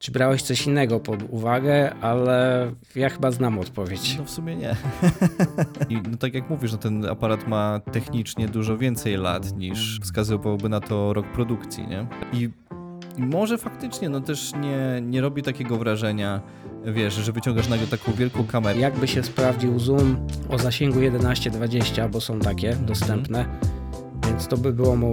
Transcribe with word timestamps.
Czy 0.00 0.12
brałeś 0.12 0.42
coś 0.42 0.66
innego 0.66 1.00
pod 1.00 1.22
uwagę, 1.28 1.94
ale 1.94 2.70
ja 2.94 3.08
chyba 3.08 3.30
znam 3.30 3.58
odpowiedź. 3.58 4.18
No 4.18 4.24
w 4.24 4.30
sumie 4.30 4.56
nie. 4.56 4.76
I 5.90 5.94
no 6.10 6.16
tak 6.16 6.34
jak 6.34 6.50
mówisz, 6.50 6.72
no 6.72 6.78
ten 6.78 7.06
aparat 7.06 7.48
ma 7.48 7.80
technicznie 7.92 8.48
dużo 8.48 8.78
więcej 8.78 9.16
lat 9.16 9.56
niż 9.56 10.00
wskazywałby 10.00 10.68
na 10.68 10.80
to 10.80 11.12
rok 11.12 11.26
produkcji, 11.26 11.86
nie? 11.86 12.06
I, 12.32 12.50
i 13.18 13.22
może 13.22 13.58
faktycznie, 13.58 14.08
no 14.08 14.20
też 14.20 14.52
nie, 14.54 15.00
nie 15.02 15.20
robi 15.20 15.42
takiego 15.42 15.76
wrażenia, 15.76 16.40
wiesz, 16.84 17.14
że 17.14 17.32
wyciągasz 17.32 17.68
nagle 17.68 17.86
taką 17.86 18.12
wielką 18.12 18.46
kamerę. 18.46 18.80
Jakby 18.80 19.08
się 19.08 19.22
sprawdził 19.22 19.78
zoom 19.78 20.26
o 20.48 20.58
zasięgu 20.58 20.98
11-20, 20.98 22.10
bo 22.10 22.20
są 22.20 22.38
takie 22.38 22.72
dostępne, 22.72 23.44
więc 24.26 24.48
to 24.48 24.56
by 24.56 24.72
było 24.72 24.96
mu 24.96 25.12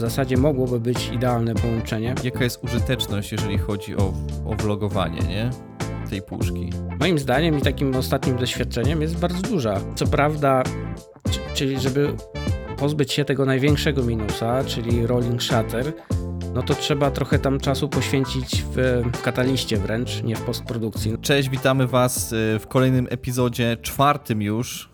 w 0.00 0.02
zasadzie 0.02 0.36
mogłoby 0.36 0.80
być 0.80 1.08
idealne 1.08 1.54
połączenie. 1.54 2.14
Jaka 2.24 2.44
jest 2.44 2.64
użyteczność, 2.64 3.32
jeżeli 3.32 3.58
chodzi 3.58 3.96
o, 3.96 4.12
o 4.46 4.54
vlogowanie, 4.54 5.20
nie? 5.20 5.50
Tej 6.10 6.22
puszki. 6.22 6.70
Moim 7.00 7.18
zdaniem 7.18 7.58
i 7.58 7.62
takim 7.62 7.96
ostatnim 7.96 8.36
doświadczeniem 8.36 9.02
jest 9.02 9.18
bardzo 9.18 9.42
duża. 9.42 9.80
Co 9.94 10.06
prawda, 10.06 10.62
czyli 11.54 11.80
żeby 11.80 12.12
pozbyć 12.78 13.12
się 13.12 13.24
tego 13.24 13.46
największego 13.46 14.02
minusa, 14.02 14.64
czyli 14.64 15.06
rolling 15.06 15.42
shutter, 15.42 15.92
no 16.54 16.62
to 16.62 16.74
trzeba 16.74 17.10
trochę 17.10 17.38
tam 17.38 17.60
czasu 17.60 17.88
poświęcić 17.88 18.64
w, 18.76 19.02
w 19.14 19.22
kataliście 19.22 19.76
wręcz, 19.76 20.22
nie 20.22 20.36
w 20.36 20.42
postprodukcji. 20.42 21.18
Cześć, 21.20 21.48
witamy 21.48 21.86
Was 21.86 22.32
y, 22.32 22.58
w 22.58 22.66
kolejnym 22.68 23.06
epizodzie, 23.10 23.76
czwartym 23.82 24.42
już 24.42 24.90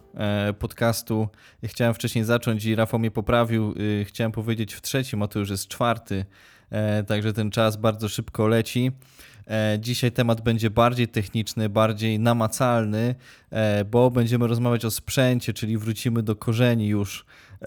podcastu. 0.58 1.28
Chciałem 1.64 1.94
wcześniej 1.94 2.24
zacząć 2.24 2.64
i 2.64 2.74
Rafał 2.74 3.00
mnie 3.00 3.10
poprawił. 3.10 3.74
y, 3.80 4.04
Chciałem 4.04 4.32
powiedzieć 4.32 4.74
w 4.74 4.82
trzecim, 4.82 5.22
a 5.22 5.28
to 5.28 5.38
już 5.38 5.50
jest 5.50 5.68
czwarty, 5.68 6.24
e, 6.70 7.04
także 7.04 7.32
ten 7.32 7.50
czas 7.50 7.76
bardzo 7.76 8.08
szybko 8.08 8.46
leci. 8.48 8.92
E, 9.50 9.78
Dzisiaj 9.80 10.12
temat 10.12 10.40
będzie 10.40 10.70
bardziej 10.70 11.08
techniczny, 11.08 11.68
bardziej 11.68 12.18
namacalny, 12.20 13.14
e, 13.50 13.84
bo 13.84 14.10
będziemy 14.10 14.46
rozmawiać 14.46 14.84
o 14.84 14.90
sprzęcie, 14.90 15.52
czyli 15.52 15.78
wrócimy 15.78 16.22
do 16.22 16.36
korzeni 16.36 16.88
już. 16.88 17.24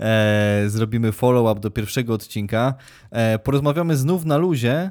E, 0.00 0.64
Zrobimy 0.66 1.12
follow-up 1.12 1.60
do 1.60 1.70
pierwszego 1.70 2.14
odcinka. 2.14 2.74
E, 3.10 3.38
Porozmawiamy 3.38 3.96
znów 3.96 4.24
na 4.24 4.36
luzie, 4.36 4.90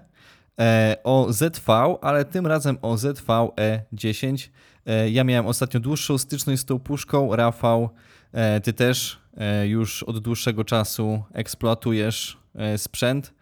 e, 0.59 0.95
o 1.03 1.27
ZV, 1.33 1.97
ale 2.01 2.25
tym 2.25 2.47
razem 2.47 2.77
o 2.81 2.95
ZV-E10. 2.95 4.49
E, 4.89 5.09
Ja 5.09 5.23
miałem 5.23 5.47
ostatnio 5.47 5.79
dłuższą 5.79 6.17
styczność 6.17 6.61
z 6.61 6.65
tą 6.65 6.79
puszką. 6.79 7.35
Rafał, 7.35 7.89
e, 8.31 8.61
ty 8.61 8.73
też 8.73 9.19
e, 9.37 9.67
już 9.67 10.03
od 10.03 10.19
dłuższego 10.19 10.63
czasu 10.63 11.23
eksploatujesz 11.33 12.37
sprzęt, 12.77 13.33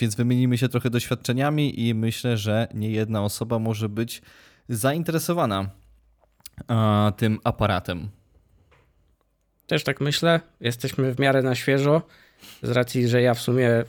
więc 0.00 0.14
wymienimy 0.14 0.58
się 0.58 0.68
trochę 0.68 0.90
doświadczeniami 0.90 1.88
i 1.88 1.94
myślę, 1.94 2.36
że 2.36 2.68
nie 2.74 2.90
jedna 2.90 3.24
osoba 3.24 3.58
może 3.58 3.88
być 3.88 4.22
zainteresowana 4.68 5.70
tym 7.16 7.38
aparatem. 7.44 8.08
Też 9.66 9.84
tak 9.84 10.00
myślę. 10.00 10.40
Jesteśmy 10.60 11.14
w 11.14 11.18
miarę 11.18 11.42
na 11.42 11.54
świeżo, 11.54 12.02
z 12.62 12.70
racji, 12.70 13.08
że 13.08 13.22
ja 13.22 13.34
w 13.34 13.40
sumie 13.40 13.84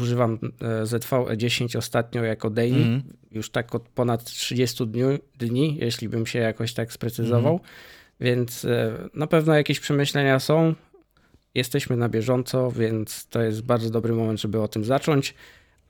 używam 0.00 0.38
e, 0.60 0.84
ZV-E10 0.86 1.78
ostatnio 1.78 2.24
jako 2.24 2.50
daily, 2.50 2.76
Mhm. 2.76 3.02
już 3.30 3.50
tak 3.50 3.74
od 3.74 3.88
ponad 3.88 4.24
30 4.24 4.86
dni, 4.86 5.02
dni 5.38 5.76
jeśli 5.80 6.08
bym 6.08 6.26
się 6.26 6.38
jakoś 6.38 6.72
tak 6.74 6.92
sprecyzował. 6.92 7.60
Więc 8.20 8.64
e, 8.64 8.92
na 9.14 9.26
pewno 9.26 9.54
jakieś 9.54 9.80
przemyślenia 9.80 10.38
są. 10.40 10.74
Jesteśmy 11.54 11.96
na 11.96 12.08
bieżąco, 12.08 12.70
więc 12.72 13.26
to 13.26 13.42
jest 13.42 13.62
bardzo 13.62 13.90
dobry 13.90 14.12
moment, 14.12 14.40
żeby 14.40 14.60
o 14.60 14.68
tym 14.68 14.84
zacząć. 14.84 15.34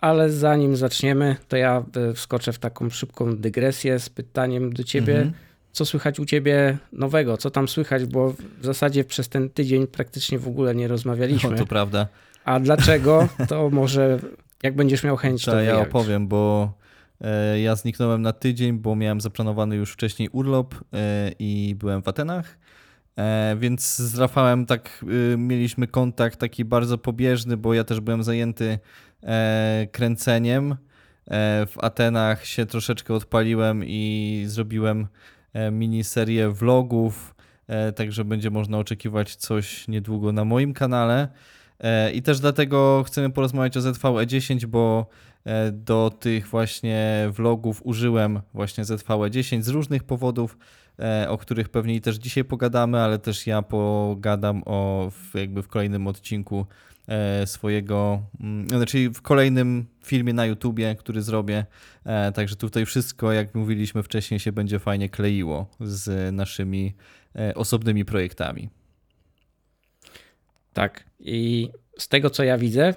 Ale 0.01 0.31
zanim 0.31 0.77
zaczniemy, 0.77 1.37
to 1.49 1.57
ja 1.57 1.85
e, 2.11 2.15
wskoczę 2.15 2.53
w 2.53 2.59
taką 2.59 2.91
szybką 2.91 3.37
dygresję 3.37 3.99
z 3.99 4.09
pytaniem 4.09 4.73
do 4.73 4.85
ciebie. 4.85 5.15
Mhm. 5.17 5.33
Co 5.73 5.85
słychać 5.85 6.21
u 6.21 6.25
ciebie 6.25 6.79
nowego? 6.93 7.37
Co 7.37 7.51
tam 7.51 7.69
słychać? 7.69 8.05
Bo 8.05 8.33
w 8.61 8.65
zasadzie 8.65 9.05
przez 9.05 9.29
ten 9.29 9.51
tydzień 9.51 9.87
praktycznie 9.87 10.39
w 10.39 10.49
ogóle 10.49 10.75
nie 10.75 10.89
rozmawialiśmy. 10.89 11.51
No, 11.51 11.57
to 11.57 11.67
prawda. 11.67 12.09
A 12.47 12.61
dlaczego? 12.61 13.29
To 13.49 13.71
może 13.71 14.19
jak 14.63 14.77
będziesz 14.77 15.05
miał 15.05 15.17
chęć, 15.17 15.45
to 15.45 15.51
To 15.51 15.61
ja 15.61 15.73
wyjawisz. 15.73 15.89
opowiem, 15.89 16.29
bo 16.29 16.73
e, 17.21 17.61
ja 17.61 17.77
zniknąłem 17.77 18.23
na 18.23 18.33
tydzień, 18.33 18.79
bo 18.79 18.97
miałem 18.97 19.21
zaplanowany 19.21 19.77
już 19.77 19.93
wcześniej 19.93 20.29
urlop 20.29 20.75
e, 20.75 21.33
i 21.39 21.75
byłem 21.79 22.03
w 22.03 22.09
Atenach. 22.09 22.59
E, 23.17 23.57
więc 23.59 23.97
z 23.97 24.19
Rafałem 24.19 24.67
tak 24.67 25.05
e, 25.35 25.37
mieliśmy 25.37 25.87
kontakt 25.87 26.41
taki 26.41 26.65
bardzo 26.65 26.99
pobieżny, 26.99 27.57
bo 27.57 27.75
ja 27.75 27.85
też 27.85 28.01
byłem 28.01 28.23
zajęty 28.23 28.79
kręceniem. 29.93 30.77
W 31.67 31.75
Atenach 31.81 32.47
się 32.47 32.67
troszeczkę 32.67 33.15
odpaliłem 33.15 33.85
i 33.85 34.43
zrobiłem 34.47 35.07
miniserię 35.73 36.51
vlogów, 36.51 37.35
także 37.97 38.25
będzie 38.25 38.51
można 38.51 38.79
oczekiwać 38.79 39.37
coś 39.37 39.89
niedługo 39.89 40.33
na 40.33 40.45
moim 40.45 40.75
kanale. 40.75 41.29
E, 41.81 42.13
I 42.13 42.23
też 42.23 42.41
dlatego 42.41 43.05
chcemy 43.07 43.31
porozmawiać 43.31 43.77
o 43.77 43.81
ZV-E10, 43.81 44.67
bo 44.67 45.07
e, 45.45 45.73
do 45.73 46.11
tych 46.21 46.49
właśnie 46.49 47.29
vlogów 47.33 47.81
użyłem 47.85 48.41
właśnie 48.55 48.85
ZV-E10 48.85 49.63
z 49.63 49.69
różnych 49.69 50.05
powodów, 50.05 50.59
e, 50.99 51.27
o 51.31 51.39
których 51.39 51.69
pewnie 51.69 52.01
też 52.01 52.17
dzisiaj 52.17 52.45
pogadamy, 52.45 53.01
ale 53.01 53.19
też 53.19 53.47
ja 53.47 53.63
pogadam 53.63 54.63
o 54.67 55.11
jakby 55.35 55.63
w 55.63 55.69
kolejnym 55.69 56.07
odcinku 56.07 56.67
swojego, 57.45 58.23
mm, 58.41 58.69
znaczy 58.69 59.11
w 59.11 59.23
kolejnym 59.23 59.87
filmie 60.05 60.33
na 60.33 60.47
YouTubie, 60.47 60.95
który 60.95 61.23
zrobię. 61.23 61.67
Także 62.35 62.57
tutaj 62.57 62.87
wszystko, 62.87 63.33
jak 63.33 63.55
mówiliśmy 63.55 64.03
wcześniej, 64.03 64.41
się 64.41 64.53
będzie 64.53 64.79
fajnie 64.79 65.09
kleiło 65.09 65.67
z 65.81 66.35
naszymi 66.35 66.95
osobnymi 67.55 68.05
projektami. 68.05 68.71
Tak. 70.77 71.05
I 71.21 71.69
z 71.99 72.09
tego, 72.09 72.31
co 72.31 72.45
ja 72.45 72.59
widzę, 72.59 72.95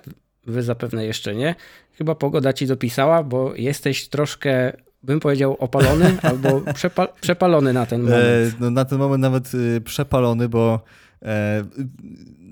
wy 0.47 0.63
zapewne 0.63 1.05
jeszcze 1.05 1.35
nie, 1.35 1.55
chyba 1.93 2.15
pogoda 2.15 2.53
ci 2.53 2.67
dopisała, 2.67 3.23
bo 3.23 3.55
jesteś 3.55 4.09
troszkę, 4.09 4.77
bym 5.03 5.19
powiedział, 5.19 5.55
opalony 5.59 6.17
albo 6.29 6.61
przepa 6.73 7.07
przepalony 7.07 7.73
na 7.73 7.85
ten 7.85 8.01
moment. 8.01 8.23
E, 8.23 8.51
no, 8.59 8.69
na 8.71 8.85
ten 8.85 8.97
moment 8.97 9.21
nawet 9.21 9.53
y, 9.53 9.81
przepalony, 9.81 10.49
bo 10.49 10.81
e, 11.21 11.65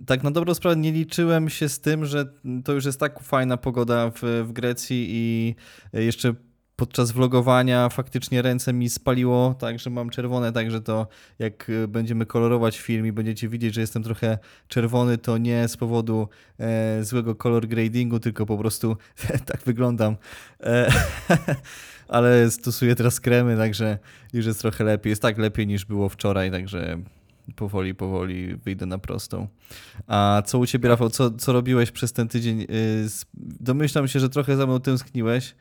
tak 0.05 0.23
na 0.23 0.31
dobrą 0.31 0.53
sprawę 0.53 0.75
nie 0.75 0.91
liczyłem 0.91 1.49
się 1.49 1.69
z 1.69 1.79
tym, 1.79 2.05
że 2.05 2.25
to 2.65 2.73
już 2.73 2.85
jest 2.85 2.99
tak 2.99 3.19
fajna 3.19 3.57
pogoda 3.57 4.11
w, 4.15 4.21
w 4.47 4.51
Grecji 4.51 5.07
i 5.09 5.55
jeszcze 5.93 6.33
podczas 6.77 7.11
vlogowania 7.11 7.89
faktycznie 7.89 8.41
ręce 8.41 8.73
mi 8.73 8.89
spaliło, 8.89 9.55
tak, 9.59 9.79
że 9.79 9.89
mam 9.89 10.09
czerwone, 10.09 10.51
także 10.51 10.81
to 10.81 11.07
jak 11.39 11.69
y, 11.69 11.87
będziemy 11.87 12.25
kolorować 12.25 12.77
film 12.77 13.07
i 13.07 13.11
będziecie 13.11 13.49
widzieć, 13.49 13.73
że 13.73 13.81
jestem 13.81 14.03
trochę 14.03 14.37
czerwony, 14.67 15.17
to 15.17 15.37
nie 15.37 15.67
z 15.67 15.77
powodu 15.77 16.29
e, 16.59 17.03
złego 17.03 17.35
color 17.35 17.67
gradingu, 17.67 18.19
tylko 18.19 18.45
po 18.45 18.57
prostu 18.57 18.97
tak 19.51 19.61
wyglądam. 19.65 20.15
E, 20.63 20.91
ale 22.07 22.51
stosuję 22.51 22.95
teraz 22.95 23.19
kremy, 23.19 23.57
także 23.57 23.97
już 24.33 24.45
jest 24.45 24.61
trochę 24.61 24.83
lepiej. 24.83 25.09
Jest 25.09 25.21
tak 25.21 25.37
lepiej 25.37 25.67
niż 25.67 25.85
było 25.85 26.09
wczoraj, 26.09 26.51
także 26.51 26.97
powoli, 27.55 27.95
powoli 27.95 28.55
wyjdę 28.55 28.85
na 28.85 28.97
prostą. 28.97 29.47
A 30.07 30.41
co 30.45 30.59
u 30.59 30.65
ciebie, 30.65 30.89
Rafał, 30.89 31.09
co, 31.09 31.31
co 31.31 31.53
robiłeś 31.53 31.91
przez 31.91 32.13
ten 32.13 32.27
tydzień? 32.27 32.61
Y, 32.61 33.07
Domyślam 33.59 34.07
się, 34.07 34.19
że 34.19 34.29
trochę 34.29 34.57
za 34.57 34.65
mną 34.65 34.79
tęskniłeś. 34.79 35.55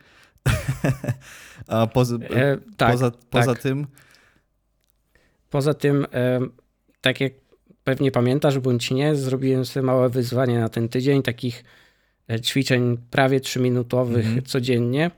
A 1.67 1.87
poza, 1.87 2.17
E, 2.17 2.59
tak, 2.77 2.93
poza, 2.93 3.11
poza 3.31 3.55
tak. 3.55 3.63
tym, 3.63 3.87
Poza 5.51 5.75
tym, 5.75 6.07
e, 6.15 6.41
tak 7.01 7.21
jak 7.21 7.33
pewnie 7.85 8.11
pamiętasz, 8.13 8.59
bądź 8.59 8.91
nie, 8.91 9.15
zrobiłem 9.17 9.65
sobie 9.65 9.87
małe 9.87 10.09
wyzwanie 10.09 10.59
na 10.59 10.69
ten 10.69 10.89
tydzień, 10.89 11.23
takich 11.23 11.65
e, 12.31 12.41
ćwiczeń 12.41 12.99
prawie 13.11 13.41
3-minutowych 13.41 14.17
Mhm. 14.27 14.43
codziennie. 14.43 15.11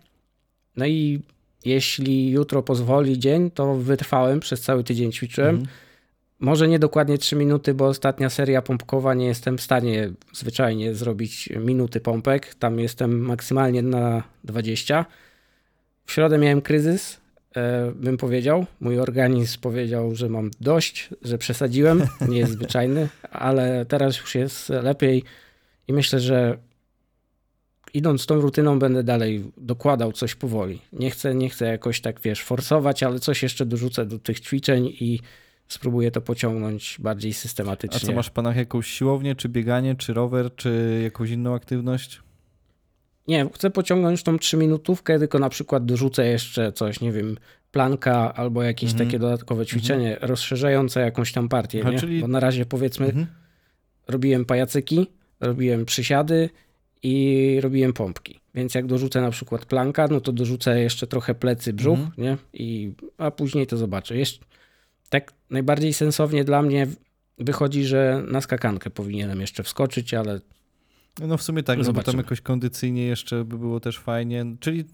No 0.76 0.86
i 0.86 1.22
jeśli 1.64 2.30
jutro 2.30 2.62
pozwoli 2.62 3.18
dzień, 3.18 3.50
to 3.50 3.74
wytrwałem, 3.74 4.40
przez 4.40 4.60
cały 4.60 4.84
tydzień 4.84 5.12
ćwiczyłem. 5.12 5.50
Mhm. 5.56 5.68
Może 6.40 6.68
nie 6.68 6.78
dokładnie 6.78 7.18
3 7.18 7.36
minuty, 7.36 7.74
bo 7.74 7.86
ostatnia 7.86 8.30
seria 8.30 8.62
pompkowa 8.62 9.14
nie 9.14 9.26
jestem 9.26 9.58
w 9.58 9.62
stanie 9.62 10.10
zwyczajnie 10.32 10.94
zrobić 10.94 11.48
minuty 11.56 12.00
pompek. 12.00 12.54
Tam 12.54 12.78
jestem 12.78 13.20
maksymalnie 13.20 13.82
na 13.82 14.22
20. 14.44 15.06
W 16.04 16.12
środę 16.12 16.38
miałem 16.38 16.62
kryzys, 16.62 17.20
e, 17.56 17.92
bym 17.94 18.16
powiedział. 18.16 18.66
Mój 18.80 19.00
organizm 19.00 19.60
powiedział, 19.60 20.14
że 20.14 20.28
mam 20.28 20.50
dość, 20.60 21.10
że 21.22 21.38
przesadziłem. 21.38 22.02
Nie 22.28 22.38
jest 22.38 22.52
zwyczajny, 22.52 23.08
ale 23.30 23.86
teraz 23.86 24.16
już 24.16 24.34
jest 24.34 24.68
lepiej 24.68 25.22
i 25.88 25.92
myślę, 25.92 26.20
że 26.20 26.58
idąc 27.94 28.26
tą 28.26 28.40
rutyną 28.40 28.78
będę 28.78 29.02
dalej 29.02 29.52
dokładał 29.56 30.12
coś 30.12 30.34
powoli. 30.34 30.80
Nie 30.92 31.10
chcę, 31.10 31.34
nie 31.34 31.50
chcę 31.50 31.66
jakoś 31.66 32.00
tak, 32.00 32.20
wiesz, 32.20 32.42
forsować, 32.42 33.02
ale 33.02 33.18
coś 33.18 33.42
jeszcze 33.42 33.66
dorzucę 33.66 34.06
do 34.06 34.18
tych 34.18 34.40
ćwiczeń 34.40 34.86
i 34.86 35.20
spróbuję 35.68 36.10
to 36.10 36.20
pociągnąć 36.20 36.96
bardziej 37.00 37.30
a 37.30 37.34
systematycznie. 37.34 38.00
co 38.00 38.12
masz 38.12 38.26
w 38.26 38.30
planach 38.30 38.56
jakąś 38.56 38.86
siłownię, 38.86 39.34
czy 39.34 39.48
bieganie, 39.48 39.94
czy 39.94 40.14
rower, 40.14 40.54
czy 40.54 41.00
jakąś 41.04 41.30
inną 41.30 41.54
aktywność? 41.54 42.22
nie, 43.28 43.46
chcę 43.54 43.70
pociągnąć 43.70 44.22
tą 44.22 44.38
trzyminutówkę, 44.38 45.18
tylko 45.18 45.38
na 45.38 45.48
przykład 45.48 45.84
dorzucę 45.84 46.26
jeszcze 46.26 46.72
coś, 46.72 47.00
nie 47.00 47.12
wiem, 47.12 47.36
planka 47.72 48.34
albo 48.34 48.62
jakieś 48.62 48.90
Mhm. 48.90 49.08
takie 49.08 49.18
dodatkowe 49.18 49.66
ćwiczenie 49.66 50.16
rozszerzające 50.20 51.00
jakąś 51.00 51.32
tam 51.32 51.48
partię, 51.48 51.84
A, 51.86 51.90
nie? 51.90 51.98
czyli- 51.98 52.20
Bo 52.20 52.28
na 52.28 52.40
razie 52.40 52.66
powiedzmy 52.66 53.06
Mhm. 53.06 53.26
robiłem 54.08 54.44
pajacyki, 54.44 55.06
robiłem 55.40 55.84
przysiady 55.84 56.50
i 57.02 57.58
robiłem 57.62 57.92
pompki. 57.92 58.40
Więc 58.54 58.74
jak 58.74 58.86
dorzucę 58.86 59.20
na 59.20 59.30
przykład 59.30 59.64
planka, 59.66 60.08
no 60.10 60.20
to 60.20 60.32
dorzucę 60.32 60.80
jeszcze 60.80 61.06
trochę 61.06 61.34
plecy, 61.34 61.72
brzuch, 61.72 61.98
Mhm. 61.98 62.12
nie? 62.18 62.36
I, 62.52 62.92
a 63.18 63.30
później 63.30 63.66
to 63.66 63.76
zobaczę. 63.76 64.16
Jeszcze, 64.16 64.44
tak 65.10 65.32
najbardziej 65.50 65.92
sensownie 65.92 66.44
dla 66.44 66.62
mnie 66.62 66.86
wychodzi, 67.38 67.84
że 67.84 68.22
na 68.30 68.40
skakankę 68.40 68.90
powinienem 68.90 69.40
jeszcze 69.40 69.62
wskoczyć, 69.62 70.14
ale 70.14 70.40
No 71.20 71.36
w 71.36 71.42
sumie 71.42 71.62
tak, 71.62 71.78
no 71.78 71.92
bo 71.92 72.02
tam 72.02 72.16
jakoś 72.16 72.40
kondycyjnie 72.40 73.06
jeszcze 73.06 73.44
by 73.44 73.58
było 73.58 73.80
też 73.80 73.98
fajnie. 73.98 74.44
Czyli 74.60 74.84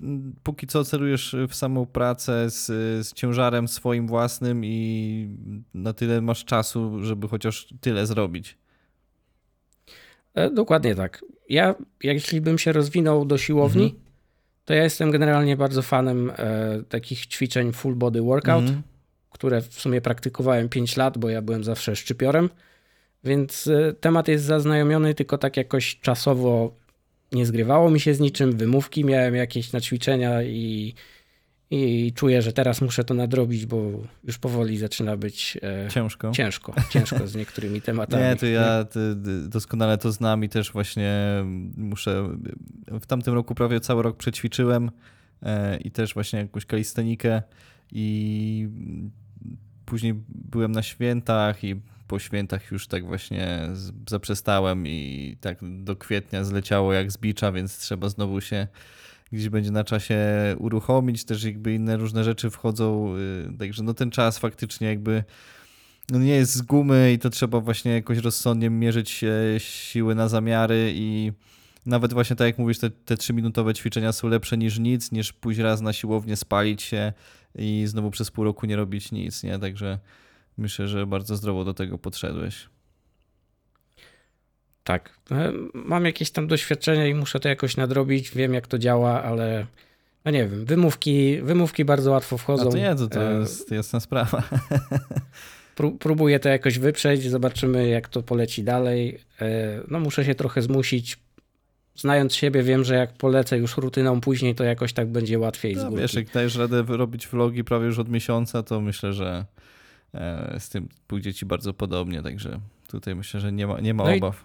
mm, 0.00 0.34
póki 0.42 0.66
co 0.66 0.84
celujesz 0.84 1.36
w 1.48 1.54
samą 1.54 1.86
pracę 1.86 2.50
z, 2.50 2.66
z 3.06 3.12
ciężarem 3.12 3.68
swoim 3.68 4.06
własnym 4.06 4.64
i 4.64 5.28
na 5.74 5.92
tyle 5.92 6.20
masz 6.20 6.44
czasu, 6.44 7.04
żeby 7.04 7.28
chociaż 7.28 7.68
tyle 7.80 8.06
zrobić. 8.06 8.58
E, 10.34 10.50
Dokładnie 10.50 10.94
tak. 10.94 11.24
Ja, 11.48 11.74
jeśli 12.02 12.40
bym 12.40 12.58
się 12.58 12.72
rozwinął 12.72 13.24
do 13.24 13.38
siłowni, 13.38 13.84
Mhm. 13.84 14.02
to 14.64 14.74
ja 14.74 14.82
jestem 14.84 15.10
generalnie 15.10 15.56
bardzo 15.56 15.82
fanem 15.82 16.32
e, 16.36 16.82
takich 16.88 17.26
ćwiczeń 17.26 17.72
full 17.72 17.94
body 17.94 18.22
workout, 18.22 18.62
Mhm. 18.62 18.82
Które 19.40 19.60
w 19.60 19.80
sumie 19.80 20.00
praktykowałem 20.00 20.68
5 20.68 20.96
lat, 20.96 21.18
bo 21.18 21.28
ja 21.28 21.42
byłem 21.42 21.64
zawsze 21.64 21.96
szczypiorem. 21.96 22.50
Więc 23.24 23.66
e, 23.66 23.92
temat 23.92 24.28
jest 24.28 24.44
zaznajomiony, 24.44 25.14
tylko 25.14 25.38
tak 25.38 25.56
jakoś 25.56 26.00
czasowo 26.00 26.76
nie 27.32 27.46
zgrywało 27.46 27.90
mi 27.90 28.00
się 28.00 28.14
z 28.14 28.20
niczym. 28.20 28.52
Wymówki 28.52 29.04
miałem 29.04 29.34
jakieś 29.34 29.72
na 29.72 29.80
ćwiczenia 29.80 30.42
i, 30.42 30.94
i 31.70 32.12
czuję, 32.14 32.42
że 32.42 32.52
teraz 32.52 32.80
muszę 32.80 33.04
to 33.04 33.14
nadrobić, 33.14 33.66
bo 33.66 33.90
już 34.24 34.38
powoli 34.38 34.78
zaczyna 34.78 35.16
być 35.16 35.58
e, 35.62 35.88
Ciężko. 35.88 36.30
ciężko, 36.30 36.74
ciężko 36.90 37.26
z 37.26 37.34
niektórymi 37.34 37.80
tematami. 37.90 38.22
Nie, 38.22 38.36
to 38.36 38.46
ja 38.46 38.84
ty, 38.84 39.16
ty, 39.24 39.48
doskonale 39.48 39.98
to 39.98 40.12
znam 40.12 40.44
i 40.44 40.48
też 40.48 40.72
właśnie 40.72 41.12
muszę. 41.76 42.28
W 43.00 43.06
tamtym 43.06 43.34
roku 43.34 43.54
prawie 43.54 43.80
cały 43.80 44.02
rok 44.02 44.16
przećwiczyłem 44.16 44.90
e, 45.42 45.76
i 45.76 45.90
też 45.90 46.14
właśnie 46.14 46.38
jakąś 46.38 46.66
kalistenikę 46.66 47.42
i 47.92 48.68
później 49.90 50.14
byłem 50.28 50.72
na 50.72 50.82
świętach 50.82 51.64
i 51.64 51.80
po 52.08 52.18
świętach 52.18 52.70
już 52.70 52.86
tak 52.86 53.06
właśnie 53.06 53.68
zaprzestałem 54.08 54.86
i 54.86 55.36
tak 55.40 55.58
do 55.84 55.96
kwietnia 55.96 56.44
zleciało 56.44 56.92
jak 56.92 57.12
z 57.12 57.16
bicza, 57.16 57.52
więc 57.52 57.78
trzeba 57.78 58.08
znowu 58.08 58.40
się 58.40 58.66
gdzieś 59.32 59.48
będzie 59.48 59.70
na 59.70 59.84
czasie 59.84 60.18
uruchomić, 60.58 61.24
też 61.24 61.44
jakby 61.44 61.74
inne 61.74 61.96
różne 61.96 62.24
rzeczy 62.24 62.50
wchodzą, 62.50 63.14
y, 63.16 63.58
także 63.58 63.82
no 63.82 63.94
ten 63.94 64.10
czas 64.10 64.38
faktycznie 64.38 64.88
jakby 64.88 65.24
no 66.10 66.18
nie 66.18 66.34
jest 66.34 66.54
z 66.54 66.62
gumy 66.62 67.12
i 67.12 67.18
to 67.18 67.30
trzeba 67.30 67.60
właśnie 67.60 67.92
jakoś 67.92 68.18
rozsądnie 68.18 68.70
mierzyć 68.70 69.24
siły 69.58 70.14
na 70.14 70.28
zamiary 70.28 70.92
i 70.94 71.32
nawet 71.86 72.12
właśnie 72.12 72.36
tak 72.36 72.46
jak 72.46 72.58
mówisz, 72.58 72.78
te, 72.78 72.90
te 72.90 73.14
3-minutowe 73.14 73.74
ćwiczenia 73.74 74.12
są 74.12 74.28
lepsze 74.28 74.58
niż 74.58 74.78
nic, 74.78 75.12
niż 75.12 75.32
pójść 75.32 75.60
raz 75.60 75.80
na 75.80 75.92
siłownię, 75.92 76.36
spalić 76.36 76.82
się 76.82 77.12
i 77.54 77.82
znowu 77.86 78.10
przez 78.10 78.30
pół 78.30 78.44
roku 78.44 78.66
nie 78.66 78.76
robić 78.76 79.12
nic, 79.12 79.42
nie? 79.42 79.58
Także 79.58 79.98
myślę, 80.58 80.88
że 80.88 81.06
bardzo 81.06 81.36
zdrowo 81.36 81.64
do 81.64 81.74
tego 81.74 81.98
podszedłeś. 81.98 82.68
Tak. 84.84 85.18
E, 85.30 85.52
Mam 85.74 86.04
jakieś 86.04 86.30
tam 86.30 86.46
doświadczenia 86.46 87.06
i 87.06 87.14
muszę 87.14 87.40
to 87.40 87.48
jakoś 87.48 87.76
nadrobić. 87.76 88.30
Wiem, 88.30 88.54
jak 88.54 88.66
to 88.66 88.78
działa, 88.78 89.22
ale 89.22 89.66
no 90.24 90.30
nie 90.30 90.48
wiem. 90.48 90.64
Wymówki, 90.64 91.42
wymówki 91.42 91.84
bardzo 91.84 92.10
łatwo 92.10 92.36
A 92.36 92.38
wchodzą. 92.38 92.70
to 92.70 92.76
nie, 92.76 92.94
to, 92.94 93.08
to 93.08 93.22
E, 93.22 93.40
jest 93.40 93.70
jasna 93.70 94.00
sprawa. 94.00 94.42
pró- 95.76 95.96
Próbuję 96.00 96.40
to 96.40 96.48
jakoś 96.48 96.78
wyprzeć, 96.78 97.30
zobaczymy, 97.30 97.88
jak 97.88 98.08
to 98.08 98.22
poleci 98.22 98.62
dalej. 98.64 99.18
E, 99.40 99.80
No, 99.88 100.00
muszę 100.00 100.24
się 100.24 100.34
trochę 100.34 100.62
zmusić. 100.62 101.18
Znając 101.94 102.34
siebie, 102.34 102.62
wiem, 102.62 102.84
że 102.84 102.94
jak 102.94 103.12
polecę 103.12 103.58
już 103.58 103.76
rutyną 103.76 104.20
później, 104.20 104.54
to 104.54 104.64
jakoś 104.64 104.92
tak 104.92 105.08
będzie 105.08 105.38
łatwiej 105.38 105.74
z 105.74 105.78
No, 105.78 105.84
górki. 105.84 106.00
wiesz, 106.02 106.14
jak 106.14 106.30
dajesz 106.30 106.56
radę 106.56 106.82
robić 106.88 107.26
vlogi 107.28 107.64
prawie 107.64 107.86
już 107.86 107.98
od 107.98 108.08
miesiąca, 108.08 108.62
to 108.62 108.80
myślę, 108.80 109.12
że 109.12 109.44
e, 110.14 110.56
z 110.60 110.68
tym 110.68 110.88
pójdzie 111.06 111.34
ci 111.34 111.46
bardzo 111.46 111.74
podobnie, 111.74 112.22
także 112.22 112.60
tutaj 112.88 113.14
myślę, 113.14 113.40
że 113.40 113.52
nie 113.52 113.66
ma, 113.66 113.80
nie 113.80 113.94
ma 113.94 114.04
No 114.04 114.14
obaw. 114.16 114.44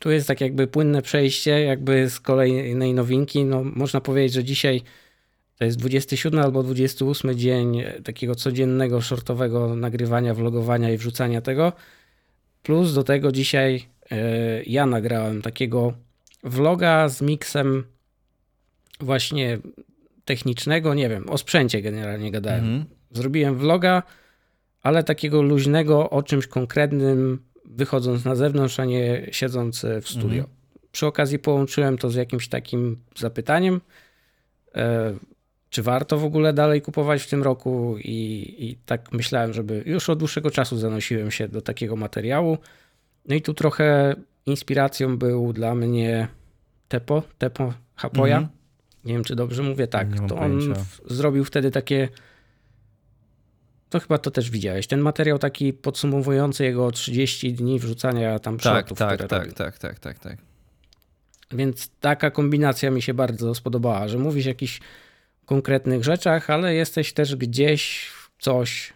Tu 0.00 0.10
jest 0.10 0.28
tak 0.28 0.40
jakby 0.40 0.66
płynne 0.66 1.02
przejście 1.02 1.50
jakby 1.60 2.10
z 2.10 2.20
kolejnej 2.20 2.94
nowinki. 2.94 3.44
No, 3.44 3.64
można 3.64 4.00
powiedzieć, 4.00 4.32
że 4.32 4.44
dzisiaj 4.44 4.82
to 5.58 5.64
jest 5.64 5.78
27 5.78 6.40
albo 6.40 6.62
28 6.62 7.34
dzień 7.38 7.82
takiego 8.04 8.34
codziennego, 8.34 9.00
shortowego 9.00 9.76
nagrywania, 9.76 10.34
vlogowania 10.34 10.90
i 10.90 10.96
wrzucania 10.96 11.40
tego. 11.40 11.72
Plus 12.62 12.94
do 12.94 13.04
tego 13.04 13.32
dzisiaj 13.32 13.74
e, 13.76 13.97
ja 14.66 14.86
nagrałem 14.86 15.42
takiego 15.42 15.92
vloga 16.44 17.08
z 17.08 17.22
miksem 17.22 17.84
właśnie 19.00 19.58
technicznego, 20.24 20.94
nie 20.94 21.08
wiem, 21.08 21.28
o 21.28 21.38
sprzęcie 21.38 21.82
generalnie 21.82 22.30
gadałem. 22.30 22.64
Mhm. 22.64 22.84
Zrobiłem 23.10 23.58
vloga, 23.58 24.02
ale 24.82 25.04
takiego 25.04 25.42
luźnego 25.42 26.10
o 26.10 26.22
czymś 26.22 26.46
konkretnym, 26.46 27.42
wychodząc 27.64 28.24
na 28.24 28.34
zewnątrz, 28.34 28.80
a 28.80 28.84
nie 28.84 29.26
siedząc 29.32 29.84
e, 29.84 30.00
w 30.00 30.08
studio. 30.08 30.38
Mhm. 30.38 30.46
Przy 30.92 31.06
okazji 31.06 31.38
połączyłem 31.38 31.98
to 31.98 32.10
z 32.10 32.14
jakimś 32.14 32.48
takim 32.48 32.96
zapytaniem, 33.16 33.80
e, 34.74 35.14
czy 35.70 35.82
warto 35.82 36.18
w 36.18 36.24
ogóle 36.24 36.52
dalej 36.52 36.82
kupować 36.82 37.22
w 37.22 37.30
tym 37.30 37.42
roku 37.42 37.96
i, 37.98 38.54
i 38.58 38.76
tak 38.86 39.12
myślałem, 39.12 39.52
żeby 39.52 39.82
już 39.86 40.10
od 40.10 40.18
dłuższego 40.18 40.50
czasu 40.50 40.76
zanosiłem 40.76 41.30
się 41.30 41.48
do 41.48 41.62
takiego 41.62 41.96
materiału. 41.96 42.58
No 43.28 43.34
i 43.34 43.42
tu 43.42 43.54
trochę 43.54 44.14
inspiracją 44.46 45.18
był 45.18 45.52
dla 45.52 45.74
mnie 45.74 46.28
Tepo, 46.88 47.22
Tepo 47.38 47.74
Hapoja. 47.94 48.36
Mhm. 48.38 48.56
Nie 49.04 49.14
wiem, 49.14 49.24
czy 49.24 49.36
dobrze 49.36 49.62
mówię. 49.62 49.86
Tak, 49.86 50.20
Nie 50.20 50.28
to 50.28 50.36
on 50.36 50.74
w, 50.74 51.00
zrobił 51.14 51.44
wtedy 51.44 51.70
takie. 51.70 52.08
To 53.90 54.00
chyba 54.00 54.18
to 54.18 54.30
też 54.30 54.50
widziałeś. 54.50 54.86
Ten 54.86 55.00
materiał 55.00 55.38
taki 55.38 55.72
podsumowujący 55.72 56.64
jego 56.64 56.90
30 56.92 57.52
dni 57.54 57.78
wrzucania 57.78 58.38
tam 58.38 58.58
Tak, 58.58 58.62
shortów, 58.62 58.98
tak, 58.98 59.14
które 59.14 59.28
tak, 59.28 59.38
robił. 59.40 59.54
tak, 59.54 59.78
tak, 59.78 59.98
tak, 59.98 60.18
tak. 60.18 60.36
Więc 61.52 61.90
taka 62.00 62.30
kombinacja 62.30 62.90
mi 62.90 63.02
się 63.02 63.14
bardzo 63.14 63.54
spodobała, 63.54 64.08
że 64.08 64.18
mówisz 64.18 64.46
o 64.46 64.48
jakichś 64.48 64.80
konkretnych 65.46 66.04
rzeczach, 66.04 66.50
ale 66.50 66.74
jesteś 66.74 67.12
też 67.12 67.36
gdzieś 67.36 68.10
coś 68.38 68.92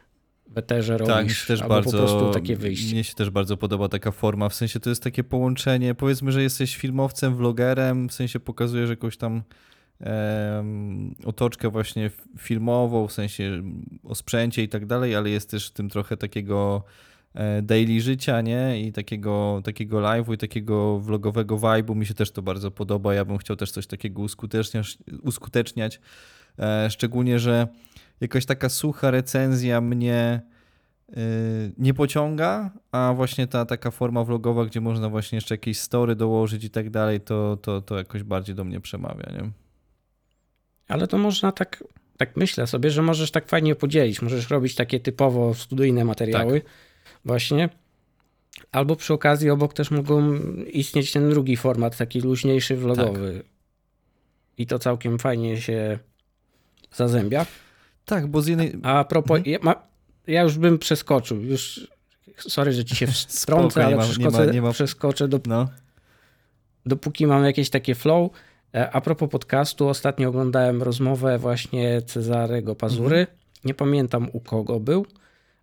w 0.54 0.58
eterze 0.58 0.98
robisz, 0.98 1.14
Tak, 1.14 1.24
mi 1.24 1.30
się 1.30 1.46
też 1.46 1.62
albo 1.62 1.74
bardzo, 1.74 1.90
po 1.90 1.98
prostu 1.98 2.30
takie 2.30 2.56
wyjście. 2.56 2.94
Mnie 2.94 3.04
się 3.04 3.14
też 3.14 3.30
bardzo 3.30 3.56
podoba 3.56 3.88
taka 3.88 4.10
forma, 4.10 4.48
w 4.48 4.54
sensie 4.54 4.80
to 4.80 4.90
jest 4.90 5.02
takie 5.02 5.24
połączenie, 5.24 5.94
powiedzmy, 5.94 6.32
że 6.32 6.42
jesteś 6.42 6.76
filmowcem, 6.76 7.36
vlogerem, 7.36 8.08
w 8.08 8.12
sensie 8.12 8.40
pokazujesz 8.40 8.90
jakąś 8.90 9.16
tam 9.16 9.42
em, 10.00 11.14
otoczkę 11.24 11.70
właśnie 11.70 12.10
filmową, 12.38 13.06
w 13.08 13.12
sensie 13.12 13.62
o 14.04 14.14
sprzęcie 14.14 14.62
i 14.62 14.68
tak 14.68 14.86
dalej, 14.86 15.14
ale 15.14 15.30
jest 15.30 15.50
też 15.50 15.68
w 15.68 15.70
tym 15.70 15.88
trochę 15.88 16.16
takiego 16.16 16.84
e, 17.34 17.62
daily 17.62 18.00
życia, 18.00 18.40
nie? 18.40 18.82
I 18.82 18.92
takiego, 18.92 19.60
takiego 19.64 20.00
live'u 20.00 20.34
i 20.34 20.38
takiego 20.38 21.00
vlogowego 21.00 21.56
vibe'u. 21.58 21.96
Mi 21.96 22.06
się 22.06 22.14
też 22.14 22.30
to 22.30 22.42
bardzo 22.42 22.70
podoba. 22.70 23.14
Ja 23.14 23.24
bym 23.24 23.38
chciał 23.38 23.56
też 23.56 23.70
coś 23.70 23.86
takiego 23.86 24.22
uskuteczniać. 24.22 24.98
uskuteczniać. 25.22 26.00
Szczególnie, 26.88 27.38
że 27.38 27.68
jakaś 28.22 28.46
taka 28.46 28.68
sucha 28.68 29.10
recenzja 29.10 29.80
mnie 29.80 30.42
y, 31.10 31.14
nie 31.78 31.94
pociąga, 31.94 32.70
a 32.92 33.12
właśnie 33.16 33.46
ta 33.46 33.64
taka 33.64 33.90
forma 33.90 34.24
vlogowa, 34.24 34.64
gdzie 34.64 34.80
można 34.80 35.08
właśnie 35.08 35.36
jeszcze 35.36 35.54
jakieś 35.54 35.78
story 35.78 36.16
dołożyć 36.16 36.64
i 36.64 36.70
tak 36.70 36.90
dalej, 36.90 37.20
to, 37.20 37.56
to, 37.56 37.80
to 37.80 37.98
jakoś 37.98 38.22
bardziej 38.22 38.54
do 38.54 38.64
mnie 38.64 38.80
przemawia, 38.80 39.32
nie? 39.32 39.50
Ale 40.88 41.06
to 41.06 41.18
można 41.18 41.52
tak, 41.52 41.84
tak 42.16 42.36
myślę 42.36 42.66
sobie, 42.66 42.90
że 42.90 43.02
możesz 43.02 43.30
tak 43.30 43.48
fajnie 43.48 43.74
podzielić. 43.74 44.22
Możesz 44.22 44.50
robić 44.50 44.74
takie 44.74 45.00
typowo 45.00 45.54
studyjne 45.54 46.04
materiały 46.04 46.60
Tak. 46.60 46.70
właśnie. 47.24 47.68
Albo 48.72 48.96
przy 48.96 49.14
okazji 49.14 49.50
obok 49.50 49.74
też 49.74 49.90
mogą 49.90 50.36
istnieć 50.72 51.12
ten 51.12 51.30
drugi 51.30 51.56
format, 51.56 51.96
taki 51.96 52.20
luźniejszy, 52.20 52.76
vlogowy. 52.76 53.34
Tak. 53.36 53.46
I 54.58 54.66
to 54.66 54.78
całkiem 54.78 55.18
fajnie 55.18 55.60
się 55.60 55.98
zazębia. 56.92 57.46
Tak, 58.04 58.26
bo 58.26 58.42
z 58.42 58.46
jednej... 58.46 58.72
A 58.82 59.04
propos, 59.04 59.38
Mhm. 59.38 59.52
ja, 59.52 59.58
ma, 59.62 59.74
ja 60.26 60.42
już 60.42 60.58
bym 60.58 60.78
przeskoczył. 60.78 61.40
Już, 61.40 61.88
sorry, 62.38 62.72
że 62.72 62.84
ci 62.84 62.96
się 62.96 63.06
wtrącę, 63.40 63.84
ale 63.86 63.96
ma- 63.96 64.02
nie 64.02 64.08
ma- 64.08 64.12
przeskoczę, 64.30 64.52
nie 64.52 64.62
ma- 64.62 64.72
przeskoczę 64.72 65.28
do, 65.28 65.40
No, 65.46 65.68
dopóki 66.86 67.26
mam 67.26 67.44
jakieś 67.44 67.70
takie 67.70 67.94
flow. 67.94 68.30
E, 68.74 68.90
A 68.90 69.00
propos 69.00 69.30
podcastu, 69.30 69.88
ostatnio 69.88 70.28
oglądałem 70.28 70.82
rozmowę 70.82 71.38
właśnie 71.38 72.02
Cezarego 72.02 72.74
Pazury. 72.74 73.18
Mhm. 73.18 73.38
Nie 73.64 73.74
pamiętam 73.74 74.28
u 74.32 74.40
kogo 74.40 74.80
był, 74.80 75.06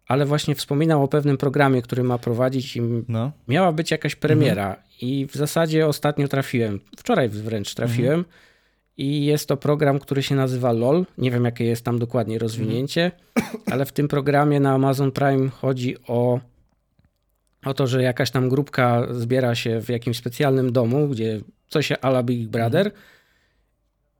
ale 0.07 0.25
właśnie 0.25 0.55
wspominał 0.55 1.03
o 1.03 1.07
pewnym 1.07 1.37
programie, 1.37 1.81
który 1.81 2.03
ma 2.03 2.17
prowadzić 2.17 2.75
i 2.77 2.81
No. 3.07 3.31
miała 3.47 3.71
być 3.71 3.91
jakaś 3.91 4.15
premiera 4.15 4.75
i 5.01 5.27
w 5.31 5.35
zasadzie 5.35 5.87
ostatnio 5.87 6.27
trafiłem, 6.27 6.79
wczoraj 6.97 7.29
wręcz 7.29 7.73
trafiłem 7.73 8.25
i 8.99 9.25
jest 9.25 9.47
to 9.47 9.57
program, 9.57 9.99
który 9.99 10.23
się 10.23 10.35
nazywa 10.35 10.71
LOL. 10.71 11.05
Nie 11.17 11.31
wiem 11.31 11.45
jakie 11.45 11.65
jest 11.65 11.85
tam 11.85 11.99
dokładnie 11.99 12.39
rozwinięcie, 12.39 13.11
ale 13.71 13.85
w 13.85 13.91
tym 13.91 14.07
programie 14.07 14.59
na 14.59 14.73
Amazon 14.73 15.11
Prime 15.11 15.49
chodzi 15.49 15.95
o, 16.07 16.39
o 17.65 17.73
to, 17.73 17.87
że 17.87 18.03
jakaś 18.03 18.31
tam 18.31 18.49
grupka 18.49 19.07
zbiera 19.11 19.55
się 19.55 19.81
w 19.81 19.89
jakimś 19.89 20.17
specjalnym 20.17 20.71
domu, 20.71 21.07
gdzie 21.07 21.41
coś 21.67 21.91
ala 22.01 22.23
Big 22.23 22.47
Brother. 22.47 22.91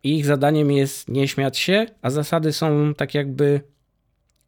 I 0.03 0.17
ich 0.17 0.25
zadaniem 0.25 0.71
jest 0.71 1.09
nie 1.09 1.27
śmiać 1.27 1.57
się, 1.57 1.86
a 2.01 2.09
zasady 2.09 2.53
są 2.53 2.93
tak 2.93 3.13
jakby 3.13 3.62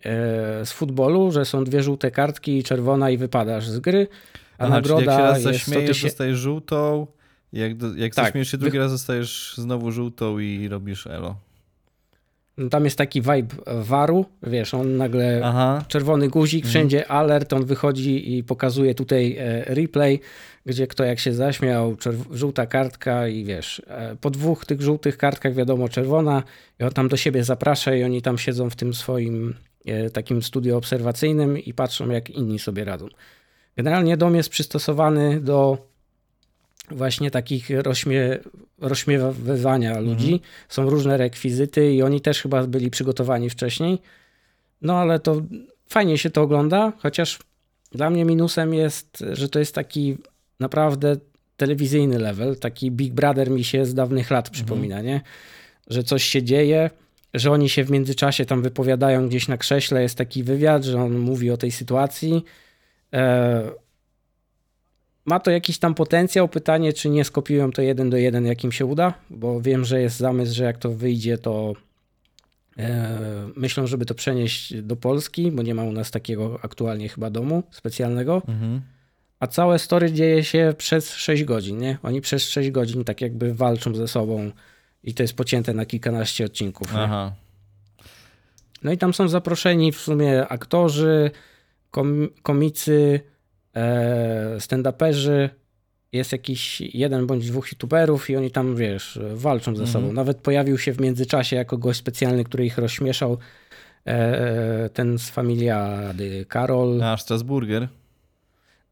e, 0.03 0.65
z 0.65 0.71
futbolu, 0.71 1.31
że 1.31 1.45
są 1.45 1.63
dwie 1.63 1.83
żółte 1.83 2.11
kartki, 2.11 2.63
czerwona 2.63 3.09
i 3.09 3.17
wypadasz 3.17 3.67
z 3.67 3.79
gry, 3.79 4.07
a 4.57 4.63
Aha, 4.63 4.81
czyli 4.81 4.93
jak 4.93 4.99
się 4.99 5.05
nagroda 5.05 5.17
raz 5.17 5.37
jest 5.37 5.47
100 5.47 5.53
zaśmiejesz, 5.53 5.87
tysięcy... 5.89 6.07
dostajesz 6.07 6.37
żółtą, 6.37 7.07
jak, 7.53 7.75
do, 7.77 7.95
jak 7.95 8.15
Tak. 8.15 8.43
się 8.43 8.57
drugi 8.57 8.77
raz, 8.77 8.91
dostajesz 8.91 9.53
znowu 9.57 9.91
żółtą 9.91 10.39
i 10.39 10.67
robisz 10.67 11.07
elo. 11.07 11.35
No 12.57 12.69
Tam 12.69 12.85
jest 12.85 12.97
taki 12.97 13.21
vibe 13.21 13.55
waru, 13.83 14.25
wiesz, 14.43 14.73
on 14.73 14.97
nagle 14.97 15.41
Aha, 15.43 15.85
czerwony 15.87 16.27
guzik, 16.29 16.65
Mhm. 16.65 16.69
wszędzie 16.69 17.07
alert, 17.11 17.53
on 17.53 17.65
wychodzi 17.65 18.37
i 18.37 18.43
pokazuje 18.43 18.95
tutaj 18.95 19.35
e, 19.39 19.63
replay, 19.75 20.19
gdzie 20.65 20.87
kto 20.87 21.03
jak 21.03 21.19
się 21.19 21.33
zaśmiał, 21.33 21.95
czerw- 21.95 22.33
żółta 22.35 22.65
kartka 22.65 23.27
i 23.27 23.43
wiesz, 23.45 23.81
e, 23.87 24.15
po 24.21 24.29
dwóch 24.29 24.65
tych 24.65 24.81
żółtych 24.81 25.17
kartkach 25.17 25.53
wiadomo 25.53 25.89
czerwona 25.89 26.43
i 26.79 26.83
on 26.83 26.91
tam 26.91 27.07
do 27.07 27.17
siebie 27.17 27.43
zaprasza 27.43 27.95
i 27.95 28.03
oni 28.03 28.21
tam 28.21 28.37
siedzą 28.37 28.69
w 28.69 28.75
tym 28.75 28.93
swoim 28.93 29.55
e, 29.85 30.09
takim 30.09 30.41
studio 30.43 30.77
obserwacyjnym 30.77 31.57
i 31.57 31.73
patrzą 31.73 32.09
jak 32.09 32.29
inni 32.29 32.59
sobie 32.59 32.83
radzą. 32.85 33.07
Generalnie 33.77 34.17
dom 34.17 34.35
jest 34.35 34.49
przystosowany 34.49 35.39
do 35.41 35.77
właśnie 36.95 37.31
takich 37.31 37.69
rośmie, 37.69 38.39
rozśmiewywania 38.81 39.99
ludzi. 39.99 40.41
Są 40.69 40.89
różne 40.89 41.17
rekwizyty 41.17 41.93
i 41.93 42.01
oni 42.01 42.21
też 42.21 42.41
chyba 42.41 42.67
byli 42.67 42.91
przygotowani 42.91 43.49
wcześniej. 43.49 43.99
No 44.81 44.97
ale 44.97 45.19
to 45.19 45.41
fajnie 45.89 46.17
się 46.17 46.29
to 46.29 46.41
ogląda, 46.41 46.93
chociaż 46.97 47.39
dla 47.91 48.09
mnie 48.09 48.25
minusem 48.25 48.73
jest, 48.73 49.23
że 49.31 49.49
to 49.49 49.59
jest 49.59 49.75
taki 49.75 50.17
naprawdę 50.59 51.15
telewizyjny 51.57 52.19
level, 52.19 52.57
taki 52.57 52.91
Big 52.91 53.13
Brother 53.13 53.49
mi 53.49 53.63
się 53.63 53.85
z 53.85 53.93
dawnych 53.93 54.31
lat 54.31 54.49
przypomina, 54.49 55.01
nie? 55.01 55.21
Że 55.87 56.03
coś 56.03 56.23
się 56.23 56.43
dzieje, 56.43 56.89
że 57.33 57.51
oni 57.51 57.69
się 57.69 57.83
w 57.83 57.91
międzyczasie 57.91 58.45
tam 58.45 58.61
wypowiadają 58.61 59.27
gdzieś 59.27 59.47
na 59.47 59.57
krześle, 59.57 60.01
jest 60.01 60.17
taki 60.17 60.43
wywiad, 60.43 60.83
że 60.83 61.01
on 61.01 61.17
mówi 61.17 61.51
o 61.51 61.57
tej 61.57 61.71
sytuacji. 61.71 62.43
E, 63.13 63.71
ma 65.25 65.39
to 65.39 65.51
jakiś 65.51 65.79
tam 65.79 65.95
potencjał. 65.95 66.47
Pytanie, 66.47 66.93
czy 66.93 67.09
nie 67.09 67.23
skopiują 67.23 67.71
to 67.71 67.81
jeden 67.81 68.09
do 68.09 68.17
jeden, 68.17 68.45
jak 68.45 68.63
im 68.63 68.71
się 68.71 68.85
uda, 68.85 69.13
bo 69.29 69.61
wiem, 69.61 69.85
że 69.85 70.01
jest 70.01 70.17
zamysł, 70.17 70.55
że 70.55 70.63
jak 70.63 70.77
to 70.77 70.89
wyjdzie, 70.89 71.37
to 71.37 71.73
e, 72.77 73.19
myślą, 73.55 73.87
żeby 73.87 74.05
to 74.05 74.15
przenieść 74.15 74.81
do 74.81 74.95
Polski, 74.95 75.51
bo 75.51 75.63
nie 75.63 75.75
ma 75.75 75.83
u 75.83 75.91
nas 75.91 76.11
takiego 76.11 76.59
aktualnie 76.61 77.09
chyba 77.09 77.29
domu 77.29 77.63
specjalnego. 77.71 78.41
mhm. 78.47 78.81
A 79.39 79.47
całe 79.47 79.79
story 79.79 80.11
dzieje 80.11 80.43
się 80.43 80.73
przez 80.77 81.13
6 81.13 81.43
godzin, 81.43 81.77
nie? 81.77 81.97
Oni 82.03 82.21
przez 82.21 82.49
6 82.49 82.71
godzin 82.71 83.03
tak 83.03 83.21
jakby 83.21 83.53
walczą 83.53 83.95
ze 83.95 84.07
sobą 84.07 84.51
i 85.03 85.13
to 85.13 85.23
jest 85.23 85.33
pocięte 85.33 85.73
na 85.73 85.85
kilkanaście 85.85 86.45
odcinków. 86.45 86.93
No 88.83 88.91
i 88.91 88.97
tam 88.97 89.13
są 89.13 89.27
zaproszeni 89.27 89.91
w 89.91 89.99
sumie 89.99 90.47
aktorzy, 90.47 91.31
kom, 91.91 92.29
komicy, 92.43 93.19
stand-uperzy. 94.57 95.49
Jest 96.13 96.31
jakiś 96.31 96.81
jeden 96.81 97.27
bądź 97.27 97.47
dwóch 97.47 97.71
youtuberów 97.71 98.29
i 98.29 98.35
oni 98.35 98.51
tam, 98.51 98.75
wiesz, 98.75 99.19
walczą 99.33 99.75
ze 99.75 99.87
sobą. 99.87 100.13
Nawet 100.13 100.37
pojawił 100.37 100.77
się 100.77 100.93
w 100.93 101.01
międzyczasie 101.01 101.55
jako 101.55 101.77
gość 101.77 101.99
specjalny, 101.99 102.43
który 102.43 102.65
ich 102.65 102.77
rozśmieszał. 102.77 103.37
E, 104.05 104.89
ten 104.93 105.19
z 105.19 105.29
Familiady, 105.29 106.45
Karol. 106.45 107.03
A, 107.03 107.17
Strasburger. 107.17 107.87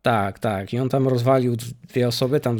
Tak, 0.02 0.40
tak. 0.40 0.74
I 0.74 0.80
on 0.80 0.90
tam 0.90 1.08
rozwalił 1.08 1.56
dwie 1.90 2.08
osoby, 2.08 2.40
tam 2.40 2.58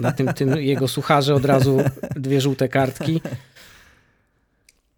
na 0.00 0.12
tym, 0.12 0.34
tym 0.34 0.56
jego 0.56 0.88
sucharze 0.88 1.34
od 1.34 1.44
razu 1.44 1.78
dwie 2.16 2.40
żółte 2.40 2.68
kartki. 2.68 3.20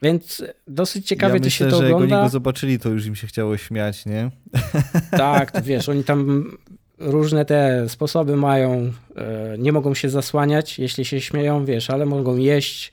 Więc 0.05 0.43
dosyć 0.69 1.07
ciekawie 1.07 1.35
ja 1.35 1.41
to 1.41 1.45
myślę, 1.45 1.67
się 1.67 1.71
to 1.71 1.79
że 1.79 1.85
jak 1.85 1.95
oni 1.95 2.05
ogląda. 2.05 2.25
go 2.25 2.29
zobaczyli, 2.31 2.79
to 2.79 2.89
już 2.89 3.07
im 3.07 3.17
się 3.17 3.27
chciało 3.27 3.57
śmiać, 3.57 4.07
nie? 4.07 4.31
Tak, 5.11 5.51
to 5.53 5.63
wiesz, 5.63 5.89
oni 5.89 6.05
tam 6.05 6.51
różne 6.99 7.45
te 7.45 7.89
sposoby 7.89 8.37
mają. 8.37 8.93
e, 9.17 9.57
Nie 9.59 9.73
mogą 9.73 9.95
się 9.95 10.09
zasłaniać, 10.11 10.79
jeśli 10.79 11.05
się 11.05 11.21
śmieją, 11.21 11.65
wiesz, 11.65 11.91
ale 11.91 12.07
mogą 12.07 12.37
jeść, 12.37 12.93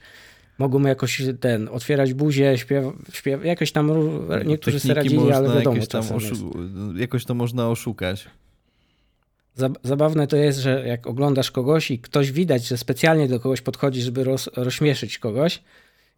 mogą 0.58 0.82
jakoś 0.82 1.22
ten, 1.40 1.68
otwierać 1.72 2.14
buzię, 2.14 2.58
śpiew, 2.58 2.84
śpiew 3.12 3.44
jakoś 3.44 3.72
tam 3.72 3.90
ró- 3.90 4.46
niektórzy 4.46 4.80
sobie 4.80 4.94
radzili, 4.94 5.32
ale 5.32 5.48
wiadomo, 5.54 5.76
jakieś 5.76 5.88
tam 5.88 6.02
oszu- 6.02 6.96
jakoś 6.98 7.24
to 7.24 7.34
można 7.34 7.68
oszukać. 7.68 8.26
Zab- 9.58 9.76
Zabawne 9.82 10.26
to 10.26 10.36
jest, 10.36 10.58
że 10.58 10.84
jak 10.86 11.06
oglądasz 11.06 11.50
kogoś 11.50 11.90
i 11.90 11.98
ktoś 11.98 12.32
widać, 12.32 12.66
że 12.68 12.76
specjalnie 12.78 13.28
do 13.28 13.40
kogoś 13.40 13.60
podchodzi, 13.60 14.02
żeby 14.02 14.24
roz, 14.24 14.50
rozśmieszyć 14.56 15.18
kogoś 15.18 15.62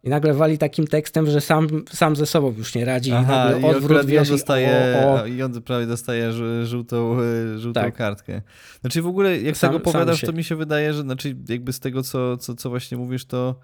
i 0.03 0.09
nagle 0.09 0.33
wali 0.33 0.57
takim 0.57 0.87
tekstem, 0.87 1.27
że 1.29 1.41
sam, 1.41 1.67
sam 1.89 2.15
ze 2.15 2.25
sobą 2.25 2.53
już 2.57 2.75
nie 2.75 2.85
radzi 2.85 3.09
i 3.09 3.13
Aha, 3.13 3.45
nagle 3.45 3.61
i 3.61 3.63
odwrót, 3.63 3.83
akurat 3.85 4.05
wiesz, 4.05 4.19
on 4.21 4.25
i 4.27 4.29
dostaje, 4.29 5.03
o, 5.05 5.21
o, 5.21 5.25
i 5.25 5.41
on 5.41 5.61
prawie 5.61 5.85
dostaje 5.87 6.31
żółtą, 6.65 7.17
e, 7.21 7.57
żółtą 7.59 7.81
Tak. 7.81 7.95
kartkę. 7.95 8.41
Znaczy 8.81 9.01
w 9.01 9.07
ogóle, 9.07 9.41
jak 9.41 9.57
Sam- 9.57 9.69
tego 9.69 9.77
opowiadasz, 9.77 10.21
się- 10.21 10.27
to 10.27 10.33
mi 10.33 10.43
się 10.43 10.55
wydaje, 10.55 10.93
że 10.93 11.01
znaczy 11.01 11.35
jakby 11.49 11.73
z 11.73 11.79
tego, 11.79 12.03
co, 12.03 12.37
co, 12.37 12.55
co 12.55 12.69
właśnie 12.69 12.97
mówisz, 12.97 13.25
to 13.25 13.59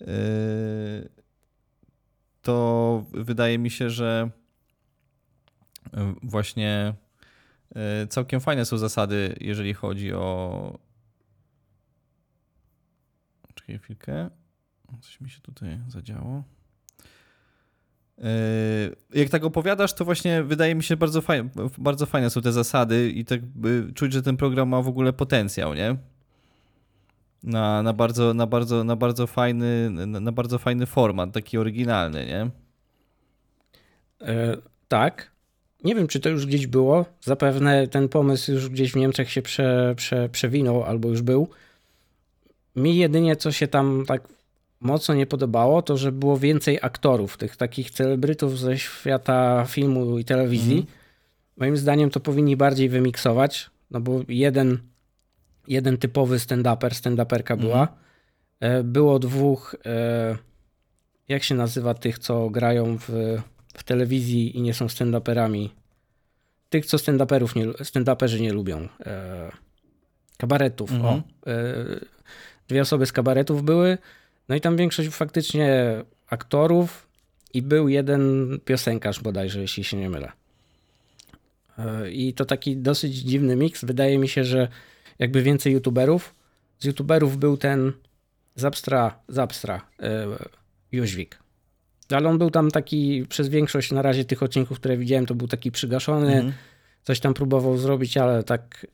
yy, 0.00 0.06
to 2.42 3.04
wydaje 3.12 3.58
mi 3.58 3.70
się, 3.70 3.90
że 3.90 4.30
yy, 5.92 6.14
właśnie 6.22 6.94
yy, 7.74 7.80
całkiem 8.08 8.40
fajne 8.40 8.64
są 8.64 8.78
zasady, 8.78 9.34
jeżeli 9.40 9.74
chodzi 9.74 10.12
o 10.12 10.78
Czekaj 13.54 13.78
chwilkę. 13.78 14.30
Coś 15.00 15.20
mi 15.20 15.30
się 15.30 15.40
tutaj 15.40 15.78
zadziało. 15.88 16.42
Yy, 18.18 18.24
Jak 19.14 19.28
tak 19.28 19.44
opowiadasz, 19.44 19.94
to 19.94 20.04
właśnie 20.04 20.42
wydaje 20.42 20.74
mi 20.74 20.82
się 20.82 20.96
bardzo 20.96 21.20
fajne, 21.20 21.50
bardzo 21.78 22.06
fajne 22.06 22.30
są 22.30 22.42
te 22.42 22.52
zasady 22.52 23.10
i 23.10 23.24
tak 23.24 23.46
by 23.46 23.92
czuć, 23.94 24.12
że 24.12 24.22
ten 24.22 24.36
program 24.36 24.68
ma 24.68 24.82
w 24.82 24.88
ogóle 24.88 25.12
potencjał, 25.12 25.74
nie? 25.74 25.96
Na, 27.42 27.82
na, 27.82 27.92
bardzo, 27.92 28.34
na, 28.34 28.46
bardzo, 28.46 28.84
na, 28.84 28.96
bardzo 28.96 29.26
fajny, 29.26 29.90
na, 29.90 30.20
na 30.20 30.32
bardzo 30.32 30.58
fajny 30.58 30.86
format, 30.86 31.32
taki 31.32 31.58
oryginalny, 31.58 32.26
nie? 32.26 32.50
E, 34.28 34.56
tak. 34.88 35.30
Nie 35.84 35.94
wiem, 35.94 36.06
czy 36.06 36.20
to 36.20 36.28
już 36.28 36.46
gdzieś 36.46 36.66
było. 36.66 37.06
Zapewne 37.20 37.88
ten 37.88 38.08
pomysł 38.08 38.52
już 38.52 38.68
gdzieś 38.68 38.92
w 38.92 38.96
Niemczech 38.96 39.30
się 39.30 39.42
prze, 39.42 39.94
prze, 39.96 40.28
przewinął 40.28 40.84
albo 40.84 41.08
już 41.08 41.22
był. 41.22 41.48
Mi 42.76 42.96
jedynie 42.96 43.36
co 43.36 43.52
się 43.52 43.68
tam 43.68 44.04
tak 44.06 44.28
mocno 44.80 45.14
nie 45.14 45.26
podobało, 45.26 45.82
to 45.82 45.96
że 45.96 46.12
było 46.12 46.38
więcej 46.38 46.78
aktorów, 46.82 47.36
tych 47.36 47.56
takich 47.56 47.90
celebrytów 47.90 48.58
ze 48.58 48.78
świata 48.78 49.64
filmu 49.68 50.18
i 50.18 50.24
telewizji. 50.24 50.86
Moim 51.56 51.76
zdaniem 51.76 52.10
to 52.10 52.20
powinni 52.20 52.56
bardziej 52.56 52.88
wymiksować, 52.88 53.70
no 53.90 54.00
bo 54.00 54.20
jeden, 54.28 54.78
jeden 55.68 55.96
typowy 55.98 56.36
stand-uper, 56.36 56.90
stand-uperka 56.90 57.56
była. 57.56 57.88
E, 58.60 58.82
Było 58.82 59.18
dwóch, 59.18 59.76
e, 59.86 60.36
jak 61.28 61.42
się 61.42 61.54
nazywa 61.54 61.94
tych, 61.94 62.18
co 62.18 62.50
grają 62.50 62.98
w, 62.98 63.08
w 63.74 63.84
telewizji 63.84 64.56
i 64.58 64.62
nie 64.62 64.74
są 64.74 64.86
stand-uperami? 64.86 65.68
Tych, 66.70 66.86
co 66.86 66.96
stand-uperów 66.96 67.56
nie, 67.56 67.66
stand-uperzy 67.66 68.40
nie 68.40 68.52
lubią. 68.52 68.88
E, 69.06 69.50
Kabaretów, 70.38 70.92
Mhm. 70.92 71.14
o. 71.14 71.50
E, 71.50 71.74
Dwie 72.68 72.82
osoby 72.82 73.06
z 73.06 73.12
kabaretów 73.12 73.62
były, 73.62 73.98
no 74.48 74.54
i 74.56 74.60
tam 74.60 74.76
większość 74.76 75.08
faktycznie 75.08 76.02
aktorów 76.30 77.08
i 77.54 77.62
był 77.62 77.88
jeden 77.88 78.58
piosenkarz 78.64 79.20
bodajże, 79.20 79.60
jeśli 79.60 79.84
się 79.84 79.96
nie 79.96 80.10
mylę. 80.10 80.32
E, 81.78 82.10
I 82.10 82.34
to 82.34 82.44
taki 82.44 82.76
dosyć 82.76 83.14
dziwny 83.14 83.56
miks. 83.56 83.84
Wydaje 83.84 84.18
mi 84.18 84.28
się, 84.28 84.44
że 84.44 84.68
jakby 85.18 85.42
więcej 85.42 85.72
youtuberów. 85.72 86.34
Z 86.78 86.84
youtuberów 86.84 87.36
był 87.38 87.56
ten 87.56 87.92
Zapstra, 88.54 89.18
Zapstra, 89.28 89.86
e, 90.02 90.26
Jóźwik. 90.92 91.38
Ale 92.10 92.28
on 92.28 92.38
był 92.38 92.50
tam 92.50 92.70
taki, 92.70 93.26
przez 93.28 93.48
większość 93.48 93.92
na 93.92 94.02
razie 94.02 94.24
tych 94.24 94.42
odcinków, 94.42 94.78
które 94.80 94.96
widziałem, 94.96 95.26
to 95.26 95.34
był 95.34 95.48
taki 95.48 95.70
przygaszony, 95.70 96.34
Mhm. 96.34 96.52
coś 97.02 97.20
tam 97.20 97.34
próbował 97.34 97.78
zrobić, 97.78 98.16
ale 98.16 98.42
tak 98.42 98.86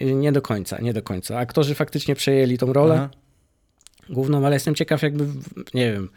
nie 0.00 0.32
do 0.32 0.42
końca, 0.42 0.80
nie 0.80 0.92
do 0.92 1.02
końca. 1.02 1.38
Aktorzy 1.38 1.74
faktycznie 1.74 2.14
przejęli 2.14 2.58
tą 2.58 2.72
rolę 2.72 2.94
Aha. 2.94 3.10
Główną, 4.10 4.46
ale 4.46 4.56
jestem 4.56 4.74
ciekaw 4.74 5.02
jakby, 5.02 5.26
nie 5.74 5.92
wiem, 5.92 6.08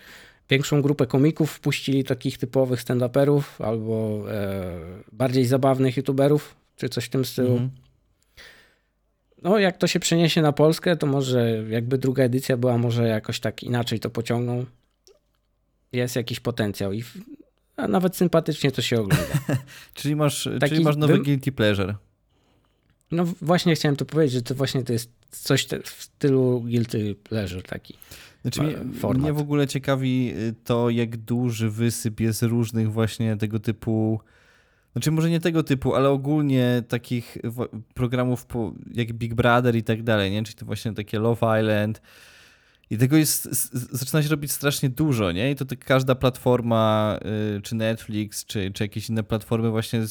większą 0.50 0.82
grupę 0.82 1.08
komików 1.08 1.52
wpuścili 1.52 2.04
takich 2.04 2.38
typowych 2.38 2.82
stand-uperów 2.82 3.44
albo 3.60 4.24
e, 4.32 4.76
bardziej 5.12 5.46
zabawnych 5.46 5.98
youtuberów, 5.98 6.56
czy 6.76 6.90
coś 6.90 7.06
w 7.06 7.10
tym 7.10 7.26
stylu. 7.26 7.52
Mhm. 7.52 7.70
No, 9.42 9.60
jak 9.60 9.78
to 9.78 9.88
się 9.88 10.00
przeniesie 10.00 10.42
na 10.42 10.52
Polskę, 10.52 10.98
to 10.98 11.08
może 11.08 11.64
jakby 11.70 11.98
druga 11.98 12.24
edycja 12.24 12.58
była, 12.58 12.78
może 12.78 13.08
jakoś 13.08 13.40
tak 13.40 13.64
inaczej 13.64 14.00
to 14.00 14.10
pociągną. 14.10 14.66
Jest 15.92 16.16
jakiś 16.16 16.40
potencjał 16.40 16.94
i 16.94 17.04
a 17.76 17.88
nawet 17.88 18.16
sympatycznie 18.16 18.72
to 18.72 18.82
się 18.82 19.00
ogląda. 19.02 19.26
Czyli 19.94 20.16
masz, 20.16 20.50
Taki 20.60 20.74
czyli 20.74 20.84
masz 20.84 20.96
nowy 20.96 21.14
bym- 21.14 21.24
guilty 21.24 21.52
pleasure. 21.52 21.96
No 23.14 23.26
właśnie 23.42 23.76
chciałem 23.76 23.96
to 23.96 24.06
powiedzieć, 24.06 24.34
że 24.34 24.42
to 24.42 24.56
właśnie 24.56 24.84
to 24.84 24.94
jest 24.94 25.12
coś 25.30 25.66
te, 25.66 25.80
w 25.80 25.90
stylu 25.90 26.62
guilty 26.62 27.16
pleasure 27.16 27.62
taki. 27.62 27.94
Znaczy, 28.42 28.62
mnie, 28.62 28.94
format. 29.00 29.22
mnie 29.22 29.34
w 29.34 29.40
ogóle 29.40 29.68
ciekawi 29.68 30.34
y, 30.38 30.56
to, 30.64 30.90
jak 30.90 31.18
duży 31.18 31.70
wysyp 31.70 32.20
jest 32.20 32.44
różnych 32.44 32.92
właśnie 32.92 33.38
tego 33.38 33.60
typu. 33.60 34.20
Znaczy, 34.94 35.12
może 35.12 35.30
nie 35.30 35.40
tego 35.40 35.64
typu, 35.64 35.96
ale 35.96 36.10
ogólnie 36.10 36.84
takich 36.88 37.38
programów 37.94 38.46
jak 38.94 39.14
Big 39.14 39.34
Brother 39.34 39.76
i 39.76 39.84
tak 39.84 40.04
dalej, 40.04 40.32
nie? 40.32 40.44
Czyli 40.44 40.56
to 40.56 40.66
właśnie 40.66 40.94
takie 40.94 41.20
Love 41.20 41.62
Island. 41.62 42.02
I 42.90 42.98
tego 42.98 43.18
jest, 43.18 43.50
zaczyna 43.92 44.24
się 44.24 44.30
robić 44.30 44.52
strasznie 44.52 44.90
dużo, 44.90 45.32
nie? 45.32 45.52
I 45.52 45.56
to 45.56 45.66
tak 45.66 45.86
każda 45.86 46.16
platforma, 46.16 47.20
y, 47.58 47.62
czy 47.62 47.76
Netflix, 47.76 48.46
czy, 48.46 48.72
czy 48.72 48.84
jakieś 48.84 49.10
inne 49.10 49.24
platformy 49.24 49.70
właśnie 49.70 50.02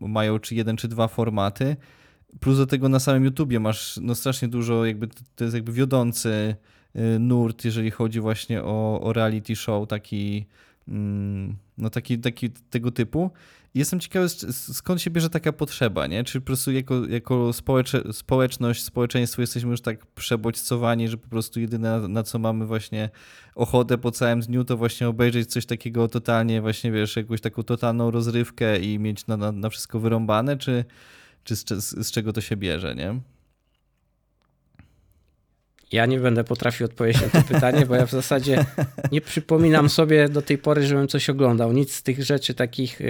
mają 0.00 0.38
czy 0.38 0.54
jeden, 0.54 0.76
czy 0.76 0.88
dwa 0.88 1.08
formaty. 1.08 1.76
Plus 2.40 2.58
do 2.58 2.66
tego 2.66 2.88
na 2.88 3.00
samym 3.00 3.24
YouTubie 3.24 3.60
masz 3.60 3.98
no 4.02 4.14
strasznie 4.14 4.48
dużo, 4.48 4.84
jakby 4.84 5.08
to, 5.36 5.44
jest 5.44 5.54
jakby 5.54 5.72
wiodący 5.72 6.56
y, 6.96 7.18
nurt, 7.18 7.64
jeżeli 7.64 7.90
chodzi 7.90 8.20
właśnie 8.20 8.62
o, 8.62 9.00
o 9.00 9.12
reality 9.12 9.56
show, 9.56 9.88
taki, 9.88 10.46
mm, 10.88 11.56
no 11.78 11.90
taki, 11.90 12.18
taki 12.18 12.50
tego 12.50 12.90
typu. 12.90 13.30
Jestem 13.74 14.00
ciekawy, 14.00 14.28
skąd 14.72 15.02
się 15.02 15.10
bierze 15.10 15.30
taka 15.30 15.52
potrzeba, 15.52 16.06
nie? 16.06 16.24
Czy 16.24 16.40
po 16.40 16.46
prostu 16.46 16.72
jako, 16.72 17.06
jako 17.06 17.50
społeczność, 18.12 18.84
społeczeństwo 18.84 19.40
jesteśmy 19.40 19.70
już 19.70 19.80
tak 19.80 20.06
przebodźcowani, 20.06 21.08
że 21.08 21.16
po 21.16 21.28
prostu 21.28 21.60
jedyne 21.60 22.08
na 22.08 22.22
co 22.22 22.38
mamy 22.38 22.66
właśnie 22.66 23.10
ochotę 23.54 23.98
po 23.98 24.10
całym 24.10 24.40
dniu, 24.40 24.64
to 24.64 24.76
właśnie 24.76 25.08
obejrzeć 25.08 25.50
coś 25.50 25.66
takiego 25.66 26.08
totalnie, 26.08 26.60
właśnie 26.60 26.92
wiesz, 26.92 27.16
jakąś 27.16 27.40
taką 27.40 27.62
totalną 27.62 28.10
rozrywkę 28.10 28.78
i 28.78 28.98
mieć 28.98 29.26
na, 29.26 29.36
na, 29.36 29.52
na 29.52 29.70
wszystko 29.70 30.00
wyrąbane, 30.00 30.56
czy, 30.56 30.84
czy 31.44 31.56
z, 31.56 31.68
z, 31.68 32.06
z 32.06 32.10
czego 32.10 32.32
to 32.32 32.40
się 32.40 32.56
bierze, 32.56 32.94
nie? 32.94 33.20
Ja 35.92 36.06
nie 36.06 36.20
będę 36.20 36.44
potrafił 36.44 36.86
odpowiedzieć 36.86 37.22
na 37.22 37.28
to 37.42 37.48
pytanie, 37.48 37.86
bo 37.86 37.94
ja 37.94 38.06
w 38.06 38.10
zasadzie 38.10 38.64
nie 39.12 39.20
przypominam 39.20 39.88
sobie 39.88 40.28
do 40.28 40.42
tej 40.42 40.58
pory, 40.58 40.86
żebym 40.86 41.08
coś 41.08 41.30
oglądał. 41.30 41.72
Nic 41.72 41.92
z 41.94 42.02
tych 42.02 42.22
rzeczy 42.24 42.54
takich 42.54 43.00
e, 43.00 43.04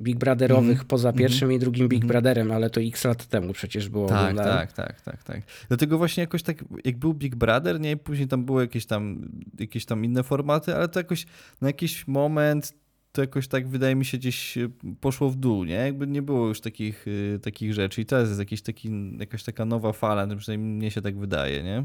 Big 0.00 0.16
Brotherowych 0.18 0.70
Mhm. 0.70 0.86
poza 0.88 1.08
Mhm. 1.08 1.18
pierwszym 1.18 1.52
i 1.52 1.58
drugim 1.58 1.88
Big 1.88 2.02
Mhm. 2.02 2.08
Brotherem, 2.08 2.52
ale 2.52 2.70
to 2.70 2.80
x 2.80 3.04
lat 3.04 3.26
temu 3.26 3.52
przecież 3.52 3.88
było 3.88 4.08
Tak, 4.08 4.20
oglądałem. 4.20 4.58
tak, 4.58 4.72
tak, 4.72 5.00
tak, 5.00 5.22
tak. 5.24 5.40
Dlatego 5.68 5.98
właśnie 5.98 6.20
jakoś 6.20 6.42
tak, 6.42 6.64
jak 6.84 6.96
był 6.96 7.14
Big 7.14 7.34
Brother, 7.36 7.80
nie, 7.80 7.96
później 7.96 8.28
tam 8.28 8.44
były 8.44 8.62
jakieś 8.62 8.86
tam, 8.86 9.28
jakieś 9.58 9.84
tam 9.84 10.04
inne 10.04 10.22
formaty, 10.22 10.74
ale 10.76 10.88
to 10.88 11.00
jakoś 11.00 11.26
na 11.60 11.68
jakiś 11.68 12.06
moment 12.08 12.72
to 13.14 13.20
jakoś 13.20 13.48
tak 13.48 13.68
wydaje 13.68 13.94
mi 13.94 14.04
się 14.04 14.18
gdzieś 14.18 14.58
e, 14.58 14.68
poszło 15.00 15.30
w 15.30 15.36
dół, 15.36 15.64
nie? 15.64 15.74
Jakby 15.74 16.06
nie 16.06 16.22
było 16.22 16.48
już 16.48 16.60
takich, 16.60 17.08
y, 17.08 17.38
takich 17.42 17.74
rzeczy 17.74 18.00
i 18.00 18.06
teraz 18.06 18.28
jest 18.28 18.40
jakiś 18.40 18.62
taki, 18.62 18.90
jakaś 19.18 19.42
taka 19.44 19.64
nowa 19.64 19.92
fala, 19.92 20.36
przynajmniej 20.36 20.76
mnie 20.76 20.90
się 20.90 21.02
tak 21.02 21.18
wydaje, 21.18 21.62
nie? 21.62 21.84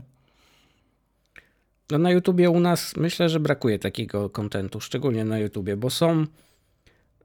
No 1.91 1.97
na 1.97 2.11
YouTubie 2.11 2.49
u 2.49 2.59
nas 2.59 2.95
myślę, 2.97 3.29
że 3.29 3.39
brakuje 3.39 3.79
takiego 3.79 4.29
kontentu, 4.29 4.79
szczególnie 4.79 5.25
na 5.25 5.39
YouTubie, 5.39 5.77
bo 5.77 5.89
są 5.89 6.25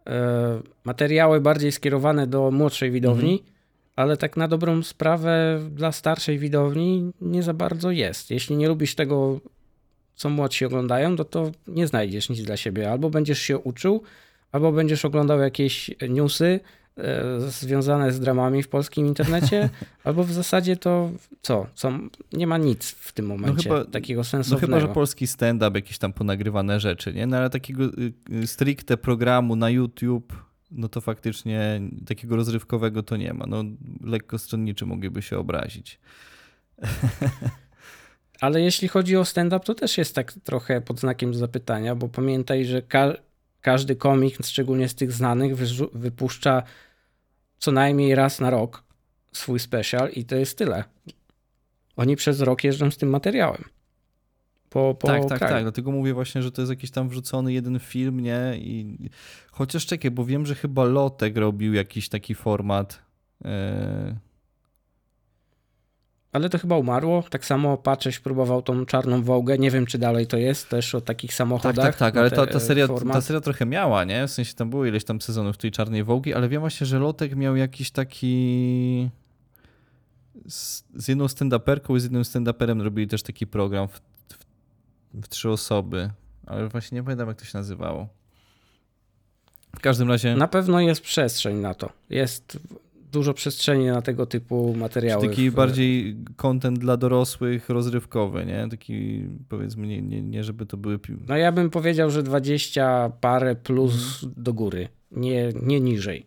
e, 0.06 0.60
materiały 0.84 1.40
bardziej 1.40 1.72
skierowane 1.72 2.26
do 2.26 2.50
młodszej 2.50 2.90
widowni, 2.90 3.32
Mhm. 3.32 3.50
ale 3.96 4.16
tak 4.16 4.36
na 4.36 4.48
dobrą 4.48 4.82
sprawę 4.82 5.60
dla 5.70 5.92
starszej 5.92 6.38
widowni 6.38 7.12
nie 7.20 7.42
za 7.42 7.54
bardzo 7.54 7.90
jest. 7.90 8.30
Jeśli 8.30 8.56
nie 8.56 8.68
lubisz 8.68 8.94
tego, 8.94 9.40
co 10.14 10.30
młodsi 10.30 10.64
oglądają, 10.64 11.10
no 11.10 11.24
to 11.24 11.50
nie 11.66 11.86
znajdziesz 11.86 12.28
nic 12.28 12.42
dla 12.42 12.56
siebie. 12.56 12.90
Albo 12.90 13.10
będziesz 13.10 13.38
się 13.38 13.58
uczył, 13.58 14.02
albo 14.52 14.72
będziesz 14.72 15.04
oglądał 15.04 15.38
jakieś 15.40 15.90
newsy 16.08 16.60
e, 16.98 17.40
związane 17.40 18.12
z 18.12 18.20
dramami 18.20 18.62
w 18.62 18.68
polskim 18.68 19.06
internecie, 19.06 19.70
albo 20.04 20.24
w 20.24 20.32
zasadzie 20.32 20.76
to 20.76 21.10
co? 21.42 21.66
co? 21.74 21.92
Nie 22.32 22.46
ma 22.46 22.58
nic 22.58 22.90
w 22.90 23.12
tym 23.12 23.26
momencie 23.26 23.62
chyba- 23.68 23.84
takiego 23.84 24.20
No 24.20 24.24
sensownego. 24.24 24.66
chyba, 24.66 24.80
że 24.80 24.88
polski 24.94 25.26
stand-up, 25.26 25.78
jakieś 25.78 25.98
tam 25.98 26.12
ponagrywane 26.12 26.80
rzeczy, 26.80 27.12
nie? 27.14 27.26
No 27.26 27.36
ale 27.36 27.50
takiego 27.50 27.84
y, 27.84 28.12
y, 28.42 28.46
stricte 28.46 28.96
programu 28.96 29.56
na 29.56 29.70
YouTube, 29.70 30.32
no 30.70 30.88
to 30.88 31.00
faktycznie 31.00 31.80
takiego 32.06 32.36
rozrywkowego 32.36 33.02
to 33.02 33.16
nie 33.16 33.32
ma. 33.34 33.46
No 33.46 33.64
lekko 34.04 34.38
stronniczy 34.38 34.86
mogliby 34.86 35.22
się 35.22 35.38
obrazić. 35.38 35.98
Ale 38.44 38.60
jeśli 38.60 38.88
chodzi 38.88 39.16
o 39.16 39.24
stand-up, 39.24 39.64
to 39.64 39.74
też 39.74 39.98
jest 39.98 40.14
tak 40.14 40.32
trochę 40.32 40.80
pod 40.80 41.00
znakiem 41.00 41.34
zapytania, 41.34 41.94
bo 41.94 42.08
pamiętaj, 42.08 42.64
że 42.64 42.82
ka- 42.82 43.16
każdy 43.60 43.96
komik, 43.96 44.46
szczególnie 44.46 44.88
z 44.88 44.94
tych 44.94 45.12
znanych, 45.12 45.56
wypuszcza 45.92 46.62
co 47.58 47.72
najmniej 47.72 48.14
raz 48.14 48.40
na 48.40 48.50
rok 48.50 48.84
swój 49.32 49.58
special 49.58 50.10
i 50.10 50.24
to 50.24 50.36
jest 50.36 50.58
tyle. 50.58 50.84
Oni 51.96 52.16
przez 52.16 52.40
rok 52.40 52.64
jeżdżą 52.64 52.90
z 52.90 52.96
tym 52.96 53.08
materiałem. 53.08 53.64
Po, 54.70 54.94
po 55.00 55.06
tak, 55.06 55.24
tak, 55.28 55.38
kraju. 55.38 55.54
tak. 55.54 55.62
Dlatego 55.62 55.90
mówię 55.92 56.14
właśnie, 56.14 56.42
że 56.42 56.52
to 56.52 56.62
jest 56.62 56.70
jakiś 56.70 56.90
tam 56.90 57.08
wrzucony 57.08 57.52
jeden 57.52 57.78
film, 57.80 58.20
nie? 58.20 58.54
I 58.58 58.98
chociaż 59.50 59.86
czekaj, 59.86 60.10
bo 60.10 60.24
wiem, 60.24 60.46
że 60.46 60.54
chyba 60.54 60.84
Lotek 60.84 61.36
robił 61.36 61.74
jakiś 61.74 62.08
taki 62.08 62.34
format. 62.34 63.02
e, 63.44 64.16
Ale 66.34 66.48
to 66.48 66.58
chyba 66.58 66.76
umarło. 66.76 67.22
Tak 67.30 67.44
samo 67.44 67.76
Patrześ 67.76 68.18
próbował 68.18 68.62
tą 68.62 68.86
czarną 68.86 69.22
wołgę. 69.22 69.58
Nie 69.58 69.70
wiem, 69.70 69.86
czy 69.86 69.98
dalej 69.98 70.26
to 70.26 70.36
jest 70.36 70.68
też 70.68 70.94
o 70.94 71.00
takich 71.00 71.30
Tak, 71.30 71.36
samochodach. 71.36 71.86
tak, 71.86 71.96
tak, 71.96 72.14
na 72.14 72.20
ale 72.20 72.30
te- 72.30 72.36
ta, 72.36 72.46
ta, 72.46 72.60
seria, 72.60 72.86
format. 72.86 73.14
ta 73.16 73.20
seria 73.20 73.40
trochę 73.40 73.66
miała, 73.66 74.04
nie? 74.04 74.26
W 74.26 74.30
sensie 74.30 74.54
tam 74.54 74.70
było 74.70 74.86
ileś 74.86 75.04
tam 75.04 75.20
sezonów 75.20 75.56
tej 75.56 75.70
czarnej 75.70 76.04
wołgi, 76.04 76.34
ale 76.34 76.48
wiem 76.48 76.60
właśnie, 76.60 76.86
że 76.86 76.98
Lotek 76.98 77.36
miał 77.36 77.56
jakiś 77.56 77.90
taki. 77.90 79.10
Z, 80.48 80.84
z 80.94 81.08
jedną 81.08 81.26
stand-uperką 81.26 81.96
i 81.96 82.00
z 82.00 82.02
jednym 82.02 82.22
stand-uperem 82.22 82.82
robili 82.82 83.08
też 83.08 83.22
taki 83.22 83.46
program 83.46 83.88
w, 83.88 84.00
w, 84.28 84.38
w 85.24 85.28
trzy 85.28 85.50
osoby, 85.50 86.10
ale 86.46 86.68
właśnie 86.68 86.96
nie 86.96 87.02
pamiętam, 87.02 87.28
jak 87.28 87.38
to 87.38 87.44
się 87.44 87.58
nazywało. 87.58 88.08
W 89.76 89.80
każdym 89.80 90.08
razie. 90.08 90.36
Na 90.36 90.48
pewno 90.48 90.80
jest 90.80 91.00
przestrzeń 91.00 91.56
na 91.56 91.74
to. 91.74 91.92
Jest 92.10 92.58
dużo 93.14 93.34
przestrzeni 93.34 93.86
na 93.86 94.02
tego 94.02 94.26
typu 94.26 94.74
materiały. 94.76 95.28
Taki 95.28 95.50
w- 95.50 95.54
bardziej 95.54 96.16
content 96.36 96.78
dla 96.78 96.96
dorosłych, 96.96 97.68
rozrywkowy, 97.68 98.46
nie? 98.46 98.66
Taki 98.70 99.24
powiedzmy, 99.48 99.86
nie, 99.86 100.02
nie, 100.02 100.22
nie 100.22 100.44
żeby 100.44 100.66
to 100.66 100.76
były. 100.76 100.98
No 101.28 101.36
ja 101.36 101.52
bym 101.52 101.70
powiedział, 101.70 102.10
że 102.10 102.22
20 102.22 103.10
parę 103.20 103.54
plus 103.56 103.94
Mhm. 104.24 104.44
do 104.44 104.52
góry, 104.52 104.88
nie, 105.10 105.52
nie 105.62 105.80
niżej. 105.80 106.26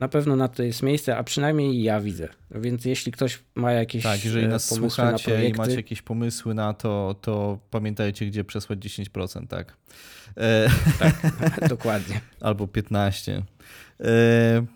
Na 0.00 0.08
pewno 0.08 0.36
na 0.36 0.48
to 0.48 0.62
jest 0.62 0.82
miejsce, 0.82 1.16
a 1.16 1.22
przynajmniej 1.24 1.82
ja 1.82 2.00
widzę. 2.00 2.28
Więc 2.50 2.84
jeśli 2.84 3.12
ktoś 3.12 3.38
ma 3.54 3.72
jakieś 3.72 4.02
Tak, 4.02 4.24
jeżeli 4.24 4.44
e, 4.44 4.48
nas 4.48 4.70
na 4.70 4.76
słuchacie 4.76 5.24
i 5.30 5.34
projekty, 5.34 5.58
macie 5.58 5.74
jakieś 5.74 6.02
pomysły 6.02 6.54
na 6.54 6.74
to, 6.74 7.14
to 7.20 7.58
pamiętajcie, 7.70 8.26
gdzie 8.26 8.44
przesłać 8.44 8.78
10%, 8.78 9.46
tak? 9.46 9.76
E, 10.36 10.68
dokładnie. 11.68 12.20
albo 12.40 12.64
15%. 12.66 13.42
E, 14.00 14.66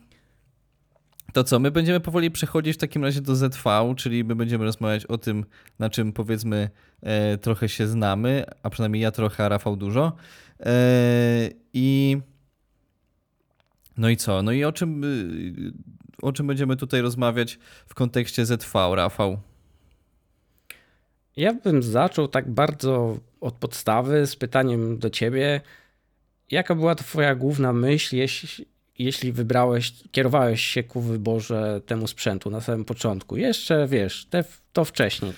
to 1.36 1.44
co, 1.44 1.58
my 1.58 1.70
będziemy 1.70 2.00
powoli 2.00 2.30
przechodzić 2.30 2.74
w 2.74 2.78
takim 2.78 3.04
razie 3.04 3.20
do 3.20 3.36
ZV, 3.36 3.94
czyli 3.96 4.24
my 4.24 4.34
będziemy 4.34 4.64
rozmawiać 4.64 5.06
o 5.06 5.18
tym, 5.18 5.44
na 5.78 5.90
czym 5.90 6.12
powiedzmy 6.12 6.70
e, 7.02 7.38
trochę 7.38 7.68
się 7.68 7.86
znamy, 7.86 8.44
a 8.62 8.70
przynajmniej 8.70 9.02
ja 9.02 9.10
trochę, 9.10 9.44
a 9.44 9.48
Rafał 9.48 9.76
dużo. 9.76 10.12
E, 10.60 10.74
I 11.72 12.18
no 13.96 14.08
i 14.08 14.16
co? 14.16 14.42
No 14.42 14.52
i 14.52 14.64
o 14.64 14.72
czym, 14.72 15.04
y, 15.04 15.72
o 16.22 16.32
czym 16.32 16.46
będziemy 16.46 16.76
tutaj 16.76 17.00
rozmawiać 17.00 17.58
w 17.86 17.94
kontekście 17.94 18.46
ZV, 18.46 18.94
Rafał? 18.94 19.38
Ja 21.36 21.54
bym 21.54 21.82
zaczął 21.82 22.28
tak 22.28 22.50
bardzo 22.50 23.18
od 23.40 23.54
podstawy 23.54 24.26
z 24.26 24.36
pytaniem 24.36 24.98
do 24.98 25.10
ciebie. 25.10 25.60
Jaka 26.50 26.74
była 26.74 26.94
twoja 26.94 27.34
główna 27.34 27.72
myśl, 27.72 28.16
jeśli, 28.16 28.66
jeśli 28.98 29.32
wybrałeś, 29.32 29.92
kierowałeś 30.10 30.60
się 30.60 30.82
ku 30.82 31.00
wyborze 31.00 31.80
temu 31.86 32.06
sprzętu 32.06 32.50
na 32.50 32.60
samym 32.60 32.84
początku? 32.84 33.36
Jeszcze, 33.36 33.86
wiesz, 33.86 34.26
te, 34.30 34.44
to 34.72 34.84
wcześniej. 34.84 35.32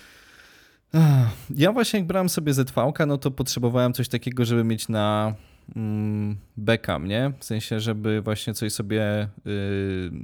Ja 1.57 1.73
właśnie 1.73 1.99
jak 1.99 2.07
brałem 2.07 2.29
sobie 2.29 2.55
ZV, 2.55 2.92
no 3.07 3.18
to 3.18 3.31
potrzebowałem 3.31 3.92
coś 3.92 4.09
takiego, 4.09 4.44
żeby 4.44 4.64
mieć 4.64 4.88
na 4.88 5.35
mm, 5.77 6.37
backup, 6.57 7.05
nie? 7.05 7.33
W 7.38 7.44
sensie, 7.44 7.81
żeby 7.81 8.23
właśnie 8.23 8.55
coś 8.55 8.73
sobie 8.73 9.23
y, 9.25 9.29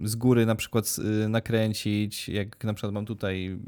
z 0.04 0.16
góry 0.16 0.46
na 0.46 0.54
przykład 0.54 0.96
y, 1.24 1.28
nakręcić, 1.28 2.28
jak 2.28 2.64
na 2.64 2.74
przykład 2.74 2.92
mam 2.92 3.06
tutaj 3.06 3.58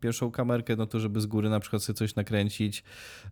pierwszą 0.00 0.30
kamerkę, 0.30 0.76
no 0.76 0.86
to 0.86 1.00
żeby 1.00 1.20
z 1.20 1.26
góry 1.26 1.50
na 1.50 1.60
przykład 1.60 1.82
sobie 1.82 1.96
coś 1.96 2.14
nakręcić 2.14 2.84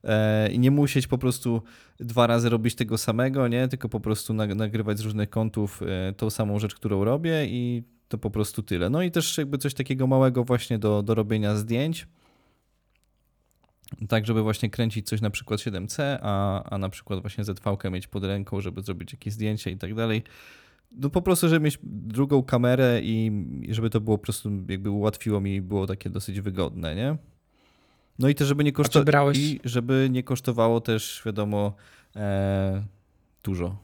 e, 0.04 0.52
i 0.52 0.58
nie 0.58 0.70
musieć 0.70 1.06
po 1.06 1.18
prostu 1.18 1.62
dwa 2.00 2.26
razy 2.26 2.48
robić 2.48 2.74
tego 2.74 2.98
samego, 2.98 3.48
nie? 3.48 3.68
Tylko 3.68 3.88
po 3.88 4.00
prostu 4.00 4.34
nagrywać 4.34 4.98
z 4.98 5.00
różnych 5.00 5.30
kątów 5.30 5.82
e, 5.82 6.12
tą 6.12 6.30
samą 6.30 6.58
rzecz, 6.58 6.74
którą 6.74 7.04
robię 7.04 7.46
i 7.46 7.82
to 8.08 8.18
po 8.18 8.30
prostu 8.30 8.62
tyle. 8.62 8.90
No 8.90 9.02
i 9.02 9.10
też 9.10 9.38
jakby 9.38 9.58
coś 9.58 9.74
takiego 9.74 10.06
małego 10.06 10.44
właśnie 10.44 10.78
do, 10.78 11.02
do 11.02 11.14
robienia 11.14 11.56
zdjęć. 11.56 12.06
Tak, 14.08 14.26
żeby 14.26 14.42
właśnie 14.42 14.70
kręcić 14.70 15.06
coś 15.06 15.20
na 15.20 15.30
przykład 15.30 15.60
7C, 15.60 16.18
a, 16.22 16.62
a 16.70 16.78
na 16.78 16.88
przykład 16.88 17.20
właśnie 17.20 17.44
ZV 17.44 17.90
mieć 17.90 18.06
pod 18.06 18.24
ręką, 18.24 18.60
żeby 18.60 18.82
zrobić 18.82 19.12
jakieś 19.12 19.32
zdjęcia 19.32 19.70
i 19.70 19.76
tak 19.76 19.94
dalej. 19.94 20.22
No 20.96 21.10
po 21.10 21.22
prostu, 21.22 21.48
żeby 21.48 21.64
mieć 21.64 21.78
drugą 21.82 22.42
kamerę 22.42 23.00
i 23.02 23.32
żeby 23.68 23.90
to 23.90 24.00
było 24.00 24.18
po 24.18 24.24
prostu 24.24 24.50
jakby 24.68 24.90
ułatwiło 24.90 25.40
mi, 25.40 25.60
było 25.60 25.86
takie 25.86 26.10
dosyć 26.10 26.40
wygodne, 26.40 26.94
nie? 26.94 27.16
No 28.18 28.28
i 28.28 28.34
też, 28.34 28.48
żeby 28.48 28.64
nie, 28.64 28.72
koszto... 28.72 29.04
brałeś... 29.04 29.38
I 29.38 29.60
żeby 29.64 30.08
nie 30.10 30.22
kosztowało 30.22 30.80
też, 30.80 31.22
wiadomo, 31.26 31.74
e... 32.16 32.84
dużo. 33.42 33.76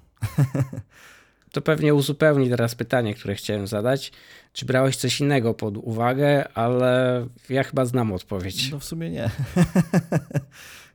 To 1.53 1.63
pewnie 1.63 1.95
uzupełni 1.95 2.51
teraz 2.51 2.75
pytanie, 2.75 3.15
które 3.15 3.35
chciałem 3.35 3.67
zadać. 3.67 4.13
Czy 4.53 4.67
brałeś 4.67 4.97
coś 4.97 5.21
innego 5.21 5.55
pod 5.55 5.77
uwagę, 5.77 6.49
ale 6.53 7.27
ja 7.49 7.65
chyba 7.65 7.85
znam 7.85 8.13
odpowiedź. 8.13 8.71
No 8.73 8.79
w 8.79 8.85
sumie 8.85 9.11
nie. 9.11 9.31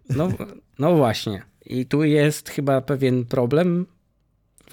No, 0.09 0.29
no 0.79 0.95
właśnie. 0.95 1.41
I 1.65 1.85
tu 1.85 2.03
jest 2.03 2.49
chyba 2.49 2.81
pewien 2.81 3.25
problem, 3.25 3.85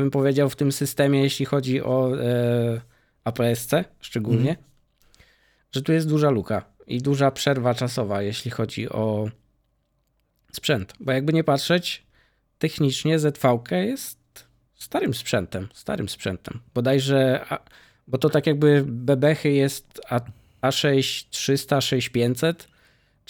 bym 0.00 0.10
powiedział, 0.10 0.50
w 0.50 0.56
tym 0.56 0.72
systemie, 0.72 1.22
jeśli 1.22 1.46
chodzi 1.46 1.82
o 1.82 2.18
e, 2.22 2.80
APS-C 3.24 3.84
szczególnie, 4.00 4.50
mm. 4.50 4.64
że 5.72 5.82
tu 5.82 5.92
jest 5.92 6.08
duża 6.08 6.30
luka 6.30 6.64
i 6.86 6.98
duża 6.98 7.30
przerwa 7.30 7.74
czasowa, 7.74 8.22
jeśli 8.22 8.50
chodzi 8.50 8.88
o 8.88 9.28
sprzęt. 10.52 10.92
Bo 11.00 11.12
jakby 11.12 11.32
nie 11.32 11.44
patrzeć, 11.44 12.06
technicznie 12.58 13.18
ZV 13.18 13.58
jest 13.70 14.20
starym 14.74 15.14
sprzętem, 15.14 15.68
starym 15.74 16.08
sprzętem. 16.08 16.60
Bodajże, 16.74 17.46
bo 18.06 18.18
to 18.18 18.30
tak 18.30 18.46
jakby 18.46 18.84
bebechy 18.86 19.50
jest 19.50 20.00
A6 20.62 21.26
300, 21.30 21.80
6500, 21.80 22.68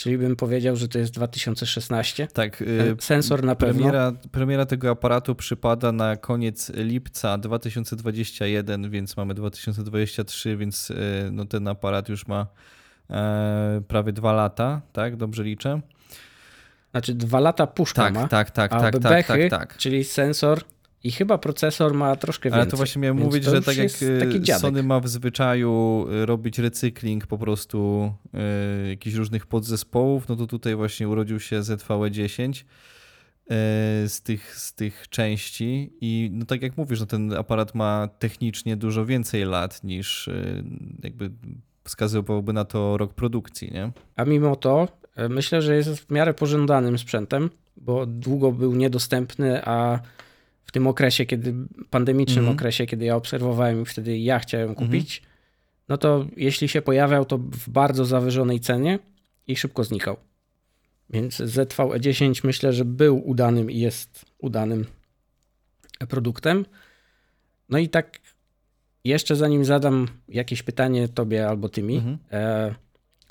czyli 0.00 0.18
bym 0.18 0.36
powiedział, 0.36 0.76
że 0.76 0.88
to 0.88 0.98
jest 0.98 1.12
2016. 1.12 2.26
Tak. 2.26 2.62
Y, 2.62 2.96
sensor 3.00 3.44
na 3.44 3.54
pewno. 3.54 3.74
Premiera, 3.74 4.12
premiera 4.32 4.66
tego 4.66 4.90
aparatu 4.90 5.34
przypada 5.34 5.92
na 5.92 6.16
koniec 6.16 6.72
lipca 6.74 7.38
2021, 7.38 8.90
więc 8.90 9.16
mamy 9.16 9.34
2023, 9.34 10.56
więc 10.56 10.90
y, 10.90 10.94
no 11.32 11.44
ten 11.44 11.68
aparat 11.68 12.08
już 12.08 12.26
ma 12.26 12.46
e, 13.10 13.82
prawie 13.88 14.12
dwa 14.12 14.32
lata, 14.32 14.80
tak? 14.92 15.16
Dobrze 15.16 15.44
liczę? 15.44 15.80
Znaczy 16.90 17.14
dwa 17.14 17.40
lata 17.40 17.66
puszka 17.66 18.02
tak, 18.02 18.14
ma, 18.14 18.28
tak, 18.28 18.50
tak, 18.50 18.70
tak, 18.70 18.98
tak, 18.98 19.26
tak, 19.26 19.50
tak. 19.50 19.76
czyli 19.76 20.04
sensor 20.04 20.60
i 21.04 21.10
chyba 21.10 21.38
procesor 21.38 21.94
ma 21.94 22.16
troszkę 22.16 22.48
więcej. 22.48 22.60
Ale 22.60 22.70
to 22.70 22.76
właśnie 22.76 23.02
miałem 23.02 23.18
mówić, 23.18 23.44
że 23.44 23.62
tak 23.62 23.76
jak 23.76 23.90
y, 24.48 24.58
Sony 24.58 24.82
ma 24.82 25.00
w 25.00 25.08
zwyczaju 25.08 26.06
y, 26.22 26.26
robić 26.26 26.58
recykling 26.58 27.26
po 27.26 27.38
prostu 27.38 28.12
y, 28.84 28.88
jakichś 28.88 29.16
różnych 29.16 29.46
podzespołów, 29.46 30.28
no 30.28 30.36
to 30.36 30.46
tutaj 30.46 30.76
właśnie 30.76 31.08
urodził 31.08 31.40
się 31.40 31.60
ZVE10 31.60 32.64
z 34.06 34.22
tych, 34.22 34.56
z 34.56 34.74
tych 34.74 35.08
części 35.08 35.92
i 36.00 36.30
no 36.32 36.44
tak 36.44 36.62
jak 36.62 36.76
mówisz, 36.76 37.00
no 37.00 37.06
ten 37.06 37.32
aparat 37.32 37.74
ma 37.74 38.08
technicznie 38.18 38.76
dużo 38.76 39.06
więcej 39.06 39.44
lat 39.44 39.84
niż 39.84 40.30
jakby 41.02 41.30
wskazywałby 41.84 42.52
na 42.52 42.64
to 42.64 42.96
rok 42.96 43.14
produkcji, 43.14 43.70
nie? 43.72 43.90
A 44.16 44.24
mimo 44.24 44.56
to 44.56 44.88
myślę, 45.28 45.62
że 45.62 45.76
jest 45.76 45.90
w 45.90 46.10
miarę 46.10 46.34
pożądanym 46.34 46.98
sprzętem, 46.98 47.50
bo 47.76 48.06
długo 48.06 48.52
był 48.52 48.74
niedostępny, 48.74 49.64
a 49.64 50.00
w 50.70 50.72
tym 50.72 50.86
okresie, 50.86 51.26
kiedy 51.26 51.54
pandemicznym 51.90 52.44
mm 52.44 52.52
-hmm. 52.52 52.58
okresie, 52.58 52.86
kiedy 52.86 53.04
ja 53.04 53.16
obserwowałem 53.16 53.82
i 53.82 53.84
wtedy 53.84 54.18
ja 54.18 54.38
chciałem 54.38 54.68
mhm. 54.68 54.86
kupić, 54.86 55.18
mm 55.18 55.28
-hmm. 55.30 55.84
no 55.88 55.98
to 55.98 56.26
jeśli 56.36 56.68
się 56.68 56.82
pojawiał, 56.82 57.24
to 57.24 57.38
w 57.38 57.68
bardzo 57.68 58.04
zawyżonej 58.04 58.60
cenie 58.60 58.98
i 59.46 59.56
szybko 59.56 59.84
znikał. 59.84 60.16
Więc 61.10 61.36
ZVE10 61.36 62.40
myślę, 62.44 62.72
że 62.72 62.84
był 62.84 63.28
udanym 63.28 63.70
i 63.70 63.78
jest 63.78 64.24
udanym 64.38 64.84
produktem. 66.08 66.66
No 67.68 67.78
i 67.78 67.88
tak 67.88 68.18
jeszcze 69.04 69.36
zanim 69.36 69.64
zadam 69.64 70.08
jakieś 70.28 70.62
pytanie 70.62 71.08
tobie 71.08 71.48
albo 71.48 71.68
tymi, 71.68 72.00
-hmm. 72.00 72.16
e, 72.32 72.74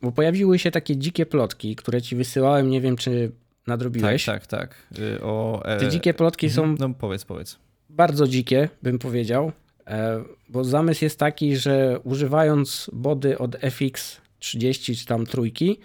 bo 0.02 0.12
pojawiły 0.12 0.60
się 0.60 0.71
takie 0.71 0.97
dzikie 0.97 1.25
plotki, 1.25 1.75
które 1.75 2.02
ci 2.02 2.15
wysyłałem, 2.15 2.69
nie 2.69 2.82
wiem 2.82 2.97
czy 2.97 3.32
nadrobiłeś. 3.69 4.25
Tak, 4.25 4.47
tak, 4.47 4.69
tak. 4.91 4.99
Y, 4.99 5.21
o, 5.23 5.65
e... 5.65 5.79
Te 5.79 5.89
dzikie 5.89 6.13
plotki 6.13 6.47
mhm. 6.47 6.77
są. 6.77 6.88
No 6.88 6.93
powiedz, 6.93 7.25
powiedz. 7.25 7.60
Bardzo 7.89 8.27
dzikie, 8.27 8.69
bym 8.84 8.99
powiedział, 8.99 9.51
e, 9.88 10.23
bo 10.49 10.63
zamysł 10.63 11.03
jest 11.03 11.19
taki, 11.19 11.58
że 11.58 11.99
używając 12.03 12.89
body 12.93 13.38
od 13.38 13.55
FX30 13.55 14.99
czy 14.99 15.05
tam 15.05 15.25
trójki, 15.25 15.79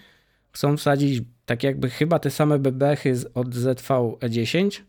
chcą 0.53 0.77
wsadzić 0.77 1.23
tak 1.47 1.63
jakby 1.63 1.91
chyba 1.91 2.19
te 2.19 2.31
same 2.31 2.59
bebechy 2.59 3.15
od 3.35 3.49
ZV-E10, 3.49 4.81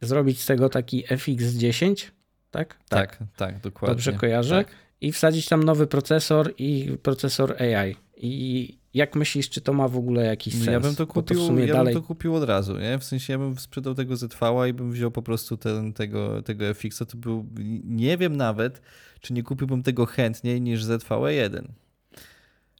zrobić 0.00 0.40
z 0.40 0.46
tego 0.46 0.68
taki 0.68 1.04
FX10, 1.06 2.10
tak? 2.50 2.78
Tak, 2.88 3.16
tak, 3.16 3.18
tak 3.36 3.60
dokładnie. 3.60 3.94
Dobrze 3.94 4.12
kojarzę. 4.12 4.64
Tak. 4.64 4.74
I 5.00 5.12
wsadzić 5.12 5.48
tam 5.48 5.64
nowy 5.64 5.86
procesor 5.86 6.52
i 6.58 6.96
procesor 7.02 7.62
AI. 7.62 7.96
I 8.16 8.77
jak 8.94 9.16
myślisz, 9.16 9.50
czy 9.50 9.60
to 9.60 9.72
ma 9.72 9.88
w 9.88 9.96
ogóle 9.96 10.24
jakiś 10.24 10.54
sens? 10.54 10.66
Ja 10.66 10.80
bym 10.80 10.96
to 10.96 11.06
kupił, 11.06 11.48
to 11.48 11.58
ja 11.58 11.74
dalej... 11.74 11.94
bym 11.94 12.02
to 12.02 12.06
kupił 12.06 12.34
od 12.34 12.44
razu, 12.44 12.78
nie? 12.78 12.98
W 12.98 13.04
sensie 13.04 13.32
ja 13.32 13.38
bym 13.38 13.58
sprzedał 13.58 13.94
tego 13.94 14.16
ZV 14.16 14.68
i 14.68 14.72
bym 14.72 14.92
wziął 14.92 15.10
po 15.10 15.22
prostu 15.22 15.56
ten, 15.56 15.92
tego, 15.92 16.42
tego 16.42 16.74
FX-a. 16.74 17.04
To 17.04 17.16
był, 17.16 17.46
nie 17.84 18.16
wiem 18.16 18.36
nawet, 18.36 18.82
czy 19.20 19.32
nie 19.32 19.42
kupiłbym 19.42 19.82
tego 19.82 20.06
chętniej 20.06 20.60
niż 20.60 20.84
ZV-1. 20.84 21.64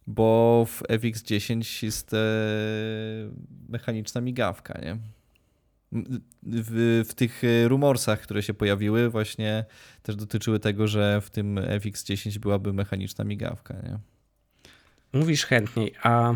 Bo 0.06 0.66
w 0.68 0.82
FX10 0.82 1.84
jest 1.84 2.14
e, 2.14 2.18
mechaniczna 3.68 4.20
migawka, 4.20 4.80
nie? 4.80 4.98
W, 6.42 7.04
w, 7.08 7.14
tych 7.14 7.42
rumorsach, 7.66 8.20
które 8.20 8.42
się 8.42 8.54
pojawiły, 8.54 9.10
właśnie 9.10 9.64
też 10.02 10.16
dotyczyły 10.16 10.60
tego, 10.60 10.86
że 10.86 11.20
w 11.20 11.30
tym 11.30 11.54
FX10 11.54 12.38
byłaby 12.38 12.72
mechaniczna 12.72 13.24
migawka, 13.24 13.74
nie? 13.74 13.98
Mówisz 15.12 15.44
chętniej, 15.44 15.94
a 16.02 16.34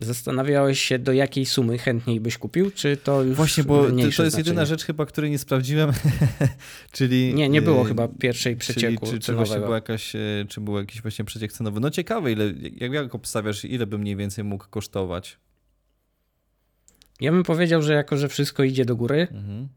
zastanawiałeś 0.00 0.80
się, 0.80 0.98
do 0.98 1.12
jakiej 1.12 1.46
sumy 1.46 1.78
chętniej 1.78 2.20
byś 2.20 2.38
kupił, 2.38 2.70
czy 2.70 2.96
to 2.96 3.22
już 3.22 3.36
Właśnie, 3.36 3.64
bo 3.64 3.86
to 3.86 3.96
jest 3.96 4.16
znaczenie? 4.16 4.38
jedyna 4.38 4.64
rzecz 4.64 4.84
chyba, 4.84 5.06
której 5.06 5.30
nie 5.30 5.38
sprawdziłem, 5.38 5.90
czyli... 6.92 7.34
Nie, 7.34 7.48
nie 7.48 7.62
było 7.62 7.84
chyba 7.84 8.08
pierwszej 8.08 8.56
przecieku 8.56 9.06
czyli, 9.06 9.18
czy, 9.18 9.26
czy 9.26 9.34
właśnie 9.34 9.60
była 9.60 9.74
jakaś, 9.74 10.16
e, 10.16 10.18
czy 10.48 10.60
był 10.60 10.78
jakiś 10.78 11.02
właśnie 11.02 11.24
przeciek 11.24 11.52
cenowy. 11.52 11.80
No 11.80 11.90
ciekawe, 11.90 12.32
ile, 12.32 12.52
jak, 12.80 12.92
jak 12.92 13.14
obstawiasz, 13.14 13.64
ile 13.64 13.86
by 13.86 13.98
mniej 13.98 14.16
więcej 14.16 14.44
mógł 14.44 14.68
kosztować? 14.70 15.38
Ja 17.20 17.32
bym 17.32 17.42
powiedział, 17.42 17.82
że 17.82 17.92
jako, 17.92 18.16
że 18.16 18.28
wszystko 18.28 18.62
idzie 18.62 18.84
do 18.84 18.96
góry, 18.96 19.28
mhm. 19.30 19.68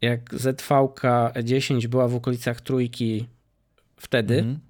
jak 0.00 0.34
ZV-ka 0.34 1.32
10 1.44 1.86
była 1.86 2.08
w 2.08 2.14
okolicach 2.14 2.60
trójki 2.60 3.26
wtedy, 3.96 4.38
mhm 4.38 4.66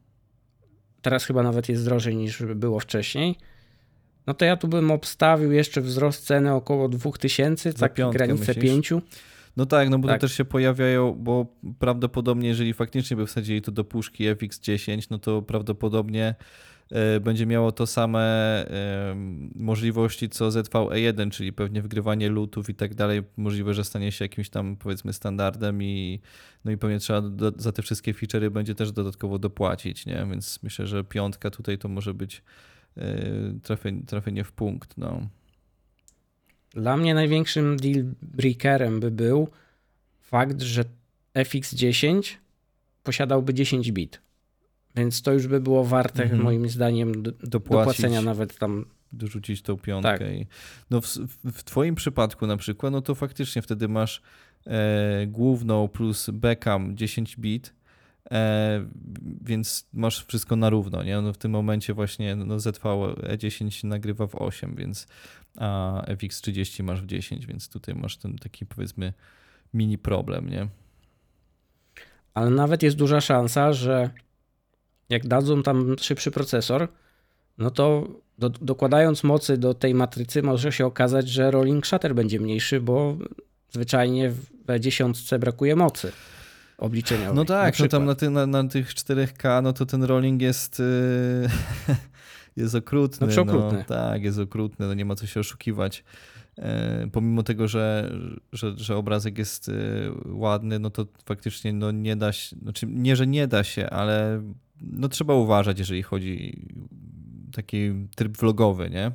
teraz 1.06 1.24
chyba 1.24 1.42
nawet 1.42 1.68
jest 1.68 1.84
drożej 1.84 2.16
niż 2.16 2.42
było 2.42 2.80
wcześniej, 2.80 3.36
no 4.26 4.34
to 4.34 4.44
ja 4.44 4.56
tu 4.56 4.68
bym 4.68 4.90
obstawił 4.90 5.52
jeszcze 5.52 5.80
wzrost 5.80 6.26
ceny 6.26 6.54
około 6.54 6.88
2000, 6.88 7.72
tak 7.72 7.94
granicę 8.12 8.54
5. 8.54 8.92
No 9.56 9.66
tak, 9.66 9.90
no 9.90 9.98
bo 9.98 10.08
tak. 10.08 10.20
to 10.20 10.26
też 10.26 10.36
się 10.36 10.44
pojawiają, 10.44 11.12
bo 11.12 11.46
prawdopodobnie, 11.78 12.48
jeżeli 12.48 12.74
faktycznie 12.74 13.16
by 13.16 13.26
wsadzili 13.26 13.62
to 13.62 13.72
do 13.72 13.84
puszki 13.84 14.24
FX10, 14.24 15.06
no 15.10 15.18
to 15.18 15.42
prawdopodobnie 15.42 16.34
będzie 17.20 17.46
miało 17.46 17.72
to 17.72 17.86
same 17.86 18.66
możliwości 19.54 20.28
co 20.28 20.48
ZVE1, 20.48 21.30
czyli 21.30 21.52
pewnie 21.52 21.82
wgrywanie 21.82 22.30
lootów 22.30 22.70
i 22.70 22.74
tak 22.74 22.94
dalej. 22.94 23.22
Możliwe, 23.36 23.74
że 23.74 23.84
stanie 23.84 24.12
się 24.12 24.24
jakimś 24.24 24.50
tam 24.50 24.76
powiedzmy 24.76 25.12
standardem 25.12 25.82
i 25.82 26.20
no 26.64 26.72
i 26.72 26.76
pewnie 26.76 26.98
trzeba 26.98 27.22
do, 27.22 27.52
za 27.56 27.72
te 27.72 27.82
wszystkie 27.82 28.14
feature'y 28.14 28.50
będzie 28.50 28.74
też 28.74 28.92
dodatkowo 28.92 29.38
dopłacić, 29.38 30.06
nie? 30.06 30.26
Więc 30.30 30.62
myślę, 30.62 30.86
że 30.86 31.04
piątka 31.04 31.50
tutaj 31.50 31.78
to 31.78 31.88
może 31.88 32.14
być 32.14 32.42
e, 32.96 33.02
trafienie, 33.62 34.02
trafienie 34.06 34.44
w 34.44 34.52
punkt, 34.52 34.98
no. 34.98 35.28
Dla 36.70 36.96
mnie 36.96 37.14
największym 37.14 37.76
deal 37.76 38.04
breakerem 38.22 39.00
by 39.00 39.10
był 39.10 39.48
fakt, 40.20 40.62
że 40.62 40.84
FX10 41.34 42.34
posiadałby 43.02 43.54
10 43.54 43.92
bit. 43.92 44.25
Więc 44.96 45.22
to 45.22 45.32
już 45.32 45.46
by 45.46 45.60
było 45.60 45.84
warte, 45.84 46.22
mhm. 46.22 46.42
moim 46.42 46.68
zdaniem, 46.68 47.22
do, 47.22 47.32
dopłacenia 47.32 48.22
nawet 48.22 48.58
tam. 48.58 48.84
Dorzucić 49.12 49.62
tą 49.62 49.76
piątkę. 49.76 50.18
Tak. 50.18 50.32
I 50.32 50.46
no 50.90 51.00
w, 51.00 51.06
w, 51.44 51.64
Twoim 51.64 51.94
przypadku 51.94 52.46
na 52.46 52.56
przykład, 52.56 52.92
no 52.92 53.02
to 53.02 53.14
faktycznie 53.14 53.62
wtedy 53.62 53.88
masz 53.88 54.22
e, 54.66 55.26
główną 55.26 55.88
plus 55.88 56.30
Beckham 56.30 56.96
10 56.96 57.36
bit 57.36 57.74
e, 58.30 58.86
więc 59.44 59.88
masz 59.92 60.24
wszystko 60.24 60.56
na 60.56 60.70
równo, 60.70 61.02
nie? 61.02 61.20
No 61.20 61.32
w 61.32 61.38
tym 61.38 61.50
momencie 61.50 61.94
właśnie 61.94 62.36
no 62.36 62.60
ZV 62.60 62.82
E10 62.82 63.84
nagrywa 63.84 64.26
w 64.26 64.34
8, 64.34 64.74
więc 64.74 65.06
a 65.56 66.02
FX30 66.06 66.82
masz 66.82 67.02
w 67.02 67.06
10, 67.06 67.46
więc 67.46 67.68
tutaj 67.68 67.94
masz 67.94 68.16
ten 68.16 68.38
taki 68.38 68.66
powiedzmy 68.66 69.12
mini 69.74 69.98
problem, 69.98 70.48
nie? 70.48 70.68
Ale 72.34 72.50
nawet 72.50 72.82
jest 72.82 72.96
duża 72.96 73.20
szansa, 73.20 73.72
że 73.72 74.10
jak 75.08 75.26
dadzą 75.26 75.62
tam 75.62 75.96
szybszy 75.98 76.30
procesor, 76.30 76.88
no 77.58 77.70
to 77.70 78.08
do, 78.38 78.50
dokładając 78.50 79.24
mocy 79.24 79.58
do 79.58 79.74
tej 79.74 79.94
matrycy 79.94 80.42
może 80.42 80.72
się 80.72 80.86
okazać, 80.86 81.28
że 81.28 81.50
rolling 81.50 81.86
shutter 81.86 82.14
będzie 82.14 82.40
mniejszy, 82.40 82.80
bo 82.80 83.16
zwyczajnie 83.70 84.30
w 84.30 84.66
E10 84.66 85.38
brakuje 85.38 85.76
mocy 85.76 86.12
obliczeniowej. 86.78 87.34
No 87.34 87.44
tak, 87.44 87.78
na 87.78 87.84
no 87.84 87.88
tam 87.88 88.04
na, 88.04 88.14
ty, 88.14 88.30
na, 88.30 88.46
na 88.46 88.68
tych 88.68 88.94
4K, 88.94 89.62
no 89.62 89.72
to 89.72 89.86
ten 89.86 90.04
rolling 90.04 90.42
jest, 90.42 90.78
yy, 90.78 91.94
jest 92.62 92.74
okrutny. 92.74 93.26
No 93.26 93.32
przeokrutny. 93.32 93.78
No, 93.78 93.84
tak, 93.84 94.22
jest 94.22 94.38
okrutny, 94.38 94.86
no 94.86 94.94
nie 94.94 95.04
ma 95.04 95.14
co 95.14 95.26
się 95.26 95.40
oszukiwać. 95.40 96.04
E, 96.58 97.08
pomimo 97.12 97.42
tego, 97.42 97.68
że, 97.68 98.12
że, 98.52 98.72
że 98.76 98.96
obrazek 98.96 99.38
jest 99.38 99.68
e, 99.68 99.72
ładny, 100.24 100.78
no 100.78 100.90
to 100.90 101.06
faktycznie 101.24 101.72
no 101.72 101.90
nie 101.90 102.16
da 102.16 102.32
się, 102.32 102.56
znaczy 102.56 102.86
nie, 102.86 103.16
że 103.16 103.26
nie 103.26 103.48
da 103.48 103.64
się, 103.64 103.90
ale 103.90 104.42
no 104.80 105.08
trzeba 105.08 105.34
uważać, 105.34 105.78
jeżeli 105.78 106.02
chodzi 106.02 106.66
taki 107.52 107.92
tryb 108.16 108.36
vlogowy, 108.36 108.90
nie? 108.90 109.12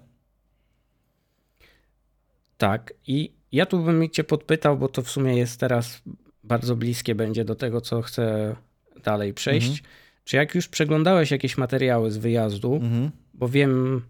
Tak, 2.57 2.93
i 3.07 3.31
ja 3.51 3.65
tu 3.65 3.83
bym 3.83 4.09
cię 4.09 4.23
podpytał, 4.23 4.77
bo 4.77 4.87
to 4.87 5.01
w 5.01 5.09
sumie 5.09 5.37
jest 5.37 5.59
teraz 5.59 6.01
bardzo 6.43 6.75
bliskie 6.75 7.15
będzie 7.15 7.45
do 7.45 7.55
tego, 7.55 7.81
co 7.81 8.01
chcę 8.01 8.55
dalej 9.03 9.33
przejść. 9.33 9.67
Mhm. 9.67 9.87
Czy 10.23 10.35
jak 10.37 10.55
już 10.55 10.67
przeglądałeś 10.67 11.31
jakieś 11.31 11.57
materiały 11.57 12.11
z 12.11 12.17
wyjazdu, 12.17 12.73
Mhm. 12.75 13.11
bo 13.33 13.49
wiem, 13.49 14.01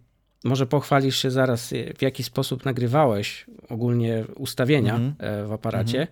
może 0.43 0.65
pochwalisz 0.67 1.17
się 1.17 1.31
zaraz, 1.31 1.73
w 1.97 2.01
jaki 2.01 2.23
sposób 2.23 2.65
nagrywałeś 2.65 3.45
ogólnie 3.69 4.25
ustawienia 4.37 4.95
Mhm. 4.95 5.13
e, 5.19 5.47
w 5.47 5.51
aparacie, 5.51 6.07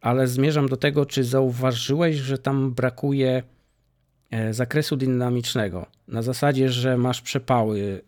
ale 0.00 0.26
zmierzam 0.26 0.68
do 0.68 0.76
tego, 0.76 1.06
czy 1.06 1.24
zauważyłeś, 1.24 2.16
że 2.16 2.38
tam 2.38 2.74
brakuje 2.74 3.42
zakresu 4.50 4.96
dynamicznego. 4.96 5.86
Na 6.08 6.22
zasadzie, 6.22 6.68
że 6.68 6.96
masz 6.96 7.20
przepały 7.22 8.02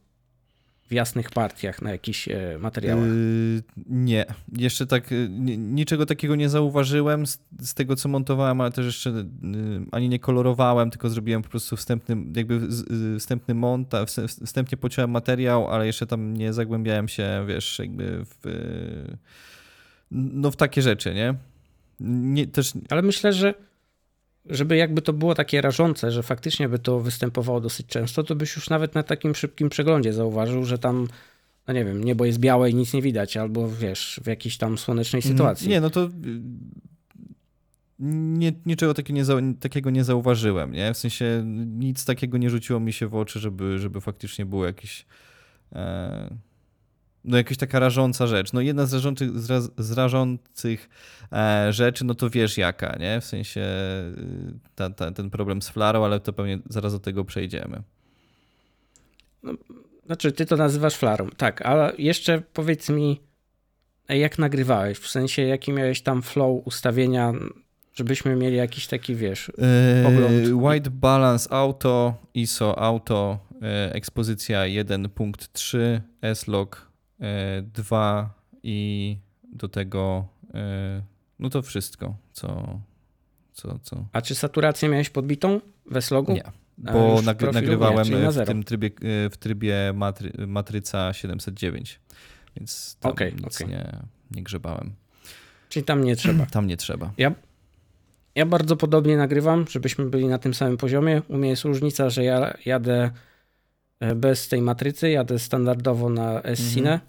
w 0.93 0.95
jasnych 0.95 1.31
partiach 1.31 1.83
na 1.83 1.91
jakichś 1.91 2.29
e, 2.29 2.59
materiałach. 2.61 3.07
Yy, 3.07 3.63
nie, 3.87 4.25
jeszcze 4.57 4.87
tak 4.87 5.11
ni- 5.31 5.59
niczego 5.59 6.07
takiego 6.07 6.37
nie 6.37 6.49
zauważyłem 6.49 7.27
z, 7.27 7.39
z 7.61 7.75
tego, 7.75 7.97
co 7.97 8.09
montowałem, 8.09 8.61
ale 8.61 8.71
też 8.71 8.87
jeszcze 8.87 9.11
yy, 9.11 9.25
ani 9.93 10.09
nie 10.09 10.19
kolorowałem, 10.19 10.91
tylko 10.91 11.11
zrobiłem 11.11 11.43
po 11.43 11.49
prostu 11.49 11.77
wstępny, 11.77 12.17
jakby 12.37 12.61
wstępny 13.19 13.55
monta, 13.55 14.05
wstę- 14.05 14.47
wstępnie 14.47 14.79
pociąłem 14.79 15.11
materiał, 15.11 15.69
ale 15.69 15.87
jeszcze 15.87 16.07
tam 16.07 16.37
nie 16.37 16.53
zagłębiałem 16.53 17.09
się, 17.09 17.45
wiesz, 17.49 17.79
jakby 17.79 18.25
w, 18.25 18.47
yy, 18.47 19.17
no 20.11 20.51
w 20.51 20.57
takie 20.57 20.83
rzeczy, 20.83 21.15
nie? 21.15 21.35
nie 22.01 22.47
też 22.47 22.73
Ale 22.91 23.03
myślę, 23.03 23.33
że 23.33 23.55
żeby 24.47 24.77
jakby 24.77 25.03
to 25.03 25.13
było 25.13 25.35
takie 25.35 25.61
rażące, 25.61 26.11
że 26.11 26.23
faktycznie 26.23 26.69
by 26.69 26.79
to 26.79 27.01
występowało 27.01 27.61
dosyć 27.61 27.87
często, 27.87 28.23
to 28.23 28.35
byś 28.35 28.57
już 28.57 28.71
nawet 28.71 28.95
na 28.95 29.03
takim 29.03 29.35
szybkim 29.35 29.69
przeglądzie 29.69 30.13
zauważył, 30.13 30.65
że 30.65 30.79
tam, 30.79 31.09
no 31.69 31.75
nie 31.75 31.85
wiem, 31.85 32.05
niebo 32.05 32.25
jest 32.25 32.39
białe 32.39 32.71
i 32.71 32.75
nic 32.75 32.93
nie 32.93 33.03
widać, 33.03 33.37
albo 33.37 33.69
wiesz, 33.69 34.21
w 34.25 34.27
jakiejś 34.27 34.57
tam 34.57 34.79
słonecznej 34.79 35.23
sytuacji. 35.23 35.69
Nie, 35.69 35.81
no 35.81 35.91
to 35.91 36.01
yy, 36.01 36.11
nie, 38.39 38.53
niczego 38.67 38.95
takiego 38.95 39.41
nie, 39.41 39.55
takiego 39.55 39.91
nie 39.91 40.05
zauważyłem, 40.05 40.73
nie? 40.73 40.95
W 40.95 40.99
sensie 40.99 41.43
nic 41.67 42.05
takiego 42.05 42.39
nie 42.39 42.51
rzuciło 42.51 42.81
mi 42.81 42.93
się 42.93 43.09
w 43.09 43.15
oczy, 43.15 43.41
żeby, 43.41 43.79
żeby 43.79 44.01
faktycznie 44.01 44.47
było 44.47 44.67
jakieś 44.67 45.07
e, 45.73 46.37
no 47.25 47.37
jakaś 47.37 47.57
taka 47.57 47.79
rażąca 47.79 48.27
rzecz. 48.27 48.53
No 48.53 48.61
jedna 48.61 48.87
z 48.87 48.95
rażących, 48.95 49.39
z 49.39 49.51
raz- 49.51 49.71
z 49.79 49.93
rażących 49.93 50.89
e, 51.33 51.73
rzeczy, 51.73 52.05
no 52.05 52.15
to 52.15 52.31
wiesz 52.31 52.59
jaka, 52.59 52.97
nie? 53.01 53.21
W 53.21 53.25
sensie 53.25 53.61
y, 53.61 54.55
ta, 54.75 54.91
ta, 54.91 55.11
ten 55.13 55.31
problem 55.31 55.63
z 55.63 55.69
flarą, 55.69 56.05
ale 56.05 56.21
to 56.21 56.33
pewnie 56.33 56.59
zaraz 56.69 56.93
do 56.93 56.99
tego 56.99 57.25
przejdziemy. 57.25 57.83
Znaczy, 60.07 60.33
ty 60.33 60.47
to 60.47 60.57
nazywasz 60.57 60.95
flarą, 60.97 61.29
tak, 61.37 61.63
ale 61.63 61.93
jeszcze 61.99 62.43
powiedz 62.53 62.89
mi, 62.89 63.21
jak 64.09 64.39
nagrywałeś, 64.39 64.99
w 64.99 65.09
sensie 65.09 65.43
jaki 65.43 65.73
miałeś 65.73 66.03
tam 66.03 66.23
flow 66.23 66.67
ustawienia, 66.67 67.33
żebyśmy 67.95 68.37
mieli 68.37 68.57
jakiś 68.57 68.87
taki, 68.87 69.15
wiesz, 69.15 69.53
Pogląd. 70.05 70.47
E, 70.49 70.55
White 70.55 70.91
Balance 70.91 71.53
Auto, 71.53 72.15
ISO 72.35 72.79
Auto, 72.79 73.39
e, 73.63 73.95
ekspozycja 73.95 74.61
1.3, 74.67 76.01
S-Log 76.23 76.92
e, 77.23 77.63
2 77.63 78.35
i 78.63 79.19
do 79.53 79.69
tego 79.69 80.29
e, 80.55 81.03
no 81.39 81.51
to 81.51 81.63
wszystko, 81.63 82.17
co, 82.33 82.81
co, 83.53 83.79
co. 83.83 84.07
a 84.13 84.23
czy 84.23 84.35
saturację 84.35 84.89
miałeś 84.89 85.11
podbitą 85.11 85.61
w 85.91 86.03
slogu? 86.03 86.33
Nie, 86.33 86.45
bo 86.79 87.23
nagry, 87.23 87.53
nagrywałem 87.53 88.09
nie, 88.09 88.19
na 88.19 88.31
w 88.31 88.47
tym 88.47 88.63
trybie, 88.63 88.91
e, 89.27 89.31
w 89.31 89.37
trybie 89.37 89.93
matry, 89.95 90.33
matryca 90.47 91.13
709, 91.13 92.01
więc 92.57 92.97
tam 93.01 93.13
Okej, 93.13 93.35
nic 93.35 93.57
okej. 93.57 93.69
nie, 93.69 93.99
nie 94.31 94.43
grzebałem. 94.43 94.93
Czyli 95.69 95.85
tam 95.85 96.05
nie 96.05 96.17
trzeba. 96.17 96.47
Tam 96.47 96.67
nie 96.67 96.77
trzeba. 96.77 97.13
Ja 98.35 98.47
bardzo 98.47 98.77
podobnie 98.77 99.17
nagrywam, 99.17 99.65
żebyśmy 99.71 100.05
byli 100.05 100.27
na 100.27 100.39
tym 100.39 100.55
samym 100.55 100.77
poziomie. 100.77 101.23
U 101.29 101.37
mnie 101.37 101.49
jest 101.49 101.65
różnica, 101.65 102.11
że 102.11 102.25
ja 102.25 102.57
jadę 102.65 103.11
bez 104.17 104.49
tej 104.49 104.63
matrycy, 104.63 105.11
jadę 105.11 105.39
standardowo 105.39 106.09
na 106.09 106.43
S-Cine 106.43 106.95
e, 106.95 107.01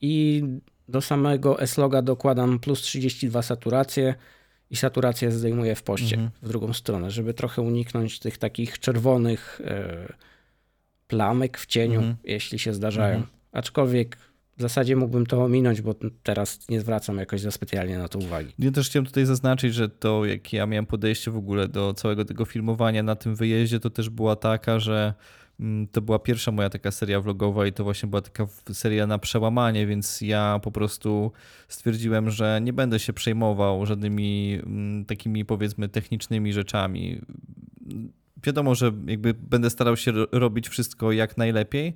i 0.00 0.42
do 0.88 1.00
samego 1.00 1.60
S-Loga 1.60 2.02
dokładam 2.02 2.58
plus 2.58 2.80
32 2.82 3.42
saturację 3.42 4.14
i 4.70 4.76
saturację 4.76 5.32
zdejmuję 5.32 5.74
w 5.74 5.82
poście 5.82 6.14
Mhm. 6.16 6.30
w 6.42 6.48
drugą 6.48 6.72
stronę, 6.72 7.10
żeby 7.10 7.34
trochę 7.34 7.62
uniknąć 7.62 8.18
tych 8.18 8.38
takich 8.38 8.78
czerwonych 8.78 9.60
e, 9.64 10.12
plamek 11.08 11.58
w 11.58 11.66
cieniu, 11.66 11.98
Mhm. 11.98 12.16
jeśli 12.24 12.58
się 12.58 12.74
zdarzają. 12.74 13.14
Mhm. 13.16 13.32
Aczkolwiek 13.52 14.16
w 14.56 14.62
zasadzie 14.62 14.96
mógłbym 14.96 15.26
to 15.26 15.44
ominąć, 15.44 15.80
bo 15.82 15.94
teraz 16.22 16.68
nie 16.68 16.80
zwracam 16.80 17.18
jakoś 17.18 17.40
za 17.40 17.50
specjalnie 17.50 17.98
na 17.98 18.08
to 18.08 18.18
uwagi. 18.18 18.52
Ja 18.58 18.70
też 18.70 18.88
chciałem 18.88 19.06
tutaj 19.06 19.24
zaznaczyć, 19.26 19.74
że 19.74 19.88
to, 19.88 20.24
jakie 20.24 20.56
ja 20.56 20.66
miałem 20.66 20.86
podejście 20.86 21.30
w 21.30 21.36
ogóle 21.36 21.68
do 21.68 21.94
całego 21.94 22.24
tego 22.24 22.44
filmowania 22.44 23.02
na 23.02 23.16
tym 23.16 23.34
wyjeździe, 23.34 23.80
to 23.80 23.90
też 23.90 24.10
była 24.10 24.36
taka, 24.36 24.78
że 24.78 25.14
to 25.92 26.00
była 26.00 26.18
pierwsza 26.18 26.50
moja 26.50 26.70
taka 26.70 26.90
seria 26.90 27.20
vlogowa 27.20 27.66
i 27.66 27.72
to 27.72 27.84
właśnie 27.84 28.08
była 28.08 28.22
taka 28.22 28.46
seria 28.72 29.06
na 29.06 29.18
przełamanie, 29.18 29.86
więc 29.86 30.20
ja 30.20 30.60
po 30.62 30.70
prostu 30.70 31.32
stwierdziłem, 31.68 32.30
że 32.30 32.60
nie 32.62 32.72
będę 32.72 32.98
się 32.98 33.12
przejmował 33.12 33.86
żadnymi 33.86 34.58
mm, 34.62 35.04
takimi 35.04 35.44
powiedzmy 35.44 35.88
technicznymi 35.88 36.52
rzeczami. 36.52 37.20
Wiadomo, 38.42 38.74
że 38.74 38.92
jakby 39.06 39.34
będę 39.34 39.70
starał 39.70 39.96
się 39.96 40.12
ro- 40.12 40.26
robić 40.32 40.68
wszystko 40.68 41.12
jak 41.12 41.36
najlepiej, 41.36 41.94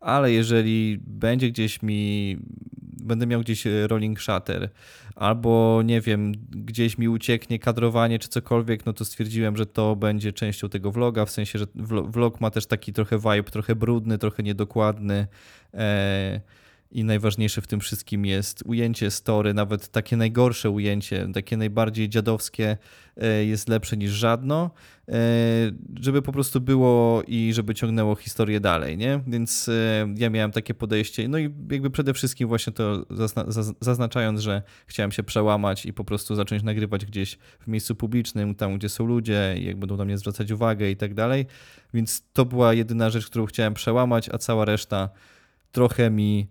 ale 0.00 0.32
jeżeli 0.32 0.98
będzie 1.06 1.50
gdzieś 1.50 1.82
mi, 1.82 2.36
będę 3.00 3.26
miał 3.26 3.40
gdzieś 3.40 3.66
e, 3.66 3.86
rolling 3.86 4.20
shutter, 4.20 4.70
albo 5.16 5.82
nie 5.84 6.00
wiem, 6.00 6.32
gdzieś 6.50 6.98
mi 6.98 7.08
ucieknie 7.08 7.58
kadrowanie 7.58 8.18
czy 8.18 8.28
cokolwiek, 8.28 8.86
no 8.86 8.92
to 8.92 9.04
stwierdziłem, 9.04 9.56
że 9.56 9.66
to 9.66 9.96
będzie 9.96 10.32
częścią 10.32 10.68
tego 10.68 10.90
vloga, 10.90 11.24
w 11.26 11.30
sensie, 11.30 11.58
że 11.58 11.64
vlo- 11.64 12.10
vlog 12.10 12.40
ma 12.40 12.50
też 12.50 12.66
taki 12.66 12.92
trochę 12.92 13.18
vibe, 13.18 13.50
trochę 13.50 13.74
brudny, 13.74 14.18
trochę 14.18 14.42
niedokładny. 14.42 15.26
E, 15.74 16.40
i 16.92 17.04
najważniejsze 17.04 17.60
w 17.60 17.66
tym 17.66 17.80
wszystkim 17.80 18.26
jest 18.26 18.62
ujęcie 18.66 19.10
story, 19.10 19.54
nawet 19.54 19.88
takie 19.88 20.16
najgorsze 20.16 20.70
ujęcie, 20.70 21.28
takie 21.34 21.56
najbardziej 21.56 22.08
dziadowskie 22.08 22.76
e, 23.16 23.44
jest 23.44 23.68
lepsze 23.68 23.96
niż 23.96 24.10
żadno, 24.10 24.70
e, 25.08 25.12
żeby 26.00 26.22
po 26.22 26.32
prostu 26.32 26.60
było 26.60 27.22
i 27.26 27.52
żeby 27.54 27.74
ciągnęło 27.74 28.16
historię 28.16 28.60
dalej, 28.60 28.96
nie? 28.96 29.20
Więc 29.26 29.68
e, 29.68 30.14
ja 30.16 30.30
miałem 30.30 30.50
takie 30.50 30.74
podejście, 30.74 31.28
no 31.28 31.38
i 31.38 31.42
jakby 31.70 31.90
przede 31.90 32.14
wszystkim 32.14 32.48
właśnie 32.48 32.72
to 32.72 33.04
zazna- 33.10 33.50
zaz- 33.50 33.74
zaznaczając, 33.80 34.40
że 34.40 34.62
chciałem 34.86 35.12
się 35.12 35.22
przełamać 35.22 35.86
i 35.86 35.92
po 35.92 36.04
prostu 36.04 36.34
zacząć 36.34 36.62
nagrywać 36.62 37.06
gdzieś 37.06 37.38
w 37.60 37.66
miejscu 37.66 37.94
publicznym, 37.94 38.54
tam 38.54 38.78
gdzie 38.78 38.88
są 38.88 39.06
ludzie 39.06 39.54
jak 39.60 39.76
będą 39.76 39.96
na 39.96 40.04
mnie 40.04 40.18
zwracać 40.18 40.50
uwagę 40.50 40.90
i 40.90 40.96
tak 40.96 41.14
dalej, 41.14 41.46
więc 41.94 42.22
to 42.32 42.44
była 42.44 42.74
jedyna 42.74 43.10
rzecz, 43.10 43.26
którą 43.26 43.46
chciałem 43.46 43.74
przełamać, 43.74 44.28
a 44.28 44.38
cała 44.38 44.64
reszta 44.64 45.08
trochę 45.72 46.10
mi 46.10 46.48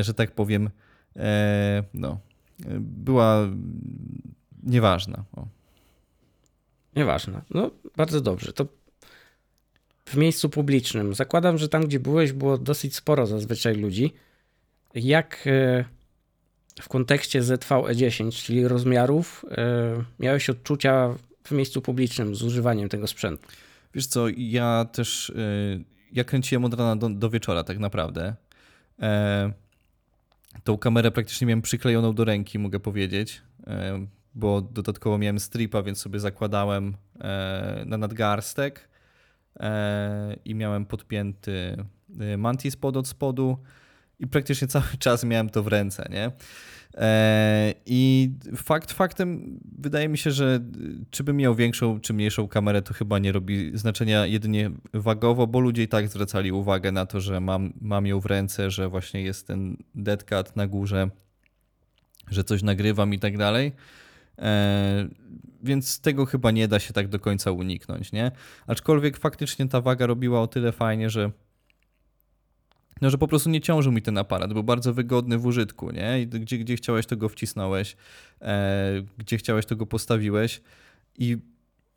że 0.00 0.14
tak 0.14 0.30
powiem, 0.30 0.70
e, 1.16 1.84
no, 1.94 2.20
e, 2.66 2.66
była 2.80 3.48
nieważna. 4.62 5.24
O. 5.36 5.46
Nieważne. 6.96 7.42
No, 7.50 7.70
bardzo 7.96 8.20
dobrze. 8.20 8.52
To 8.52 8.66
w 10.04 10.16
miejscu 10.16 10.48
publicznym. 10.48 11.14
Zakładam, 11.14 11.58
że 11.58 11.68
tam, 11.68 11.86
gdzie 11.86 12.00
byłeś, 12.00 12.32
było 12.32 12.58
dosyć 12.58 12.96
sporo 12.96 13.26
zazwyczaj 13.26 13.76
ludzi. 13.76 14.12
Jak 14.94 15.44
e, 15.46 15.84
w 16.80 16.88
kontekście 16.88 17.42
ZVE10, 17.42 18.44
czyli 18.44 18.68
rozmiarów, 18.68 19.44
e, 19.50 20.04
miałeś 20.18 20.50
odczucia 20.50 21.14
w 21.44 21.50
miejscu 21.50 21.82
publicznym 21.82 22.34
z 22.34 22.42
używaniem 22.42 22.88
tego 22.88 23.06
sprzętu? 23.06 23.48
Wiesz 23.94 24.06
co, 24.06 24.26
ja 24.36 24.86
też, 24.92 25.32
ja 26.12 26.24
kręciłem 26.24 26.64
od 26.64 26.74
rana 26.74 26.96
do, 26.96 27.08
do 27.08 27.30
wieczora 27.30 27.64
tak 27.64 27.78
naprawdę. 27.78 28.34
E, 29.00 29.52
tą 30.64 30.78
kamerę 30.78 31.10
praktycznie 31.10 31.46
miałem 31.46 31.62
przyklejoną 31.62 32.14
do 32.14 32.24
ręki, 32.24 32.58
mogę 32.58 32.80
powiedzieć, 32.80 33.42
e, 33.66 34.06
bo 34.34 34.60
dodatkowo 34.60 35.18
miałem 35.18 35.40
stripa, 35.40 35.82
więc 35.82 35.98
sobie 35.98 36.20
zakładałem 36.20 36.96
e, 37.20 37.82
na 37.86 37.96
nadgarstek 37.96 38.88
i 40.44 40.54
miałem 40.54 40.86
podpięty 40.86 41.84
mantis 42.38 42.76
pod 42.76 42.96
od 42.96 43.08
spodu 43.08 43.58
i 44.18 44.26
praktycznie 44.26 44.68
cały 44.68 44.84
czas 44.98 45.24
miałem 45.24 45.50
to 45.50 45.62
w 45.62 45.66
ręce, 45.66 46.08
nie? 46.10 46.30
E, 46.94 47.74
I 47.86 48.30
fakt 48.56 48.92
faktem 48.92 49.60
wydaje 49.78 50.08
mi 50.08 50.18
się, 50.18 50.30
że 50.30 50.60
czy 51.10 51.24
bym 51.24 51.36
miał 51.36 51.54
większą 51.54 52.00
czy 52.00 52.12
mniejszą 52.12 52.48
kamerę, 52.48 52.82
to 52.82 52.94
chyba 52.94 53.18
nie 53.18 53.32
robi 53.32 53.70
znaczenia 53.74 54.26
jedynie 54.26 54.70
wagowo, 54.94 55.46
bo 55.46 55.60
ludzie 55.60 55.82
i 55.82 55.88
tak 55.88 56.08
zwracali 56.08 56.52
uwagę 56.52 56.92
na 56.92 57.06
to, 57.06 57.20
że 57.20 57.40
mam, 57.40 57.72
mam 57.80 58.06
ją 58.06 58.20
w 58.20 58.26
ręce, 58.26 58.70
że 58.70 58.88
właśnie 58.88 59.22
jest 59.22 59.46
ten 59.46 59.76
deadcat 59.94 60.56
na 60.56 60.66
górze, 60.66 61.10
że 62.30 62.44
coś 62.44 62.62
nagrywam 62.62 63.14
i 63.14 63.18
tak 63.18 63.38
dalej. 63.38 63.72
E, 64.38 65.08
więc 65.62 66.00
tego 66.00 66.26
chyba 66.26 66.50
nie 66.50 66.68
da 66.68 66.78
się 66.78 66.92
tak 66.92 67.08
do 67.08 67.20
końca 67.20 67.50
uniknąć, 67.50 68.12
nie? 68.12 68.30
Aczkolwiek 68.66 69.16
faktycznie 69.16 69.68
ta 69.68 69.80
waga 69.80 70.06
robiła 70.06 70.40
o 70.42 70.46
tyle 70.46 70.72
fajnie, 70.72 71.10
że 71.10 71.30
no, 73.02 73.10
że 73.10 73.18
po 73.18 73.28
prostu 73.28 73.50
nie 73.50 73.60
ciążył 73.60 73.92
mi 73.92 74.02
ten 74.02 74.18
aparat, 74.18 74.52
był 74.52 74.62
bardzo 74.62 74.94
wygodny 74.94 75.38
w 75.38 75.46
użytku, 75.46 75.90
nie? 75.90 76.26
Gdzie, 76.26 76.58
gdzie 76.58 76.76
chciałeś, 76.76 77.06
to 77.06 77.16
go 77.16 77.28
wcisnąłeś, 77.28 77.96
e, 78.40 79.02
gdzie 79.18 79.36
chciałeś, 79.36 79.66
to 79.66 79.76
go 79.76 79.86
postawiłeś 79.86 80.60
i, 81.18 81.38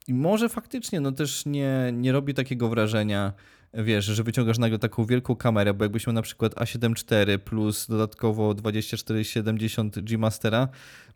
i 0.08 0.14
może 0.14 0.50
faktycznie, 0.50 1.02
no 1.02 1.12
też 1.12 1.46
nie, 1.46 1.92
nie 1.94 2.12
robi 2.12 2.34
takiego 2.34 2.70
wrażenia, 2.70 3.34
wiesz, 3.74 4.06
że 4.06 4.24
wyciągasz 4.24 4.58
nagle 4.58 4.80
taką 4.80 5.06
wielką 5.06 5.36
kamerę, 5.36 5.74
bo 5.74 5.86
jakbyś 5.86 6.08
miał 6.08 6.14
na 6.14 6.22
przykład 6.22 6.54
A7 6.54 7.22
IV 7.24 7.40
plus 7.40 7.88
dodatkowo 7.88 8.54
2470 8.54 10.00
G 10.00 10.18
Mastera, 10.18 10.68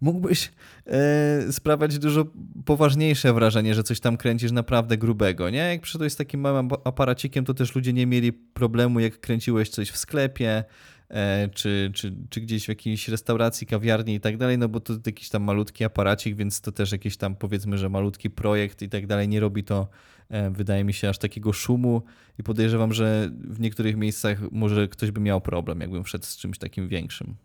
mógłbyś 0.01 0.51
e, 0.87 1.51
sprawiać 1.51 1.99
dużo 1.99 2.25
poważniejsze 2.65 3.33
wrażenie, 3.33 3.75
że 3.75 3.83
coś 3.83 3.99
tam 3.99 4.17
kręcisz 4.17 4.51
naprawdę 4.51 4.97
grubego, 4.97 5.49
nie? 5.49 5.57
Jak 5.57 5.81
przyszedłeś 5.81 6.13
z 6.13 6.15
takim 6.15 6.39
małym 6.41 6.69
aparacikiem, 6.83 7.45
to 7.45 7.53
też 7.53 7.75
ludzie 7.75 7.93
nie 7.93 8.07
mieli 8.07 8.33
problemu, 8.33 8.99
jak 8.99 9.19
kręciłeś 9.19 9.69
coś 9.69 9.89
w 9.89 9.97
sklepie, 9.97 10.63
e, 11.09 11.49
czy, 11.49 11.91
czy, 11.93 12.15
czy 12.29 12.41
gdzieś 12.41 12.65
w 12.65 12.69
jakiejś 12.69 13.07
restauracji, 13.07 13.67
kawiarni 13.67 14.15
i 14.15 14.19
tak 14.19 14.37
dalej, 14.37 14.57
no 14.57 14.69
bo 14.69 14.79
to 14.79 14.93
jakiś 15.05 15.29
tam 15.29 15.43
malutki 15.43 15.83
aparacik, 15.83 16.35
więc 16.35 16.61
to 16.61 16.71
też 16.71 16.91
jakiś 16.91 17.17
tam 17.17 17.35
powiedzmy, 17.35 17.77
że 17.77 17.89
malutki 17.89 18.29
projekt 18.29 18.81
i 18.81 18.89
tak 18.89 19.07
dalej, 19.07 19.27
nie 19.27 19.39
robi 19.39 19.63
to 19.63 19.87
E, 20.29 20.49
wydaje 20.49 20.83
mi 20.83 20.93
się, 20.93 21.09
aż 21.09 21.17
takiego 21.17 21.53
szumu 21.53 22.01
i 22.39 22.43
podejrzewam, 22.43 22.93
że 22.93 23.29
w 23.33 23.59
niektórych 23.59 23.95
miejscach 23.95 24.51
może 24.51 24.87
ktoś 24.87 25.11
by 25.11 25.21
miał 25.21 25.41
problem, 25.41 25.81
jakbym 25.81 26.03
wszedł 26.03 26.25
z 26.25 26.37
czymś 26.37 26.57
takim 26.57 26.87
większym. 26.87 27.35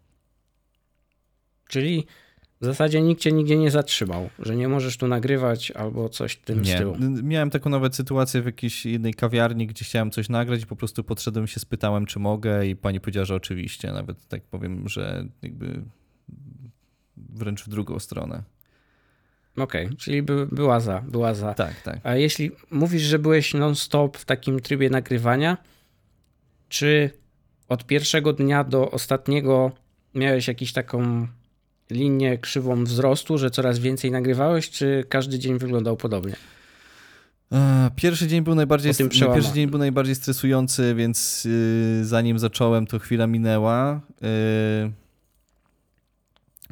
Czyli 1.68 2.06
w 2.64 2.66
zasadzie 2.66 3.02
nikt 3.02 3.20
cię 3.20 3.32
nigdzie 3.32 3.56
nie 3.56 3.70
zatrzymał, 3.70 4.30
że 4.38 4.56
nie 4.56 4.68
możesz 4.68 4.96
tu 4.96 5.08
nagrywać 5.08 5.70
albo 5.70 6.08
coś 6.08 6.36
tym 6.36 6.62
nie. 6.62 6.74
stylu. 6.74 6.96
Miałem 7.22 7.50
taką 7.50 7.70
nawet 7.70 7.96
sytuację 7.96 8.42
w 8.42 8.46
jakiejś 8.46 8.86
jednej 8.86 9.14
kawiarni, 9.14 9.66
gdzie 9.66 9.84
chciałem 9.84 10.10
coś 10.10 10.28
nagrać 10.28 10.62
i 10.62 10.66
po 10.66 10.76
prostu 10.76 11.04
podszedłem 11.04 11.46
się, 11.46 11.60
spytałem, 11.60 12.06
czy 12.06 12.18
mogę 12.18 12.66
i 12.66 12.76
pani 12.76 13.00
powiedziała, 13.00 13.24
że 13.24 13.34
oczywiście. 13.34 13.92
Nawet 13.92 14.28
tak 14.28 14.42
powiem, 14.42 14.88
że 14.88 15.24
jakby 15.42 15.82
wręcz 17.16 17.64
w 17.64 17.68
drugą 17.68 17.98
stronę. 17.98 18.42
Okej, 19.56 19.84
okay, 19.86 19.96
czyli 19.96 20.22
by, 20.22 20.46
była 20.46 20.80
za, 20.80 21.00
była 21.00 21.34
za. 21.34 21.54
Tak, 21.54 21.80
tak. 21.80 22.00
A 22.02 22.14
jeśli 22.14 22.50
mówisz, 22.70 23.02
że 23.02 23.18
byłeś 23.18 23.54
non-stop 23.54 24.16
w 24.16 24.24
takim 24.24 24.60
trybie 24.60 24.90
nagrywania, 24.90 25.56
czy 26.68 27.10
od 27.68 27.86
pierwszego 27.86 28.32
dnia 28.32 28.64
do 28.64 28.90
ostatniego 28.90 29.72
miałeś 30.14 30.48
jakąś 30.48 30.72
taką 30.72 31.26
linię 31.90 32.38
krzywą 32.38 32.84
wzrostu, 32.84 33.38
że 33.38 33.50
coraz 33.50 33.78
więcej 33.78 34.10
nagrywałeś, 34.10 34.70
czy 34.70 35.04
każdy 35.08 35.38
dzień 35.38 35.58
wyglądał 35.58 35.96
podobnie? 35.96 36.36
Pierwszy 37.96 38.28
dzień 38.28 38.42
był 38.42 38.54
najbardziej, 38.54 38.92
pierwszy 39.10 39.52
dzień 39.54 39.66
był 39.66 39.78
najbardziej 39.78 40.14
stresujący, 40.14 40.94
więc 40.94 41.44
yy, 41.44 42.04
zanim 42.04 42.38
zacząłem, 42.38 42.86
to 42.86 42.98
chwila 42.98 43.26
minęła. 43.26 44.00
Yy, 44.20 44.28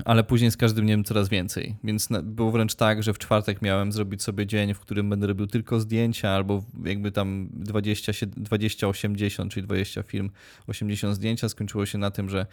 ale 0.04 0.24
później 0.24 0.50
z 0.50 0.56
każdym 0.56 0.84
dniem 0.84 1.04
coraz 1.04 1.28
więcej. 1.28 1.76
Więc 1.84 2.08
było 2.22 2.50
wręcz 2.50 2.74
tak, 2.74 3.02
że 3.02 3.12
w 3.12 3.18
czwartek 3.18 3.62
miałem 3.62 3.92
zrobić 3.92 4.22
sobie 4.22 4.46
dzień, 4.46 4.74
w 4.74 4.80
którym 4.80 5.10
będę 5.10 5.26
robił 5.26 5.46
tylko 5.46 5.80
zdjęcia, 5.80 6.30
albo 6.30 6.64
jakby 6.84 7.12
tam 7.12 7.48
20, 7.52 8.12
20 8.26 8.88
80, 8.88 9.52
czyli 9.52 9.66
20 9.66 10.02
film, 10.02 10.30
80 10.66 11.14
zdjęcia. 11.14 11.48
Skończyło 11.48 11.86
się 11.86 11.98
na 11.98 12.10
tym, 12.10 12.30
że 12.30 12.46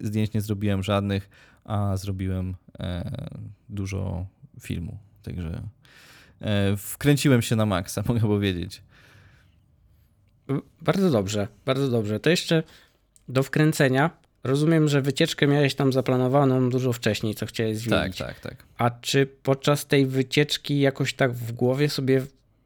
zdjęć 0.00 0.32
nie 0.32 0.40
zrobiłem 0.40 0.82
żadnych, 0.82 1.30
a 1.64 1.96
zrobiłem 1.96 2.54
e, 2.78 3.10
dużo 3.68 4.26
filmu. 4.60 4.98
Także 5.22 5.62
e, 6.40 6.76
wkręciłem 6.76 7.42
się 7.42 7.56
na 7.56 7.66
maksa, 7.66 8.02
mogę 8.08 8.20
powiedzieć. 8.20 8.82
Bardzo 10.82 11.10
dobrze, 11.10 11.48
bardzo 11.64 11.88
dobrze. 11.88 12.20
To 12.20 12.30
jeszcze 12.30 12.62
do 13.28 13.42
wkręcenia 13.42 14.25
Rozumiem, 14.46 14.88
że 14.88 15.02
wycieczkę 15.02 15.46
miałeś 15.46 15.74
tam 15.74 15.92
zaplanowaną 15.92 16.70
dużo 16.70 16.92
wcześniej, 16.92 17.34
co 17.34 17.46
chciałeś 17.46 17.76
zwiedzić. 17.76 18.18
Tak, 18.18 18.28
tak, 18.28 18.40
tak. 18.40 18.64
A 18.78 18.90
czy 18.90 19.26
podczas 19.42 19.86
tej 19.86 20.06
wycieczki 20.06 20.80
jakoś 20.80 21.14
tak 21.14 21.32
w 21.32 21.52
głowie 21.52 21.88
sobie 21.88 22.22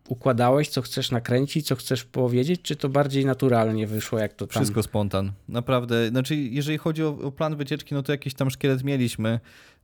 układałeś, 0.09 0.69
co 0.69 0.83
chcesz 0.83 1.11
nakręcić, 1.11 1.67
co 1.67 1.77
chcesz 1.77 2.05
powiedzieć, 2.05 2.63
czy 2.63 2.77
to 2.77 2.89
bardziej 2.89 3.25
naturalnie 3.25 3.87
wyszło, 3.87 4.19
jak 4.19 4.33
to 4.33 4.47
tam? 4.47 4.63
Wszystko 4.63 4.83
spontan. 4.83 5.33
Naprawdę. 5.49 6.09
Znaczy, 6.09 6.37
jeżeli 6.37 6.79
chodzi 6.79 7.05
o, 7.05 7.09
o 7.09 7.33
plan 7.33 7.57
wycieczki, 7.57 7.95
no 7.95 8.03
to 8.03 8.13
jakiś 8.13 8.35
tam 8.35 8.51
szkielet 8.51 8.85
mieliśmy. 8.85 9.41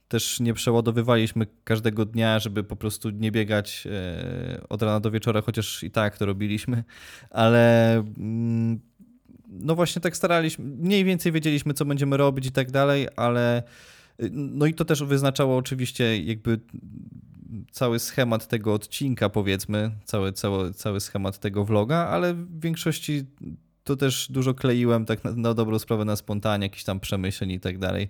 Też 0.09 0.41
nie 0.41 0.55
przeładowywaliśmy 0.55 1.47
każdego 1.65 2.05
dnia, 2.05 2.39
żeby 2.39 2.65
po 2.65 2.77
prostu 2.77 3.11
nie 3.11 3.33
biegać 3.33 3.87
e, 3.91 4.61
od 4.69 4.83
rana 4.83 5.01
do 5.01 5.11
wieczora, 5.11 5.43
chociaż 5.43 5.83
i 5.83 5.91
tak 5.91 6.19
to 6.19 6.27
robiliśmy, 6.27 6.85
ale 7.31 7.95
mm, 7.95 8.81
no 9.61 9.75
właśnie 9.75 10.03
tak 10.03 10.17
staraliśmy, 10.17 10.65
mniej 10.65 11.05
więcej 11.05 11.33
wiedzieliśmy, 11.33 11.75
co 11.75 11.85
będziemy 11.85 12.17
robić 12.17 12.47
i 12.47 12.53
tak 12.53 12.71
dalej, 12.71 13.09
ale 13.17 13.63
no 14.33 14.67
i 14.67 14.75
to 14.75 14.85
też 14.85 15.03
wyznaczało 15.05 15.57
oczywiście 15.57 16.23
jakby 16.23 16.61
cały 17.71 17.99
schemat 17.99 18.49
tego 18.49 18.75
odcinka, 18.75 19.29
powiedzmy, 19.29 19.91
cały, 20.05 20.33
cały, 20.33 20.75
cały 20.75 21.01
schemat 21.01 21.39
tego 21.39 21.65
vloga, 21.65 21.97
ale 21.97 22.35
w 22.35 22.61
większości 22.61 23.25
to 23.85 23.97
też 23.97 24.29
dużo 24.31 24.55
kleiłem 24.55 25.05
tak 25.05 25.25
na, 25.25 25.33
na 25.33 25.55
dobrą 25.55 25.79
sprawę 25.79 26.05
na 26.05 26.17
spontanie, 26.17 26.67
jakiś 26.67 26.85
tam 26.85 27.01
przemyśleń 27.01 27.51
i 27.51 27.61
tak 27.61 27.79
dalej. 27.79 28.09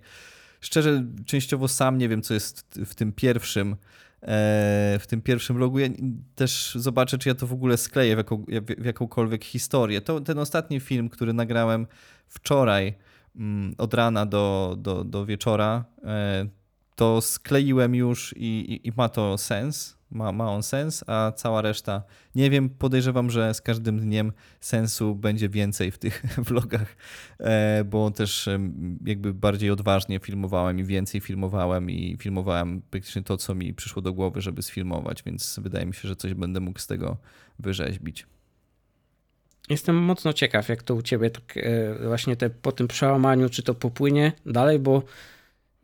Szczerze, 0.60 1.04
częściowo 1.26 1.68
sam 1.68 1.98
nie 1.98 2.08
wiem, 2.08 2.22
co 2.22 2.34
jest 2.34 2.80
w 2.86 2.94
tym 2.94 3.12
pierwszym, 3.12 3.76
w 4.22 5.04
tym 5.08 5.22
pierwszym 5.22 5.56
vlogu. 5.56 5.78
Ja 5.78 5.88
też 6.34 6.74
zobaczę, 6.74 7.18
czy 7.18 7.28
ja 7.28 7.34
to 7.34 7.46
w 7.46 7.52
ogóle 7.52 7.76
skleję 7.76 8.14
w, 8.14 8.18
jaką, 8.18 8.44
w 8.78 8.84
jakąkolwiek 8.84 9.44
historię. 9.44 10.00
To, 10.00 10.20
ten 10.20 10.38
ostatni 10.38 10.80
film, 10.80 11.08
który 11.08 11.32
nagrałem 11.32 11.86
wczoraj 12.28 12.94
mm, 13.36 13.74
od 13.78 13.94
rana 13.94 14.26
do, 14.26 14.76
do, 14.78 15.04
do 15.04 15.26
wieczora, 15.26 15.84
e, 16.04 16.46
to 16.94 17.20
skleiłem 17.20 17.94
już 17.94 18.34
i, 18.36 18.40
i, 18.46 18.88
i 18.88 18.92
ma 18.96 19.08
to 19.08 19.38
sens 19.38 19.95
ma, 20.10 20.32
ma 20.32 20.50
on 20.50 20.62
sens, 20.62 21.04
a 21.06 21.32
cała 21.36 21.62
reszta 21.62 22.02
nie 22.34 22.50
wiem, 22.50 22.70
podejrzewam, 22.70 23.30
że 23.30 23.54
z 23.54 23.60
każdym 23.60 24.00
dniem 24.00 24.32
sensu 24.60 25.14
będzie 25.14 25.48
więcej 25.48 25.90
w 25.90 25.98
tych 25.98 26.22
vlogach, 26.48 26.96
e, 27.38 27.84
bo 27.84 28.10
też 28.10 28.48
jakby 29.04 29.34
bardziej 29.34 29.70
odważnie 29.70 30.18
filmowałem 30.18 30.78
i 30.78 30.84
więcej 30.84 31.20
filmowałem 31.20 31.90
i 31.90 32.16
filmowałem 32.20 32.82
praktycznie 32.90 33.22
to, 33.22 33.36
co 33.36 33.54
mi 33.54 33.74
przyszło 33.74 34.02
do 34.02 34.12
głowy, 34.12 34.40
żeby 34.40 34.62
sfilmować, 34.62 35.22
więc 35.22 35.60
wydaje 35.62 35.86
mi 35.86 35.94
się, 35.94 36.08
że 36.08 36.16
coś 36.16 36.34
będę 36.34 36.60
mógł 36.60 36.78
z 36.78 36.86
tego 36.86 37.16
wyrzeźbić. 37.58 38.26
Jestem 39.70 39.96
mocno 39.96 40.32
ciekaw, 40.32 40.68
jak 40.68 40.82
to 40.82 40.94
u 40.94 41.02
ciebie 41.02 41.30
tak 41.30 41.56
e, 41.56 42.08
właśnie 42.08 42.36
te, 42.36 42.50
po 42.50 42.72
tym 42.72 42.88
przełamaniu, 42.88 43.48
czy 43.48 43.62
to 43.62 43.74
popłynie 43.74 44.32
dalej, 44.46 44.78
bo 44.78 45.02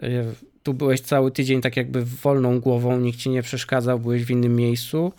e, 0.02 0.24
tu 0.62 0.74
byłeś 0.74 1.00
cały 1.00 1.30
tydzień 1.30 1.60
tak 1.60 1.76
jakby 1.76 2.04
wolną 2.04 2.60
głową, 2.60 3.00
nikt 3.00 3.18
ci 3.18 3.30
nie 3.30 3.42
przeszkadzał, 3.42 3.98
byłeś 3.98 4.24
w 4.24 4.30
innym 4.30 4.56
miejscu. 4.56 5.12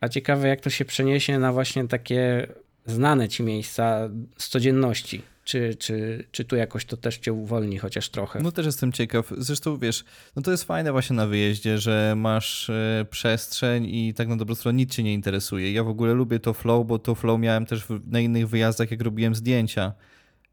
A 0.00 0.08
ciekawe, 0.08 0.48
jak 0.48 0.60
to 0.60 0.70
się 0.70 0.84
przeniesie 0.84 1.38
na 1.38 1.52
właśnie 1.52 1.88
takie 1.88 2.46
znane 2.86 3.28
ci 3.28 3.42
miejsca 3.42 4.08
z 4.38 4.48
codzienności. 4.48 5.22
Czy, 5.44 5.74
czy, 5.74 6.24
czy 6.30 6.44
tu 6.44 6.56
jakoś 6.56 6.84
to 6.84 6.96
też 6.96 7.18
cię 7.18 7.32
uwolni 7.32 7.78
chociaż 7.78 8.08
trochę? 8.08 8.40
No 8.40 8.52
też 8.52 8.66
jestem 8.66 8.92
ciekaw. 8.92 9.32
Zresztą 9.38 9.78
wiesz, 9.78 10.04
no 10.36 10.42
to 10.42 10.50
jest 10.50 10.64
fajne 10.64 10.92
właśnie 10.92 11.16
na 11.16 11.26
wyjeździe, 11.26 11.78
że 11.78 12.14
masz 12.16 12.70
e, 12.70 13.06
przestrzeń 13.10 13.86
i 13.86 14.14
tak 14.14 14.28
na 14.28 14.36
dobrą 14.36 14.54
stronę 14.54 14.76
nic 14.76 14.94
cię 14.94 15.02
nie 15.02 15.14
interesuje. 15.14 15.72
Ja 15.72 15.84
w 15.84 15.88
ogóle 15.88 16.14
lubię 16.14 16.40
to 16.40 16.52
flow, 16.52 16.86
bo 16.86 16.98
to 16.98 17.14
flow 17.14 17.40
miałem 17.40 17.66
też 17.66 17.86
na 18.06 18.20
innych 18.20 18.48
wyjazdach, 18.48 18.90
jak 18.90 19.02
robiłem 19.02 19.34
zdjęcia 19.34 19.92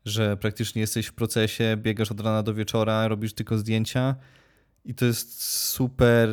że 0.05 0.38
praktycznie 0.38 0.82
jesteś 0.82 1.07
w 1.07 1.13
procesie, 1.13 1.78
biegasz 1.78 2.11
od 2.11 2.20
rana 2.20 2.43
do 2.43 2.53
wieczora, 2.53 3.07
robisz 3.07 3.34
tylko 3.34 3.57
zdjęcia 3.57 4.16
I 4.86 4.95
to 4.95 5.05
jest 5.05 5.43
super. 5.43 6.30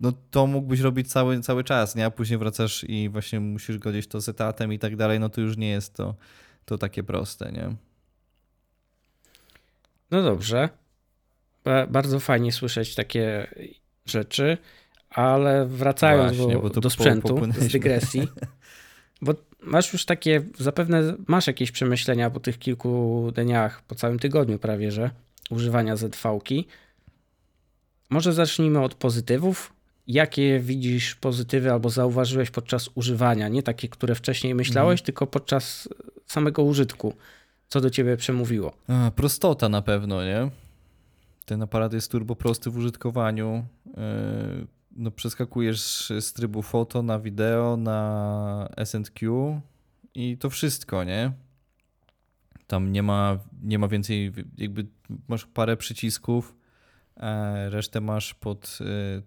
No 0.00 0.12
to 0.30 0.46
mógłbyś 0.46 0.80
robić 0.80 1.12
cały, 1.12 1.40
cały 1.40 1.64
czas, 1.64 1.96
nie? 1.96 2.06
A 2.06 2.10
później 2.10 2.38
wracasz 2.38 2.84
i 2.84 3.08
właśnie 3.08 3.40
musisz 3.40 3.78
godzić 3.78 4.06
to 4.06 4.20
z 4.20 4.28
etatem 4.28 4.72
i 4.72 4.78
tak 4.78 4.96
dalej. 4.96 5.20
No 5.20 5.28
to 5.28 5.40
już 5.40 5.56
nie 5.56 5.70
jest 5.70 5.94
to, 5.94 6.14
to 6.64 6.78
takie 6.78 7.02
proste, 7.02 7.52
nie? 7.52 7.76
No 10.10 10.22
dobrze. 10.22 10.68
Bardzo 11.88 12.20
fajnie 12.20 12.52
słyszeć 12.52 12.94
takie 12.94 13.46
rzeczy, 14.06 14.58
ale 15.10 15.66
wracając 15.66 16.36
Właśnie, 16.36 16.54
do, 16.54 16.68
do 16.68 16.80
po- 16.80 16.90
sprzętu, 16.90 17.40
z 17.58 17.68
dygresji, 17.72 18.28
bo 19.22 19.34
masz 19.62 19.92
już 19.92 20.04
takie, 20.04 20.42
zapewne 20.58 21.14
masz 21.26 21.46
jakieś 21.46 21.70
przemyślenia 21.70 22.30
po 22.30 22.40
tych 22.40 22.58
kilku 22.58 23.32
dniach, 23.34 23.82
po 23.82 23.94
całym 23.94 24.18
tygodniu 24.18 24.58
prawie, 24.58 24.92
że 24.92 25.10
używania 25.50 25.96
ZV-ki. 25.96 26.66
Może 28.10 28.32
zacznijmy 28.32 28.82
od 28.82 28.94
pozytywów. 28.94 29.72
Jakie 30.06 30.60
widzisz 30.60 31.14
pozytywy 31.14 31.72
albo 31.72 31.90
zauważyłeś 31.90 32.50
podczas 32.50 32.90
używania? 32.94 33.48
Nie 33.48 33.62
takie, 33.62 33.88
które 33.88 34.14
wcześniej 34.14 34.54
myślałeś, 34.54 35.02
tylko 35.02 35.26
podczas 35.26 35.88
samego 36.26 36.62
użytku. 36.62 37.14
Co 37.68 37.80
do 37.80 37.90
ciebie 37.90 38.16
przemówiło? 38.16 38.72
A, 38.88 39.10
prostota 39.10 39.68
na 39.68 39.82
pewno, 39.82 40.24
nie? 40.24 40.50
Ten 41.44 41.62
aparat 41.62 41.92
jest 41.92 42.10
turbo 42.10 42.36
prosty 42.36 42.70
w 42.70 42.76
użytkowaniu. 42.76 43.66
Yy, 43.86 44.66
No, 44.96 45.10
przeskakujesz 45.10 46.12
z 46.20 46.32
trybu 46.32 46.62
foto 46.62 47.02
na 47.02 47.18
wideo, 47.18 47.76
na 47.76 48.68
S&Q 48.76 49.60
i 50.14 50.38
to 50.38 50.50
wszystko, 50.50 51.04
nie? 51.04 51.32
Tam 52.66 52.92
nie 52.92 53.02
ma, 53.02 53.38
nie 53.62 53.78
ma 53.78 53.88
więcej, 53.88 54.32
jakby 54.58 54.86
masz 55.28 55.46
parę 55.46 55.76
przycisków, 55.76 56.54
e, 56.54 56.59
resztę 57.68 58.00
masz 58.00 58.34
pod 58.34 58.78
e, 58.80 58.84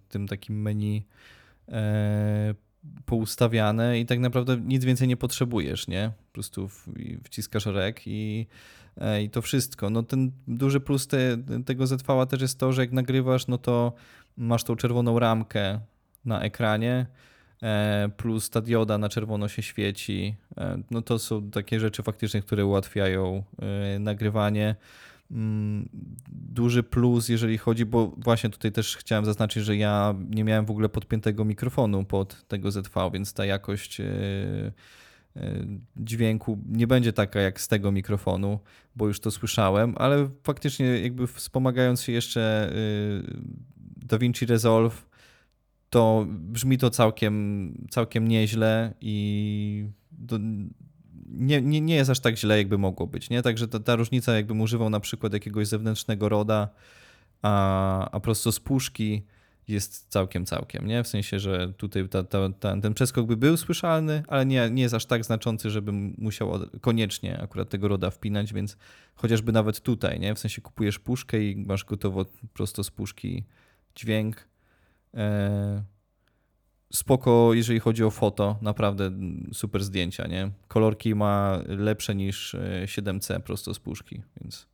tym 0.09 0.27
takim 0.27 0.61
menu 0.61 1.05
e, 1.69 2.55
poustawiane 3.05 3.99
i 3.99 4.05
tak 4.05 4.19
naprawdę 4.19 4.57
nic 4.57 4.85
więcej 4.85 5.07
nie 5.07 5.17
potrzebujesz, 5.17 5.87
nie? 5.87 6.11
Po 6.27 6.33
prostu 6.33 6.69
wciskasz 7.23 7.65
rek 7.65 8.01
i, 8.05 8.47
e, 8.97 9.23
i 9.23 9.29
to 9.29 9.41
wszystko. 9.41 9.89
No 9.89 10.03
ten 10.03 10.31
duży 10.47 10.79
plus 10.79 11.07
te, 11.07 11.37
tego 11.65 11.87
ZV 11.87 12.27
też 12.29 12.41
jest 12.41 12.59
to, 12.59 12.73
że 12.73 12.81
jak 12.81 12.91
nagrywasz, 12.91 13.47
no 13.47 13.57
to 13.57 13.93
masz 14.37 14.63
tą 14.63 14.75
czerwoną 14.75 15.19
ramkę 15.19 15.79
na 16.25 16.41
ekranie, 16.41 17.05
e, 17.63 18.09
plus 18.17 18.49
ta 18.49 18.61
dioda 18.61 18.97
na 18.97 19.09
czerwono 19.09 19.47
się 19.47 19.61
świeci. 19.61 20.35
E, 20.57 20.77
No 20.91 21.01
to 21.01 21.19
są 21.19 21.51
takie 21.51 21.79
rzeczy 21.79 22.03
faktycznie, 22.03 22.41
które 22.41 22.65
ułatwiają 22.65 23.43
e, 23.95 23.99
nagrywanie. 23.99 24.75
Mm, 25.33 25.89
Duży 26.27 26.83
plus, 26.83 27.29
jeżeli 27.29 27.57
chodzi, 27.57 27.85
bo 27.85 28.13
właśnie 28.17 28.49
tutaj 28.49 28.71
też 28.71 28.97
chciałem 28.97 29.25
zaznaczyć, 29.25 29.63
że 29.63 29.75
ja 29.77 30.15
nie 30.29 30.43
miałem 30.43 30.65
w 30.65 30.71
ogóle 30.71 30.89
podpiętego 30.89 31.45
mikrofonu 31.45 32.05
pod 32.05 32.47
tego 32.47 32.71
ZV, 32.71 33.09
więc 33.13 33.33
ta 33.33 33.45
jakość 33.45 33.99
e, 33.99 34.05
e, 35.35 35.65
dźwięku 35.95 36.59
nie 36.69 36.87
będzie 36.87 37.13
taka 37.13 37.39
jak 37.39 37.61
z 37.61 37.67
tego 37.67 37.91
mikrofonu, 37.91 38.59
bo 38.95 39.07
już 39.07 39.19
to 39.19 39.31
słyszałem, 39.31 39.93
ale 39.97 40.29
faktycznie 40.43 40.85
jakby 40.85 41.27
wspomagając 41.27 42.01
się 42.01 42.11
jeszcze 42.11 42.69
e, 42.69 42.75
DaVinci 43.97 44.45
Resolve, 44.45 45.05
to 45.89 46.25
brzmi 46.29 46.77
to 46.77 46.89
całkiem, 46.89 47.87
całkiem 47.89 48.27
nieźle 48.27 48.93
i 49.01 49.87
to 50.27 50.39
nie, 51.29 51.61
nie, 51.61 51.81
nie 51.81 51.95
jest 51.95 52.09
aż 52.09 52.19
tak 52.19 52.37
źle, 52.37 52.57
jakby 52.57 52.77
mogło 52.77 53.07
być. 53.07 53.29
Nie? 53.29 53.41
Także 53.41 53.67
ta, 53.67 53.79
ta 53.79 53.95
różnica, 53.95 54.35
jakbym 54.35 54.61
używał 54.61 54.89
na 54.89 54.99
przykład 54.99 55.33
jakiegoś 55.33 55.67
zewnętrznego 55.67 56.29
roda, 56.29 56.69
a, 57.41 58.09
a 58.11 58.19
prosto 58.19 58.51
z 58.51 58.59
puszki 58.59 59.23
jest 59.67 60.07
całkiem, 60.09 60.45
całkiem. 60.45 60.87
Nie? 60.87 61.03
W 61.03 61.07
sensie, 61.07 61.39
że 61.39 61.73
tutaj 61.77 62.09
ta, 62.09 62.23
ta, 62.23 62.49
ta, 62.49 62.81
ten 62.81 62.93
przeskok 62.93 63.25
by 63.25 63.37
był 63.37 63.57
słyszalny, 63.57 64.23
ale 64.27 64.45
nie, 64.45 64.69
nie 64.69 64.81
jest 64.81 64.95
aż 64.95 65.05
tak 65.05 65.25
znaczący, 65.25 65.69
żebym 65.69 66.15
musiał 66.17 66.51
od- 66.51 66.69
koniecznie 66.81 67.41
akurat 67.41 67.69
tego 67.69 67.87
roda 67.87 68.09
wpinać, 68.11 68.53
więc 68.53 68.77
chociażby 69.15 69.51
nawet 69.51 69.81
tutaj, 69.81 70.19
nie? 70.19 70.35
w 70.35 70.39
sensie 70.39 70.61
kupujesz 70.61 70.99
puszkę 70.99 71.43
i 71.43 71.55
masz 71.55 71.85
gotowo 71.85 72.25
prosto 72.53 72.83
z 72.83 72.91
puszki 72.91 73.43
dźwięk. 73.95 74.47
E, 75.13 75.83
Spoko, 76.95 77.53
jeżeli 77.53 77.79
chodzi 77.79 78.03
o 78.03 78.11
foto, 78.11 78.57
naprawdę 78.61 79.11
super 79.53 79.83
zdjęcia, 79.83 80.27
nie? 80.27 80.51
Kolorki 80.67 81.15
ma 81.15 81.63
lepsze 81.67 82.15
niż 82.15 82.55
e, 82.55 82.85
7C 82.85 83.39
prosto 83.39 83.73
z 83.73 83.79
puszki, 83.79 84.21
więc 84.41 84.67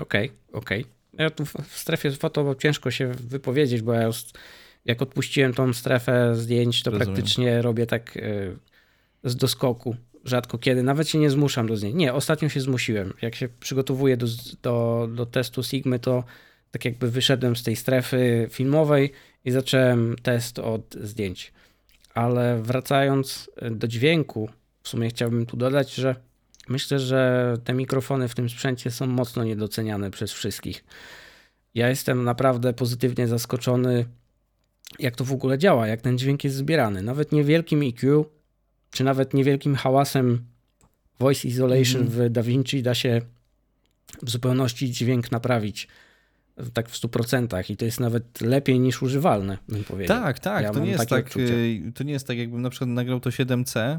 Okej, 0.00 0.32
okej. 0.52 0.84
Ja 1.18 1.30
tu 1.30 1.44
w 1.44 1.78
strefie 1.78 2.10
foto 2.10 2.54
ciężko 2.54 2.90
się 2.90 3.06
wypowiedzieć, 3.08 3.82
bo 3.82 3.92
ja 3.92 4.02
już 4.02 4.24
jak 4.84 5.02
odpuściłem 5.02 5.54
tą 5.54 5.72
strefę 5.72 6.34
zdjęć, 6.36 6.82
to 6.82 6.90
Rozumiem. 6.90 7.14
praktycznie 7.14 7.62
robię 7.62 7.86
tak 7.86 8.16
e, 8.16 8.20
z 9.24 9.36
doskoku. 9.36 9.96
Rzadko 10.24 10.58
kiedy, 10.58 10.82
nawet 10.82 11.08
się 11.08 11.18
nie 11.18 11.30
zmuszam 11.30 11.66
do 11.66 11.76
zdjęć. 11.76 11.94
Nie, 11.94 12.14
ostatnio 12.14 12.48
się 12.48 12.60
zmusiłem. 12.60 13.12
Jak 13.22 13.34
się 13.34 13.48
przygotowuję 13.60 14.16
do, 14.16 14.26
do, 14.62 15.08
do 15.14 15.26
testu 15.26 15.62
Sigmy, 15.62 15.98
to 15.98 16.24
tak 16.70 16.84
jakby 16.84 17.10
wyszedłem 17.10 17.56
z 17.56 17.62
tej 17.62 17.76
strefy 17.76 18.48
filmowej 18.50 19.12
i 19.44 19.50
zacząłem 19.50 20.16
test 20.22 20.58
od 20.58 20.94
zdjęć. 20.94 21.52
Ale 22.14 22.62
wracając 22.62 23.50
e, 23.56 23.70
do 23.70 23.88
dźwięku, 23.88 24.48
w 24.82 24.88
sumie 24.88 25.08
chciałbym 25.08 25.46
tu 25.46 25.56
dodać, 25.56 25.94
że 25.94 26.16
myślę, 26.68 26.98
że 26.98 27.56
te 27.64 27.74
mikrofony 27.74 28.28
w 28.28 28.34
tym 28.34 28.50
sprzęcie 28.50 28.90
są 28.90 29.06
mocno 29.06 29.44
niedoceniane 29.44 30.10
przez 30.10 30.32
wszystkich. 30.32 30.84
Ja 31.74 31.88
jestem 31.88 32.24
naprawdę 32.24 32.72
pozytywnie 32.72 33.28
zaskoczony, 33.28 34.04
jak 34.98 35.16
to 35.16 35.24
w 35.24 35.32
ogóle 35.32 35.58
działa, 35.58 35.86
jak 35.86 36.00
ten 36.00 36.18
dźwięk 36.18 36.44
jest 36.44 36.56
zbierany. 36.56 37.02
Nawet 37.02 37.32
niewielkim 37.32 37.82
EQ, 37.82 38.24
czy 38.90 39.04
nawet 39.04 39.34
niewielkim 39.34 39.74
hałasem 39.74 40.44
voice 41.18 41.48
isolation 41.48 42.02
Mhm. 42.02 42.28
w 42.28 42.32
DaVinci 42.32 42.82
da 42.82 42.94
się 42.94 43.20
w 44.22 44.30
zupełności 44.30 44.90
dźwięk 44.90 45.32
naprawić. 45.32 45.88
Tak 46.72 46.88
w 46.88 47.00
100% 47.00 47.70
i 47.70 47.76
to 47.76 47.84
jest 47.84 48.00
nawet 48.00 48.40
lepiej 48.40 48.80
niż 48.80 49.02
używalne, 49.02 49.58
bym 49.68 49.84
powiedział. 49.84 50.22
Tak, 50.22 50.38
tak. 50.38 50.62
Ja 50.62 50.70
to, 50.70 50.80
nie 50.80 50.90
jest 50.90 51.08
tak 51.08 51.26
odczucie. 51.26 51.54
y, 51.54 51.92
to 51.94 52.04
nie 52.04 52.12
jest 52.12 52.26
tak, 52.26 52.38
jakbym 52.38 52.62
na 52.62 52.70
przykład 52.70 52.90
nagrał 52.90 53.20
to 53.20 53.30
7C 53.30 53.98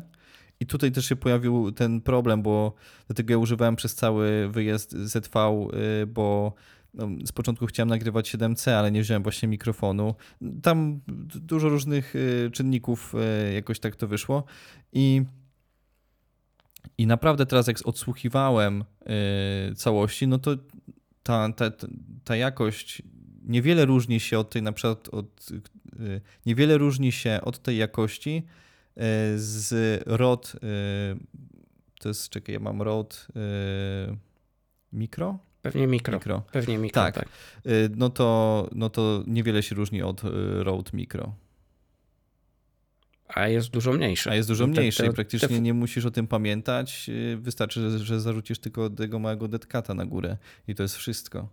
i 0.59 0.66
tutaj 0.66 0.91
też 0.91 1.05
się 1.05 1.16
pojawił 1.16 1.72
ten 1.72 2.01
problem, 2.01 2.41
bo 2.41 2.74
dlatego 3.07 3.34
ja 3.34 3.38
używałem 3.38 3.76
przez 3.76 3.95
cały 3.95 4.49
wyjazd 4.49 4.91
ZV, 4.91 5.68
y, 6.03 6.07
bo 6.07 6.53
no, 6.93 7.07
z 7.26 7.32
początku 7.32 7.66
chciałem 7.66 7.89
nagrywać 7.89 8.36
7C, 8.36 8.72
ale 8.72 8.91
nie 8.91 9.01
wziąłem 9.01 9.24
właśnie 9.24 9.47
mikrofonu. 9.47 10.16
Tam 10.62 11.01
dużo 11.36 11.70
różnych 11.70 12.16
y, 12.16 12.49
czynników 12.53 13.14
jakoś 13.53 13.80
tak 13.80 13.95
to 13.95 14.07
wyszło 14.07 14.43
i 14.93 15.22
i 16.97 17.07
naprawdę 17.07 17.45
teraz 17.45 17.68
jak 17.68 17.78
odsłuchiwałem 17.86 18.84
całości, 19.76 20.28
no 20.28 20.39
to 20.39 20.51
ta, 21.24 21.53
ta, 21.53 21.72
ta- 22.24 22.36
jakość 22.36 23.01
niewiele 23.43 23.86
różni 23.86 24.19
się 24.19 24.39
od 24.39 24.49
tej 24.49 24.61
na 24.61 24.72
przykład 24.72 25.09
od, 25.09 25.47
y, 25.99 26.22
niewiele 26.45 26.78
różni 26.78 27.11
się 27.11 27.39
od 27.43 27.59
tej 27.59 27.78
jakości 27.78 28.43
y, 28.97 29.01
z 29.39 30.03
ROD 30.05 30.53
y, 30.55 30.59
to 31.99 32.09
jest, 32.09 32.30
czekaj, 32.30 32.53
ja 32.53 32.59
mam 32.59 32.82
ROD 32.82 33.28
mikro? 34.93 35.38
Pewnie 35.61 35.88
mikro. 35.88 36.13
Mikro. 36.17 36.43
Pewnie 36.51 36.78
mikro, 36.78 37.01
Tak. 37.03 37.15
tak. 37.15 37.28
No 37.95 38.09
to, 38.09 38.69
no 38.76 38.89
to 38.89 39.24
niewiele 39.28 39.63
się 39.63 39.76
różni 39.76 40.01
od 40.01 40.22
Rode 40.59 40.91
Micro. 40.93 41.34
A 43.36 43.47
jest 43.47 43.69
dużo 43.69 43.93
mniejszy. 43.93 44.29
A 44.29 44.36
jest 44.36 44.47
dużo 44.49 44.65
Te- 44.65 44.71
mniejszy 44.71 45.03
te- 45.03 45.09
i 45.09 45.13
praktycznie 45.13 45.47
te- 45.47 45.61
nie 45.61 45.73
musisz 45.73 46.05
o 46.05 46.11
tym 46.11 46.27
pamiętać. 46.27 47.09
y, 47.09 47.38
Wystarczy, 47.38 47.91
że, 47.91 47.99
że 47.99 48.19
zarzucisz 48.21 48.59
tylko 48.59 48.89
tego 48.89 49.19
małego 49.19 49.47
detkata 49.47 49.93
na 49.93 50.05
górę 50.05 50.38
i 50.67 50.75
to 50.75 50.84
jest 50.84 50.95
wszystko. 50.95 51.49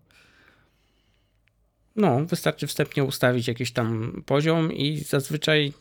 No, 1.96 2.24
wystarczy 2.24 2.66
wstępnie 2.66 3.04
ustawić 3.04 3.48
jakiś 3.48 3.72
tam 3.72 4.22
poziom 4.26 4.72
i 4.72 4.98
zazwyczaj 4.98 5.72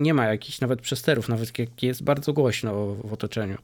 nie 0.00 0.14
ma 0.14 0.26
jakichś 0.26 0.60
nawet 0.60 0.80
przesterów, 0.80 1.28
nawet 1.28 1.58
jak 1.58 1.82
jest 1.82 2.02
bardzo 2.02 2.32
głośno 2.32 2.94
w 2.94 3.12
otoczeniu. 3.12 3.58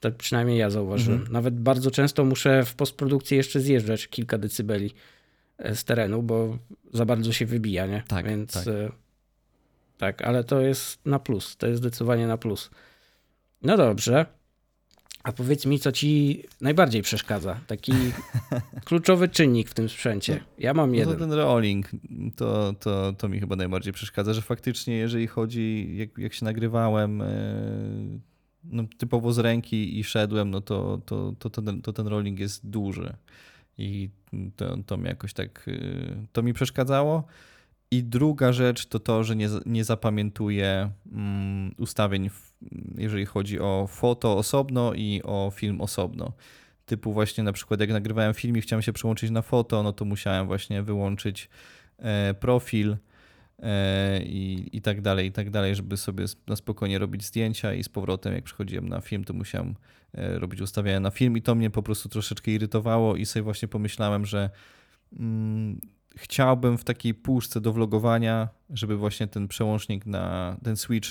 Tak 0.00 0.14
przynajmniej 0.14 0.58
ja 0.58 0.70
zauważyłem. 0.70 1.18
Mhm. 1.18 1.32
Nawet 1.32 1.60
bardzo 1.60 1.90
często 1.90 2.24
muszę 2.24 2.64
w 2.64 2.74
postprodukcji 2.74 3.36
jeszcze 3.36 3.60
zjeżdżać 3.60 4.08
kilka 4.08 4.38
decybeli 4.38 4.90
e, 5.58 5.76
z 5.76 5.84
terenu, 5.84 6.22
bo 6.22 6.58
za 6.92 7.04
bardzo 7.06 7.32
się 7.32 7.46
wybija, 7.46 7.86
nie? 7.86 8.02
Tak, 8.08 8.26
Więc 8.26 8.52
tak. 8.52 8.64
E, 9.96 9.98
tak, 9.98 10.22
ale 10.22 10.44
to 10.44 10.60
jest 10.60 11.06
na 11.06 11.18
plus. 11.18 11.56
To 11.56 11.66
jest 11.66 11.80
zdecydowanie 11.80 12.26
na 12.26 12.36
plus. 12.36 12.70
No 13.62 13.76
dobrze. 13.76 14.26
A 15.22 15.32
powiedz 15.32 15.66
mi, 15.66 15.78
co 15.78 15.92
ci 15.92 16.42
najbardziej 16.60 17.02
przeszkadza? 17.02 17.60
Taki 17.66 17.92
kluczowy 18.84 19.28
czynnik 19.28 19.68
w 19.68 19.74
tym 19.74 19.88
sprzęcie. 19.88 20.44
Ja 20.58 20.74
mam 20.74 20.90
No 20.90 20.96
jeden. 20.96 21.14
to 21.14 21.20
ten 21.20 21.32
rolling, 21.32 21.90
to, 22.36 22.74
to, 22.80 23.12
to 23.12 23.28
mi 23.28 23.40
chyba 23.40 23.56
najbardziej 23.56 23.92
przeszkadza, 23.92 24.32
że 24.32 24.42
faktycznie 24.42 24.96
jeżeli 24.96 25.26
chodzi, 25.26 25.96
jak, 25.96 26.18
jak 26.18 26.34
się 26.34 26.44
nagrywałem 26.44 27.22
e, 27.22 27.26
no, 28.64 28.84
typowo 28.98 29.32
z 29.32 29.38
ręki 29.38 29.98
i 29.98 30.04
szedłem, 30.04 30.50
no 30.50 30.60
to, 30.60 31.00
to, 31.06 31.34
to, 31.38 31.50
to, 31.50 31.62
ten, 31.62 31.82
to 31.82 31.92
ten 31.92 32.06
rolling 32.06 32.40
jest 32.40 32.66
duży. 32.66 33.12
I 33.78 34.10
to, 34.56 34.76
to 34.86 34.96
mi 34.96 35.04
jakoś 35.08 35.32
tak, 35.32 35.68
y, 35.68 36.16
to 36.32 36.42
mi 36.42 36.52
przeszkadzało. 36.52 37.24
I 37.94 38.02
druga 38.02 38.52
rzecz 38.52 38.86
to 38.86 38.98
to, 38.98 39.24
że 39.24 39.36
nie, 39.36 39.48
nie 39.66 39.84
zapamiętuję 39.84 40.90
mm, 41.12 41.74
ustawień, 41.78 42.30
jeżeli 42.96 43.26
chodzi 43.26 43.60
o 43.60 43.86
foto 43.90 44.38
osobno 44.38 44.94
i 44.94 45.20
o 45.24 45.52
film 45.54 45.80
osobno. 45.80 46.32
Typu 46.86 47.12
właśnie 47.12 47.44
na 47.44 47.52
przykład 47.52 47.80
jak 47.80 47.90
nagrywałem 47.90 48.34
film 48.34 48.56
i 48.56 48.60
chciałem 48.60 48.82
się 48.82 48.92
przełączyć 48.92 49.30
na 49.30 49.42
foto, 49.42 49.82
no 49.82 49.92
to 49.92 50.04
musiałem 50.04 50.46
właśnie 50.46 50.82
wyłączyć 50.82 51.48
e, 51.98 52.34
profil 52.34 52.96
e, 53.58 54.22
i, 54.22 54.76
i 54.76 54.82
tak 54.82 55.00
dalej, 55.00 55.26
i 55.28 55.32
tak 55.32 55.50
dalej, 55.50 55.74
żeby 55.74 55.96
sobie 55.96 56.24
na 56.46 56.56
spokojnie 56.56 56.98
robić 56.98 57.24
zdjęcia 57.24 57.74
i 57.74 57.82
z 57.82 57.88
powrotem 57.88 58.34
jak 58.34 58.44
przychodziłem 58.44 58.88
na 58.88 59.00
film, 59.00 59.24
to 59.24 59.34
musiałem 59.34 59.74
e, 60.14 60.38
robić 60.38 60.60
ustawienia 60.60 61.00
na 61.00 61.10
film 61.10 61.36
i 61.36 61.42
to 61.42 61.54
mnie 61.54 61.70
po 61.70 61.82
prostu 61.82 62.08
troszeczkę 62.08 62.50
irytowało 62.50 63.16
i 63.16 63.26
sobie 63.26 63.42
właśnie 63.42 63.68
pomyślałem, 63.68 64.26
że 64.26 64.50
mm, 65.18 65.80
chciałbym 66.16 66.78
w 66.78 66.84
takiej 66.84 67.14
puszce 67.14 67.60
do 67.60 67.72
vlogowania, 67.72 68.48
żeby 68.70 68.96
właśnie 68.96 69.26
ten 69.26 69.48
przełącznik 69.48 70.06
na 70.06 70.56
ten 70.64 70.76
switch 70.76 71.08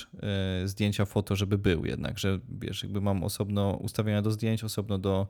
y, 0.63 0.67
zdjęcia 0.67 1.05
foto, 1.05 1.35
żeby 1.35 1.57
był 1.57 1.85
jednak, 1.85 2.19
że 2.19 2.39
wiesz, 2.59 2.83
jakby 2.83 3.01
mam 3.01 3.23
osobno 3.23 3.71
ustawienia 3.71 4.21
do 4.21 4.31
zdjęć, 4.31 4.63
osobno 4.63 4.97
do, 4.97 5.27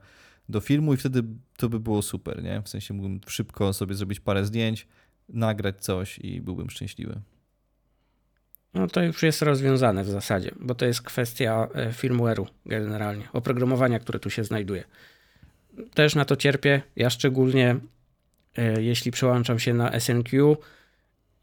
do 0.49 0.59
filmu 0.59 0.93
i 0.93 0.97
wtedy 0.97 1.23
to 1.57 1.69
by 1.69 1.79
było 1.79 2.01
super, 2.01 2.43
nie? 2.43 2.61
W 2.61 2.69
sensie 2.69 2.93
mógłbym 2.93 3.19
szybko 3.27 3.73
sobie 3.73 3.95
zrobić 3.95 4.19
parę 4.19 4.45
zdjęć, 4.45 4.87
nagrać 5.29 5.81
coś 5.81 6.19
i 6.19 6.41
byłbym 6.41 6.69
szczęśliwy. 6.69 7.21
No 8.73 8.87
to 8.87 9.03
już 9.03 9.23
jest 9.23 9.41
rozwiązane 9.41 10.03
w 10.03 10.09
zasadzie, 10.09 10.51
bo 10.59 10.75
to 10.75 10.85
jest 10.85 11.01
kwestia 11.01 11.67
e, 11.73 11.91
firmware'u 11.91 12.45
generalnie, 12.65 13.27
oprogramowania, 13.33 13.99
które 13.99 14.19
tu 14.19 14.29
się 14.29 14.43
znajduje. 14.43 14.83
Też 15.93 16.15
na 16.15 16.25
to 16.25 16.35
cierpię, 16.35 16.81
ja 16.95 17.09
szczególnie 17.09 17.75
E, 17.75 17.79
jeśli 18.79 19.11
przełączam 19.11 19.59
się 19.59 19.73
na 19.73 19.91
SNQ 19.91 20.57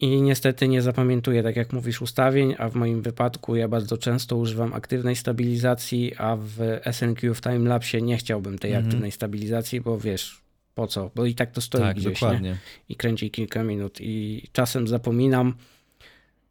i 0.00 0.22
niestety 0.22 0.68
nie 0.68 0.82
zapamiętuję, 0.82 1.42
tak 1.42 1.56
jak 1.56 1.72
mówisz, 1.72 2.02
ustawień, 2.02 2.54
a 2.58 2.68
w 2.68 2.74
moim 2.74 3.02
wypadku 3.02 3.56
ja 3.56 3.68
bardzo 3.68 3.98
często 3.98 4.36
używam 4.36 4.74
aktywnej 4.74 5.16
stabilizacji, 5.16 6.12
a 6.18 6.36
w 6.36 6.80
SNQ 6.92 7.34
w 7.34 7.40
timelapsie 7.40 8.02
nie 8.02 8.16
chciałbym 8.16 8.58
tej 8.58 8.70
mhm. 8.70 8.86
aktywnej 8.86 9.12
stabilizacji, 9.12 9.80
bo 9.80 9.98
wiesz, 9.98 10.40
po 10.74 10.86
co? 10.86 11.11
Bo 11.14 11.26
i 11.26 11.34
tak 11.34 11.50
to 11.50 11.61
stoi 11.61 11.80
tak, 11.80 11.96
gdzieś 11.96 12.20
nie? 12.40 12.56
i 12.88 12.96
kręci 12.96 13.30
kilka 13.30 13.64
minut 13.64 14.00
i 14.00 14.42
czasem 14.52 14.88
zapominam. 14.88 15.54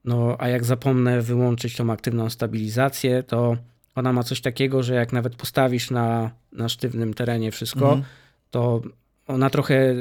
No, 0.05 0.36
a 0.39 0.47
jak 0.47 0.66
zapomnę 0.66 1.22
wyłączyć 1.22 1.76
tą 1.76 1.91
aktywną 1.91 2.30
stabilizację, 2.30 3.24
to 3.24 3.57
ona 3.95 4.14
ma 4.14 4.24
coś 4.24 4.41
takiego, 4.41 4.84
że 4.84 4.95
jak 4.95 5.14
nawet 5.14 5.36
postawisz 5.36 5.91
na, 5.91 6.32
na 6.51 6.70
sztywnym 6.70 7.14
terenie 7.14 7.51
wszystko, 7.51 7.86
mhm. 7.86 8.03
to 8.51 8.82
ona 9.28 9.49
trochę 9.49 9.95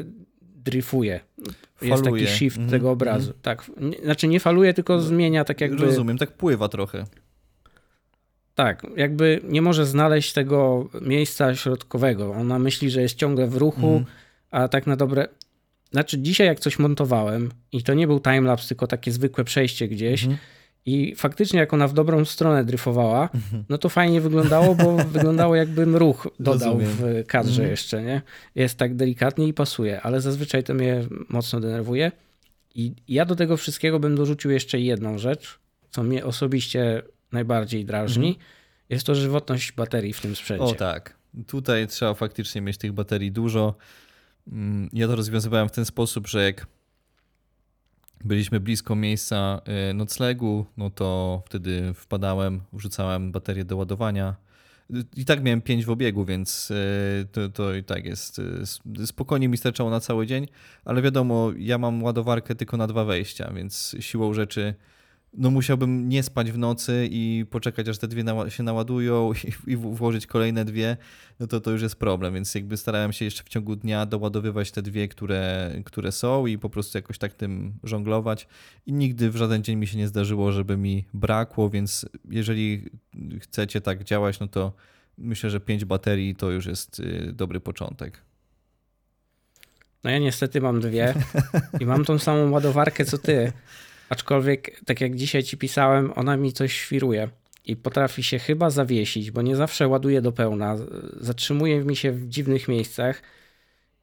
dryfuje. 0.71 1.21
Jest 1.83 2.05
taki 2.05 2.27
shift 2.27 2.57
mm 2.57 2.69
-hmm. 2.69 2.71
tego 2.71 2.91
obrazu. 2.91 3.31
Mm 3.31 3.39
-hmm. 3.39 3.43
Tak, 3.43 3.71
znaczy 4.05 4.29
nie 4.29 4.41
faluje, 4.41 4.75
tylko 4.75 4.95
no, 4.95 5.01
zmienia 5.01 5.45
tak 5.45 5.61
jakby... 5.61 5.85
Rozumiem, 5.87 6.19
tak 6.19 6.33
pływa 6.33 6.69
trochę. 6.69 7.05
Tak, 8.55 8.87
jakby 8.97 9.41
nie 9.45 9.63
może 9.63 9.87
znaleźć 9.87 10.33
tego 10.33 10.89
miejsca 11.01 11.55
środkowego. 11.55 12.33
Ona 12.33 12.59
myśli, 12.59 12.91
że 12.91 13.03
jest 13.03 13.19
ciągle 13.19 13.47
w 13.47 13.57
ruchu, 13.57 13.89
mm. 13.89 14.05
a 14.51 14.69
tak 14.69 14.87
na 14.87 14.97
dobre... 14.97 15.29
Znaczy 15.93 16.19
dzisiaj 16.19 16.47
jak 16.47 16.61
coś 16.61 16.79
montowałem 16.79 17.51
i 17.73 17.83
to 17.83 17.95
nie 17.95 18.07
był 18.07 18.21
timelapse, 18.21 18.69
tylko 18.69 18.87
takie 18.87 19.13
zwykłe 19.13 19.45
przejście 19.45 19.89
gdzieś, 19.89 20.27
-hmm 20.27 20.37
i 20.87 21.15
faktycznie, 21.15 21.61
jak 21.61 21.73
ona 21.73 21.89
w 21.89 21.93
dobrą 21.93 22.25
stronę 22.25 22.65
dryfowała, 22.65 23.29
no 23.69 23.79
to 23.79 23.89
fajnie 23.89 24.21
wyglądało, 24.21 24.75
bo 24.75 24.97
wyglądało 25.17 25.57
jakbym 25.57 25.97
ruch 25.97 26.29
dodał 26.41 26.79
Rozumiem. 26.79 26.97
w 26.99 27.27
kadrze 27.27 27.63
mhm. 27.63 27.71
jeszcze, 27.71 28.03
nie? 28.03 28.23
Jest 28.55 28.79
tak 28.79 28.95
delikatnie 28.95 29.49
i 29.49 29.55
pasuje, 29.55 30.01
ale 30.03 30.21
zazwyczaj 30.21 30.65
to 30.65 30.75
mnie 30.75 31.05
mocno 31.29 31.61
denerwuje. 31.61 32.13
I 32.75 32.95
ja 33.09 33.25
do 33.25 33.37
tego 33.37 33.57
wszystkiego 33.57 34.01
bym 34.01 34.17
dorzucił 34.17 34.51
jeszcze 34.51 34.81
jedną 34.81 35.19
rzecz, 35.19 35.59
co 35.91 36.03
mnie 36.03 36.25
osobiście 36.25 37.03
najbardziej 37.33 37.85
drażni. 37.85 38.29
Mhm. 38.29 38.47
Jest 38.89 39.07
to 39.07 39.15
żywotność 39.15 39.73
baterii 39.73 40.13
w 40.13 40.21
tym 40.21 40.37
sprzęcie. 40.37 40.65
O 40.65 40.75
tak. 40.75 41.19
Tutaj 41.47 41.87
trzeba 41.87 42.15
faktycznie 42.15 42.61
mieć 42.61 42.79
tych 42.79 42.93
baterii 42.93 43.33
dużo. 43.33 43.75
Mm, 44.53 44.89
ja 44.93 45.07
to 45.07 45.17
rozwiązywałem 45.17 45.69
w 45.69 45.73
ten 45.73 45.85
sposób, 45.85 46.27
że 46.27 46.45
jak 46.45 46.67
byliśmy 48.25 48.61
blisko 48.61 48.97
miejsca 48.97 49.61
y, 49.91 49.95
noclegu, 49.95 50.67
no 50.77 50.91
to 50.91 51.43
wtedy 51.47 51.95
wpadałem, 51.95 52.61
wrzucałem 52.73 53.33
baterię 53.33 53.65
do 53.65 53.77
ładowania. 53.77 54.37
I 55.17 55.25
tak 55.25 55.43
miałem 55.43 55.63
pięć 55.63 55.85
w 55.85 55.91
obiegu, 55.91 56.25
więc 56.25 56.71
y, 56.71 57.27
to, 57.33 57.49
to 57.49 57.75
i 57.75 57.85
tak 57.85 58.05
jest. 58.05 58.39
Y, 58.99 59.07
spokojnie 59.07 59.49
mi 59.49 59.57
starczało 59.57 59.91
na 59.91 60.01
cały 60.01 60.27
dzień, 60.27 60.47
ale 60.85 61.03
wiadomo, 61.03 61.53
ja 61.59 61.79
mam 61.79 62.03
ładowarkę 62.03 62.55
tylko 62.55 62.77
na 62.77 62.87
dwa 62.87 63.05
wejścia, 63.05 63.53
więc 63.55 63.97
siłą 64.01 64.35
rzeczy 64.35 64.75
no 65.33 65.51
musiałbym 65.51 66.09
nie 66.09 66.23
spać 66.23 66.53
w 66.53 66.59
nocy 66.59 67.09
i 67.11 67.47
poczekać, 67.51 67.89
aż 67.89 67.99
te 67.99 68.09
dwie 68.09 68.25
się 68.49 68.63
naładują 68.63 69.33
i, 69.67 69.73
i 69.73 69.77
włożyć 69.77 70.27
kolejne 70.27 70.65
dwie, 70.65 70.97
no 71.41 71.47
to 71.47 71.61
to 71.61 71.71
już 71.71 71.83
jest 71.83 71.97
problem, 71.97 72.35
więc 72.35 72.55
jakby 72.55 72.77
starałem 72.77 73.13
się 73.13 73.25
jeszcze 73.25 73.43
w 73.45 73.49
ciągu 73.49 73.77
dnia 73.77 74.07
doładowywać 74.07 74.71
te 74.71 74.83
dwie, 74.83 75.09
które, 75.09 75.73
które 75.85 76.13
są 76.13 76.47
i 76.47 76.59
po 76.59 76.71
prostu 76.71 76.99
jakoś 76.99 77.19
tak 77.19 77.35
tym 77.35 77.73
żonglować 77.85 78.49
i 78.87 78.93
nigdy 78.93 79.31
w 79.31 79.37
żaden 79.37 79.63
dzień 79.63 79.77
mi 79.77 79.87
się 79.87 79.99
nie 79.99 80.09
zdarzyło, 80.09 80.53
żeby 80.53 80.77
mi 80.77 81.05
brakło, 81.15 81.71
więc 81.71 82.07
jeżeli 82.31 82.91
chcecie 83.41 83.81
tak 83.81 84.05
działać, 84.05 84.41
no 84.41 84.49
to 84.49 84.73
myślę, 85.19 85.51
że 85.51 85.61
pięć 85.61 85.85
baterii 85.85 86.35
to 86.35 86.51
już 86.51 86.67
jest 86.67 87.01
y, 87.01 87.33
dobry 87.33 87.61
początek. 87.61 88.23
No 90.05 90.11
ja 90.11 90.19
niestety 90.19 90.61
mam 90.61 90.81
dwie 90.81 91.15
i 91.81 91.87
mam 91.87 92.05
tą 92.05 92.19
samą 92.19 92.51
ładowarkę 92.51 93.05
co 93.05 93.19
ty. 93.19 93.53
Aczkolwiek, 94.09 94.81
tak 94.85 95.01
jak 95.01 95.17
dzisiaj 95.17 95.43
ci 95.43 95.57
pisałem, 95.57 96.13
ona 96.17 96.37
mi 96.37 96.53
coś 96.53 96.73
świruje 96.73 97.29
i 97.65 97.77
potrafi 97.77 98.23
się 98.23 98.39
chyba 98.39 98.71
zawiesić, 98.71 99.31
bo 99.31 99.43
nie 99.43 99.57
zawsze 99.57 99.89
ładuje 99.89 100.23
do 100.23 100.33
pełna. 100.33 100.77
Zatrzymuje 101.21 101.85
mi 101.85 101.97
się 101.97 102.13
w 102.13 102.29
dziwnych 102.29 102.69
miejscach. 102.69 103.23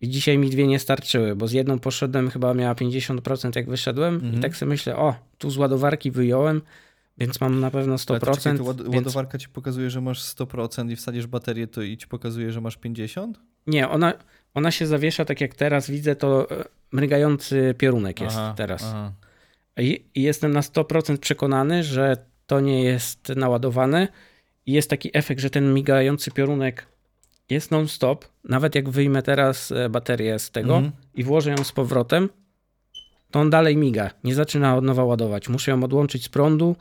I 0.02 0.10
dzisiaj 0.10 0.38
mi 0.38 0.50
dwie 0.50 0.68
nie 0.68 0.80
starczyły, 0.80 1.36
bo 1.36 1.48
z 1.48 1.52
jedną 1.52 1.80
poszedłem, 1.80 2.30
chyba 2.30 2.54
miała 2.54 2.74
50% 2.74 3.56
jak 3.56 3.70
wyszedłem 3.70 4.16
mhm. 4.16 4.36
i 4.36 4.40
tak 4.40 4.58
sobie 4.58 4.70
myślę, 4.70 4.96
o, 4.98 5.16
tu 5.38 5.50
z 5.50 5.58
ładowarki 5.58 6.12
wyjąłem, 6.12 6.62
więc 7.18 7.42
mam 7.42 7.60
na 7.60 7.72
pewno 7.72 7.96
100%. 7.96 8.28
Ale 8.28 8.38
czekaj, 8.38 8.68
ład 8.68 8.82
więc... 8.82 8.96
ładowarka 8.96 9.38
ci 9.38 9.50
pokazuje, 9.50 9.90
że 9.90 10.02
masz 10.02 10.22
100% 10.22 10.92
i 10.92 10.96
wsadzisz 10.96 11.28
baterię, 11.28 11.68
to 11.68 11.82
i 11.82 11.98
ci 11.98 12.08
pokazuje, 12.08 12.52
że 12.52 12.62
masz 12.62 12.80
50%? 12.80 13.34
Nie, 13.68 13.90
ona, 13.90 14.14
ona 14.54 14.72
się 14.72 14.88
zawiesza 14.88 15.26
tak 15.26 15.42
jak 15.42 15.56
teraz 15.56 15.90
widzę, 15.90 16.16
to 16.16 16.52
e, 16.52 16.64
mrygający 16.92 17.76
piorunek 17.78 18.22
jest 18.22 18.36
aha, 18.36 18.54
teraz. 18.58 18.84
Aha. 18.84 19.12
I 19.78 20.06
jestem 20.16 20.52
na 20.52 20.62
100% 20.62 21.18
przekonany, 21.18 21.84
że 21.84 22.18
to 22.48 22.60
nie 22.60 22.84
jest 22.84 23.30
naładowane. 23.30 24.08
I 24.66 24.72
jest 24.72 24.90
taki 24.90 25.10
efekt, 25.14 25.42
że 25.42 25.50
ten 25.50 25.74
migający 25.74 26.32
piorunek 26.32 26.88
jest 27.50 27.72
non-stop. 27.72 28.26
Nawet 28.44 28.76
jak 28.76 28.90
wyjmę 28.90 29.22
teraz 29.22 29.72
e, 29.72 29.90
baterię 29.90 30.40
z 30.40 30.52
tego 30.52 30.78
mm. 30.78 30.92
i 31.16 31.24
włożę 31.24 31.52
ją 31.52 31.64
z 31.64 31.72
powrotem, 31.72 32.30
to 33.32 33.40
on 33.40 33.50
dalej 33.50 33.78
miga. 33.78 34.12
Nie 34.24 34.36
zaczyna 34.36 34.76
od 34.76 34.84
nowa 34.84 35.04
ładować. 35.04 35.50
Muszę 35.50 35.72
ją 35.72 35.84
odłączyć 35.84 36.24
z 36.26 36.30
prądu, 36.30 36.76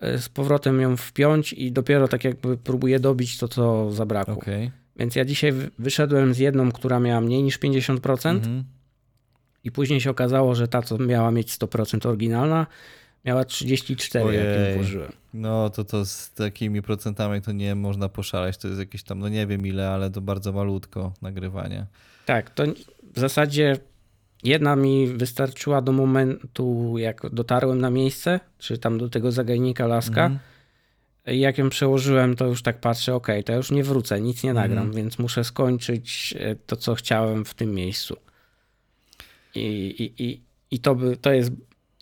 e, 0.00 0.18
z 0.18 0.28
powrotem 0.28 0.80
ją 0.80 0.96
wpiąć 0.96 1.52
i 1.52 1.72
dopiero 1.72 2.08
tak 2.08 2.24
jakby 2.24 2.56
próbuję 2.56 3.00
dobić 3.00 3.38
to, 3.38 3.48
co 3.48 3.92
zabrakło. 3.92 4.34
Okay. 4.34 4.70
Więc 4.96 5.16
ja 5.16 5.24
dzisiaj 5.24 5.52
wyszedłem 5.78 6.34
z 6.34 6.38
jedną, 6.38 6.72
która 6.72 7.00
miała 7.00 7.20
mniej 7.20 7.42
niż 7.42 7.58
50%. 7.58 8.30
Mm 8.30 8.42
-hmm 8.42 8.62
i 9.64 9.72
później 9.72 10.00
się 10.00 10.10
okazało, 10.10 10.54
że 10.54 10.68
ta, 10.68 10.82
co 10.82 10.98
miała 10.98 11.30
mieć 11.30 11.52
100% 11.58 12.08
oryginalna, 12.08 12.66
miała 13.24 13.44
34, 13.44 14.24
Ojej. 14.24 14.38
jak 14.38 14.68
ją 14.68 14.74
włożyłem. 14.74 15.12
No 15.34 15.70
to 15.70 15.84
to 15.84 16.04
z 16.04 16.32
takimi 16.32 16.82
procentami 16.82 17.42
to 17.42 17.52
nie 17.52 17.74
można 17.74 18.08
poszaleć. 18.08 18.56
To 18.56 18.68
jest 18.68 18.80
jakieś 18.80 19.02
tam, 19.02 19.18
no 19.18 19.28
nie 19.28 19.46
wiem 19.46 19.66
ile, 19.66 19.90
ale 19.90 20.10
to 20.10 20.20
bardzo 20.20 20.52
malutko 20.52 21.12
nagrywanie. 21.22 21.86
Tak, 22.26 22.50
to 22.50 22.64
w 23.14 23.20
zasadzie 23.20 23.76
jedna 24.42 24.76
mi 24.76 25.06
wystarczyła 25.06 25.82
do 25.82 25.92
momentu, 25.92 26.98
jak 26.98 27.30
dotarłem 27.32 27.80
na 27.80 27.90
miejsce, 27.90 28.40
czy 28.58 28.78
tam 28.78 28.98
do 28.98 29.08
tego 29.08 29.32
zagajnika 29.32 29.86
laska. 29.86 30.24
Mhm. 30.26 30.38
I 31.26 31.40
jak 31.40 31.58
ją 31.58 31.68
przełożyłem, 31.68 32.36
to 32.36 32.46
już 32.46 32.62
tak 32.62 32.80
patrzę, 32.80 33.14
ok, 33.14 33.28
to 33.44 33.52
już 33.52 33.70
nie 33.70 33.84
wrócę, 33.84 34.20
nic 34.20 34.44
nie 34.44 34.54
nagram, 34.54 34.78
mhm. 34.78 34.96
więc 34.96 35.18
muszę 35.18 35.44
skończyć 35.44 36.34
e, 36.38 36.56
to, 36.56 36.76
co 36.76 36.94
chciałem 36.94 37.44
w 37.44 37.54
tym 37.54 37.74
miejscu. 37.74 38.16
I, 39.54 39.60
i, 39.60 40.24
i, 40.24 40.42
i 40.70 40.78
to, 40.78 40.94
by, 40.94 41.16
to 41.16 41.32
jest. 41.32 41.52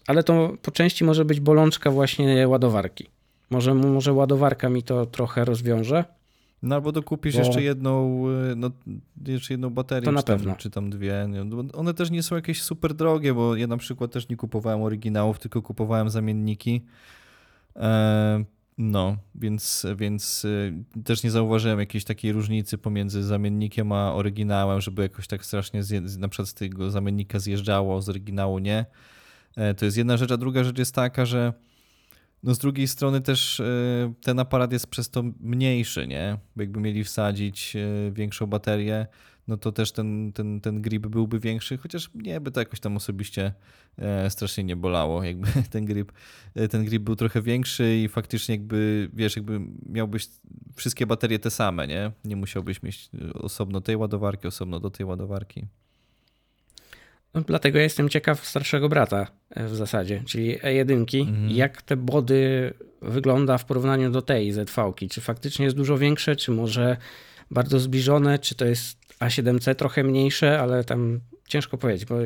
Ale 0.07 0.22
to 0.22 0.53
po 0.62 0.70
części 0.70 1.05
może 1.05 1.24
być 1.24 1.40
bolączka 1.40 1.90
właśnie 1.90 2.48
ładowarki. 2.48 3.07
Może, 3.51 3.74
może 3.74 4.12
ładowarka 4.12 4.68
mi 4.68 4.82
to 4.82 5.07
trochę 5.07 5.44
rozwiąże. 5.44 6.05
No 6.62 6.74
albo 6.74 6.92
dokupisz 6.92 7.36
bo... 7.36 7.42
jeszcze 7.42 7.62
jedną, 7.62 8.24
y, 8.53 8.57
no, 8.57 8.70
jeszcze 9.26 9.55
jedną 9.55 9.70
baterię, 9.70 10.05
to 10.05 10.12
na 10.12 10.20
czy, 10.20 10.26
tam, 10.26 10.38
pewno. 10.38 10.57
czy 10.57 10.70
tam 10.70 10.90
dwie. 10.90 11.28
One 11.74 11.94
też 11.94 12.11
nie 12.11 12.22
są 12.22 12.36
jakieś 12.36 12.62
super 12.62 12.94
drogie, 12.94 13.34
bo 13.34 13.57
ja 13.57 13.66
na 13.66 13.76
przykład 13.76 14.12
też 14.12 14.28
nie 14.28 14.36
kupowałem 14.36 14.82
oryginałów, 14.82 15.38
tylko 15.38 15.62
kupowałem 15.62 16.11
zamienniki. 16.11 16.84
E, 18.80 18.82
No, 18.82 19.16
więc, 19.34 19.86
więc 19.96 20.44
y, 20.44 20.84
też 21.04 21.22
nie 21.22 21.30
zauważyłem 21.30 21.80
jakiejś 21.80 22.04
takiej 22.04 22.32
różnicy 22.32 22.78
pomiędzy 22.78 23.22
zamiennikiem 23.22 23.92
a 23.92 24.14
oryginałem, 24.14 24.80
żeby 24.80 25.02
jakoś 25.02 25.26
tak 25.26 25.44
strasznie 25.46 25.82
zje, 25.82 26.00
na 26.00 26.28
przykład 26.28 26.48
z 26.48 26.54
tego 26.54 26.90
zamiennika 26.90 27.38
zjeżdżało, 27.38 28.02
z 28.02 28.08
oryginału 28.08 28.58
nie. 28.58 28.86
E, 29.56 29.74
to 29.74 29.84
jest 29.84 29.96
jedna 29.96 30.16
rzecz, 30.16 30.32
a 30.32 30.36
druga 30.36 30.64
rzecz 30.64 30.78
jest 30.78 30.94
taka, 30.94 31.26
że 31.26 31.52
no 32.42 32.54
z 32.54 32.58
drugiej 32.58 32.88
strony 32.88 33.20
też 33.20 33.60
y, 33.60 34.12
ten 34.22 34.38
aparat 34.38 34.72
jest 34.72 34.86
przez 34.86 35.10
to 35.10 35.22
mniejszy, 35.40 36.06
nie? 36.06 36.38
Jakby 36.56 36.80
mieli 36.80 37.04
wsadzić 37.04 37.76
y, 37.76 38.12
większą 38.14 38.46
baterię, 38.46 39.06
no 39.51 39.57
to 39.57 39.72
też 39.72 39.92
ten, 39.92 40.32
ten, 40.32 40.61
ten 40.61 40.82
grip 40.82 41.07
byłby 41.07 41.40
większy, 41.40 41.78
chociaż 41.78 42.11
nie 42.14 42.40
by 42.40 42.51
to 42.51 42.61
jakoś 42.61 42.80
tam 42.80 42.96
osobiście 42.96 43.53
e, 43.98 44.30
strasznie 44.30 44.64
nie 44.64 44.76
bolało, 44.76 45.24
jakby 45.24 45.48
ten 45.70 45.84
grip, 45.84 46.12
e, 46.55 46.68
ten 46.68 46.84
grip 46.84 47.03
był 47.03 47.16
trochę 47.16 47.42
większy 47.42 47.96
i 47.96 48.09
faktycznie 48.09 48.55
jakby, 48.55 49.11
wiesz, 49.12 49.36
jakby 49.36 49.61
miałbyś 49.86 50.28
wszystkie 50.76 51.07
baterie 51.07 51.38
te 51.38 51.51
same, 51.51 51.86
nie? 51.86 52.12
Nie 52.24 52.36
musiałbyś 52.36 52.82
mieć 52.82 53.11
osobno 53.34 53.80
tej 53.80 53.96
ładowarki, 53.96 54.46
osobno 54.46 54.80
do 54.80 54.90
tej 54.90 55.07
ładowarki. 55.07 55.66
No, 57.34 57.40
dlatego 57.40 57.78
ja 57.78 57.84
jestem 57.84 58.09
ciekaw 58.09 58.46
starszego 58.46 58.88
brata 58.88 59.26
e, 59.51 59.66
w 59.66 59.76
zasadzie, 59.76 60.22
czyli 60.26 60.59
E1, 60.59 61.20
mhm. 61.20 61.51
jak 61.51 61.82
te 61.82 61.96
body 61.96 62.74
wygląda 63.03 63.59
w 63.59 63.64
porównaniu 63.64 64.11
do 64.11 64.22
tej 64.22 64.53
ZV-ki. 64.53 65.09
Czy 65.09 65.20
faktycznie 65.20 65.64
jest 65.64 65.76
dużo 65.76 65.98
większe, 65.98 66.36
czy 66.36 66.51
może 66.51 66.96
bardzo 67.51 67.78
zbliżone, 67.78 68.38
czy 68.38 68.55
to 68.55 68.64
jest 68.64 68.99
A7C 69.20 69.74
trochę 69.74 70.04
mniejsze, 70.04 70.60
ale 70.60 70.84
tam 70.84 71.20
ciężko 71.48 71.78
powiedzieć, 71.78 72.08
bo 72.08 72.16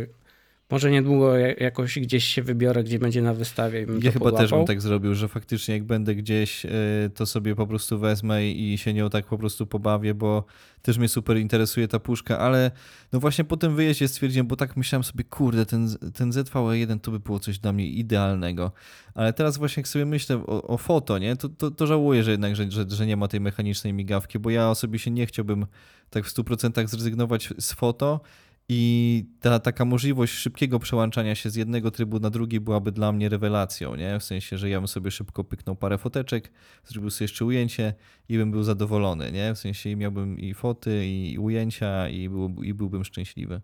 może 0.71 0.91
niedługo 0.91 1.37
jakoś 1.37 1.99
gdzieś 1.99 2.25
się 2.25 2.43
wybiorę, 2.43 2.85
gdzie 2.85 2.99
będzie 2.99 3.23
na 3.23 3.35
wystawie. 3.35 3.83
I 3.83 3.87
bym 3.87 4.01
ja 4.03 4.13
chyba 4.13 4.33
też 4.33 4.51
bym 4.51 4.65
tak 4.65 4.81
zrobił, 4.81 5.15
że 5.15 5.29
faktycznie 5.29 5.75
jak 5.75 5.85
będę 5.85 6.15
gdzieś, 6.15 6.67
e, 6.67 6.71
to 7.15 7.27
sobie 7.27 7.55
po 7.55 7.67
prostu 7.67 7.99
wezmę 7.99 8.49
i 8.49 8.79
się 8.79 8.95
nią 8.95 9.11
tak 9.11 9.27
po 9.27 9.39
prostu 9.39 9.67
pobawię, 9.67 10.15
bo 10.15 10.45
też 10.83 10.99
mnie 10.99 11.09
super 11.09 11.37
interesuje 11.37 11.89
ta 11.89 11.99
puszka, 11.99 12.39
ale 12.39 12.71
no 13.13 13.21
właśnie 13.21 13.45
po 13.45 13.57
tym 13.57 13.77
wyjeździe 13.77 14.09
stwierdziłem, 14.09 14.47
bo 14.47 14.57
tak 14.57 14.77
myślałem 14.77 15.05
sobie, 15.05 15.25
kurde, 15.25 15.67
ten, 15.67 15.89
ten 16.15 16.31
ZVE1 16.31 17.01
to 17.01 17.11
by 17.11 17.21
było 17.21 17.39
coś 17.39 17.59
dla 17.59 17.73
mnie 17.73 17.89
idealnego. 17.89 18.73
Ale 19.15 19.33
teraz 19.33 19.59
właśnie 19.59 19.81
jak 19.81 19.89
sobie 19.89 20.05
myślę 20.05 20.37
o, 20.47 20.63
o 20.63 20.79
foto, 20.79 21.19
nie, 21.19 21.37
to, 21.37 21.49
to, 21.49 21.71
to, 21.71 21.87
żałuję, 21.87 22.23
że 22.23 22.31
jednak, 22.31 22.57
że, 22.57 22.71
że, 22.71 22.85
że 22.89 23.07
nie 23.07 23.17
ma 23.17 23.29
tej 23.29 23.41
mechanicznej 23.41 23.93
migawki, 23.93 24.39
bo 24.39 24.51
ja 24.51 24.71
osobiście 24.71 25.11
nie 25.11 25.27
chciałbym 25.27 25.67
tak 26.11 26.25
w 26.27 26.35
100% 26.35 26.87
zrezygnować 26.89 27.55
z 27.59 27.73
foto, 27.73 28.21
i 28.69 29.25
ta 29.41 29.59
taka 29.59 29.85
możliwość 29.85 30.33
szybkiego 30.33 30.79
przełączania 30.79 31.35
się 31.35 31.51
z 31.51 31.55
jednego 31.55 31.91
trybu 31.91 32.21
na 32.21 32.31
drugi 32.31 32.61
byłaby 32.61 32.93
dla 32.93 33.13
mnie 33.13 33.29
rewelacją, 33.29 33.95
nie? 33.95 34.19
W 34.19 34.25
sensie, 34.25 34.59
że 34.59 34.69
ja 34.69 34.81
bym 34.81 34.89
sobie 34.89 35.11
szybko 35.11 35.45
pyknął 35.45 35.77
parę 35.77 35.99
foteczek, 35.99 36.53
zrobił 36.85 37.11
sobie 37.11 37.25
jeszcze 37.25 37.45
ujęcie 37.45 37.95
i 38.29 38.37
bym 38.37 38.51
był 38.51 38.63
zadowolony, 38.63 39.33
nie? 39.33 39.55
W 39.55 39.59
sensie 39.59 39.97
miałbym 39.97 40.39
i 40.39 40.55
foty, 40.55 41.07
i 41.07 41.39
ujęcia, 41.39 42.09
i, 42.09 42.29
był, 42.29 42.63
i 42.63 42.75
byłbym 42.75 43.05
szczęśliwy. 43.05 43.61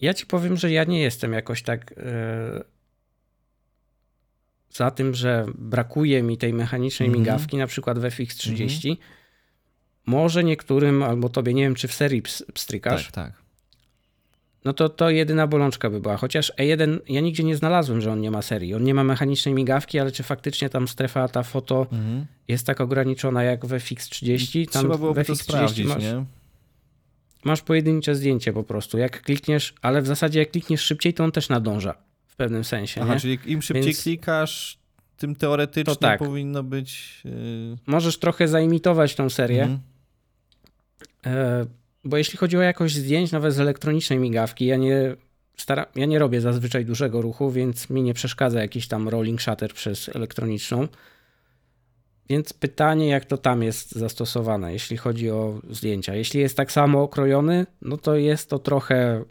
Ja 0.00 0.14
ci 0.14 0.26
powiem, 0.26 0.56
że 0.56 0.70
ja 0.70 0.84
nie 0.84 1.00
jestem 1.00 1.32
jakoś 1.32 1.62
tak 1.62 1.94
yy, 1.96 2.64
za 4.70 4.90
tym, 4.90 5.14
że 5.14 5.46
brakuje 5.54 6.22
mi 6.22 6.38
tej 6.38 6.52
mechanicznej 6.52 7.08
mm 7.08 7.16
-hmm. 7.16 7.20
migawki, 7.20 7.56
na 7.56 7.66
przykład 7.66 7.98
w 7.98 8.02
FX30. 8.02 8.54
Mm 8.54 8.68
-hmm 8.68 9.19
może 10.06 10.44
niektórym, 10.44 11.02
albo 11.02 11.28
tobie, 11.28 11.54
nie 11.54 11.62
wiem, 11.62 11.74
czy 11.74 11.88
w 11.88 11.94
serii 11.94 12.22
pstrykasz. 12.54 13.04
Tak, 13.04 13.12
tak. 13.12 13.40
No 14.64 14.72
to 14.72 14.88
to 14.88 15.10
jedyna 15.10 15.46
bolączka 15.46 15.90
by 15.90 16.00
była. 16.00 16.16
Chociaż 16.16 16.52
E1 16.58 16.98
ja 17.08 17.20
nigdzie 17.20 17.44
nie 17.44 17.56
znalazłem, 17.56 18.00
że 18.00 18.12
on 18.12 18.20
nie 18.20 18.30
ma 18.30 18.42
serii. 18.42 18.74
On 18.74 18.84
nie 18.84 18.94
ma 18.94 19.04
mechanicznej 19.04 19.54
migawki, 19.54 19.98
ale 19.98 20.12
czy 20.12 20.22
faktycznie 20.22 20.68
tam 20.68 20.88
strefa 20.88 21.28
ta 21.28 21.42
foto 21.42 21.86
mhm. 21.92 22.26
jest 22.48 22.66
tak 22.66 22.80
ograniczona 22.80 23.42
jak 23.42 23.66
w 23.66 23.70
FX30? 23.70 24.70
Tam 24.72 24.82
Trzeba 24.82 24.98
byłoby 24.98 25.24
to 25.24 25.36
sprawdzić, 25.36 25.86
masz, 25.86 26.02
nie? 26.02 26.24
Masz 27.44 27.62
pojedyncze 27.62 28.14
zdjęcie 28.14 28.52
po 28.52 28.64
prostu. 28.64 28.98
Jak 28.98 29.22
klikniesz, 29.22 29.74
ale 29.82 30.02
w 30.02 30.06
zasadzie 30.06 30.38
jak 30.38 30.50
klikniesz 30.50 30.80
szybciej, 30.80 31.14
to 31.14 31.24
on 31.24 31.32
też 31.32 31.48
nadąża 31.48 31.94
w 32.26 32.36
pewnym 32.36 32.64
sensie. 32.64 33.00
Aha, 33.02 33.14
nie? 33.14 33.20
czyli 33.20 33.38
im 33.46 33.62
szybciej 33.62 33.84
Więc... 33.84 34.02
klikasz, 34.02 34.78
tym 35.16 35.36
teoretycznie 35.36 35.96
tak. 35.96 36.18
powinno 36.18 36.62
być. 36.62 37.20
Yy... 37.24 37.32
Możesz 37.86 38.18
trochę 38.18 38.48
zaimitować 38.48 39.14
tą 39.14 39.30
serię. 39.30 39.62
Mhm 39.62 39.89
bo 42.04 42.16
jeśli 42.16 42.38
chodzi 42.38 42.56
o 42.56 42.62
jakość 42.62 42.94
zdjęć, 42.94 43.32
nawet 43.32 43.54
z 43.54 43.60
elektronicznej 43.60 44.18
migawki, 44.18 44.66
ja 44.66 44.76
nie, 44.76 45.16
stara, 45.56 45.86
ja 45.96 46.06
nie 46.06 46.18
robię 46.18 46.40
zazwyczaj 46.40 46.84
dużego 46.84 47.22
ruchu, 47.22 47.50
więc 47.50 47.90
mi 47.90 48.02
nie 48.02 48.14
przeszkadza 48.14 48.60
jakiś 48.60 48.88
tam 48.88 49.08
rolling 49.08 49.42
shutter 49.42 49.74
przez 49.74 50.08
elektroniczną. 50.08 50.88
Więc 52.28 52.52
pytanie, 52.52 53.08
jak 53.08 53.24
to 53.24 53.38
tam 53.38 53.62
jest 53.62 53.92
zastosowane, 53.92 54.72
jeśli 54.72 54.96
chodzi 54.96 55.30
o 55.30 55.60
zdjęcia. 55.70 56.14
Jeśli 56.14 56.40
jest 56.40 56.56
tak 56.56 56.72
samo 56.72 57.02
okrojony, 57.02 57.66
no 57.82 57.96
to 57.96 58.16
jest 58.16 58.50
to 58.50 58.58
trochę 58.58 59.24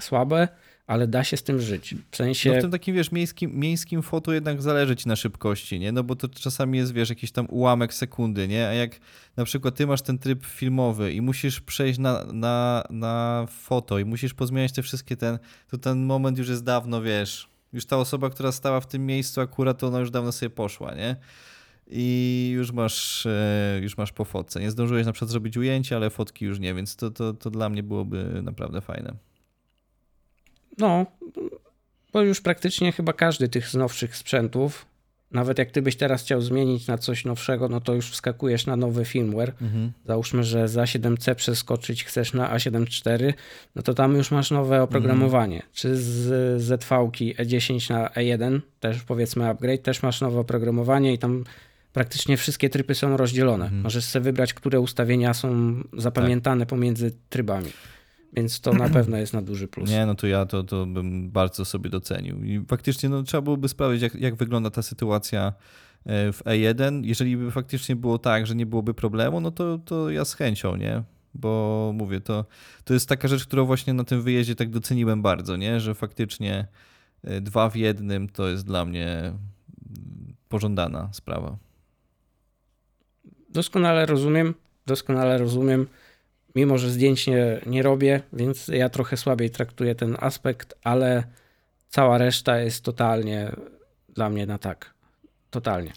słabe 0.00 0.48
ale 0.86 1.06
da 1.06 1.24
się 1.24 1.36
z 1.36 1.42
tym 1.42 1.60
żyć. 1.60 1.94
W 2.10 2.16
sensie... 2.16 2.52
No 2.52 2.58
w 2.58 2.60
tym 2.60 2.70
takim, 2.70 2.94
wiesz, 2.94 3.12
miejskim, 3.12 3.58
miejskim 3.60 4.02
foto 4.02 4.32
jednak 4.32 4.62
zależy 4.62 4.96
ci 4.96 5.08
na 5.08 5.16
szybkości, 5.16 5.78
nie? 5.78 5.92
No 5.92 6.04
bo 6.04 6.16
to 6.16 6.28
czasami 6.28 6.78
jest, 6.78 6.92
wiesz, 6.92 7.08
jakiś 7.08 7.32
tam 7.32 7.46
ułamek 7.50 7.94
sekundy, 7.94 8.48
nie? 8.48 8.68
A 8.68 8.72
jak 8.72 9.00
na 9.36 9.44
przykład 9.44 9.74
ty 9.74 9.86
masz 9.86 10.02
ten 10.02 10.18
tryb 10.18 10.46
filmowy 10.46 11.12
i 11.12 11.20
musisz 11.20 11.60
przejść 11.60 11.98
na, 11.98 12.24
na, 12.24 12.84
na 12.90 13.46
foto 13.50 13.98
i 13.98 14.04
musisz 14.04 14.34
pozmieniać 14.34 14.72
te 14.72 14.82
wszystkie 14.82 15.16
ten, 15.16 15.38
to 15.70 15.78
ten 15.78 16.04
moment 16.04 16.38
już 16.38 16.48
jest 16.48 16.64
dawno, 16.64 17.02
wiesz, 17.02 17.48
już 17.72 17.86
ta 17.86 17.96
osoba, 17.96 18.30
która 18.30 18.52
stała 18.52 18.80
w 18.80 18.86
tym 18.86 19.06
miejscu 19.06 19.40
akurat, 19.40 19.78
to 19.78 19.86
ona 19.86 20.00
już 20.00 20.10
dawno 20.10 20.32
sobie 20.32 20.50
poszła, 20.50 20.94
nie? 20.94 21.16
i 21.86 22.50
już 22.54 22.72
masz, 22.72 23.26
e, 23.26 23.78
już 23.82 23.96
masz 23.96 24.12
po 24.12 24.24
fotce. 24.24 24.60
Nie 24.60 24.70
zdążyłeś 24.70 25.06
na 25.06 25.12
przykład 25.12 25.30
zrobić 25.30 25.56
ujęcia, 25.56 25.96
ale 25.96 26.10
fotki 26.10 26.44
już 26.44 26.58
nie, 26.58 26.74
więc 26.74 26.96
to, 26.96 27.10
to, 27.10 27.32
to 27.32 27.50
dla 27.50 27.68
mnie 27.68 27.82
byłoby 27.82 28.40
naprawdę 28.42 28.80
fajne. 28.80 29.14
No, 30.78 31.06
bo 32.12 32.22
już 32.22 32.40
praktycznie 32.40 32.92
chyba 32.92 33.12
każdy 33.12 33.48
tych 33.48 33.68
z 33.68 33.74
nowszych 33.74 34.16
sprzętów, 34.16 34.86
nawet 35.34 35.58
jak 35.58 35.70
ty 35.70 35.82
byś 35.82 35.96
teraz 35.96 36.22
chciał 36.22 36.40
zmienić 36.40 36.86
na 36.86 36.98
coś 36.98 37.24
nowszego, 37.24 37.68
no 37.68 37.80
to 37.80 37.94
już 37.94 38.10
wskakujesz 38.10 38.66
na 38.66 38.76
nowy 38.76 39.04
firmware. 39.04 39.52
Mhm. 39.62 39.92
Załóżmy, 40.06 40.44
że 40.44 40.68
za 40.68 40.84
7C 40.84 41.34
przeskoczyć 41.34 42.04
chcesz 42.04 42.32
na 42.32 42.56
A7.4, 42.56 43.32
no 43.74 43.82
to 43.82 43.94
tam 43.94 44.16
już 44.16 44.30
masz 44.30 44.50
nowe 44.50 44.82
oprogramowanie. 44.82 45.56
Mhm. 45.56 45.72
Czy 45.74 45.96
z 45.96 46.62
ZV-ki 46.62 47.34
E10 47.34 47.90
na 47.90 48.08
E1, 48.08 48.60
też 48.80 49.02
powiedzmy 49.02 49.48
upgrade, 49.48 49.82
też 49.82 50.02
masz 50.02 50.20
nowe 50.20 50.40
oprogramowanie 50.40 51.12
i 51.12 51.18
tam 51.18 51.44
praktycznie 51.92 52.36
wszystkie 52.36 52.70
tryby 52.70 52.94
są 52.94 53.16
rozdzielone. 53.16 53.64
Mhm. 53.64 53.82
Możesz 53.82 54.04
sobie 54.04 54.24
wybrać, 54.24 54.54
które 54.54 54.80
ustawienia 54.80 55.34
są 55.34 55.74
zapamiętane 55.92 56.60
tak. 56.60 56.68
pomiędzy 56.68 57.12
trybami. 57.28 57.70
Więc 58.34 58.60
to 58.60 58.72
na 58.72 58.88
pewno 58.98 59.16
jest 59.16 59.32
na 59.32 59.42
duży 59.42 59.68
plus. 59.68 59.90
Nie, 59.90 60.06
no 60.06 60.14
to 60.14 60.26
ja 60.26 60.46
to, 60.46 60.64
to 60.64 60.86
bym 60.86 61.30
bardzo 61.30 61.64
sobie 61.64 61.90
docenił. 61.90 62.44
I 62.44 62.64
faktycznie 62.68 63.08
no, 63.08 63.22
trzeba 63.22 63.40
byłoby 63.40 63.68
sprawdzić, 63.68 64.02
jak, 64.02 64.14
jak 64.14 64.34
wygląda 64.34 64.70
ta 64.70 64.82
sytuacja 64.82 65.52
e, 66.06 66.32
w 66.32 66.44
E1. 66.44 67.04
Jeżeli 67.04 67.36
by 67.36 67.50
faktycznie 67.50 67.96
było 67.96 68.18
tak, 68.18 68.46
że 68.46 68.54
nie 68.54 68.66
byłoby 68.66 68.94
problemu, 68.94 69.40
no 69.40 69.50
to, 69.50 69.78
to 69.78 70.10
ja 70.10 70.24
z 70.24 70.34
chęcią, 70.34 70.76
nie? 70.76 71.02
Bo 71.34 71.92
mówię, 71.94 72.20
to, 72.20 72.44
to 72.84 72.94
jest 72.94 73.08
taka 73.08 73.28
rzecz, 73.28 73.46
którą 73.46 73.64
właśnie 73.64 73.92
na 73.92 74.04
tym 74.04 74.22
wyjeździe 74.22 74.54
tak 74.54 74.70
doceniłem 74.70 75.22
bardzo, 75.22 75.56
nie? 75.56 75.80
Że 75.80 75.94
faktycznie 75.94 76.66
e, 77.24 77.40
dwa 77.40 77.70
w 77.70 77.76
jednym 77.76 78.28
to 78.28 78.48
jest 78.48 78.66
dla 78.66 78.84
mnie 78.84 79.32
pożądana 80.48 81.08
sprawa. 81.12 81.56
Doskonale 83.48 84.06
rozumiem, 84.06 84.54
doskonale 84.86 85.38
rozumiem 85.38 85.86
mimo 86.54 86.78
że 86.78 86.90
zdjęć 86.90 87.26
nie, 87.26 87.60
nie 87.66 87.82
robię, 87.82 88.20
więc 88.32 88.68
ja 88.68 88.88
trochę 88.88 89.16
słabiej 89.16 89.50
traktuję 89.50 89.94
ten 89.94 90.16
aspekt, 90.20 90.74
ale 90.82 91.24
cała 91.88 92.18
reszta 92.18 92.58
jest 92.58 92.84
totalnie 92.84 93.52
dla 94.08 94.30
mnie 94.30 94.46
na 94.46 94.58
tak. 94.58 94.94
Totalnie. 95.50 95.92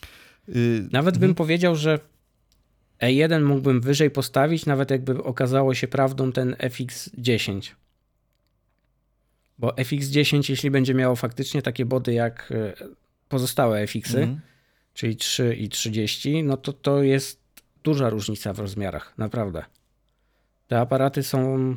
Yy, 0.48 0.88
nawet 0.92 1.16
bym 1.16 1.30
mhm. 1.30 1.36
powiedział, 1.36 1.76
że 1.76 2.00
E1 3.02 3.44
mógłbym 3.44 3.82
wyżej 3.82 4.12
postawić, 4.12 4.66
nawet 4.66 4.92
jakby 4.92 5.24
okazało 5.24 5.74
się 5.74 5.88
prawdą 5.88 6.32
ten 6.32 6.54
FX10. 6.54 7.72
Bo 9.58 9.70
FX10, 9.70 10.50
jeśli 10.50 10.72
będzie 10.72 10.94
miało 10.94 11.16
faktycznie 11.16 11.62
takie 11.62 11.86
body 11.86 12.14
jak 12.14 12.52
e, 12.52 12.74
pozostałe 13.30 13.88
FX-y, 13.88 14.24
mm. 14.24 14.40
czyli 14.94 15.16
3 15.16 15.56
i 15.56 15.70
30, 15.70 16.44
no 16.44 16.58
to 16.58 16.74
to 16.74 17.04
jest 17.04 17.42
duża 17.84 18.10
różnica 18.10 18.54
w 18.54 18.60
rozmiarach, 18.60 19.14
naprawdę. 19.18 19.66
Te 20.68 20.80
aparaty 20.80 21.24
są 21.24 21.76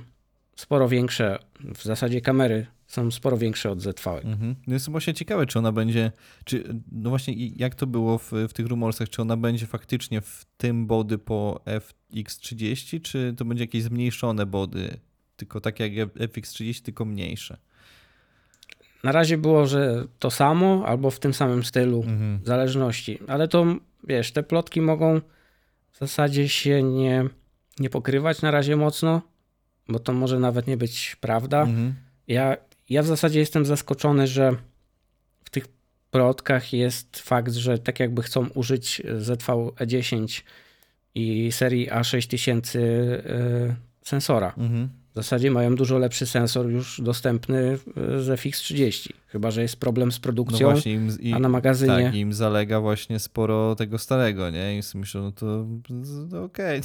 sporo 0.57 0.88
większe, 0.88 1.38
w 1.74 1.82
zasadzie 1.82 2.20
kamery 2.20 2.66
są 2.86 3.11
sporo 3.11 3.36
większe 3.36 3.70
od 3.70 3.80
ZV. 3.80 4.11
Mhm. 4.24 4.55
No 4.66 4.74
jestem 4.74 4.93
właśnie 4.93 5.14
ciekawy, 5.14 5.47
czy 5.47 5.59
ona 5.59 5.72
będzie, 5.72 6.12
czy, 6.45 6.64
no 6.93 7.11
właśnie 7.11 7.34
jak 7.47 7.74
to 7.74 7.86
było 7.86 8.18
w, 8.18 8.32
w 8.49 8.53
tych 8.53 8.66
rumorsach, 8.66 9.09
czy 9.09 9.22
ona 9.22 9.36
będzie 9.36 9.66
faktycznie 9.66 10.20
w 10.20 10.47
tym 10.57 10.86
body 10.86 11.18
po 11.18 11.61
FX30, 12.12 13.01
czy 13.03 13.34
to 13.36 13.45
będzie 13.45 13.64
jakieś 13.64 13.82
zmniejszone 13.82 14.47
body, 14.47 14.97
tylko 15.36 15.61
tak 15.61 15.80
jak 15.80 15.93
FX30, 15.93 16.82
tylko 16.82 17.05
mniejsze? 17.05 17.57
na 19.05 19.12
razie 19.12 19.38
było, 19.38 19.66
że 19.66 20.05
to 20.18 20.30
samo 20.30 20.82
albo 20.86 21.11
w 21.11 21.18
tym 21.20 21.34
samym 21.34 21.64
stylu, 21.64 22.03
Mhm. 22.03 22.38
w 22.43 22.47
zależności. 22.47 23.18
Ale 23.28 23.49
to 23.49 23.66
wiesz, 24.05 24.32
te 24.32 24.43
plotki 24.43 24.80
mogą 24.80 25.20
w 25.93 25.99
zasadzie 25.99 26.49
się 26.49 26.82
nie, 26.82 27.24
nie 27.80 27.90
pokrywać 27.90 28.42
na 28.42 28.50
razie 28.50 28.76
mocno, 28.76 29.22
bo 29.88 29.98
to 29.98 30.12
może 30.12 30.38
nawet 30.38 30.66
nie 30.66 30.76
być 30.76 31.16
prawda. 31.20 31.62
Mhm. 31.62 31.94
Ja, 32.28 32.56
ja 32.90 33.02
w 33.02 33.06
zasadzie 33.06 33.40
jestem 33.40 33.66
zaskoczony, 33.66 34.26
że 34.26 34.56
w 35.44 35.50
tych 35.50 35.66
plotkach 36.10 36.72
jest 36.72 37.18
fakt, 37.18 37.52
że 37.52 37.78
tak 37.78 38.00
jakby 38.00 38.22
chcą 38.22 38.48
użyć 38.48 39.02
ZV-E10 39.18 40.42
i 41.14 41.52
serii 41.52 41.90
A6000 41.90 42.78
y, 42.78 43.76
sensora. 44.02 44.52
Mhm. 44.56 44.88
W 45.11 45.14
zasadzie 45.14 45.50
mają 45.50 45.74
dużo 45.74 45.98
lepszy 45.98 46.26
sensor 46.26 46.70
już 46.70 47.00
dostępny 47.00 47.78
y, 48.16 48.22
z 48.22 48.28
FX30. 48.40 49.08
Chyba, 49.26 49.50
że 49.50 49.62
jest 49.62 49.76
problem 49.76 50.12
z 50.12 50.16
No 50.16 50.22
produkcją, 50.22 50.70
właśnie, 50.70 50.92
im, 50.92 51.20
i, 51.20 51.32
a 51.32 51.38
na 51.38 51.48
magazynie... 51.48 52.04
tak, 52.04 52.14
im 52.14 52.32
zalega 52.32 52.80
właśnie 52.80 53.18
sporo 53.18 53.74
tego 53.74 53.98
starego, 53.98 54.50
nie? 54.50 54.78
I 54.78 54.82
sobie 54.82 55.00
myślę, 55.00 55.20
no 55.20 55.32
to, 55.32 55.66
to 56.30 56.44
okej. 56.44 56.80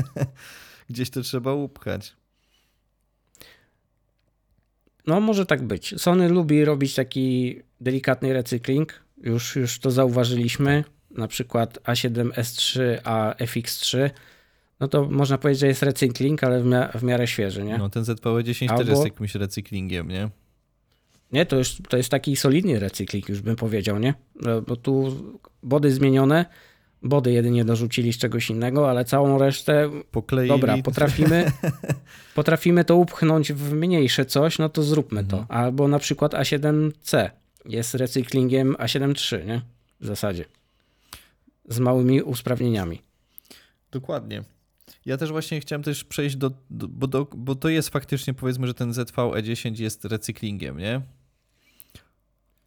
Gdzieś 0.90 1.10
to 1.10 1.22
trzeba 1.22 1.54
upchać. 1.54 2.16
No, 5.06 5.20
może 5.20 5.46
tak 5.46 5.62
być. 5.62 5.94
Sony 5.98 6.28
lubi 6.28 6.64
robić 6.64 6.94
taki 6.94 7.60
delikatny 7.80 8.32
recykling. 8.32 9.02
Już, 9.22 9.56
już 9.56 9.78
to 9.78 9.90
zauważyliśmy. 9.90 10.84
Na 11.10 11.28
przykład 11.28 11.78
A7S3, 11.82 12.80
a 13.04 13.34
FX3. 13.38 14.10
No 14.80 14.88
to 14.88 15.04
można 15.10 15.38
powiedzieć, 15.38 15.60
że 15.60 15.66
jest 15.66 15.82
recykling, 15.82 16.44
ale 16.44 16.62
w, 16.62 16.66
mia- 16.66 16.98
w 16.98 17.02
miarę 17.02 17.26
świeży, 17.26 17.64
nie? 17.64 17.78
No 17.78 17.88
ten 17.88 18.02
ZPE10 18.02 18.58
też 18.60 18.70
Albo- 18.70 18.90
jest 18.90 19.04
jakimś 19.04 19.34
recyklingiem, 19.34 20.08
nie? 20.08 20.28
Nie, 21.32 21.46
to 21.46 21.56
już 21.56 21.76
to 21.88 21.96
jest 21.96 22.08
taki 22.08 22.36
solidny 22.36 22.78
recykling, 22.78 23.28
już 23.28 23.40
bym 23.40 23.56
powiedział, 23.56 23.98
nie? 23.98 24.14
No, 24.34 24.62
Bo 24.62 24.76
tu 24.76 25.16
body 25.62 25.92
zmienione, 25.92 26.46
body 27.02 27.32
jedynie 27.32 27.64
dorzucili 27.64 28.12
z 28.12 28.18
czegoś 28.18 28.50
innego, 28.50 28.90
ale 28.90 29.04
całą 29.04 29.38
resztę 29.38 29.90
Pokleili. 30.10 30.48
Dobra, 30.48 30.78
potrafimy, 30.82 31.52
potrafimy 32.34 32.84
to 32.84 32.96
upchnąć 32.96 33.52
w 33.52 33.72
mniejsze 33.72 34.24
coś, 34.24 34.58
no 34.58 34.68
to 34.68 34.82
zróbmy 34.82 35.24
to. 35.24 35.38
Mhm. 35.38 35.60
Albo 35.60 35.88
na 35.88 35.98
przykład 35.98 36.32
A7C 36.32 37.30
jest 37.64 37.94
recyklingiem 37.94 38.74
A7III, 38.74 39.46
nie? 39.46 39.60
W 40.00 40.06
zasadzie. 40.06 40.44
Z 41.68 41.78
małymi 41.78 42.22
usprawnieniami. 42.22 43.02
Dokładnie. 43.90 44.42
Ja 45.06 45.16
też 45.16 45.30
właśnie 45.30 45.60
chciałem 45.60 45.82
też 45.82 46.04
przejść 46.04 46.36
do, 46.36 46.50
do, 46.70 46.88
bo, 46.88 47.06
do, 47.06 47.24
bo 47.36 47.54
to 47.54 47.68
jest 47.68 47.88
faktycznie 47.88 48.34
powiedzmy, 48.34 48.66
że 48.66 48.74
ten 48.74 48.92
ZV-E10 48.92 49.80
jest 49.80 50.04
recyklingiem, 50.04 50.78
nie? 50.78 51.00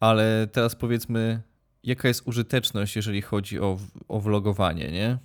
Ale 0.00 0.48
teraz 0.52 0.74
powiedzmy, 0.74 1.42
jaka 1.82 2.08
jest 2.08 2.22
użyteczność, 2.28 2.96
jeżeli 2.96 3.22
chodzi 3.22 3.60
o, 3.60 3.78
o 4.08 4.20
vlogowanie, 4.20 4.90
nie? 4.92 5.18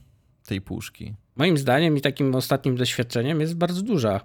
Tej 0.46 0.62
puszki. 0.62 1.14
Moim 1.36 1.58
zdaniem 1.58 1.98
i 1.98 2.02
takim 2.02 2.36
ostatnim 2.36 2.76
doświadczeniem 2.76 3.42
jest 3.42 3.56
bardzo 3.56 3.82
duża. 3.82 4.22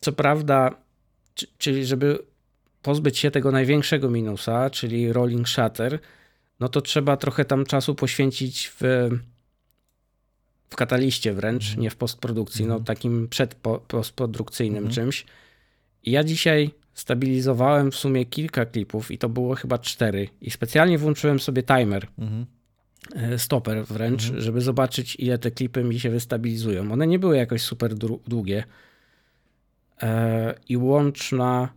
Co 0.00 0.12
prawda, 0.12 0.70
czy- 1.34 1.46
czyli 1.58 1.86
żeby 1.86 2.18
pozbyć 2.82 3.18
się 3.18 3.30
tego 3.30 3.52
największego 3.52 4.10
minusa, 4.10 4.70
czyli 4.70 5.12
rolling 5.12 5.48
shutter, 5.48 5.98
no 6.60 6.68
to 6.68 6.80
trzeba 6.80 7.16
trochę 7.16 7.44
tam 7.44 7.64
czasu 7.64 7.94
poświęcić 7.94 8.72
w, 8.80 9.08
w 10.72 10.76
kataliście 10.76 11.32
wręcz, 11.32 11.64
Mhm. 11.64 11.80
nie 11.82 11.90
w 11.90 11.96
postprodukcji, 11.96 12.64
no 12.66 12.74
Mhm. 12.74 12.84
takim 12.84 13.28
przedpostprodukcyjnym 13.28 14.76
Mhm. 14.86 14.94
czymś. 14.94 15.26
I 16.04 16.10
ja 16.10 16.24
dzisiaj 16.24 16.70
stabilizowałem 16.94 17.90
w 17.90 17.96
sumie 17.96 18.24
kilka 18.26 18.66
klipów 18.66 19.10
i 19.10 19.18
to 19.18 19.28
było 19.28 19.54
chyba 19.54 19.78
cztery. 19.78 20.28
I 20.40 20.50
specjalnie 20.50 20.98
włączyłem 20.98 21.40
sobie 21.40 21.62
timer 21.62 22.06
Mhm. 22.18 22.46
e, 23.16 23.38
stoper 23.38 23.84
wręcz, 23.84 24.22
Mhm. 24.24 24.40
żeby 24.42 24.60
zobaczyć, 24.60 25.16
ile 25.18 25.38
te 25.38 25.50
klipy 25.50 25.84
mi 25.84 26.00
się 26.00 26.10
wystabilizują. 26.10 26.92
One 26.92 27.06
nie 27.06 27.18
były 27.18 27.36
jakoś 27.36 27.62
super 27.62 27.94
długie. 28.28 28.64
E, 30.02 30.54
I 30.68 30.76
łączna 30.76 31.68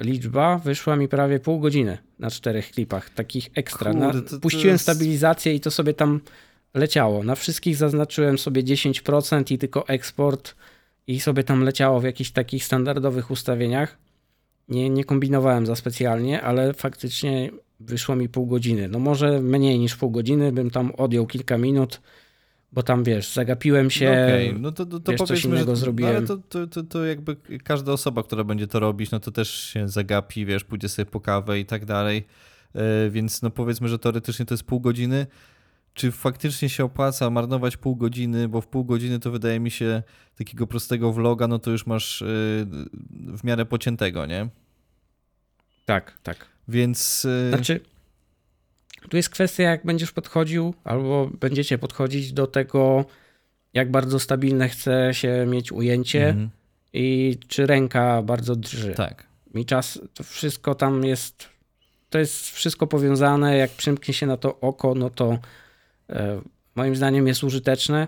liczba 0.00 0.58
wyszła 0.58 0.96
mi 0.96 1.08
prawie 1.08 1.40
pół 1.40 1.60
godziny 1.60 1.98
na 2.18 2.30
czterech 2.30 2.70
klipach, 2.70 3.10
takich 3.10 3.48
ekstra. 3.54 3.92
Kurde, 3.92 4.12
to- 4.22 4.30
to 4.30 4.40
puściłem 4.40 4.68
jest- 4.74 4.82
stabilizację 4.84 5.54
i 5.54 5.60
to 5.60 5.70
sobie 5.70 5.94
tam 5.94 6.20
leciało. 6.74 7.24
Na 7.24 7.34
wszystkich 7.34 7.76
zaznaczyłem 7.76 8.38
sobie 8.38 8.62
10% 8.62 9.52
i 9.52 9.58
tylko 9.58 9.88
eksport 9.88 10.54
i 11.06 11.20
sobie 11.20 11.44
tam 11.44 11.64
leciało 11.64 12.00
w 12.00 12.04
jakichś 12.04 12.30
takich 12.30 12.64
standardowych 12.64 13.30
ustawieniach. 13.30 13.98
Nie, 14.68 14.90
nie 14.90 15.04
kombinowałem 15.04 15.66
za 15.66 15.76
specjalnie, 15.76 16.42
ale 16.42 16.74
faktycznie 16.74 17.50
wyszło 17.80 18.16
mi 18.16 18.28
pół 18.28 18.46
godziny. 18.46 18.88
No 18.88 18.98
może 18.98 19.40
mniej 19.40 19.78
niż 19.78 19.96
pół 19.96 20.10
godziny, 20.10 20.52
bym 20.52 20.70
tam 20.70 20.90
odjął 20.90 21.26
kilka 21.26 21.58
minut, 21.58 22.00
bo 22.72 22.82
tam 22.82 23.04
wiesz, 23.04 23.32
zagapiłem 23.32 23.90
się. 23.90 24.06
No 24.06 24.12
Okej, 24.12 24.54
no 24.60 24.72
to, 24.72 24.86
to, 24.86 25.00
to 25.00 25.12
wiesz, 25.12 25.18
coś 25.18 25.28
powiedzmy, 25.28 25.50
innego 25.50 25.76
że 25.76 25.80
zrobiłem. 25.80 26.16
Ale 26.16 26.26
to, 26.26 26.36
to, 26.36 26.66
to, 26.66 26.82
to 26.82 27.04
jakby 27.04 27.36
każda 27.64 27.92
osoba, 27.92 28.22
która 28.22 28.44
będzie 28.44 28.66
to 28.66 28.80
robić, 28.80 29.10
no 29.10 29.20
to 29.20 29.30
też 29.30 29.50
się 29.50 29.88
zagapi, 29.88 30.46
wiesz, 30.46 30.64
pójdzie 30.64 30.88
sobie 30.88 31.06
po 31.06 31.20
kawę 31.20 31.60
i 31.60 31.66
tak 31.66 31.84
dalej. 31.84 32.26
E, 32.74 33.10
Więc 33.10 33.42
no 33.42 33.50
powiedzmy, 33.50 33.88
że 33.88 33.98
teoretycznie 33.98 34.46
to 34.46 34.54
jest 34.54 34.64
pół 34.64 34.80
godziny. 34.80 35.26
Czy 35.94 36.12
faktycznie 36.12 36.68
się 36.68 36.84
opłaca 36.84 37.30
marnować 37.30 37.76
pół 37.76 37.96
godziny, 37.96 38.48
bo 38.48 38.60
w 38.60 38.66
pół 38.66 38.84
godziny 38.84 39.18
to 39.18 39.30
wydaje 39.30 39.60
mi 39.60 39.70
się 39.70 40.02
takiego 40.38 40.66
prostego 40.66 41.12
vloga, 41.12 41.48
no 41.48 41.58
to 41.58 41.70
już 41.70 41.86
masz 41.86 42.22
e, 42.22 42.26
w 43.10 43.44
miarę 43.44 43.66
pociętego, 43.66 44.26
nie? 44.26 44.48
Tak, 45.84 46.18
tak. 46.22 46.46
Więc 46.68 47.24
e, 47.24 47.48
Znaczy, 47.48 47.80
tu 49.10 49.16
jest 49.16 49.30
kwestia, 49.30 49.62
jak 49.62 49.86
będziesz 49.86 50.12
podchodził, 50.12 50.74
albo 50.84 51.30
będziecie 51.40 51.78
podchodzić 51.78 52.32
do 52.32 52.46
tego, 52.46 53.04
jak 53.74 53.90
bardzo 53.90 54.18
stabilne 54.18 54.68
chce 54.68 55.14
się 55.14 55.46
mieć 55.48 55.72
ujęcie 55.72 56.28
mhm, 56.28 56.50
i 56.92 57.38
czy 57.48 57.66
ręka 57.66 58.22
bardzo 58.22 58.56
drży. 58.56 58.94
tak. 58.94 59.26
Mi 59.54 59.66
czas, 59.66 60.00
to 60.14 60.24
wszystko 60.24 60.74
tam 60.74 61.04
jest, 61.04 61.48
to 62.10 62.18
jest 62.18 62.50
wszystko 62.50 62.86
powiązane, 62.86 63.56
jak 63.56 63.70
przymknie 63.70 64.14
się 64.14 64.26
na 64.26 64.36
to 64.36 64.60
oko, 64.60 64.94
no 64.94 65.10
to 65.10 65.38
moim 66.74 66.96
zdaniem 66.96 67.26
jest 67.26 67.44
użyteczne, 67.44 68.06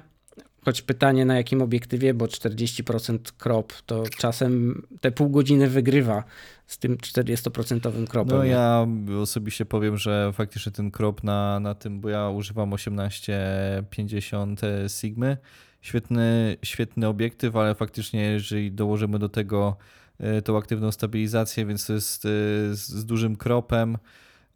choć 0.64 0.82
pytanie 0.82 1.24
na 1.24 1.36
jakim 1.36 1.62
obiektywie, 1.62 2.14
bo 2.14 2.26
40% 2.26 3.18
crop 3.38 3.72
to 3.86 4.04
czasem 4.18 4.82
te 5.00 5.12
pół 5.12 5.30
godziny 5.30 5.68
wygrywa 5.68 6.24
z 6.66 6.78
tym 6.78 6.96
40% 6.96 8.06
cropem. 8.06 8.38
No 8.38 8.44
ja 8.44 8.86
osobiście 9.22 9.64
powiem, 9.66 9.96
że 9.96 10.32
faktycznie 10.34 10.72
ten 10.72 10.90
krop 10.90 11.24
na, 11.24 11.60
na 11.60 11.74
tym, 11.74 12.00
bo 12.00 12.08
ja 12.08 12.28
używam 12.28 12.70
1850 12.70 14.60
Sigmy, 14.88 15.36
świetny, 15.80 16.56
świetny 16.62 17.08
obiektyw, 17.08 17.56
ale 17.56 17.74
faktycznie 17.74 18.20
jeżeli 18.20 18.72
dołożymy 18.72 19.18
do 19.18 19.28
tego 19.28 19.76
e, 20.18 20.42
tą 20.42 20.56
aktywną 20.56 20.92
stabilizację, 20.92 21.66
więc 21.66 21.86
to 21.86 21.92
jest 21.92 22.24
e, 22.24 22.28
z, 22.74 22.88
z 22.88 23.04
dużym 23.04 23.36
kropem, 23.36 23.98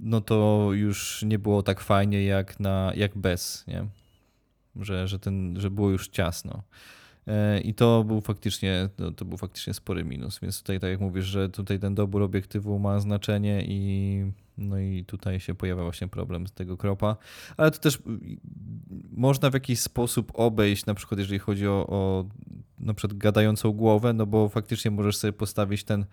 no 0.00 0.20
to 0.20 0.68
już 0.72 1.22
nie 1.22 1.38
było 1.38 1.62
tak 1.62 1.80
fajnie 1.80 2.24
jak, 2.24 2.60
na, 2.60 2.92
jak 2.94 3.18
bez, 3.18 3.64
nie? 3.66 3.86
Że, 4.76 5.08
że, 5.08 5.18
ten, 5.18 5.60
że 5.60 5.70
było 5.70 5.90
już 5.90 6.08
ciasno. 6.08 6.62
E, 7.26 7.60
I 7.60 7.74
to 7.74 8.04
był 8.04 8.20
faktycznie, 8.20 8.88
no, 8.98 9.10
to 9.10 9.24
był 9.24 9.38
faktycznie 9.38 9.74
spory 9.74 10.04
minus, 10.04 10.38
więc 10.38 10.58
tutaj 10.58 10.80
tak 10.80 10.90
jak 10.90 11.00
mówisz, 11.00 11.24
że 11.24 11.48
tutaj 11.48 11.78
ten 11.78 11.94
dobór 11.94 12.22
obiektywu 12.22 12.78
ma 12.78 13.00
znaczenie 13.00 13.64
i 13.66 14.32
no 14.58 14.78
i 14.78 15.04
tutaj 15.04 15.40
się 15.40 15.54
pojawia 15.54 15.82
właśnie 15.82 16.08
problem 16.08 16.46
z 16.46 16.52
tego 16.52 16.76
kropa, 16.76 17.16
ale 17.56 17.70
to 17.70 17.78
też 17.78 17.94
y, 17.96 18.00
można 19.10 19.50
w 19.50 19.54
jakiś 19.54 19.80
sposób 19.80 20.32
obejść, 20.34 20.86
na 20.86 20.94
przykład 20.94 21.18
jeżeli 21.18 21.38
chodzi 21.38 21.66
o, 21.66 21.86
o 21.88 22.24
na 22.78 22.94
przykład 22.94 23.18
gadającą 23.18 23.72
głowę, 23.72 24.12
no 24.12 24.26
bo 24.26 24.48
faktycznie 24.48 24.90
możesz 24.90 25.16
sobie 25.16 25.32
postawić 25.32 25.84
ten 25.84 26.04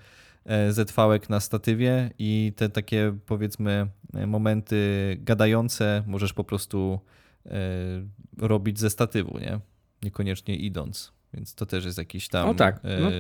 e, 0.46 0.72
ZV-ek 0.72 1.30
na 1.30 1.40
statywie 1.40 2.12
i 2.20 2.54
te 2.56 2.70
takie 2.70 3.18
powiedzmy 3.26 3.88
e, 4.14 4.28
momenty 4.28 4.78
gadające 5.20 6.04
możesz 6.08 6.34
po 6.34 6.44
prostu 6.44 7.00
e, 7.46 7.50
robić 8.38 8.80
ze 8.80 8.90
statywu, 8.90 9.40
nie? 9.40 9.60
Niekoniecznie 10.04 10.56
idąc. 10.56 11.14
Więc 11.34 11.56
to 11.56 11.66
też 11.66 11.86
jest 11.86 11.98
jakiś 11.98 12.28
tam 12.28 12.50
O 12.50 12.54
tak, 12.54 12.80
no. 12.84 13.12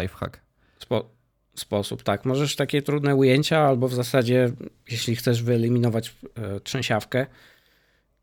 lifehack. 0.00 0.40
spo, 0.78 1.10
sposób, 1.54 2.02
tak. 2.02 2.24
Możesz 2.24 2.56
takie 2.56 2.82
trudne 2.82 3.16
ujęcia, 3.16 3.58
albo 3.58 3.88
w 3.88 3.94
zasadzie, 3.94 4.50
jeśli 4.90 5.16
chcesz 5.16 5.42
wyeliminować 5.42 6.14
trzęsiawkę, 6.64 7.26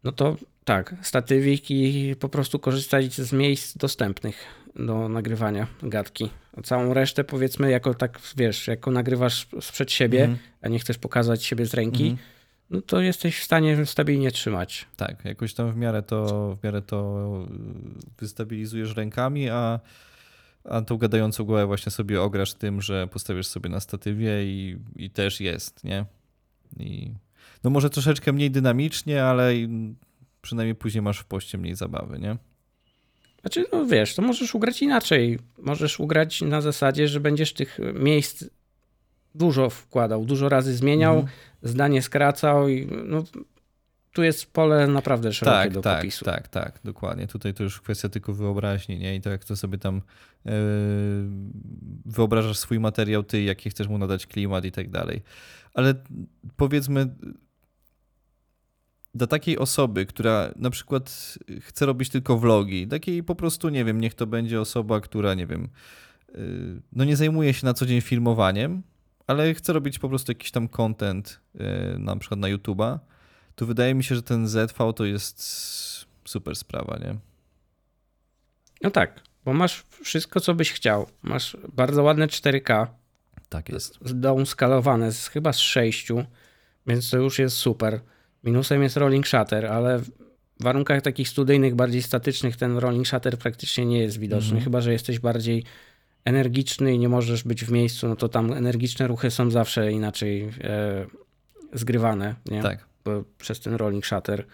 no 0.04 0.12
to 0.12 0.38
tak, 0.64 0.96
statywik 1.02 1.72
i 1.72 2.16
po 2.20 2.30
prostu 2.30 2.60
korzystać 2.60 3.14
z 3.14 3.34
miejsc 3.34 3.78
dostępnych 3.78 4.46
do 4.76 5.10
nagrywania 5.10 5.68
gadki. 5.84 6.30
A 6.58 6.62
całą 6.62 6.94
resztę 6.94 7.24
powiedzmy, 7.24 7.72
jako 7.72 7.94
tak, 7.94 8.20
wiesz, 8.38 8.68
jako 8.68 8.92
nagrywasz 8.92 9.48
sprzed 9.62 9.92
siebie, 9.92 10.22
Mhm. 10.22 10.40
a 10.62 10.68
nie 10.70 10.80
chcesz 10.80 10.98
pokazać 10.98 11.44
siebie 11.46 11.66
z 11.66 11.74
ręki, 11.74 12.04
Mhm. 12.08 12.28
no 12.70 12.82
to 12.82 13.02
jesteś 13.02 13.40
w 13.40 13.44
stanie 13.44 13.86
stabilnie 13.86 14.32
trzymać. 14.32 14.88
Tak, 14.98 15.26
jakoś 15.26 15.54
tam 15.54 15.72
w 15.72 15.76
miarę 15.76 16.02
to, 16.04 16.56
w 16.62 16.64
miarę 16.64 16.82
to 16.82 17.26
y, 17.50 18.12
wystabilizujesz 18.20 18.96
rękami, 18.96 19.50
a 19.50 19.80
a 20.64 20.82
tą 20.82 20.98
gadającą 20.98 21.44
głowę 21.44 21.66
właśnie 21.66 21.92
sobie 21.92 22.22
ograsz 22.22 22.54
tym, 22.54 22.82
że 22.82 23.08
postawisz 23.08 23.48
sobie 23.48 23.70
na 23.70 23.80
statywie 23.80 24.44
i, 24.46 24.78
i 24.96 25.10
też 25.10 25.42
jest, 25.42 25.84
nie? 25.84 26.06
I 26.80 27.12
no 27.64 27.70
może 27.70 27.90
troszeczkę 27.90 28.34
mniej 28.34 28.52
dynamicznie, 28.52 29.24
ale 29.24 29.52
przynajmniej 30.42 30.76
później 30.76 31.02
masz 31.02 31.20
w 31.20 31.26
poście 31.26 31.58
mniej 31.58 31.76
zabawy, 31.76 32.20
nie? 32.20 32.38
Znaczy, 33.54 33.70
no 33.72 33.86
wiesz, 33.86 34.16
to 34.16 34.22
możesz 34.22 34.56
ugrać 34.56 34.82
inaczej. 34.82 35.40
Możesz 35.58 36.00
ugrać 36.00 36.42
na 36.42 36.62
zasadzie, 36.62 37.08
że 37.08 37.20
będziesz 37.20 37.54
tych 37.54 37.80
miejsc 37.94 38.44
dużo 39.36 39.70
wkładał, 39.70 40.26
dużo 40.26 40.50
razy 40.50 40.76
zmieniał, 40.76 41.16
mhm. 41.20 41.38
zdanie 41.62 42.02
skracał 42.02 42.70
i 42.70 42.88
no, 43.06 43.24
tu 44.14 44.24
jest 44.24 44.54
pole 44.54 44.88
naprawdę 44.88 45.34
szerokie 45.34 45.58
tak, 45.58 45.74
do 45.74 45.82
tak, 45.82 45.98
popisu. 45.98 46.26
Tak, 46.26 46.48
tak, 46.48 46.80
dokładnie. 46.84 47.28
Tutaj 47.28 47.54
to 47.54 47.64
już 47.64 47.82
kwestia 47.82 48.10
tylko 48.10 48.34
wyobraźni, 48.34 49.00
nie? 49.00 49.16
I 49.16 49.22
to 49.22 49.30
jak 49.30 49.46
to 49.46 49.56
sobie 49.56 49.78
tam 49.78 50.02
yy, 50.46 50.52
wyobrażasz 52.06 52.58
swój 52.58 52.80
materiał, 52.80 53.24
ty, 53.24 53.42
jaki 53.42 53.70
chcesz 53.70 53.88
mu 53.88 53.98
nadać 53.98 54.28
klimat 54.28 54.66
i 54.66 54.72
tak 54.72 54.90
dalej. 54.90 55.22
Ale 55.74 55.94
powiedzmy, 56.58 57.16
dla 59.16 59.28
takiej 59.28 59.58
osoby, 59.58 60.06
która 60.06 60.52
na 60.56 60.70
przykład 60.70 61.36
chce 61.62 61.86
robić 61.86 62.10
tylko 62.10 62.38
vlogi, 62.38 62.88
takiej 62.88 63.24
po 63.24 63.36
prostu, 63.36 63.70
nie 63.70 63.86
wiem, 63.86 64.02
niech 64.02 64.14
to 64.14 64.28
będzie 64.28 64.62
osoba, 64.62 65.02
która, 65.02 65.34
nie 65.34 65.48
wiem, 65.48 65.70
yy, 66.36 66.82
no 66.92 67.04
nie 67.04 67.16
zajmuje 67.16 67.54
się 67.54 67.66
na 67.66 67.74
co 67.74 67.86
dzień 67.86 68.02
filmowaniem, 68.02 68.84
ale 69.28 69.54
chce 69.54 69.74
robić 69.74 70.00
po 70.00 70.10
prostu 70.10 70.32
jakiś 70.32 70.52
tam 70.52 70.68
content, 70.68 71.40
yy, 71.56 71.66
na 72.00 72.16
przykład 72.16 72.40
na 72.40 72.48
YouTube'a, 72.48 73.00
to 73.56 73.66
wydaje 73.66 73.96
mi 73.96 74.04
się, 74.04 74.16
że 74.16 74.24
ten 74.24 74.48
ZV 74.48 74.94
to 74.94 75.06
jest 75.06 75.42
super 76.26 76.56
sprawa, 76.56 76.98
nie? 76.98 77.16
No 78.82 78.92
tak, 78.92 79.22
bo 79.46 79.54
masz 79.54 79.84
wszystko, 80.04 80.40
co 80.40 80.54
byś 80.54 80.72
chciał. 80.72 81.08
Masz 81.22 81.58
bardzo 81.74 82.04
ładne 82.04 82.28
4K. 82.28 82.88
Tak 83.50 83.70
jest. 83.70 84.00
Z 84.06 84.20
dołu 84.20 84.46
skalowane, 84.46 85.12
z, 85.12 85.28
chyba 85.28 85.54
z 85.54 85.58
6, 85.58 86.08
więc 86.88 87.10
to 87.10 87.18
już 87.18 87.40
jest 87.40 87.58
super. 87.58 88.02
Minusem 88.44 88.84
jest 88.84 88.98
rolling 88.98 89.28
shutter, 89.28 89.66
ale 89.66 90.00
w 90.00 90.10
warunkach 90.60 91.02
takich 91.02 91.30
studyjnych, 91.30 91.76
bardziej 91.76 92.02
statycznych, 92.02 92.58
ten 92.58 92.78
rolling 92.78 93.08
shutter 93.08 93.38
praktycznie 93.38 93.86
nie 93.86 94.00
jest 94.00 94.20
widoczny. 94.20 94.52
Mm 94.52 94.62
-hmm. 94.62 94.64
Chyba, 94.64 94.82
że 94.82 94.92
jesteś 94.92 95.20
bardziej 95.20 95.64
energiczny 96.26 96.94
i 96.94 97.00
nie 97.00 97.10
możesz 97.10 97.44
być 97.44 97.66
w 97.66 97.72
miejscu, 97.72 98.08
no 98.08 98.16
to 98.16 98.30
tam 98.30 98.54
energiczne 98.54 99.08
ruchy 99.08 99.32
są 99.32 99.52
zawsze 99.52 99.92
inaczej 99.92 100.50
e, 100.64 101.06
zgrywane. 101.74 102.36
Nie? 102.46 102.62
Tak 102.62 102.90
przez 103.38 103.60
ten 103.60 103.76
rolling 103.76 104.06
shutter. 104.06 104.46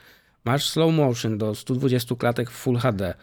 Masz 0.45 0.69
slow 0.69 0.93
motion 0.93 1.37
do 1.37 1.55
120 1.55 2.15
klatek 2.15 2.51
w 2.51 2.53
Full 2.53 2.77
HD. 2.77 3.13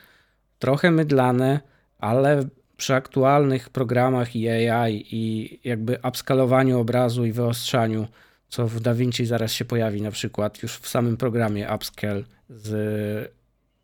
Trochę 0.58 0.90
mydlane, 0.90 1.60
ale 1.98 2.44
przy 2.76 2.94
aktualnych 2.94 3.70
programach 3.70 4.36
i 4.36 4.48
AI 4.48 5.06
i 5.10 5.60
jakby 5.64 5.98
upskalowaniu 6.08 6.80
obrazu 6.80 7.24
i 7.24 7.32
wyostrzaniu, 7.32 8.06
co 8.52 8.68
w 8.68 8.80
DaVinci 8.80 9.26
zaraz 9.26 9.52
się 9.52 9.64
pojawi 9.64 10.02
na 10.02 10.10
przykład 10.10 10.62
już 10.62 10.76
w 10.76 10.88
samym 10.88 11.16
programie 11.16 11.68
upscale 11.74 12.22
z 12.50 13.32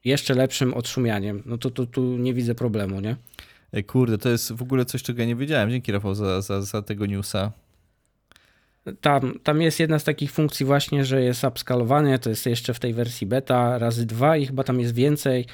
jeszcze 0.04 0.34
lepszym 0.34 0.74
odszumianiem, 0.74 1.42
no 1.46 1.58
to 1.58 1.70
tu 1.70 2.16
nie 2.16 2.34
widzę 2.34 2.54
problemu, 2.54 3.00
nie? 3.00 3.16
Ej, 3.72 3.84
kurde, 3.84 4.18
to 4.18 4.28
jest 4.28 4.52
w 4.52 4.62
ogóle 4.62 4.84
coś, 4.84 5.02
czego 5.02 5.22
ja 5.22 5.28
nie 5.28 5.36
wiedziałem. 5.36 5.70
Dzięki 5.70 5.92
Rafał 5.92 6.14
za, 6.14 6.42
za, 6.42 6.62
za 6.62 6.82
tego 6.82 7.06
newsa. 7.06 7.52
Tam, 9.00 9.38
tam 9.42 9.62
jest 9.62 9.80
jedna 9.80 9.98
z 9.98 10.04
takich 10.04 10.32
funkcji 10.32 10.66
właśnie, 10.66 11.04
że 11.04 11.22
jest 11.22 11.44
upskalowanie, 11.44 12.18
to 12.18 12.30
jest 12.30 12.46
jeszcze 12.46 12.74
w 12.74 12.78
tej 12.78 12.94
wersji 12.94 13.26
beta 13.26 13.78
razy 13.78 14.06
dwa 14.06 14.36
i 14.36 14.46
chyba 14.46 14.64
tam 14.64 14.80
jest 14.80 14.94
więcej 14.94 15.46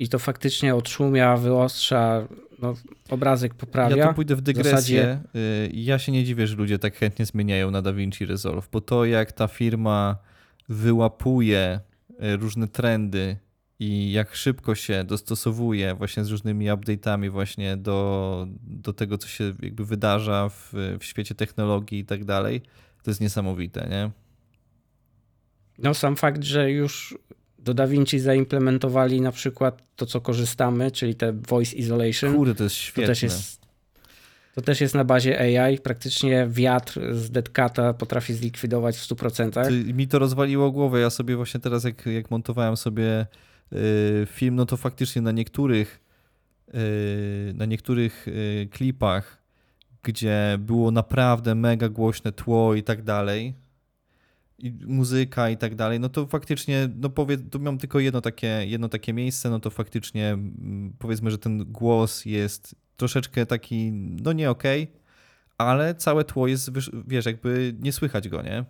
i 0.00 0.08
to 0.08 0.18
faktycznie 0.18 0.74
odszumia, 0.74 1.36
wyostrza, 1.36 2.28
no, 2.62 2.74
obrazek 3.10 3.54
poprawia. 3.54 3.96
Ja 3.96 4.08
tu 4.08 4.14
pójdę 4.14 4.36
w 4.36 4.40
dygresję. 4.40 4.72
W 4.72 4.74
zasadzie... 4.74 5.18
Y, 5.36 5.70
ja 5.74 5.98
się 5.98 6.12
nie 6.12 6.24
dziwię, 6.24 6.46
że 6.46 6.56
ludzie 6.56 6.78
tak 6.78 6.96
chętnie 6.96 7.26
zmieniają 7.26 7.70
na 7.70 7.82
DaVinci 7.82 8.26
Resolve, 8.26 8.68
bo 8.72 8.80
to 8.80 9.04
jak 9.04 9.32
ta 9.32 9.48
firma 9.48 10.16
wyłapuje 10.68 11.80
y, 12.10 12.36
różne 12.36 12.68
trendy 12.68 13.36
i 13.78 14.12
jak 14.12 14.34
szybko 14.34 14.74
się 14.74 15.04
dostosowuje 15.04 15.94
właśnie 15.94 16.24
z 16.24 16.30
różnymi 16.30 16.66
update'ami 16.66 17.30
właśnie 17.30 17.76
do, 17.76 18.46
do 18.62 18.92
tego, 18.92 19.18
co 19.18 19.28
się 19.28 19.54
jakby 19.62 19.84
wydarza 19.84 20.48
w, 20.48 20.72
w 21.00 21.04
świecie 21.04 21.34
technologii 21.34 21.98
i 21.98 22.04
tak 22.04 22.24
dalej, 22.24 22.62
to 23.02 23.10
jest 23.10 23.20
niesamowite, 23.20 23.88
nie? 23.90 24.10
No 25.78 25.94
sam 25.94 26.16
fakt, 26.16 26.42
że 26.42 26.70
już 26.70 27.18
do 27.64 27.74
DaVinci 27.74 28.20
zaimplementowali 28.20 29.20
na 29.20 29.32
przykład 29.32 29.82
to, 29.96 30.06
co 30.06 30.20
korzystamy, 30.20 30.90
czyli 30.90 31.14
te 31.14 31.32
voice 31.32 31.76
isolation. 31.76 32.34
Kurde, 32.34 32.54
to 32.54 32.64
jest 32.64 32.76
świetne. 32.76 33.02
To 33.02 33.08
też 33.08 33.22
jest, 33.22 33.60
to 34.54 34.62
też 34.62 34.80
jest 34.80 34.94
na 34.94 35.04
bazie 35.04 35.60
AI. 35.60 35.78
Praktycznie 35.78 36.46
wiatr 36.50 37.14
z 37.14 37.30
Deadcata 37.30 37.94
potrafi 37.94 38.34
zlikwidować 38.34 38.96
w 38.96 39.08
100%. 39.08 39.68
Ty, 39.68 39.94
mi 39.94 40.08
to 40.08 40.18
rozwaliło 40.18 40.70
głowę. 40.70 41.00
Ja 41.00 41.10
sobie 41.10 41.36
właśnie 41.36 41.60
teraz, 41.60 41.84
jak, 41.84 42.06
jak 42.06 42.30
montowałem 42.30 42.76
sobie 42.76 43.26
Y, 43.72 44.26
film, 44.26 44.56
no 44.56 44.66
to 44.66 44.76
faktycznie 44.76 45.22
na 45.22 45.32
niektórych 45.32 46.00
y, 46.74 47.52
na 47.54 47.64
niektórych 47.64 48.28
y, 48.28 48.68
klipach, 48.70 49.42
gdzie 50.02 50.58
było 50.58 50.90
naprawdę 50.90 51.54
mega 51.54 51.88
głośne 51.88 52.32
tło 52.32 52.74
i 52.74 52.82
tak 52.82 53.02
dalej, 53.02 53.54
i 54.60 54.86
muzyka 54.86 55.50
i 55.50 55.56
tak 55.56 55.74
dalej, 55.74 56.00
no 56.00 56.08
to 56.08 56.26
faktycznie, 56.26 56.88
no 56.96 57.10
powiedz, 57.10 57.40
tu 57.50 57.60
mam 57.60 57.78
tylko 57.78 58.00
jedno 58.00 58.20
takie, 58.20 58.66
jedno 58.66 58.88
takie 58.88 59.12
miejsce, 59.12 59.50
no 59.50 59.60
to 59.60 59.70
faktycznie 59.70 60.28
mm, 60.28 60.92
powiedzmy, 60.98 61.30
że 61.30 61.38
ten 61.38 61.72
głos 61.72 62.24
jest 62.24 62.74
troszeczkę 62.96 63.46
taki, 63.46 63.92
no 63.92 64.32
nie 64.32 64.50
okej, 64.50 64.82
okay, 64.82 65.00
ale 65.58 65.94
całe 65.94 66.24
tło 66.24 66.46
jest, 66.46 66.70
wiesz, 67.06 67.26
jakby 67.26 67.74
nie 67.80 67.92
słychać 67.92 68.28
go, 68.28 68.42
nie? 68.42 68.64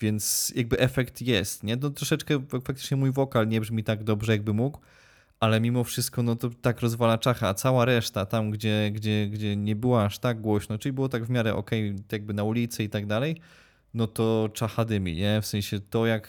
Więc 0.00 0.52
jakby 0.56 0.78
efekt 0.78 1.22
jest, 1.22 1.62
nie? 1.62 1.76
No 1.76 1.90
troszeczkę 1.90 2.42
faktycznie 2.64 2.96
mój 2.96 3.12
wokal 3.12 3.48
nie 3.48 3.60
brzmi 3.60 3.84
tak 3.84 4.04
dobrze, 4.04 4.32
jakby 4.32 4.54
mógł, 4.54 4.78
ale 5.40 5.60
mimo 5.60 5.84
wszystko 5.84 6.22
no 6.22 6.36
to 6.36 6.50
tak 6.62 6.80
rozwala 6.80 7.18
czacha, 7.18 7.48
a 7.48 7.54
cała 7.54 7.84
reszta 7.84 8.26
tam, 8.26 8.50
gdzie, 8.50 8.90
gdzie, 8.94 9.28
gdzie 9.28 9.56
nie 9.56 9.76
była 9.76 10.04
aż 10.04 10.18
tak 10.18 10.40
głośno, 10.40 10.78
czyli 10.78 10.92
było 10.92 11.08
tak 11.08 11.24
w 11.24 11.30
miarę 11.30 11.54
ok, 11.54 11.70
jakby 12.12 12.34
na 12.34 12.44
ulicy 12.44 12.84
i 12.84 12.88
tak 12.88 13.06
dalej, 13.06 13.36
no 13.94 14.06
to 14.06 14.50
czacha 14.54 14.84
dymi, 14.84 15.14
nie? 15.14 15.40
W 15.40 15.46
sensie 15.46 15.80
to 15.80 16.06
jak... 16.06 16.28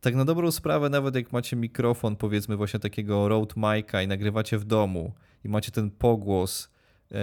Tak 0.00 0.14
na 0.14 0.24
dobrą 0.24 0.50
sprawę, 0.50 0.90
nawet 0.90 1.14
jak 1.14 1.32
macie 1.32 1.56
mikrofon, 1.56 2.16
powiedzmy 2.16 2.56
właśnie 2.56 2.80
takiego 2.80 3.28
Rode 3.28 3.54
Mic'a 3.54 4.04
i 4.04 4.08
nagrywacie 4.08 4.58
w 4.58 4.64
domu 4.64 5.12
i 5.44 5.48
macie 5.48 5.72
ten 5.72 5.90
pogłos 5.90 6.68
e, 7.12 7.18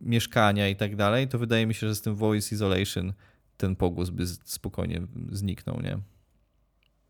mieszkania 0.00 0.68
i 0.68 0.76
tak 0.76 0.96
dalej, 0.96 1.28
to 1.28 1.38
wydaje 1.38 1.66
mi 1.66 1.74
się, 1.74 1.88
że 1.88 1.94
z 1.94 2.02
tym 2.02 2.14
voice 2.14 2.54
isolation 2.54 3.12
ten 3.56 3.76
pogłos 3.76 4.10
by 4.10 4.26
spokojnie 4.26 5.02
zniknął, 5.32 5.80
nie? 5.80 5.98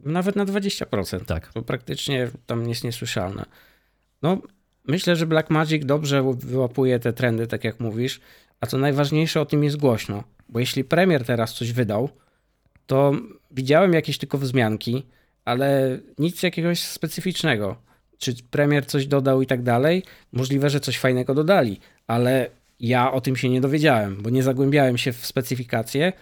Nawet 0.01 0.37
na 0.37 0.47
20%. 0.47 1.25
Tak. 1.25 1.53
To 1.53 1.63
praktycznie 1.63 2.31
tam 2.47 2.69
jest 2.69 2.85
niesłyszalne. 2.85 3.45
No, 4.23 4.39
myślę, 4.89 5.17
że 5.17 5.27
Blackmagic 5.27 5.87
dobrze 5.87 6.23
wyłapuje 6.37 6.99
te 6.99 7.13
trendy, 7.13 7.47
tak 7.47 7.65
jak 7.65 7.81
mówisz, 7.81 8.21
a 8.61 8.67
co 8.67 8.79
najważniejsze, 8.79 9.41
o 9.41 9.47
tym 9.47 9.65
jest 9.65 9.77
głośno. 9.77 10.25
Bo 10.53 10.61
jeśli 10.61 10.85
premier 10.85 11.25
teraz 11.25 11.55
coś 11.55 11.73
wydał, 11.73 12.09
to 12.87 13.13
widziałem 13.51 13.93
jakieś 13.93 14.19
tylko 14.19 14.39
wzmianki, 14.39 15.07
ale 15.45 15.99
nic 16.19 16.43
jakiegoś 16.43 16.81
specyficznego. 16.81 17.77
Czy 18.19 18.35
premier 18.51 18.87
coś 18.87 19.07
dodał 19.07 19.43
i 19.43 19.47
tak 19.47 19.63
dalej? 19.63 20.03
Możliwe, 20.33 20.71
że 20.71 20.81
coś 20.81 20.99
fajnego 20.99 21.35
dodali, 21.35 21.81
ale 22.07 22.51
ja 22.81 23.13
o 23.13 23.21
tym 23.21 23.37
się 23.37 23.49
nie 23.49 23.61
dowiedziałem, 23.61 24.23
bo 24.23 24.31
nie 24.31 24.43
zagłębiałem 24.43 24.99
się 24.99 25.13
w 25.13 25.27
specyfikacje 25.27 26.13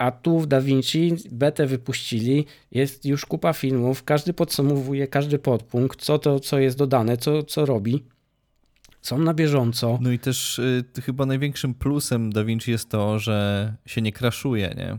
a 0.00 0.10
tu 0.10 0.38
w 0.38 0.46
DaVinci 0.46 1.14
betę 1.30 1.66
wypuścili, 1.66 2.46
jest 2.72 3.04
już 3.04 3.26
kupa 3.26 3.52
filmów, 3.52 4.04
każdy 4.04 4.32
podsumowuje 4.32 5.08
każdy 5.08 5.38
podpunkt, 5.38 6.02
co 6.02 6.18
to, 6.18 6.40
co 6.40 6.58
jest 6.58 6.78
dodane, 6.78 7.16
co, 7.16 7.42
co 7.42 7.66
robi. 7.66 8.04
Są 9.02 9.18
na 9.18 9.34
bieżąco. 9.34 9.98
No 10.00 10.10
i 10.10 10.18
też 10.18 10.58
y, 10.58 10.84
chyba 11.02 11.26
największym 11.26 11.74
plusem 11.74 12.32
DaVinci 12.32 12.70
jest 12.70 12.88
to, 12.88 13.18
że 13.18 13.74
się 13.86 14.02
nie 14.02 14.12
kraszuje, 14.12 14.74
nie? 14.76 14.98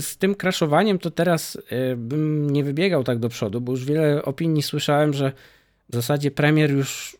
Z 0.00 0.16
tym 0.16 0.34
kraszowaniem 0.34 0.98
to 0.98 1.10
teraz 1.10 1.56
y, 1.56 1.96
bym 1.96 2.50
nie 2.50 2.64
wybiegał 2.64 3.04
tak 3.04 3.18
do 3.18 3.28
przodu, 3.28 3.60
bo 3.60 3.72
już 3.72 3.84
wiele 3.84 4.22
opinii 4.22 4.62
słyszałem, 4.62 5.12
że 5.12 5.32
w 5.90 5.94
zasadzie 5.94 6.30
premier 6.30 6.70
już 6.70 7.16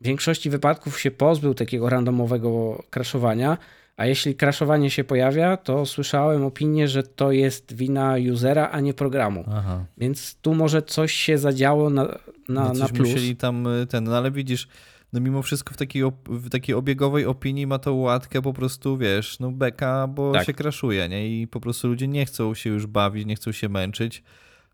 w 0.00 0.04
większości 0.04 0.50
wypadków 0.50 1.00
się 1.00 1.10
pozbył 1.10 1.54
takiego 1.54 1.88
randomowego 1.88 2.82
kraszowania, 2.90 3.58
a 3.96 4.06
jeśli 4.06 4.34
crashowanie 4.34 4.90
się 4.90 5.04
pojawia, 5.04 5.56
to 5.56 5.86
słyszałem 5.86 6.44
opinię, 6.44 6.88
że 6.88 7.02
to 7.02 7.32
jest 7.32 7.74
wina 7.74 8.14
usera, 8.32 8.68
a 8.72 8.80
nie 8.80 8.94
programu. 8.94 9.44
Aha. 9.48 9.84
Więc 9.98 10.34
tu 10.34 10.54
może 10.54 10.82
coś 10.82 11.12
się 11.12 11.38
zadziało 11.38 11.90
na, 11.90 12.04
na, 12.48 12.68
no 12.68 12.72
na 12.72 12.88
plus. 12.88 13.08
musieli 13.08 13.36
tam 13.36 13.66
y, 13.66 13.86
ten, 13.86 14.04
no 14.04 14.16
ale 14.16 14.30
widzisz, 14.30 14.68
no 15.12 15.20
mimo 15.20 15.42
wszystko 15.42 15.74
w 15.74 15.76
takiej, 15.76 16.02
w 16.28 16.50
takiej 16.50 16.74
obiegowej 16.74 17.26
opinii 17.26 17.66
ma 17.66 17.78
to 17.78 17.94
łatkę 17.94 18.42
po 18.42 18.52
prostu, 18.52 18.98
wiesz, 18.98 19.40
no 19.40 19.52
beka, 19.52 20.06
bo 20.06 20.32
tak. 20.32 20.46
się 20.46 20.54
crashuje, 20.54 21.08
nie? 21.08 21.42
I 21.42 21.46
po 21.46 21.60
prostu 21.60 21.88
ludzie 21.88 22.08
nie 22.08 22.26
chcą 22.26 22.54
się 22.54 22.70
już 22.70 22.86
bawić, 22.86 23.26
nie 23.26 23.36
chcą 23.36 23.52
się 23.52 23.68
męczyć, 23.68 24.22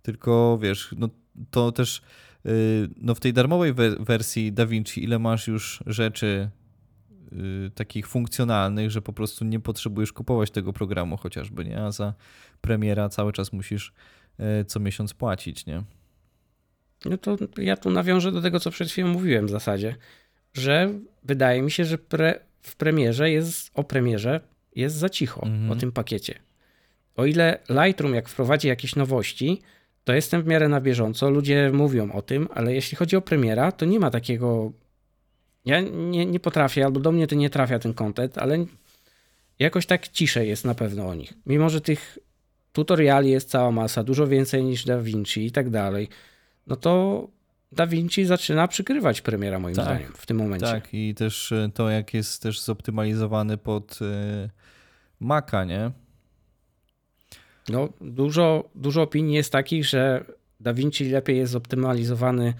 tylko 0.02 0.58
wiesz, 0.62 0.94
no 0.98 1.08
to 1.50 1.72
też 1.72 2.02
y, 2.46 2.88
no 2.96 3.14
w 3.14 3.20
tej 3.20 3.32
darmowej 3.32 3.74
wersji 4.00 4.52
DaVinci 4.52 5.04
ile 5.04 5.18
masz 5.18 5.48
już 5.48 5.82
rzeczy 5.86 6.50
takich 7.74 8.08
funkcjonalnych, 8.08 8.90
że 8.90 9.02
po 9.02 9.12
prostu 9.12 9.44
nie 9.44 9.60
potrzebujesz 9.60 10.12
kupować 10.12 10.50
tego 10.50 10.72
programu 10.72 11.16
chociażby, 11.16 11.64
nie? 11.64 11.78
A 11.82 11.92
za 11.92 12.14
premiera 12.60 13.08
cały 13.08 13.32
czas 13.32 13.52
musisz 13.52 13.92
y, 14.60 14.64
co 14.64 14.80
miesiąc 14.80 15.14
płacić, 15.14 15.66
nie? 15.66 15.82
No 17.04 17.18
to 17.18 17.36
ja 17.58 17.76
tu 17.76 17.90
nawiążę 17.90 18.32
do 18.32 18.42
tego, 18.42 18.60
co 18.60 18.70
przed 18.70 18.90
chwilą 18.90 19.08
mówiłem 19.08 19.46
w 19.46 19.50
zasadzie, 19.50 19.96
że 20.54 20.90
wydaje 21.22 21.62
mi 21.62 21.70
się, 21.70 21.84
że 21.84 21.98
pre, 21.98 22.40
w 22.62 22.76
premierze 22.76 23.30
jest, 23.30 23.70
o 23.74 23.84
premierze 23.84 24.40
jest 24.76 24.96
za 24.96 25.08
cicho 25.08 25.42
mhm. 25.42 25.70
o 25.70 25.76
tym 25.76 25.92
pakiecie. 25.92 26.34
O 27.16 27.24
ile 27.24 27.58
Lightroom, 27.68 28.14
jak 28.14 28.28
wprowadzi 28.28 28.68
jakieś 28.68 28.96
nowości, 28.96 29.62
to 30.04 30.12
jestem 30.12 30.42
w 30.42 30.46
miarę 30.46 30.68
na 30.68 30.80
bieżąco, 30.80 31.30
ludzie 31.30 31.70
mówią 31.72 32.12
o 32.12 32.22
tym, 32.22 32.48
ale 32.54 32.74
jeśli 32.74 32.96
chodzi 32.96 33.16
o 33.16 33.20
premiera, 33.20 33.72
to 33.72 33.86
nie 33.86 34.00
ma 34.00 34.10
takiego. 34.10 34.72
Ja 35.64 35.80
nie, 35.80 36.26
nie 36.26 36.40
potrafię, 36.40 36.84
albo 36.84 37.00
do 37.00 37.12
mnie 37.12 37.26
to 37.26 37.34
nie 37.34 37.50
trafia 37.50 37.78
ten 37.78 37.94
content, 37.94 38.38
ale 38.38 38.66
jakoś 39.58 39.86
tak 39.86 40.08
ciszej 40.08 40.48
jest 40.48 40.64
na 40.64 40.74
pewno 40.74 41.08
o 41.08 41.14
nich. 41.14 41.32
Mimo, 41.46 41.70
że 41.70 41.80
tych 41.80 42.18
tutoriali 42.72 43.30
jest 43.30 43.50
cała 43.50 43.70
masa, 43.70 44.04
dużo 44.04 44.26
więcej 44.26 44.64
niż 44.64 44.84
Da 44.84 45.00
Vinci 45.02 45.46
i 45.46 45.52
tak 45.52 45.70
dalej, 45.70 46.08
no 46.66 46.76
to 46.76 47.28
Da 47.72 47.86
Vinci 47.86 48.24
zaczyna 48.24 48.68
przykrywać 48.68 49.20
premiera 49.20 49.58
moim 49.58 49.74
tak, 49.74 49.84
zdaniem 49.84 50.12
w 50.16 50.26
tym 50.26 50.36
momencie. 50.36 50.66
Tak, 50.66 50.88
i 50.92 51.14
też 51.14 51.52
e, 51.52 51.70
to, 51.74 51.90
jak 51.90 52.14
jest 52.14 52.42
też 52.42 52.60
zoptymalizowany 52.60 53.56
pod 53.56 53.98
e, 54.02 54.50
Maca, 55.20 55.64
nie? 55.64 55.90
No, 57.68 57.88
dużo, 58.00 58.70
dużo 58.74 59.02
opinii 59.02 59.34
jest 59.34 59.52
takich, 59.52 59.84
że 59.84 60.24
DaVinci 60.60 61.10
lepiej 61.10 61.36
jest 61.36 61.52
zoptymalizowany 61.52 62.54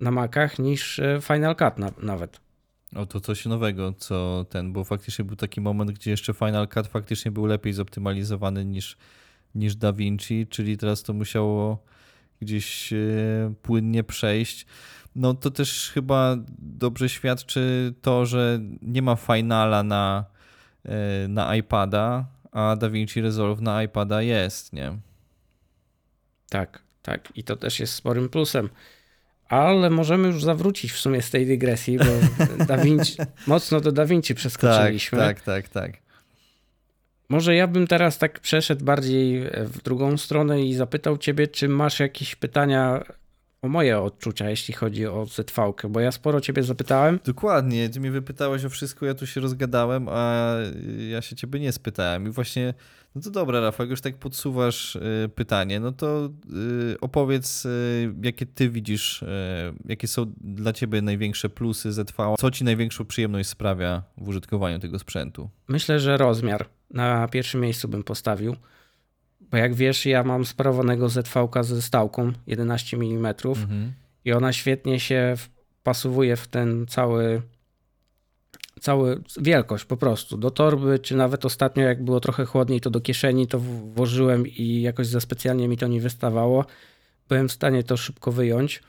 na 0.00 0.10
Macach 0.10 0.58
niż 0.58 0.98
e, 0.98 1.18
Final 1.22 1.56
Cut 1.56 1.78
na, 1.78 1.92
nawet. 2.02 2.40
O, 2.94 3.06
to 3.06 3.20
coś 3.20 3.46
nowego, 3.46 3.92
co 3.92 4.46
ten, 4.50 4.72
bo 4.72 4.84
faktycznie 4.84 5.24
był 5.24 5.36
taki 5.36 5.60
moment, 5.60 5.90
gdzie 5.90 6.10
jeszcze 6.10 6.34
Final 6.34 6.68
Cut 6.68 6.86
faktycznie 6.86 7.30
był 7.30 7.46
lepiej 7.46 7.72
zoptymalizowany 7.72 8.64
niż, 8.64 8.96
niż 9.54 9.76
DaVinci, 9.76 10.46
czyli 10.46 10.76
teraz 10.76 11.02
to 11.02 11.12
musiało 11.12 11.84
gdzieś 12.40 12.92
e, 12.92 12.96
płynnie 13.62 14.04
przejść. 14.04 14.66
No 15.14 15.34
to 15.34 15.50
też 15.50 15.90
chyba 15.94 16.36
dobrze 16.58 17.08
świadczy 17.08 17.94
to, 18.02 18.26
że 18.26 18.60
nie 18.82 19.02
ma 19.02 19.16
finala 19.16 19.82
na, 19.82 20.24
e, 20.84 21.28
na 21.28 21.56
iPada, 21.56 22.26
a 22.52 22.76
DaVinci 22.76 23.20
Resolve 23.20 23.60
na 23.60 23.82
iPada 23.82 24.22
jest, 24.22 24.72
nie? 24.72 24.98
Tak, 26.48 26.82
tak. 27.02 27.32
I 27.34 27.44
to 27.44 27.56
też 27.56 27.80
jest 27.80 27.94
sporym 27.94 28.28
plusem. 28.28 28.68
Ale 29.48 29.90
możemy 29.90 30.28
już 30.28 30.44
zawrócić 30.44 30.92
w 30.92 30.98
sumie 30.98 31.22
z 31.22 31.30
tej 31.30 31.46
dygresji, 31.46 31.98
bo 31.98 32.64
DaVinci, 32.64 33.16
mocno 33.46 33.80
do 33.80 33.92
DaVinci 33.92 34.34
przeskoczyliśmy. 34.34 35.18
Tak, 35.18 35.40
tak, 35.40 35.68
tak, 35.70 35.92
tak. 35.92 36.06
Może 37.28 37.54
ja 37.54 37.66
bym 37.66 37.86
teraz 37.86 38.18
tak 38.18 38.40
przeszedł 38.40 38.84
bardziej 38.84 39.42
w 39.64 39.82
drugą 39.82 40.16
stronę 40.16 40.62
i 40.62 40.74
zapytał 40.74 41.18
ciebie, 41.18 41.46
czy 41.48 41.68
masz 41.68 42.00
jakieś 42.00 42.36
pytania 42.36 43.04
o 43.66 43.68
moje 43.68 44.00
odczucia, 44.00 44.50
jeśli 44.50 44.74
chodzi 44.74 45.06
o 45.06 45.26
ZV, 45.26 45.72
bo 45.88 46.00
ja 46.00 46.12
sporo 46.12 46.40
ciebie 46.40 46.62
zapytałem. 46.62 47.20
Dokładnie, 47.24 47.88
ty 47.88 48.00
mnie 48.00 48.10
wypytałeś 48.10 48.64
o 48.64 48.68
wszystko, 48.68 49.06
ja 49.06 49.14
tu 49.14 49.26
się 49.26 49.40
rozgadałem, 49.40 50.08
a 50.10 50.54
ja 51.10 51.22
się 51.22 51.36
ciebie 51.36 51.60
nie 51.60 51.72
spytałem. 51.72 52.26
I 52.26 52.30
właśnie, 52.30 52.74
no 53.14 53.20
to 53.22 53.30
dobra, 53.30 53.60
Rafał, 53.60 53.84
jak 53.84 53.90
już 53.90 54.00
tak 54.00 54.16
podsuwasz 54.16 54.96
y, 54.96 55.30
pytanie, 55.34 55.80
no 55.80 55.92
to 55.92 56.30
y, 56.92 57.00
opowiedz, 57.00 57.64
y, 57.64 58.14
jakie 58.22 58.46
ty 58.46 58.70
widzisz, 58.70 59.24
jakie 59.84 60.08
są 60.08 60.32
dla 60.40 60.72
ciebie 60.72 61.02
największe 61.02 61.48
plusy 61.48 61.92
ZV, 61.92 62.34
co 62.38 62.50
ci 62.50 62.64
największą 62.64 63.04
przyjemność 63.04 63.48
sprawia 63.48 64.02
w 64.18 64.28
użytkowaniu 64.28 64.78
tego 64.78 64.98
sprzętu? 64.98 65.50
Myślę, 65.68 66.00
że 66.00 66.16
rozmiar 66.16 66.66
na 66.90 67.28
pierwszym 67.28 67.60
miejscu 67.60 67.88
bym 67.88 68.02
postawił. 68.02 68.56
Bo 69.50 69.56
jak 69.56 69.74
wiesz, 69.74 70.06
ja 70.06 70.22
mam 70.24 70.44
sprawowanego 70.44 71.08
ZV 71.08 71.48
ze 71.60 71.82
stałką 71.82 72.32
11 72.46 72.96
mm 72.96 73.26
mhm. 73.26 73.92
i 74.24 74.32
ona 74.32 74.52
świetnie 74.52 75.00
się 75.00 75.34
wpasowuje 75.36 76.36
w 76.36 76.48
ten 76.48 76.86
cały 76.86 77.42
cały 78.80 79.22
wielkość 79.40 79.84
po 79.84 79.96
prostu. 79.96 80.36
Do 80.36 80.50
torby, 80.50 80.98
czy 80.98 81.16
nawet 81.16 81.44
ostatnio 81.44 81.82
jak 81.82 82.04
było 82.04 82.20
trochę 82.20 82.44
chłodniej, 82.44 82.80
to 82.80 82.90
do 82.90 83.00
kieszeni 83.00 83.46
to 83.46 83.58
włożyłem 83.58 84.46
i 84.46 84.80
jakoś 84.80 85.06
za 85.06 85.20
specjalnie 85.20 85.68
mi 85.68 85.76
to 85.76 85.86
nie 85.86 86.00
wystawało. 86.00 86.64
Byłem 87.28 87.48
w 87.48 87.52
stanie 87.52 87.82
to 87.82 87.96
szybko 87.96 88.32
wyjąć. 88.32 88.82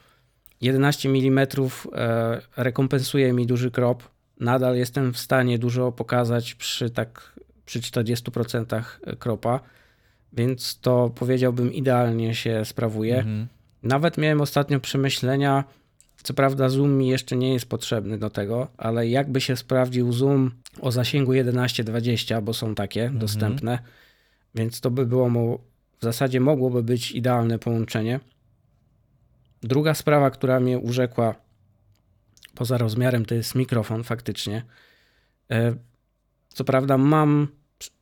11 0.61 1.09
mm 1.09 1.47
e, 1.93 2.41
rekompensuje 2.57 3.33
mi 3.33 3.45
duży 3.45 3.71
krop. 3.71 4.03
Nadal 4.39 4.75
jestem 4.75 5.13
w 5.13 5.17
stanie 5.17 5.59
dużo 5.59 5.91
pokazać 5.91 6.55
przy 6.55 6.89
tak 6.89 7.39
przy 7.65 7.79
40% 7.79 8.83
kropa 9.19 9.59
więc 10.33 10.79
to 10.79 11.11
powiedziałbym 11.15 11.73
idealnie 11.73 12.35
się 12.35 12.65
sprawuje. 12.65 13.17
Mhm. 13.17 13.47
Nawet 13.83 14.17
miałem 14.17 14.41
ostatnio 14.41 14.79
przemyślenia, 14.79 15.63
co 16.23 16.33
prawda 16.33 16.69
zoom 16.69 16.97
mi 16.97 17.07
jeszcze 17.07 17.35
nie 17.35 17.53
jest 17.53 17.65
potrzebny 17.65 18.17
do 18.17 18.29
tego, 18.29 18.67
ale 18.77 19.07
jakby 19.07 19.41
się 19.41 19.55
sprawdził 19.55 20.13
zoom 20.13 20.51
o 20.81 20.91
zasięgu 20.91 21.31
11-20, 21.31 22.41
bo 22.41 22.53
są 22.53 22.75
takie 22.75 23.01
mhm. 23.01 23.19
dostępne, 23.19 23.79
więc 24.55 24.81
to 24.81 24.91
by 24.91 25.05
było 25.05 25.29
mu, 25.29 25.59
w 25.99 26.03
zasadzie 26.03 26.39
mogłoby 26.39 26.83
być 26.83 27.11
idealne 27.11 27.59
połączenie. 27.59 28.19
Druga 29.63 29.93
sprawa, 29.93 30.31
która 30.31 30.59
mnie 30.59 30.79
urzekła 30.79 31.35
poza 32.55 32.77
rozmiarem, 32.77 33.25
to 33.25 33.35
jest 33.35 33.55
mikrofon 33.55 34.03
faktycznie. 34.03 34.63
E, 35.51 35.75
co 36.49 36.63
prawda 36.63 36.97
mam 36.97 37.47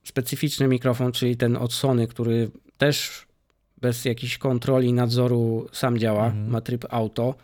specyficzny 0.03 0.67
mikrofon, 0.67 1.11
czyli 1.11 1.38
ten 1.38 1.57
od 1.57 1.73
Sony, 1.73 2.07
który 2.07 2.51
też 2.78 3.26
bez 3.82 4.05
jakiejś 4.05 4.38
kontroli, 4.38 4.93
nadzoru 4.93 5.67
sam 5.71 5.97
działa, 5.97 6.26
mhm. 6.26 6.49
ma 6.49 6.61
tryb 6.61 6.86
auto, 6.89 7.36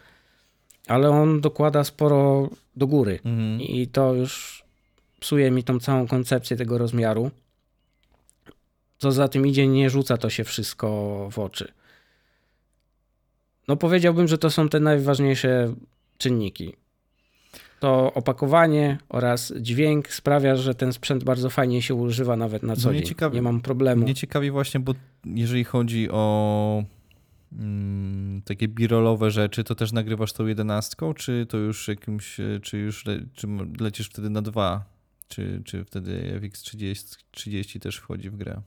ale 0.88 1.10
on 1.10 1.42
dokłada 1.42 1.84
sporo 1.84 2.50
do 2.76 2.88
góry 2.88 3.20
mhm. 3.26 3.62
i 3.62 3.88
to 3.88 4.14
już 4.14 4.64
psuje 5.20 5.52
mi 5.52 5.64
tą 5.64 5.80
całą 5.80 6.08
koncepcję 6.08 6.58
tego 6.58 6.78
rozmiaru. 6.78 7.32
Co 8.98 9.12
za 9.12 9.28
tym 9.28 9.48
idzie, 9.48 9.68
nie 9.68 9.90
rzuca 9.90 10.18
to 10.18 10.30
się 10.30 10.44
wszystko 10.44 10.88
w 11.32 11.40
oczy. 11.40 11.72
No 13.68 13.76
powiedziałbym, 13.76 14.28
że 14.28 14.38
to 14.38 14.50
są 14.50 14.70
te 14.70 14.80
najważniejsze 14.80 15.74
czynniki 16.18 16.76
to 17.82 18.14
opakowanie 18.14 18.98
oraz 19.10 19.54
dźwięk 19.60 20.14
sprawia, 20.14 20.56
że 20.56 20.76
ten 20.76 20.94
sprzęt 20.94 21.24
bardzo 21.24 21.50
fajnie 21.50 21.82
się 21.82 21.96
używa 21.96 22.36
nawet 22.36 22.64
na 22.64 22.76
co 22.76 22.94
dzień. 22.94 23.04
Ciekawi, 23.04 23.36
nie 23.36 23.42
mam 23.42 23.62
problemu. 23.62 24.04
Mnie 24.04 24.16
ciekawi 24.16 24.52
właśnie, 24.52 24.80
bo 24.80 24.94
jeżeli 25.26 25.64
chodzi 25.64 26.10
o 26.12 26.84
mm, 27.54 28.42
takie 28.46 28.68
birolowe 28.68 29.32
rzeczy, 29.32 29.64
to 29.64 29.76
też 29.76 29.92
nagrywasz 29.92 30.34
tą 30.34 30.46
jedenastką, 30.46 31.14
czy 31.14 31.46
to 31.50 31.58
już 31.58 31.88
jakimś, 31.88 32.38
czy 32.62 32.78
już 32.78 33.06
le, 33.06 33.20
czy 33.34 33.48
lecisz 33.80 34.10
wtedy 34.10 34.30
na 34.30 34.42
dwa? 34.42 34.86
Czy, 35.28 35.62
czy 35.66 35.86
wtedy 35.86 36.40
FX30 36.42 37.18
30 37.32 37.80
też 37.80 37.98
wchodzi 37.98 38.30
w 38.30 38.36
grę? 38.36 38.62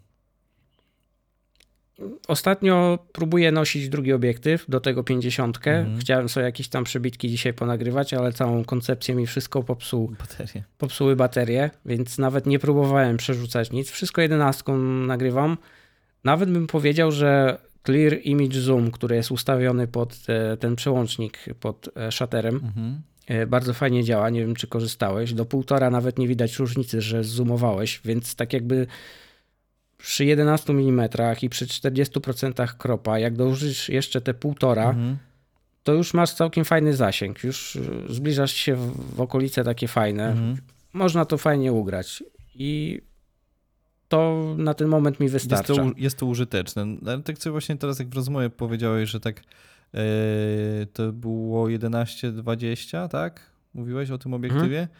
Ostatnio 2.29 2.99
próbuję 3.13 3.53
nosić 3.53 3.89
drugi 3.89 4.13
obiektyw 4.13 4.65
do 4.69 4.81
tego 4.81 5.05
50. 5.05 5.57
Mhm. 5.57 5.99
Chciałem 5.99 6.29
sobie 6.29 6.47
jakieś 6.47 6.69
tam 6.69 6.85
przebitki 6.85 7.29
dzisiaj 7.29 7.55
ponagrywać, 7.55 8.15
ale 8.15 8.33
całą 8.33 8.65
koncepcję 8.65 9.15
mi 9.15 9.27
wszystko 9.27 9.63
popsuł, 9.63 10.13
baterie. 10.19 10.65
popsuły 10.79 11.17
baterie, 11.17 11.71
więc 11.87 12.19
nawet 12.19 12.47
nie 12.47 12.59
próbowałem 12.59 13.17
przerzucać 13.17 13.71
nic. 13.71 13.91
Wszystko 13.91 14.21
11 14.23 14.73
nagrywam. 15.07 15.57
Nawet 16.25 16.51
bym 16.51 16.67
powiedział, 16.67 17.13
że 17.13 17.59
Clear 17.87 18.19
Image 18.23 18.61
Zoom, 18.61 18.91
który 18.91 19.17
jest 19.17 19.31
ustawiony 19.31 19.87
pod 19.87 20.17
e, 20.29 20.57
ten 20.57 20.77
przełącznik 20.77 21.39
pod 21.61 21.89
e, 21.97 22.13
shutterem, 22.13 22.55
mhm. 22.55 23.01
E, 23.27 23.47
bardzo 23.47 23.75
fajnie 23.75 24.05
działa. 24.05 24.31
Nie 24.31 24.41
wiem, 24.41 24.55
czy 24.55 24.67
korzystałeś. 24.67 25.33
Do 25.33 25.45
półtora 25.45 25.91
nawet 25.91 26.19
nie 26.19 26.29
widać 26.29 26.59
różnicy, 26.59 27.01
że 27.01 27.25
zoomowałeś, 27.25 28.01
więc 28.05 28.35
tak 28.35 28.53
jakby 28.53 28.87
przy 29.99 30.25
11 30.25 30.73
mm 30.73 31.09
i 31.43 31.49
przy 31.49 31.67
40% 31.67 32.77
kropa, 32.77 33.19
jak 33.19 33.37
dołożysz 33.37 33.89
jeszcze 33.89 34.21
te 34.21 34.35
półtora, 34.35 34.91
mhm. 34.91 35.19
to 35.83 35.93
już 35.93 36.15
masz 36.15 36.35
całkiem 36.35 36.65
fajny 36.65 36.97
zasięg. 36.97 37.45
Już 37.45 37.79
zbliżasz 38.09 38.53
się 38.53 38.77
w, 38.77 39.17
w 39.17 39.21
okolice 39.21 39.65
takie 39.65 39.89
fajne. 39.89 40.29
Mhm. 40.29 40.57
Można 40.93 41.25
to 41.25 41.39
fajnie 41.39 41.73
ugrać. 41.73 42.25
I 42.55 43.01
to 44.09 44.55
na 44.59 44.75
ten 44.75 44.89
moment 44.89 45.21
mi 45.21 45.29
wystarcza. 45.29 45.73
Jest 45.73 45.95
to, 45.95 46.01
jest 46.01 46.19
to 46.19 46.27
użyteczne. 46.27 46.87
No, 46.87 47.13
ale 47.13 47.23
tak 47.23 47.39
co 47.39 47.51
właśnie 47.51 47.77
teraz, 47.77 47.99
jak 47.99 48.09
w 48.09 48.15
rozmowie 48.15 48.51
powiedziałeś, 48.51 49.11
że 49.11 49.21
tak 49.21 49.43
yy, 49.93 50.01
to 50.93 51.13
było 51.13 51.67
11-20, 51.67 53.09
tak? 53.09 53.51
Mówiłeś 53.75 54.11
o 54.11 54.19
tym 54.19 54.35
obiektywie? 54.35 54.81
Mhm. 54.81 54.99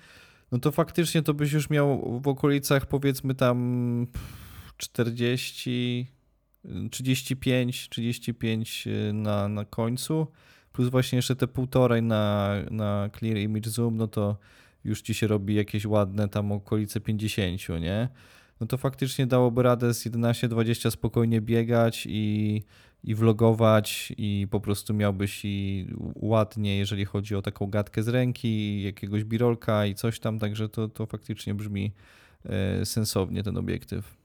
No 0.53 0.59
to 0.59 0.73
faktycznie 0.73 1.23
to 1.23 1.35
byś 1.35 1.53
już 1.53 1.71
miał 1.71 2.21
w 2.21 2.29
okolicach 2.29 2.87
powiedzmy 2.87 3.35
tam 3.35 4.07
40, 4.77 6.07
35, 6.91 7.89
35 7.89 8.89
na, 9.13 9.49
na 9.49 9.65
końcu, 9.65 10.27
plus 10.73 10.89
właśnie 10.89 11.17
jeszcze 11.17 11.37
te 11.37 11.47
półtorej 11.47 12.03
na, 12.03 12.55
na 12.71 13.11
Clear 13.19 13.37
Image 13.37 13.71
Zoom, 13.71 13.97
no 13.97 14.09
to 14.09 14.37
już 14.85 15.03
ci 15.03 15.15
się 15.15 15.27
robi 15.27 15.55
jakieś 15.55 15.87
ładne 15.87 16.29
tam 16.29 16.53
okolice 16.53 17.01
50, 17.01 17.69
nie? 17.81 18.09
No 18.61 18.67
to 18.67 18.77
faktycznie 18.77 19.27
dałoby 19.27 19.63
radę 19.63 19.95
z 19.95 20.07
11-20 20.07 20.91
spokojnie 20.91 21.41
biegać 21.41 22.07
i, 22.11 22.63
i 23.05 23.15
vlogować 23.15 24.13
i 24.19 24.47
po 24.51 24.61
prostu 24.61 24.95
miałbyś 24.95 25.45
i 25.45 25.87
ładnie, 26.15 26.79
jeżeli 26.79 27.05
chodzi 27.05 27.37
o 27.37 27.43
taką 27.43 27.67
gadkę 27.67 28.03
z 28.03 28.09
ręki, 28.09 28.83
jakiegoś 28.83 29.25
birolka 29.25 29.87
i 29.87 29.95
coś 29.95 30.21
tam, 30.21 30.39
także 30.39 30.69
to, 30.69 30.89
to 30.89 31.07
faktycznie 31.07 31.55
brzmi 31.55 31.93
e, 32.45 32.87
sensownie 32.87 33.43
ten 33.43 33.57
obiektyw. 33.57 34.24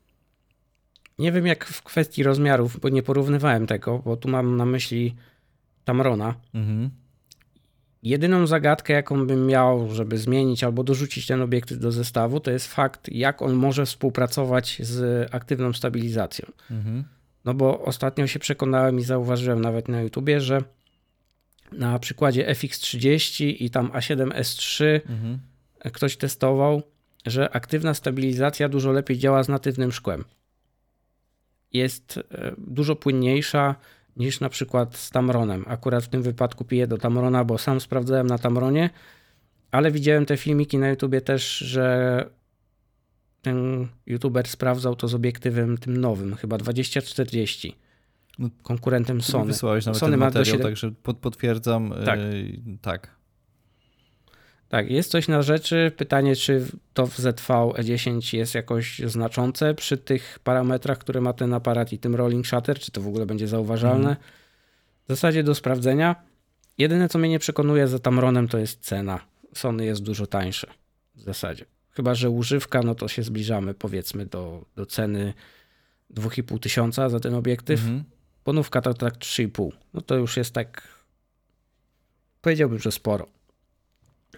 Nie 1.19 1.31
wiem 1.31 1.47
jak 1.47 1.65
w 1.65 1.83
kwestii 1.83 2.23
rozmiarów, 2.23 2.79
bo 2.79 2.89
nie 2.89 3.03
porównywałem 3.03 3.67
tego, 3.67 3.99
bo 3.99 4.17
tu 4.17 4.29
mam 4.29 4.57
na 4.57 4.65
myśli 4.65 5.15
Tamrona. 5.85 6.35
Mhm. 6.53 6.89
Jedyną 8.03 8.47
zagadkę, 8.47 8.93
jaką 8.93 9.27
bym 9.27 9.47
miał, 9.47 9.95
żeby 9.95 10.17
zmienić 10.17 10.63
albo 10.63 10.83
dorzucić 10.83 11.27
ten 11.27 11.41
obiektyw 11.41 11.79
do 11.79 11.91
zestawu, 11.91 12.39
to 12.39 12.51
jest 12.51 12.73
fakt, 12.73 13.09
jak 13.11 13.41
on 13.41 13.53
może 13.53 13.85
współpracować 13.85 14.77
z 14.79 15.27
aktywną 15.33 15.73
stabilizacją. 15.73 16.45
Mhm. 16.71 17.03
No 17.45 17.53
bo 17.53 17.81
ostatnio 17.83 18.27
się 18.27 18.39
przekonałem 18.39 18.99
i 18.99 19.03
zauważyłem 19.03 19.61
nawet 19.61 19.87
na 19.87 20.01
YouTubie, 20.01 20.41
że 20.41 20.63
na 21.71 21.99
przykładzie 21.99 22.47
FX30 22.47 23.55
i 23.59 23.69
tam 23.69 23.89
A7S3 23.89 24.83
mhm. 25.09 25.39
ktoś 25.93 26.17
testował, 26.17 26.81
że 27.25 27.49
aktywna 27.49 27.93
stabilizacja 27.93 28.69
dużo 28.69 28.91
lepiej 28.91 29.17
działa 29.17 29.43
z 29.43 29.49
natywnym 29.49 29.91
szkłem. 29.91 30.23
Jest 31.73 32.19
e, 32.31 32.53
dużo 32.57 32.95
płynniejsza 32.95 33.75
niż 34.17 34.39
na 34.39 34.49
przykład 34.49 34.97
z 34.97 35.09
Tamronem. 35.09 35.65
Akurat 35.67 36.03
w 36.03 36.07
tym 36.07 36.21
wypadku 36.21 36.65
piję 36.65 36.87
do 36.87 36.97
Tamrona, 36.97 37.43
bo 37.43 37.57
sam 37.57 37.81
sprawdzałem 37.81 38.27
na 38.27 38.37
Tamronie, 38.37 38.89
ale 39.71 39.91
widziałem 39.91 40.25
te 40.25 40.37
filmiki 40.37 40.77
na 40.77 40.89
YouTubie 40.89 41.21
też, 41.21 41.57
że 41.57 42.25
ten 43.41 43.87
youtuber 44.05 44.47
sprawdzał 44.47 44.95
to 44.95 45.07
z 45.07 45.15
obiektywem 45.15 45.77
tym 45.77 45.97
nowym, 45.97 46.35
chyba 46.35 46.57
2040. 46.57 47.75
No, 48.39 48.49
konkurentem 48.63 49.21
Sony. 49.21 49.45
Wysłałeś 49.45 49.85
nawet 49.85 49.99
Sony 49.99 50.11
ten 50.11 50.19
materiał, 50.19 50.45
7... 50.45 50.61
także 50.61 50.91
potwierdzam. 51.21 51.93
Tak. 52.05 52.19
Yy, 52.19 52.77
tak. 52.81 53.18
Tak, 54.69 54.91
jest 54.91 55.11
coś 55.11 55.27
na 55.27 55.41
rzeczy. 55.41 55.91
Pytanie, 55.97 56.35
czy 56.35 56.65
to 56.93 57.07
w 57.07 57.17
ZV-E10 57.17 58.37
jest 58.37 58.55
jakoś 58.55 58.99
znaczące 58.99 59.73
przy 59.73 59.97
tych 59.97 60.39
parametrach, 60.43 60.97
które 60.97 61.21
ma 61.21 61.33
ten 61.33 61.53
aparat 61.53 61.93
i 61.93 61.99
tym 61.99 62.15
rolling 62.15 62.47
shutter, 62.47 62.79
czy 62.79 62.91
to 62.91 63.01
w 63.01 63.07
ogóle 63.07 63.25
będzie 63.25 63.47
zauważalne. 63.47 64.09
Mhm. 64.09 64.15
W 65.05 65.07
zasadzie 65.07 65.43
do 65.43 65.55
sprawdzenia. 65.55 66.15
Jedyne, 66.77 67.09
co 67.09 67.19
mnie 67.19 67.29
nie 67.29 67.39
przekonuje 67.39 67.87
za 67.87 67.99
Tamronem, 67.99 68.47
to 68.47 68.57
jest 68.57 68.79
cena. 68.79 69.19
Sony 69.53 69.85
jest 69.85 70.03
dużo 70.03 70.27
tańsze 70.27 70.67
w 71.15 71.21
zasadzie. 71.21 71.65
Chyba, 71.91 72.15
że 72.15 72.29
używka, 72.29 72.81
no 72.83 72.95
to 72.95 73.07
się 73.07 73.23
zbliżamy 73.23 73.73
powiedzmy 73.73 74.25
do, 74.25 74.65
do 74.75 74.85
ceny 74.85 75.33
2,5 76.13 76.59
tysiąca 76.59 77.09
za 77.09 77.19
ten 77.19 77.33
obiektyw. 77.33 77.79
Mhm. 77.79 78.03
Ponówka 78.43 78.81
to 78.81 78.93
tak 78.93 79.17
3,5. 79.17 79.71
No 79.93 80.01
to 80.01 80.15
już 80.15 80.37
jest 80.37 80.53
tak, 80.53 80.87
powiedziałbym, 82.41 82.79
że 82.79 82.91
sporo. 82.91 83.38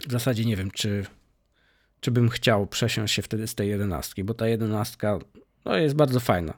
W 0.07 0.11
zasadzie 0.11 0.45
nie 0.45 0.55
wiem, 0.55 0.71
czy, 0.71 1.05
czy 1.99 2.11
bym 2.11 2.29
chciał 2.29 2.67
przesiąść 2.67 3.13
się 3.13 3.21
wtedy 3.21 3.47
z 3.47 3.55
tej 3.55 3.69
jedenastki, 3.69 4.23
bo 4.23 4.33
ta 4.33 4.47
jedenastka 4.47 5.19
no, 5.65 5.77
jest 5.77 5.95
bardzo 5.95 6.19
fajna. 6.19 6.53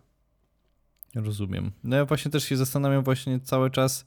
Rozumiem. 1.15 1.71
No 1.83 1.95
ja 1.95 2.05
właśnie 2.05 2.31
też 2.31 2.43
się 2.43 2.57
zastanawiam 2.57 3.03
właśnie 3.03 3.39
cały 3.39 3.71
czas 3.71 4.05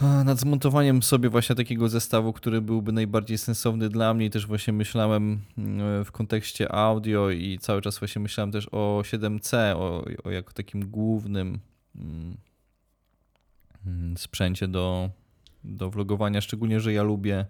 nad 0.00 0.38
zmontowaniem 0.38 1.02
sobie 1.02 1.28
właśnie 1.28 1.56
takiego 1.56 1.88
zestawu, 1.88 2.32
który 2.32 2.60
byłby 2.60 2.92
najbardziej 2.92 3.38
sensowny 3.38 3.88
dla 3.88 4.14
mnie 4.14 4.26
i 4.26 4.30
też 4.30 4.46
właśnie 4.46 4.72
myślałem 4.72 5.40
mm, 5.58 6.04
w 6.04 6.12
kontekście 6.12 6.72
audio 6.72 7.30
i 7.30 7.58
cały 7.58 7.82
czas 7.82 7.98
właśnie 7.98 8.22
myślałem 8.22 8.52
też 8.52 8.68
o 8.72 9.02
7C, 9.04 9.72
o, 9.76 10.04
o 10.24 10.30
jako 10.30 10.52
takim 10.52 10.90
głównym 10.90 11.58
mm, 11.96 12.36
mm, 13.86 14.16
sprzęcie 14.16 14.68
do, 14.68 15.10
do 15.64 15.90
vlogowania, 15.90 16.40
szczególnie, 16.40 16.80
że 16.80 16.92
ja 16.92 17.02
lubię 17.02 17.46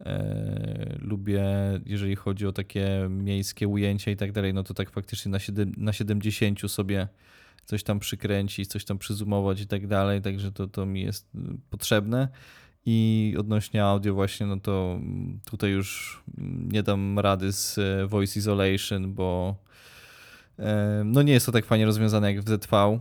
e, 0.00 0.96
lubię, 1.00 1.44
jeżeli 1.86 2.16
chodzi 2.16 2.46
o 2.46 2.52
takie 2.52 3.06
miejskie 3.10 3.68
ujęcia 3.68 4.10
i 4.10 4.16
tak 4.16 4.32
dalej, 4.32 4.54
no 4.54 4.62
to 4.62 4.74
tak 4.74 4.90
faktycznie 4.90 5.32
na, 5.32 5.38
7, 5.38 5.72
na 5.76 5.92
70 5.92 6.70
sobie 6.70 7.08
coś 7.64 7.82
tam 7.82 7.98
przykręcić, 7.98 8.68
coś 8.68 8.84
tam 8.84 8.98
przyzumować 8.98 9.60
i 9.60 9.66
tak 9.66 9.86
dalej, 9.86 10.22
także 10.22 10.52
to, 10.52 10.66
to 10.66 10.86
mi 10.86 11.02
jest 11.02 11.30
potrzebne. 11.70 12.28
I 12.88 13.34
odnośnie 13.38 13.84
audio 13.84 14.14
właśnie, 14.14 14.46
no 14.46 14.60
to 14.60 15.00
tutaj 15.44 15.70
już 15.70 16.22
nie 16.72 16.82
dam 16.82 17.18
rady 17.18 17.52
z 17.52 17.78
e, 17.78 18.06
voice 18.06 18.38
isolation, 18.38 19.14
bo 19.14 19.56
e, 20.58 21.02
no 21.04 21.22
nie 21.22 21.32
jest 21.32 21.46
to 21.46 21.52
tak 21.52 21.64
fajnie 21.64 21.86
rozwiązane 21.86 22.32
jak 22.32 22.44
w 22.44 22.48
ZV, 22.48 23.00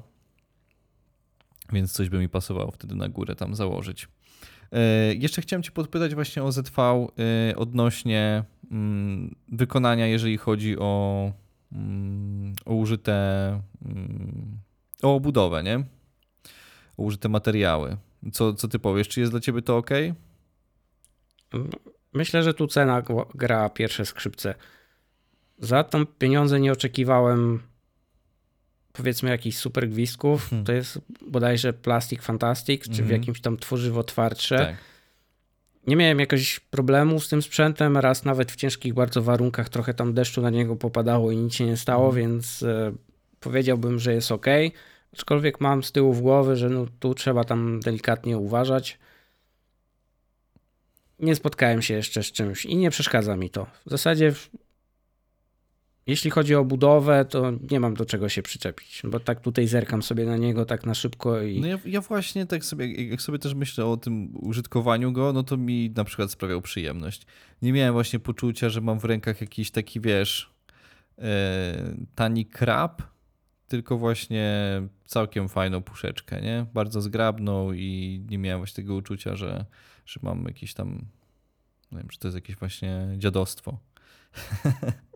więc 1.73 1.91
coś 1.91 2.09
by 2.09 2.19
mi 2.19 2.29
pasowało 2.29 2.71
wtedy 2.71 2.95
na 2.95 3.09
górę 3.09 3.35
tam 3.35 3.55
założyć. 3.55 4.07
E, 4.71 5.13
jeszcze 5.13 5.41
chciałem 5.41 5.63
Cię 5.63 5.71
podpytać 5.71 6.15
właśnie 6.15 6.43
o 6.43 6.51
ZV 6.51 7.07
odnośnie 7.55 8.43
mm, 8.71 9.35
wykonania, 9.47 10.07
jeżeli 10.07 10.37
chodzi 10.37 10.79
o 10.79 11.31
Mm, 11.75 12.53
o 12.65 12.73
użyte, 12.73 13.13
mm, 13.85 14.57
o 15.01 15.19
budowę, 15.19 15.63
nie? 15.63 15.83
O 16.97 17.03
użyte 17.03 17.29
materiały. 17.29 17.97
Co, 18.31 18.53
co 18.53 18.67
ty 18.67 18.79
powiesz? 18.79 19.07
Czy 19.07 19.19
jest 19.19 19.33
dla 19.33 19.39
ciebie 19.39 19.61
to 19.61 19.77
ok? 19.77 19.89
Myślę, 22.13 22.43
że 22.43 22.53
tu 22.53 22.67
cena 22.67 23.03
gra 23.35 23.69
pierwsze 23.69 24.05
skrzypce. 24.05 24.55
Za 25.59 25.83
tą 25.83 26.05
pieniądze 26.05 26.59
nie 26.59 26.71
oczekiwałem 26.71 27.61
powiedzmy 28.97 29.29
jakichś 29.29 29.57
super 29.57 29.89
gwizdków. 29.89 30.49
Hmm. 30.49 30.65
To 30.65 30.71
jest 30.71 30.99
bodajże 31.27 31.73
Plastic 31.73 32.21
Fantastic, 32.21 32.83
czy 32.83 32.89
w 32.89 32.99
mhm. 32.99 33.21
jakimś 33.21 33.41
tam 33.41 33.57
tworzywo 33.57 34.03
twardsze. 34.03 34.57
Tak 34.57 34.75
nie 35.87 35.95
miałem 35.95 36.19
jakoś 36.19 36.59
problemu 36.59 37.19
z 37.19 37.29
tym 37.29 37.41
sprzętem. 37.41 37.97
Raz 37.97 38.25
nawet 38.25 38.51
w 38.51 38.55
ciężkich 38.55 38.93
bardzo 38.93 39.21
warunkach 39.21 39.69
trochę 39.69 39.93
tam 39.93 40.13
deszczu 40.13 40.41
na 40.41 40.49
niego 40.49 40.75
popadało 40.75 41.31
i 41.31 41.37
nic 41.37 41.55
się 41.55 41.65
nie 41.65 41.77
stało, 41.77 42.09
mm. 42.09 42.15
więc 42.15 42.63
e, 42.63 42.93
powiedziałbym, 43.39 43.99
że 43.99 44.13
jest 44.13 44.31
ok. 44.31 44.45
Aczkolwiek 45.13 45.61
mam 45.61 45.83
z 45.83 45.91
tyłu 45.91 46.13
w 46.13 46.21
głowy, 46.21 46.55
że 46.55 46.69
no, 46.69 46.85
tu 46.99 47.13
trzeba 47.13 47.43
tam 47.43 47.79
delikatnie 47.79 48.37
uważać. 48.37 48.99
Nie 51.19 51.35
spotkałem 51.35 51.81
się 51.81 51.93
jeszcze 51.93 52.23
z 52.23 52.31
czymś 52.31 52.65
i 52.65 52.75
nie 52.75 52.89
przeszkadza 52.89 53.37
mi 53.37 53.49
to. 53.49 53.67
W 53.85 53.89
zasadzie 53.89 54.33
jeśli 56.07 56.31
chodzi 56.31 56.55
o 56.55 56.65
budowę, 56.65 57.25
to 57.25 57.53
nie 57.71 57.79
mam 57.79 57.93
do 57.93 58.05
czego 58.05 58.29
się 58.29 58.41
przyczepić, 58.41 59.01
bo 59.03 59.19
tak 59.19 59.41
tutaj 59.41 59.67
zerkam 59.67 60.03
sobie 60.03 60.25
na 60.25 60.37
niego 60.37 60.65
tak 60.65 60.85
na 60.85 60.93
szybko 60.93 61.41
i... 61.41 61.61
No 61.61 61.67
ja, 61.67 61.79
ja, 61.85 62.01
właśnie 62.01 62.45
tak 62.45 62.65
sobie, 62.65 63.07
jak 63.09 63.21
sobie 63.21 63.39
też 63.39 63.53
myślę 63.53 63.85
o 63.85 63.97
tym 63.97 64.29
użytkowaniu 64.33 65.11
go, 65.11 65.33
no 65.33 65.43
to 65.43 65.57
mi 65.57 65.91
na 65.95 66.03
przykład 66.03 66.31
sprawiał 66.31 66.61
przyjemność. 66.61 67.25
Nie 67.61 67.73
miałem 67.73 67.93
właśnie 67.93 68.19
poczucia, 68.19 68.69
że 68.69 68.81
mam 68.81 68.99
w 68.99 69.05
rękach 69.05 69.41
jakiś 69.41 69.71
taki, 69.71 69.99
wiesz, 69.99 70.53
e, 71.19 71.95
tani 72.15 72.45
krab, 72.45 73.01
tylko 73.67 73.97
właśnie 73.97 74.81
całkiem 75.05 75.49
fajną 75.49 75.81
puszeczkę, 75.81 76.41
nie? 76.41 76.65
Bardzo 76.73 77.01
zgrabną 77.01 77.73
i 77.73 78.21
nie 78.29 78.37
miałem 78.37 78.59
właśnie 78.59 78.83
tego 78.83 78.95
uczucia, 78.95 79.35
że, 79.35 79.65
że 80.05 80.19
mam 80.23 80.45
jakieś 80.45 80.73
tam, 80.73 81.05
nie 81.91 81.97
wiem, 81.97 82.07
że 82.11 82.17
to 82.17 82.27
jest 82.27 82.35
jakieś 82.35 82.55
właśnie 82.55 83.07
dziadostwo. 83.17 83.77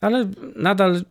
Ale 0.00 0.30
nadal, 0.56 1.04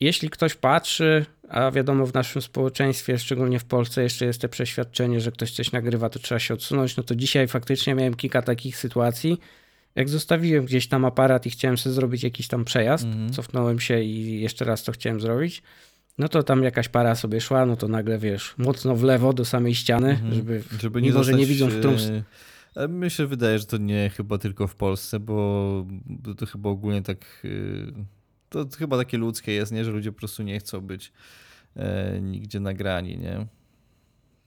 jeśli 0.00 0.30
ktoś 0.30 0.54
patrzy, 0.54 1.26
a 1.48 1.70
wiadomo, 1.70 2.06
w 2.06 2.14
naszym 2.14 2.42
społeczeństwie, 2.42 3.18
szczególnie 3.18 3.58
w 3.58 3.64
Polsce, 3.64 4.02
jeszcze 4.02 4.26
jest 4.26 4.40
to 4.40 4.48
przeświadczenie, 4.48 5.20
że 5.20 5.32
ktoś 5.32 5.52
coś 5.52 5.72
nagrywa, 5.72 6.10
to 6.10 6.18
trzeba 6.18 6.38
się 6.38 6.54
odsunąć. 6.54 6.96
No 6.96 7.02
to 7.02 7.14
dzisiaj 7.14 7.48
faktycznie 7.48 7.94
miałem 7.94 8.14
kilka 8.14 8.42
takich 8.42 8.76
sytuacji. 8.76 9.40
Jak 9.94 10.08
zostawiłem 10.08 10.64
gdzieś 10.64 10.88
tam 10.88 11.04
aparat 11.04 11.46
i 11.46 11.50
chciałem 11.50 11.78
sobie 11.78 11.94
zrobić 11.94 12.22
jakiś 12.22 12.48
tam 12.48 12.64
przejazd, 12.64 13.04
mm 13.04 13.28
-hmm. 13.28 13.34
cofnąłem 13.34 13.80
się 13.80 14.02
i 14.02 14.40
jeszcze 14.40 14.64
raz 14.64 14.84
to 14.84 14.92
chciałem 14.92 15.20
zrobić. 15.20 15.62
No 16.18 16.28
to 16.28 16.42
tam 16.42 16.64
jakaś 16.64 16.88
para 16.88 17.14
sobie 17.14 17.40
szła, 17.40 17.66
no 17.66 17.76
to 17.76 17.88
nagle 17.88 18.18
wiesz, 18.18 18.54
mocno 18.58 18.96
w 18.96 19.02
lewo 19.02 19.32
do 19.32 19.44
samej 19.44 19.74
ściany, 19.74 20.10
mm 20.10 20.30
-hmm. 20.30 20.34
żeby, 20.34 20.62
żeby 20.80 21.02
nie, 21.02 21.08
mimo, 21.08 21.18
zostać, 21.18 21.34
że 21.34 21.40
nie 21.40 21.46
widzą 21.46 21.68
w 21.68 21.78
którą. 21.78 21.96
E, 22.76 22.88
mi 22.88 23.10
się 23.10 23.26
wydaje, 23.26 23.58
że 23.58 23.66
to 23.66 23.76
nie 23.76 24.10
chyba 24.10 24.38
tylko 24.38 24.66
w 24.66 24.74
Polsce, 24.74 25.20
bo 25.20 25.86
to 26.36 26.46
chyba 26.46 26.70
ogólnie 26.70 27.02
tak 27.02 27.18
y, 27.44 27.92
to 28.48 28.66
chyba 28.78 28.96
takie 28.96 29.18
ludzkie 29.18 29.52
jest, 29.52 29.72
nie? 29.72 29.84
Że 29.84 29.90
ludzie 29.90 30.12
po 30.12 30.18
prostu 30.18 30.42
nie 30.42 30.58
chcą 30.58 30.80
być 30.80 31.12
e, 31.76 32.20
nigdzie 32.20 32.60
nagrani, 32.60 33.18
nie? 33.18 33.46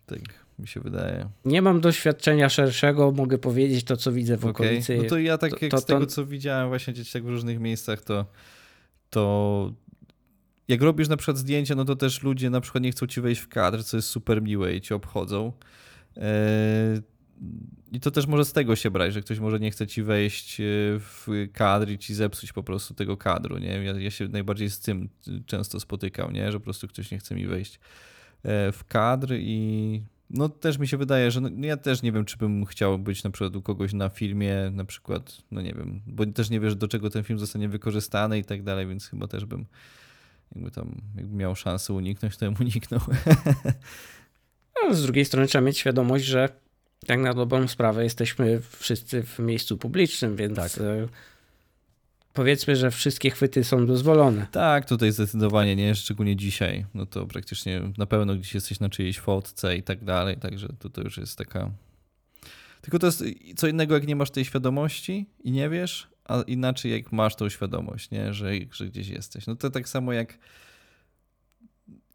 Tak 0.06 0.20
mi 0.60 0.68
się 0.68 0.80
wydaje. 0.80 1.30
Nie 1.46 1.62
mam 1.62 1.82
doświadczenia 1.82 2.50
szerszego, 2.50 3.12
mogę 3.12 3.38
powiedzieć 3.38 3.84
to, 3.84 3.98
co 3.98 4.12
widzę 4.12 4.38
w 4.38 4.46
okay. 4.46 4.52
okolicy. 4.52 4.98
No 4.98 5.04
to 5.04 5.18
ja 5.18 5.38
tak 5.38 5.52
to, 5.52 5.58
jak 5.62 5.72
to, 5.72 5.78
z 5.78 5.86
tego, 5.86 6.06
co 6.06 6.26
widziałem 6.26 6.70
właśnie 6.70 6.94
gdzieś 6.94 7.12
tak 7.12 7.24
w 7.24 7.30
różnych 7.30 7.60
miejscach, 7.60 8.02
to, 8.02 8.26
to 9.10 9.74
jak 10.68 10.82
robisz 10.82 11.08
na 11.08 11.18
przykład 11.18 11.38
zdjęcia, 11.38 11.76
no 11.76 11.86
to 11.86 11.96
też 11.96 12.24
ludzie 12.24 12.50
na 12.50 12.62
przykład 12.62 12.84
nie 12.84 12.92
chcą 12.92 13.08
ci 13.08 13.22
wejść 13.22 13.42
w 13.42 13.48
kadr, 13.48 13.84
co 13.84 13.98
jest 13.98 14.10
super 14.10 14.42
miłe 14.42 14.76
i 14.76 14.82
ci 14.82 14.94
obchodzą. 14.94 15.52
I 17.92 18.00
to 18.00 18.12
też 18.12 18.28
może 18.28 18.46
z 18.46 18.54
tego 18.54 18.76
się 18.76 18.92
brać, 18.92 19.14
że 19.14 19.22
ktoś 19.22 19.40
może 19.40 19.60
nie 19.60 19.72
chce 19.72 19.88
ci 19.88 20.04
wejść 20.04 20.58
w 21.00 21.48
kadr 21.54 21.90
i 21.90 21.98
ci 21.98 22.14
zepsuć 22.14 22.54
po 22.54 22.64
prostu 22.64 22.94
tego 22.94 23.18
kadru, 23.18 23.58
nie? 23.58 23.84
Ja, 23.84 24.00
ja 24.00 24.12
się 24.12 24.28
najbardziej 24.28 24.70
z 24.70 24.80
tym 24.80 25.10
często 25.46 25.80
spotykał, 25.80 26.32
nie? 26.32 26.52
Że 26.52 26.60
po 26.60 26.64
prostu 26.64 26.88
ktoś 26.88 27.12
nie 27.12 27.20
chce 27.20 27.36
mi 27.36 27.48
wejść 27.48 27.80
w 28.44 28.80
kadr 28.88 29.34
i 29.34 30.02
no 30.30 30.50
też 30.50 30.78
mi 30.78 30.88
się 30.88 30.98
wydaje, 30.98 31.32
że 31.32 31.42
no, 31.42 31.50
ja 31.62 31.78
też 31.78 32.02
nie 32.02 32.12
wiem, 32.12 32.26
czy 32.26 32.38
bym 32.38 32.66
chciał 32.66 33.00
być 33.00 33.24
na 33.24 33.30
przykład 33.30 33.56
u 33.56 33.62
kogoś 33.62 33.94
na 33.94 34.10
filmie, 34.10 34.56
na 34.72 34.86
przykład, 34.86 35.38
no 35.52 35.62
nie 35.62 35.74
wiem, 35.74 36.02
bo 36.08 36.26
też 36.26 36.50
nie 36.50 36.60
wiesz, 36.60 36.76
do 36.76 36.88
czego 36.88 37.10
ten 37.10 37.24
film 37.24 37.40
zostanie 37.40 37.70
wykorzystany 37.70 38.40
i 38.40 38.44
tak 38.44 38.64
dalej, 38.64 38.88
więc 38.88 39.08
chyba 39.08 39.28
też 39.28 39.46
bym 39.46 39.66
jakby 40.56 40.72
tam 40.72 41.02
jakby 41.16 41.36
miał 41.36 41.56
szansę 41.56 41.94
uniknąć, 41.94 42.38
to 42.38 42.52
bym 42.52 42.56
uniknął. 42.62 43.02
No, 44.84 44.96
z 44.96 45.04
drugiej 45.04 45.26
strony 45.26 45.48
trzeba 45.48 45.66
mieć 45.66 45.78
świadomość, 45.78 46.26
że 46.26 46.50
tak 47.06 47.20
na 47.20 47.34
dobrą 47.34 47.68
sprawę 47.68 48.04
jesteśmy 48.04 48.62
wszyscy 48.80 49.24
w 49.24 49.40
miejscu 49.40 49.78
publicznym, 49.78 50.36
więc 50.36 50.56
tak. 50.56 50.78
E, 50.78 51.08
powiedzmy, 52.34 52.76
że 52.76 52.92
wszystkie 52.92 53.30
chwyty 53.30 53.64
są 53.64 53.86
dozwolone. 53.86 54.48
Tak, 54.52 54.86
tutaj 54.86 55.12
zdecydowanie 55.12 55.76
nie, 55.76 55.96
szczególnie 55.96 56.36
dzisiaj. 56.36 56.86
No 56.94 57.06
to 57.06 57.26
praktycznie 57.26 57.82
na 57.98 58.06
pewno 58.06 58.36
gdzieś 58.36 58.54
jesteś 58.54 58.80
na 58.80 58.90
czyjejś 58.90 59.20
fotce 59.20 59.78
i 59.78 59.84
tak 59.84 60.04
dalej, 60.04 60.38
także 60.38 60.68
to, 60.80 60.90
to 60.90 61.02
już 61.02 61.18
jest 61.18 61.38
taka... 61.38 61.72
Tylko 62.82 63.00
to 63.00 63.06
jest 63.08 63.24
co 63.56 63.68
innego, 63.68 63.94
jak 63.94 64.08
nie 64.08 64.16
masz 64.16 64.32
tej 64.32 64.46
świadomości 64.46 65.26
i 65.44 65.52
nie 65.52 65.70
wiesz, 65.70 66.08
a 66.26 66.42
inaczej 66.42 66.92
jak 66.92 67.12
masz 67.12 67.36
tą 67.36 67.50
świadomość, 67.50 68.12
nie? 68.12 68.34
Że, 68.34 68.52
że 68.72 68.86
gdzieś 68.86 69.08
jesteś. 69.08 69.48
No 69.48 69.56
to 69.56 69.70
tak 69.70 69.90
samo 69.90 70.14
jak 70.14 70.38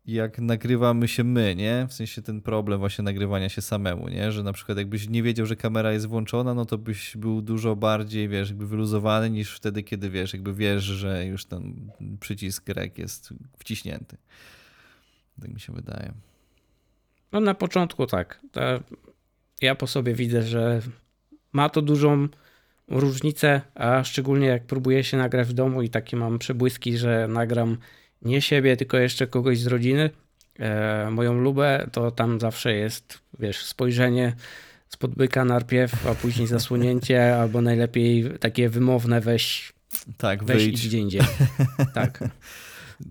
jak 0.07 0.39
nagrywamy 0.39 1.09
się 1.09 1.25
my, 1.25 1.57
nie? 1.57 1.87
W 1.89 1.93
sensie 1.93 2.23
ten 2.23 2.41
problem 2.41 2.79
właśnie 2.79 3.05
nagrywania 3.05 3.49
się 3.49 3.63
samemu, 3.63 4.09
nie? 4.09 4.33
Że 4.33 4.43
na 4.43 4.53
przykład 4.53 4.79
jakbyś 4.79 5.09
nie 5.09 5.23
wiedział, 5.23 5.47
że 5.47 5.57
kamera 5.57 5.93
jest 5.93 6.07
włączona, 6.07 6.55
no 6.55 6.65
to 6.65 6.79
byś 6.79 7.17
był 7.17 7.43
dużo 7.43 7.77
bardziej, 7.77 8.29
wiesz, 8.29 8.49
jakby 8.49 8.67
wyluzowany 8.67 9.31
niż 9.31 9.57
wtedy, 9.57 9.83
kiedy 9.83 10.11
wiesz, 10.11 10.33
jakby 10.33 10.55
wiesz, 10.55 10.85
że 10.85 11.27
już 11.27 11.45
ten 11.45 11.91
przycisk 12.21 12.69
rek 12.69 12.99
jest 12.99 13.35
wciśnięty. 13.59 14.17
Tak 15.41 15.51
mi 15.55 15.61
się 15.61 15.73
wydaje. 15.73 16.13
No 17.33 17.41
na 17.41 17.55
początku 17.55 18.07
tak. 18.07 18.41
Ja 19.61 19.75
po 19.75 19.87
sobie 19.87 20.15
widzę, 20.15 20.43
że 20.43 20.81
ma 21.53 21.69
to 21.69 21.83
dużą 21.83 22.29
różnicę, 22.89 23.61
a 23.75 24.05
szczególnie 24.05 24.47
jak 24.47 24.67
próbuję 24.67 25.05
się 25.05 25.17
nagrać 25.17 25.49
w 25.49 25.53
domu 25.53 25.83
i 25.83 25.89
takie 25.89 26.17
mam 26.17 26.39
przebłyski, 26.39 26.99
że 26.99 27.29
nagram 27.29 27.79
nie 28.27 28.43
siebie, 28.43 28.77
tylko 28.77 28.97
jeszcze 28.99 29.27
kogoś 29.27 29.59
z 29.59 29.67
rodziny, 29.67 30.11
e, 30.59 31.11
moją 31.11 31.35
lubę, 31.35 31.89
to 31.93 32.11
tam 32.11 32.41
zawsze 32.41 32.75
jest, 32.75 33.19
wiesz, 33.39 33.65
spojrzenie 33.65 34.37
spod 34.89 35.15
byka 35.15 35.45
najpierw, 35.45 36.07
a 36.07 36.15
później 36.15 36.47
zasłonięcie, 36.47 37.37
albo 37.41 37.63
najlepiej 37.63 38.39
takie 38.41 38.69
wymowne 38.69 39.21
weź, 39.21 39.73
tak, 40.17 40.45
weź 40.45 40.57
wyjdź. 40.57 40.75
idź 40.75 40.89
gdzie 40.89 40.99
indziej. 40.99 41.23
Tak. 41.95 42.25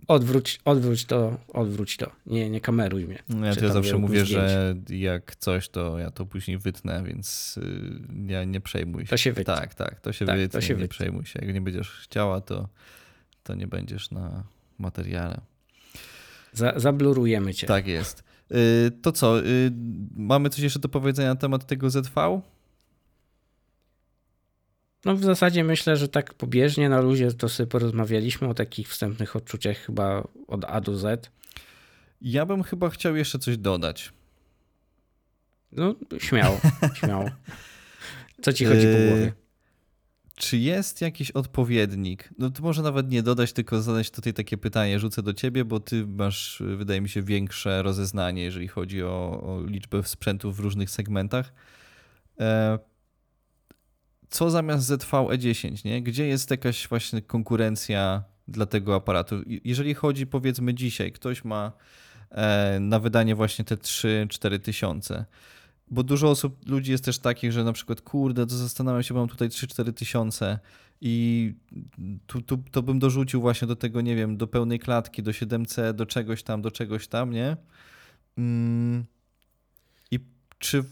Odwróć, 0.08 0.60
odwróć 0.66 1.06
to, 1.06 1.38
odwróć 1.54 1.98
to. 1.98 2.12
Nie, 2.26 2.50
nie 2.50 2.62
kameruj 2.62 3.06
mnie. 3.06 3.24
No 3.30 3.46
ja, 3.46 3.56
to 3.56 3.66
ja 3.66 3.74
zawsze 3.74 3.98
mówię, 3.98 4.26
że 4.26 4.76
jak 4.90 5.36
coś, 5.36 5.70
to 5.70 6.00
ja 6.00 6.12
to 6.12 6.26
później 6.26 6.58
wytnę, 6.58 7.04
więc 7.04 7.58
y, 7.58 8.32
ja 8.32 8.44
nie 8.44 8.62
przejmuj 8.62 9.04
się. 9.04 9.10
To 9.10 9.18
się 9.18 9.32
wytnie. 9.32 9.56
Tak, 9.56 9.74
tak, 9.76 10.00
to 10.00 10.14
się 10.14 10.26
tak, 10.26 10.36
wytnie, 10.36 10.50
to 10.50 10.62
się 10.62 10.74
nie 10.74 10.76
wytnie. 10.76 10.88
przejmuj 10.88 11.26
się. 11.26 11.40
Jak 11.42 11.54
nie 11.54 11.62
będziesz 11.62 11.90
chciała, 11.92 12.42
to, 12.42 12.70
to 13.44 13.56
nie 13.56 13.68
będziesz 13.68 14.12
na, 14.12 14.44
materiale. 14.80 15.41
Za, 16.53 16.73
zablurujemy 16.76 17.53
cię. 17.53 17.68
Tak 17.68 17.88
jest. 17.88 18.23
Y, 18.52 18.91
to 19.02 19.11
co, 19.11 19.39
y, 19.39 19.72
mamy 20.15 20.49
coś 20.49 20.60
jeszcze 20.60 20.80
do 20.80 20.89
powiedzenia 20.89 21.30
na 21.30 21.35
temat 21.35 21.65
tego 21.65 21.89
ZV? 21.89 22.41
No 25.06 25.15
w 25.15 25.23
zasadzie 25.23 25.64
myślę, 25.64 25.97
że 25.97 26.07
tak 26.07 26.34
pobieżnie 26.34 26.89
na 26.89 27.02
luzie 27.02 27.31
to 27.31 27.49
sobie 27.49 27.68
porozmawialiśmy 27.68 28.47
o 28.47 28.53
takich 28.53 28.89
wstępnych 28.89 29.35
odczuciach 29.35 29.77
chyba 29.77 30.27
od 30.47 30.65
A 30.65 30.81
do 30.81 30.97
Z. 30.97 31.31
Ja 32.22 32.45
bym 32.45 32.64
chyba 32.64 32.89
chciał 32.89 33.15
jeszcze 33.15 33.39
coś 33.39 33.57
dodać. 33.57 34.14
No 35.72 35.95
śmiało, 36.19 36.60
śmiało. 36.93 37.30
Co 38.43 38.53
ci 38.53 38.65
chodzi 38.65 38.88
po 38.88 39.07
głowie? 39.07 39.44
Czy 40.36 40.57
jest 40.57 41.02
jakiś 41.02 41.32
odpowiednik? 41.32 42.30
No 42.38 42.49
to 42.49 42.64
może 42.64 42.82
nawet 42.82 43.12
nie 43.12 43.24
dodać, 43.24 43.53
tylko 43.53 43.82
zadać 43.82 44.12
tutaj 44.12 44.34
takie 44.34 44.57
pytanie, 44.57 44.99
rzucę 44.99 45.24
do 45.24 45.34
ciebie, 45.34 45.66
bo 45.66 45.80
ty 45.80 46.07
masz, 46.07 46.64
wydaje 46.78 47.02
mi 47.02 47.10
się, 47.10 47.22
większe 47.22 47.84
rozeznanie, 47.84 48.44
jeżeli 48.44 48.68
chodzi 48.68 49.03
o, 49.03 49.41
o 49.44 49.64
liczbę 49.66 50.03
sprzętów 50.03 50.57
w 50.57 50.60
różnych 50.60 50.90
segmentach. 50.90 51.53
E, 52.40 52.80
co 54.30 54.49
zamiast 54.49 54.88
ZV-E10, 54.88 55.86
nie? 55.86 56.03
Gdzie 56.03 56.28
jest 56.28 56.52
jakaś 56.52 56.88
właśnie 56.88 57.22
konkurencja 57.22 58.24
dla 58.48 58.66
tego 58.66 58.95
aparatu? 58.95 59.36
Jeżeli 59.64 59.94
chodzi, 59.94 60.28
powiedzmy 60.28 60.74
dzisiaj, 60.74 61.12
ktoś 61.12 61.44
ma 61.44 61.72
e, 62.32 62.78
na 62.80 62.99
wydanie 62.99 63.36
właśnie 63.36 63.66
te 63.66 63.76
3-4 63.76 64.60
tysiące, 64.60 65.26
bo 65.88 66.03
dużo 66.03 66.30
osób, 66.30 66.70
ludzi 66.70 66.91
jest 66.91 67.06
też 67.06 67.20
takich, 67.20 67.52
że 67.52 67.64
na 67.64 67.74
przykład, 67.74 68.02
kurde, 68.02 68.45
to 68.48 68.57
zastanawiam 68.57 69.03
się, 69.03 69.14
mam 69.14 69.28
tutaj 69.28 69.49
3-4 69.49 69.94
tysiące 69.94 70.60
i 71.02 71.53
tu, 72.28 72.41
tu, 72.41 72.57
to 72.72 72.84
bym 72.84 72.99
dorzucił 72.99 73.41
właśnie 73.41 73.68
do 73.68 73.76
tego, 73.76 74.02
nie 74.02 74.16
wiem, 74.16 74.38
do 74.38 74.48
pełnej 74.48 74.80
klatki, 74.80 75.24
do 75.24 75.32
7C, 75.32 75.94
do 75.94 76.06
czegoś 76.06 76.44
tam, 76.44 76.62
do 76.62 76.72
czegoś 76.72 77.07
tam, 77.07 77.32
nie? 77.32 77.57
Mm. 78.38 79.06
I 80.12 80.20
czy 80.60 80.84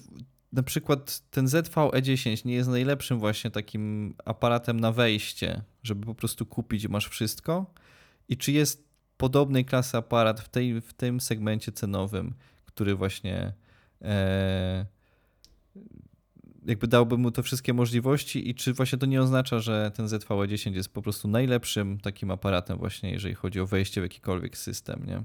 na 0.53 0.63
przykład 0.63 1.19
ten 1.29 1.45
ZV-E10 1.45 2.45
nie 2.45 2.53
jest 2.53 2.69
najlepszym 2.69 3.19
właśnie 3.19 3.51
takim 3.51 4.15
aparatem 4.25 4.79
na 4.79 4.91
wejście, 4.91 5.61
żeby 5.83 6.05
po 6.05 6.15
prostu 6.15 6.45
kupić 6.45 6.87
masz 6.87 7.07
wszystko? 7.07 7.73
I 8.29 8.37
czy 8.37 8.51
jest 8.51 8.87
podobnej 9.17 9.65
klasy 9.65 9.97
aparat 9.97 10.39
w, 10.41 10.49
tej, 10.49 10.81
w 10.81 10.93
tym 10.93 11.19
segmencie 11.19 11.71
cenowym, 11.71 12.33
który 12.65 12.95
właśnie 12.95 13.53
jakby 16.65 16.87
dałby 16.87 17.17
mu 17.17 17.31
te 17.31 17.43
wszystkie 17.43 17.73
możliwości 17.73 18.49
i 18.49 18.55
czy 18.55 18.73
właśnie 18.73 18.97
to 18.97 19.05
nie 19.05 19.21
oznacza, 19.21 19.59
że 19.59 19.91
ten 19.95 20.05
ZV-10 20.05 20.73
jest 20.73 20.93
po 20.93 21.01
prostu 21.01 21.27
najlepszym 21.27 21.99
takim 21.99 22.31
aparatem 22.31 22.77
właśnie, 22.77 23.11
jeżeli 23.11 23.35
chodzi 23.35 23.59
o 23.59 23.65
wejście 23.65 24.01
w 24.01 24.03
jakikolwiek 24.03 24.57
system, 24.57 25.05
nie? 25.07 25.23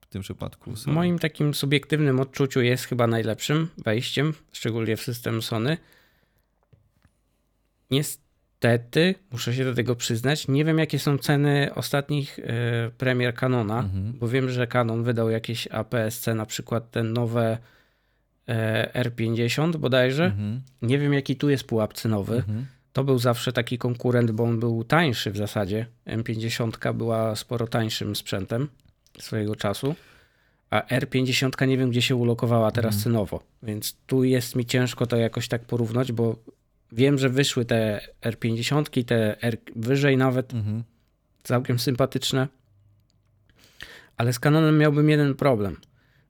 W 0.00 0.06
tym 0.06 0.22
przypadku. 0.22 0.76
W 0.76 0.86
moim 0.86 1.18
takim 1.18 1.54
subiektywnym 1.54 2.20
odczuciu 2.20 2.60
jest 2.60 2.84
chyba 2.84 3.06
najlepszym 3.06 3.68
wejściem, 3.84 4.34
szczególnie 4.52 4.96
w 4.96 5.02
system 5.02 5.42
Sony. 5.42 5.78
Niestety, 7.90 9.14
muszę 9.30 9.54
się 9.54 9.64
do 9.64 9.74
tego 9.74 9.96
przyznać, 9.96 10.48
nie 10.48 10.64
wiem 10.64 10.78
jakie 10.78 10.98
są 10.98 11.18
ceny 11.18 11.74
ostatnich 11.74 12.38
e, 12.38 12.90
premier 12.98 13.34
Canona, 13.34 13.78
mhm. 13.78 14.12
bo 14.12 14.28
wiem, 14.28 14.50
że 14.50 14.66
Canon 14.66 15.02
wydał 15.02 15.30
jakieś 15.30 15.68
APS-C, 15.68 16.34
na 16.34 16.46
przykład 16.46 16.90
te 16.90 17.02
nowe 17.02 17.42
E, 17.52 17.75
R50 18.94 19.76
bodajże. 19.76 20.24
Mhm. 20.24 20.60
Nie 20.82 20.98
wiem, 20.98 21.14
jaki 21.14 21.36
tu 21.36 21.50
jest 21.50 21.64
pułap 21.64 21.94
cenowy. 21.94 22.36
Mhm. 22.36 22.66
To 22.92 23.04
był 23.04 23.18
zawsze 23.18 23.52
taki 23.52 23.78
konkurent, 23.78 24.30
bo 24.30 24.44
on 24.44 24.60
był 24.60 24.84
tańszy 24.84 25.30
w 25.30 25.36
zasadzie. 25.36 25.86
M50 26.06 26.94
była 26.94 27.36
sporo 27.36 27.66
tańszym 27.66 28.16
sprzętem 28.16 28.68
swojego 29.18 29.56
czasu. 29.56 29.94
A 30.70 30.80
R50 30.80 31.68
nie 31.68 31.78
wiem, 31.78 31.90
gdzie 31.90 32.02
się 32.02 32.16
ulokowała 32.16 32.70
teraz 32.70 32.94
mhm. 32.94 33.02
cenowo. 33.04 33.42
Więc 33.62 33.96
tu 34.06 34.24
jest 34.24 34.56
mi 34.56 34.66
ciężko 34.66 35.06
to 35.06 35.16
jakoś 35.16 35.48
tak 35.48 35.64
porównać, 35.64 36.12
bo 36.12 36.36
wiem, 36.92 37.18
że 37.18 37.28
wyszły 37.28 37.64
te 37.64 38.00
R50, 38.22 39.04
te 39.04 39.42
R 39.42 39.56
wyżej 39.76 40.16
nawet, 40.16 40.54
mhm. 40.54 40.82
całkiem 41.42 41.78
sympatyczne. 41.78 42.48
Ale 44.16 44.32
z 44.32 44.38
Canonem 44.38 44.78
miałbym 44.78 45.10
jeden 45.10 45.34
problem– 45.34 45.76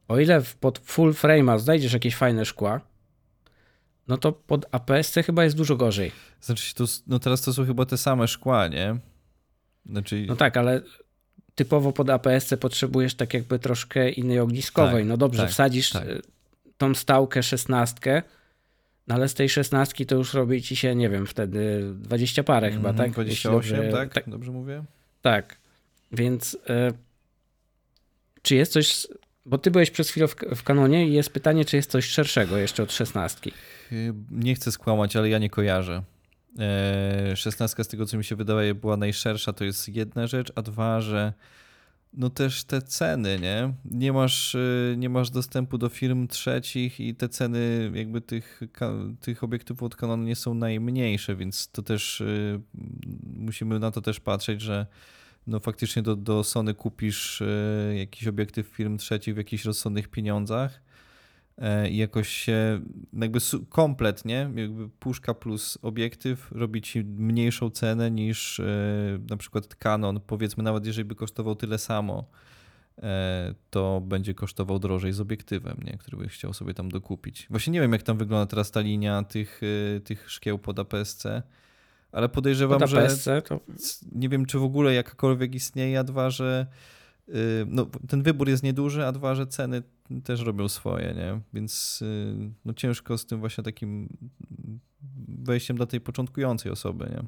o 0.08 0.20
ile 0.20 0.42
pod 0.60 0.78
full 0.78 1.12
frame'a 1.12 1.58
znajdziesz 1.58 1.92
jakieś 1.92 2.16
fajne 2.16 2.44
szkła, 2.44 2.80
no 4.08 4.16
to 4.16 4.32
pod 4.32 4.66
APS 4.72 5.14
chyba 5.26 5.44
jest 5.44 5.56
dużo 5.56 5.76
gorzej. 5.76 6.12
Znaczy, 6.40 6.74
to, 6.74 6.84
no 7.06 7.18
teraz 7.18 7.42
to 7.42 7.52
są 7.52 7.66
chyba 7.66 7.86
te 7.86 7.98
same 7.98 8.28
szkła, 8.28 8.68
nie? 8.68 8.96
Znaczy... 9.86 10.24
No 10.28 10.36
tak, 10.36 10.56
ale 10.56 10.80
typowo 11.54 11.92
pod 11.92 12.10
APS 12.10 12.54
potrzebujesz 12.60 13.14
tak 13.14 13.34
jakby 13.34 13.58
troszkę 13.58 14.10
innej 14.10 14.40
ogniskowej. 14.40 15.02
Tak, 15.02 15.08
no 15.08 15.16
dobrze, 15.16 15.42
tak, 15.42 15.50
wsadzisz 15.50 15.90
tak. 15.90 16.08
E, 16.08 16.20
tą 16.78 16.94
stałkę 16.94 17.42
szesnastkę, 17.42 18.22
no 19.06 19.14
ale 19.14 19.28
z 19.28 19.34
tej 19.34 19.48
szesnastki 19.48 20.06
to 20.06 20.16
już 20.16 20.34
robi 20.34 20.62
ci 20.62 20.76
się, 20.76 20.94
nie 20.94 21.08
wiem, 21.08 21.26
wtedy 21.26 21.92
20 21.94 22.42
parę 22.42 22.70
chyba, 22.70 22.88
mm, 22.88 22.96
tak? 22.98 23.10
28, 23.10 23.76
dobrze, 23.76 23.92
tak? 23.92 24.14
tak? 24.14 24.30
Dobrze 24.30 24.52
mówię? 24.52 24.84
Tak. 25.22 25.56
Więc 26.12 26.54
y, 26.54 26.58
czy 28.42 28.54
jest 28.54 28.72
coś 28.72 29.06
bo 29.46 29.58
ty 29.58 29.70
byłeś 29.70 29.90
przez 29.90 30.10
chwilę 30.10 30.28
w, 30.28 30.34
w 30.56 30.62
kanonie 30.62 31.08
i 31.08 31.12
jest 31.12 31.30
pytanie, 31.30 31.64
czy 31.64 31.76
jest 31.76 31.90
coś 31.90 32.04
szerszego 32.04 32.56
jeszcze 32.56 32.82
od 32.82 32.92
szesnastki. 32.92 33.52
Nie 34.30 34.54
chcę 34.54 34.72
skłamać, 34.72 35.16
ale 35.16 35.28
ja 35.28 35.38
nie 35.38 35.50
kojarzę. 35.50 36.02
E, 36.58 37.36
szesnastka 37.36 37.84
z 37.84 37.88
tego, 37.88 38.06
co 38.06 38.18
mi 38.18 38.24
się 38.24 38.36
wydaje, 38.36 38.74
była 38.74 38.96
najszersza, 38.96 39.52
to 39.52 39.64
jest 39.64 39.88
jedna 39.88 40.26
rzecz, 40.26 40.52
a 40.54 40.62
dwa, 40.62 41.00
że 41.00 41.32
no 42.16 42.30
też 42.30 42.64
te 42.64 42.82
ceny, 42.82 43.38
nie? 43.42 43.74
Nie 43.84 44.12
masz, 44.12 44.54
y, 44.54 44.94
nie 44.98 45.08
masz 45.08 45.30
dostępu 45.30 45.78
do 45.78 45.88
firm 45.88 46.28
trzecich 46.28 47.00
i 47.00 47.14
te 47.14 47.28
ceny 47.28 47.90
jakby 47.94 48.20
tych, 48.20 48.60
tych 49.20 49.44
obiektywów 49.44 49.82
od 49.82 49.96
Canon 49.96 50.24
nie 50.24 50.36
są 50.36 50.54
najmniejsze, 50.54 51.36
więc 51.36 51.70
to 51.70 51.82
też 51.82 52.22
musimy 53.36 53.78
na 53.78 53.90
to 53.90 54.00
też 54.00 54.20
patrzeć, 54.20 54.60
że 54.60 54.86
no 55.46 55.60
faktycznie 55.60 56.02
do, 56.02 56.16
do 56.16 56.44
Sony 56.44 56.74
kupisz 56.74 57.40
y, 57.40 57.94
jakiś 57.98 58.28
obiektyw 58.28 58.66
firm 58.66 58.96
trzecich 58.96 59.34
w 59.34 59.36
jakichś 59.36 59.64
rozsądnych 59.64 60.08
pieniądzach 60.08 60.82
e, 61.58 61.90
i 61.90 61.96
jakoś 61.96 62.28
się 62.28 62.80
jakby 63.12 63.38
komplet, 63.68 64.24
nie? 64.24 64.50
Jakby 64.54 64.88
puszka 64.88 65.34
plus 65.34 65.78
obiektyw 65.82 66.52
robi 66.52 66.82
ci 66.82 67.04
mniejszą 67.04 67.70
cenę 67.70 68.10
niż 68.10 68.60
e, 68.60 68.64
na 69.30 69.36
przykład 69.36 69.74
Canon. 69.74 70.20
Powiedzmy 70.26 70.62
nawet 70.62 70.86
jeżeli 70.86 71.04
by 71.04 71.14
kosztował 71.14 71.56
tyle 71.56 71.78
samo, 71.78 72.30
e, 72.98 73.54
to 73.70 74.00
będzie 74.00 74.34
kosztował 74.34 74.78
drożej 74.78 75.12
z 75.12 75.20
obiektywem, 75.20 75.76
nie? 75.84 75.98
który 75.98 76.16
byś 76.16 76.32
chciał 76.32 76.52
sobie 76.52 76.74
tam 76.74 76.88
dokupić. 76.88 77.46
Właśnie 77.50 77.72
nie 77.72 77.80
wiem 77.80 77.92
jak 77.92 78.02
tam 78.02 78.18
wygląda 78.18 78.46
teraz 78.46 78.70
ta 78.70 78.80
linia 78.80 79.22
tych, 79.22 79.60
tych 80.04 80.30
szkieł 80.30 80.58
pod 80.58 80.78
APS-C 80.78 81.42
ale 82.16 82.28
podejrzewam, 82.28 82.86
że 82.86 83.08
to... 83.44 83.60
nie 84.12 84.28
wiem, 84.28 84.46
czy 84.46 84.58
w 84.58 84.62
ogóle 84.62 84.94
jakakolwiek 84.94 85.54
istnieje, 85.54 85.98
a 85.98 86.04
dwa, 86.04 86.30
że 86.30 86.66
y, 87.28 87.32
no, 87.68 87.86
ten 88.08 88.22
wybór 88.22 88.48
jest 88.48 88.62
nieduży, 88.62 89.06
a 89.06 89.12
dwa, 89.12 89.34
że 89.34 89.46
ceny 89.46 89.82
też 90.24 90.40
robią 90.40 90.68
swoje, 90.68 91.14
nie? 91.14 91.40
Więc 91.54 92.02
y, 92.02 92.36
no, 92.64 92.74
ciężko 92.74 93.18
z 93.18 93.26
tym 93.26 93.40
właśnie 93.40 93.64
takim 93.64 94.08
wejściem 95.28 95.76
dla 95.76 95.86
tej 95.86 96.00
początkującej 96.00 96.72
osoby, 96.72 97.04
nie? 97.10 97.22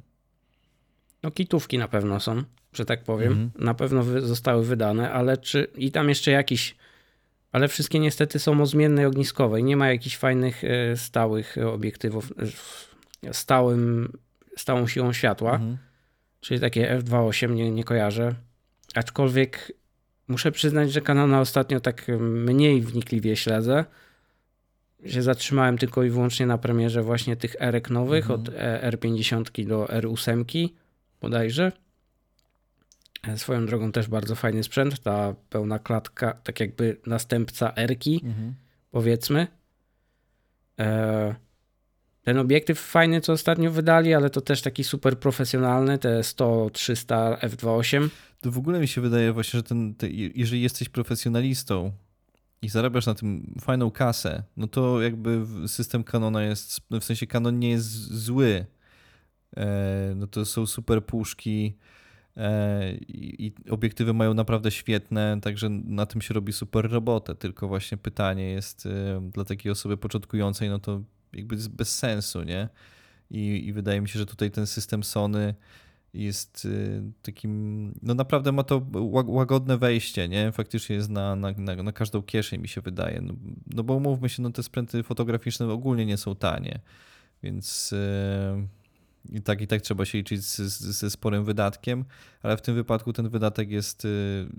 No 1.22 1.30
kitówki 1.30 1.78
na 1.78 1.88
pewno 1.88 2.20
są, 2.20 2.42
że 2.72 2.84
tak 2.84 3.04
powiem. 3.04 3.32
Mhm. 3.32 3.50
Na 3.64 3.74
pewno 3.74 4.02
zostały 4.20 4.64
wydane, 4.64 5.12
ale 5.12 5.36
czy 5.36 5.68
i 5.76 5.90
tam 5.90 6.08
jeszcze 6.08 6.30
jakiś 6.30 6.76
ale 7.52 7.68
wszystkie 7.68 7.98
niestety 7.98 8.38
są 8.38 8.60
o 8.60 8.66
zmiennej 8.66 9.06
ogniskowej. 9.06 9.64
Nie 9.64 9.76
ma 9.76 9.88
jakichś 9.88 10.16
fajnych 10.16 10.64
y, 10.64 10.92
stałych 10.96 11.56
obiektywów 11.72 12.32
stałym 13.32 14.12
stałą 14.60 14.86
siłą 14.86 15.12
światła, 15.12 15.52
mhm. 15.52 15.78
czyli 16.40 16.60
takie 16.60 16.98
F2.8 16.98 17.50
nie, 17.50 17.70
nie 17.70 17.84
kojarzę. 17.84 18.34
Aczkolwiek 18.94 19.72
muszę 20.28 20.52
przyznać, 20.52 20.92
że 20.92 21.00
Canona 21.00 21.40
ostatnio 21.40 21.80
tak 21.80 22.06
mniej 22.20 22.80
wnikliwie 22.80 23.36
śledzę. 23.36 23.84
Się 25.06 25.22
zatrzymałem 25.22 25.78
tylko 25.78 26.02
i 26.02 26.10
wyłącznie 26.10 26.46
na 26.46 26.58
premierze 26.58 27.02
właśnie 27.02 27.36
tych 27.36 27.56
Erek 27.60 27.90
nowych, 27.90 28.30
mhm. 28.30 28.40
od 28.40 28.48
e, 28.48 28.90
R50 28.92 29.66
do 29.66 29.84
R8 29.84 30.68
bodajże. 31.20 31.72
E, 33.28 33.38
swoją 33.38 33.66
drogą 33.66 33.92
też 33.92 34.08
bardzo 34.08 34.34
fajny 34.34 34.64
sprzęt, 34.64 35.00
ta 35.00 35.34
pełna 35.50 35.78
klatka, 35.78 36.32
tak 36.32 36.60
jakby 36.60 37.00
następca 37.06 37.72
Erki, 37.76 38.20
mhm. 38.24 38.54
powiedzmy. 38.90 39.46
E 40.78 41.47
ten 42.28 42.38
obiektyw 42.38 42.80
fajny, 42.80 43.20
co 43.20 43.32
ostatnio 43.32 43.70
wydali, 43.70 44.14
ale 44.14 44.30
to 44.30 44.40
też 44.40 44.62
taki 44.62 44.84
super 44.84 45.18
profesjonalny, 45.18 45.98
te 45.98 46.20
100-300 46.20 47.38
f2.8. 47.38 48.08
To 48.40 48.50
w 48.50 48.58
ogóle 48.58 48.80
mi 48.80 48.88
się 48.88 49.00
wydaje 49.00 49.32
właśnie, 49.32 49.58
że 49.58 49.62
ten, 49.62 49.94
te, 49.94 50.10
jeżeli 50.10 50.62
jesteś 50.62 50.88
profesjonalistą 50.88 51.92
i 52.62 52.68
zarabiasz 52.68 53.06
na 53.06 53.14
tym 53.14 53.54
fajną 53.60 53.90
kasę, 53.90 54.42
no 54.56 54.66
to 54.66 55.02
jakby 55.02 55.44
system 55.66 56.04
Canona 56.04 56.42
jest, 56.42 56.80
w 57.00 57.04
sensie 57.04 57.26
Canon 57.26 57.58
nie 57.58 57.70
jest 57.70 57.90
zły. 58.14 58.66
E, 59.56 60.12
no 60.16 60.26
to 60.26 60.44
są 60.44 60.66
super 60.66 61.06
puszki 61.06 61.76
e, 62.36 62.92
i 63.08 63.52
obiektywy 63.70 64.14
mają 64.14 64.34
naprawdę 64.34 64.70
świetne, 64.70 65.38
także 65.42 65.68
na 65.70 66.06
tym 66.06 66.22
się 66.22 66.34
robi 66.34 66.52
super 66.52 66.90
robotę. 66.90 67.34
Tylko 67.34 67.68
właśnie 67.68 67.98
pytanie 67.98 68.50
jest 68.50 68.86
e, 68.86 69.30
dla 69.32 69.44
takiej 69.44 69.72
osoby 69.72 69.96
początkującej, 69.96 70.68
no 70.68 70.78
to 70.78 71.02
jakby 71.32 71.56
bez 71.56 71.98
sensu, 71.98 72.42
nie? 72.42 72.68
I, 73.30 73.66
I 73.66 73.72
wydaje 73.72 74.00
mi 74.00 74.08
się, 74.08 74.18
że 74.18 74.26
tutaj 74.26 74.50
ten 74.50 74.66
system 74.66 75.04
Sony 75.04 75.54
jest 76.14 76.64
y, 76.64 77.02
takim, 77.22 77.92
no 78.02 78.14
naprawdę 78.14 78.52
ma 78.52 78.62
to 78.62 78.86
łagodne 79.26 79.78
wejście, 79.78 80.28
nie? 80.28 80.52
Faktycznie 80.52 80.96
jest 80.96 81.10
na, 81.10 81.36
na, 81.36 81.52
na, 81.52 81.82
na 81.82 81.92
każdą 81.92 82.22
kieszeń, 82.22 82.60
mi 82.60 82.68
się 82.68 82.80
wydaje. 82.80 83.20
No, 83.20 83.34
no 83.66 83.82
bo 83.82 83.94
umówmy 83.94 84.28
się, 84.28 84.42
no 84.42 84.50
te 84.50 84.62
sprzęty 84.62 85.02
fotograficzne 85.02 85.72
ogólnie 85.72 86.06
nie 86.06 86.16
są 86.16 86.34
tanie, 86.34 86.80
więc 87.42 87.90
yy, 87.90 89.38
i 89.38 89.42
tak 89.42 89.60
i 89.60 89.66
tak 89.66 89.82
trzeba 89.82 90.04
się 90.04 90.18
liczyć 90.18 90.44
z, 90.44 90.56
z, 90.56 90.80
ze 90.80 91.10
sporym 91.10 91.44
wydatkiem, 91.44 92.04
ale 92.42 92.56
w 92.56 92.62
tym 92.62 92.74
wypadku 92.74 93.12
ten 93.12 93.28
wydatek 93.28 93.70
jest 93.70 94.04
yy, 94.04 94.10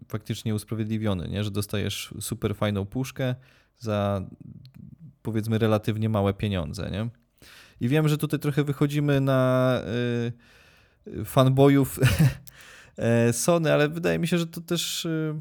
faktycznie 0.07 0.55
usprawiedliwiony, 0.55 1.29
nie? 1.29 1.43
Że 1.43 1.51
dostajesz 1.51 2.13
super 2.19 2.55
fajną 2.55 2.85
puszkę 2.85 3.35
za 3.79 4.27
powiedzmy 5.21 5.57
relatywnie 5.57 6.09
małe 6.09 6.33
pieniądze, 6.33 6.91
nie? 6.91 7.09
I 7.81 7.87
wiem, 7.87 8.09
że 8.09 8.17
tutaj 8.17 8.39
trochę 8.39 8.63
wychodzimy 8.63 9.21
na 9.21 9.81
y, 11.07 11.25
fanboyów 11.25 11.99
e, 12.97 13.33
Sony, 13.33 13.73
ale 13.73 13.89
wydaje 13.89 14.19
mi 14.19 14.27
się, 14.27 14.37
że 14.37 14.47
to 14.47 14.61
też 14.61 15.05
y, 15.05 15.35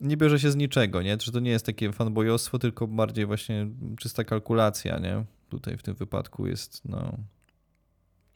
nie 0.00 0.16
bierze 0.16 0.40
się 0.40 0.50
z 0.50 0.56
niczego, 0.56 1.02
nie? 1.02 1.16
Że 1.20 1.32
to 1.32 1.40
nie 1.40 1.50
jest 1.50 1.66
takie 1.66 1.92
fanboyostwo, 1.92 2.58
tylko 2.58 2.86
bardziej 2.86 3.26
właśnie 3.26 3.66
czysta 3.98 4.24
kalkulacja, 4.24 4.98
nie? 4.98 5.24
Tutaj 5.48 5.76
w 5.76 5.82
tym 5.82 5.94
wypadku 5.94 6.46
jest, 6.46 6.82
no... 6.84 7.18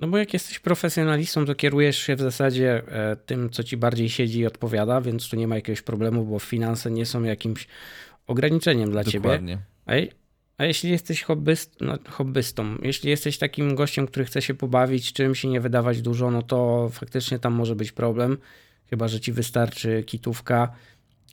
No 0.00 0.08
bo 0.08 0.18
jak 0.18 0.32
jesteś 0.32 0.58
profesjonalistą, 0.58 1.46
to 1.46 1.54
kierujesz 1.54 1.98
się 1.98 2.16
w 2.16 2.20
zasadzie 2.20 2.82
e, 2.88 3.16
tym, 3.16 3.50
co 3.50 3.64
ci 3.64 3.76
bardziej 3.76 4.08
siedzi 4.08 4.38
i 4.38 4.46
odpowiada, 4.46 5.00
więc 5.00 5.28
tu 5.28 5.36
nie 5.36 5.48
ma 5.48 5.54
jakiegoś 5.54 5.82
problemu, 5.82 6.24
bo 6.24 6.38
finanse 6.38 6.90
nie 6.90 7.06
są 7.06 7.22
jakimś 7.22 7.66
ograniczeniem 8.26 8.90
dla 8.90 9.04
Dokładnie. 9.04 9.52
ciebie. 9.52 9.64
A 9.86 9.94
jeśli 10.64 10.90
jesteś 10.90 11.22
hobbyst, 11.22 11.76
no, 11.80 11.98
hobbystą, 12.08 12.76
jeśli 12.82 13.10
jesteś 13.10 13.38
takim 13.38 13.74
gościem, 13.74 14.06
który 14.06 14.24
chce 14.24 14.42
się 14.42 14.54
pobawić 14.54 15.12
czymś 15.12 15.44
i 15.44 15.48
nie 15.48 15.60
wydawać 15.60 16.02
dużo, 16.02 16.30
no 16.30 16.42
to 16.42 16.88
faktycznie 16.92 17.38
tam 17.38 17.52
może 17.52 17.76
być 17.76 17.92
problem. 17.92 18.38
Chyba, 18.90 19.08
że 19.08 19.20
ci 19.20 19.32
wystarczy 19.32 20.02
kitówka 20.06 20.72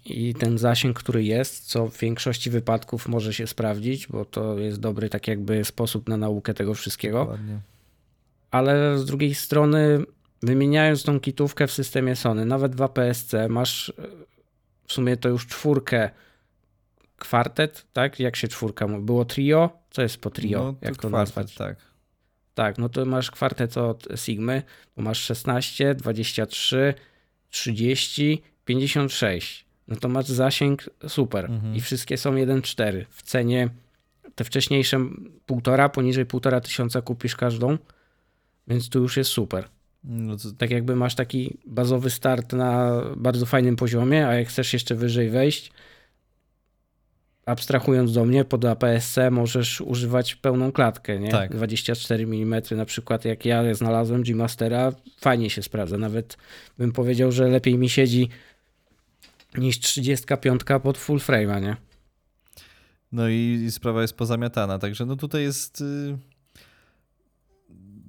i 0.05 0.33
ten 0.33 0.57
zasięg, 0.57 0.99
który 0.99 1.23
jest, 1.23 1.65
co 1.65 1.87
w 1.87 1.97
większości 1.97 2.49
wypadków 2.49 3.07
może 3.07 3.33
się 3.33 3.47
sprawdzić, 3.47 4.07
bo 4.07 4.25
to 4.25 4.59
jest 4.59 4.79
dobry 4.79 5.09
tak 5.09 5.27
jakby 5.27 5.65
sposób 5.65 6.09
na 6.09 6.17
naukę 6.17 6.53
tego 6.53 6.73
wszystkiego. 6.73 7.19
Dokładnie. 7.19 7.59
Ale 8.51 8.97
z 8.97 9.05
drugiej 9.05 9.35
strony, 9.35 10.03
wymieniając 10.43 11.03
tą 11.03 11.19
kitówkę 11.19 11.67
w 11.67 11.71
systemie 11.71 12.15
Sony, 12.15 12.45
nawet 12.45 12.75
w 12.75 12.81
APS-C 12.81 13.49
masz 13.49 13.93
w 14.87 14.93
sumie 14.93 15.17
to 15.17 15.29
już 15.29 15.47
czwórkę 15.47 16.09
kwartet, 17.17 17.85
tak? 17.93 18.19
Jak 18.19 18.35
się 18.35 18.47
czwórka 18.47 18.87
mówi? 18.87 19.05
Było 19.05 19.25
trio? 19.25 19.69
Co 19.89 20.01
jest 20.01 20.17
po 20.17 20.29
trio? 20.29 20.63
No, 20.63 20.75
Jak 20.81 20.95
to 20.95 21.07
kwartet, 21.07 21.11
nazwać? 21.11 21.55
tak. 21.55 21.77
Tak, 22.53 22.77
no 22.77 22.89
to 22.89 23.05
masz 23.05 23.31
kwartet 23.31 23.77
od 23.77 24.07
Sigmy, 24.15 24.63
bo 24.95 25.03
masz 25.03 25.19
16, 25.19 25.95
23, 25.95 26.93
30, 27.49 28.41
56. 28.65 29.65
No 29.87 29.95
to 29.95 30.09
masz 30.09 30.25
zasięg 30.25 30.89
super 31.07 31.45
mhm. 31.45 31.75
i 31.75 31.81
wszystkie 31.81 32.17
są 32.17 32.35
1,4 32.35 33.05
w 33.09 33.21
cenie 33.21 33.69
te 34.35 34.43
wcześniejsze 34.43 34.99
półtora, 35.45 35.89
poniżej 35.89 36.25
półtora 36.25 36.61
tysiąca 36.61 37.01
kupisz 37.01 37.35
każdą, 37.35 37.77
więc 38.67 38.89
tu 38.89 38.99
już 38.99 39.17
jest 39.17 39.29
super. 39.29 39.67
No 40.03 40.37
to... 40.37 40.51
Tak 40.57 40.71
jakby 40.71 40.95
masz 40.95 41.15
taki 41.15 41.57
bazowy 41.65 42.09
start 42.09 42.53
na 42.53 43.01
bardzo 43.17 43.45
fajnym 43.45 43.75
poziomie, 43.75 44.27
a 44.27 44.33
jak 44.33 44.47
chcesz 44.47 44.73
jeszcze 44.73 44.95
wyżej 44.95 45.29
wejść, 45.29 45.71
abstrahując 47.47 48.13
do 48.13 48.25
mnie, 48.25 48.45
pod 48.45 48.65
APS-C 48.65 49.31
możesz 49.31 49.81
używać 49.81 50.35
pełną 50.35 50.71
klatkę, 50.71 51.19
nie? 51.19 51.31
Tak. 51.31 51.51
24 51.51 52.23
mm 52.23 52.61
na 52.71 52.85
przykład, 52.85 53.25
jak 53.25 53.45
ja 53.45 53.73
znalazłem 53.73 54.23
G-Mastera, 54.23 54.91
fajnie 55.19 55.49
się 55.49 55.61
sprawdza. 55.63 55.97
Nawet 55.97 56.37
bym 56.77 56.91
powiedział, 56.91 57.31
że 57.31 57.47
lepiej 57.47 57.77
mi 57.77 57.89
siedzi 57.89 58.29
niż 59.57 59.79
35 59.79 60.61
pod 60.83 60.97
full 60.97 61.19
frame, 61.19 61.61
nie? 61.61 61.75
No 63.11 63.29
i, 63.29 63.63
i 63.65 63.71
sprawa 63.71 64.01
jest 64.01 64.13
pozamiatana, 64.13 64.79
także 64.79 65.05
no 65.05 65.15
tutaj 65.15 65.41
jest... 65.41 65.81
Y, 65.81 66.17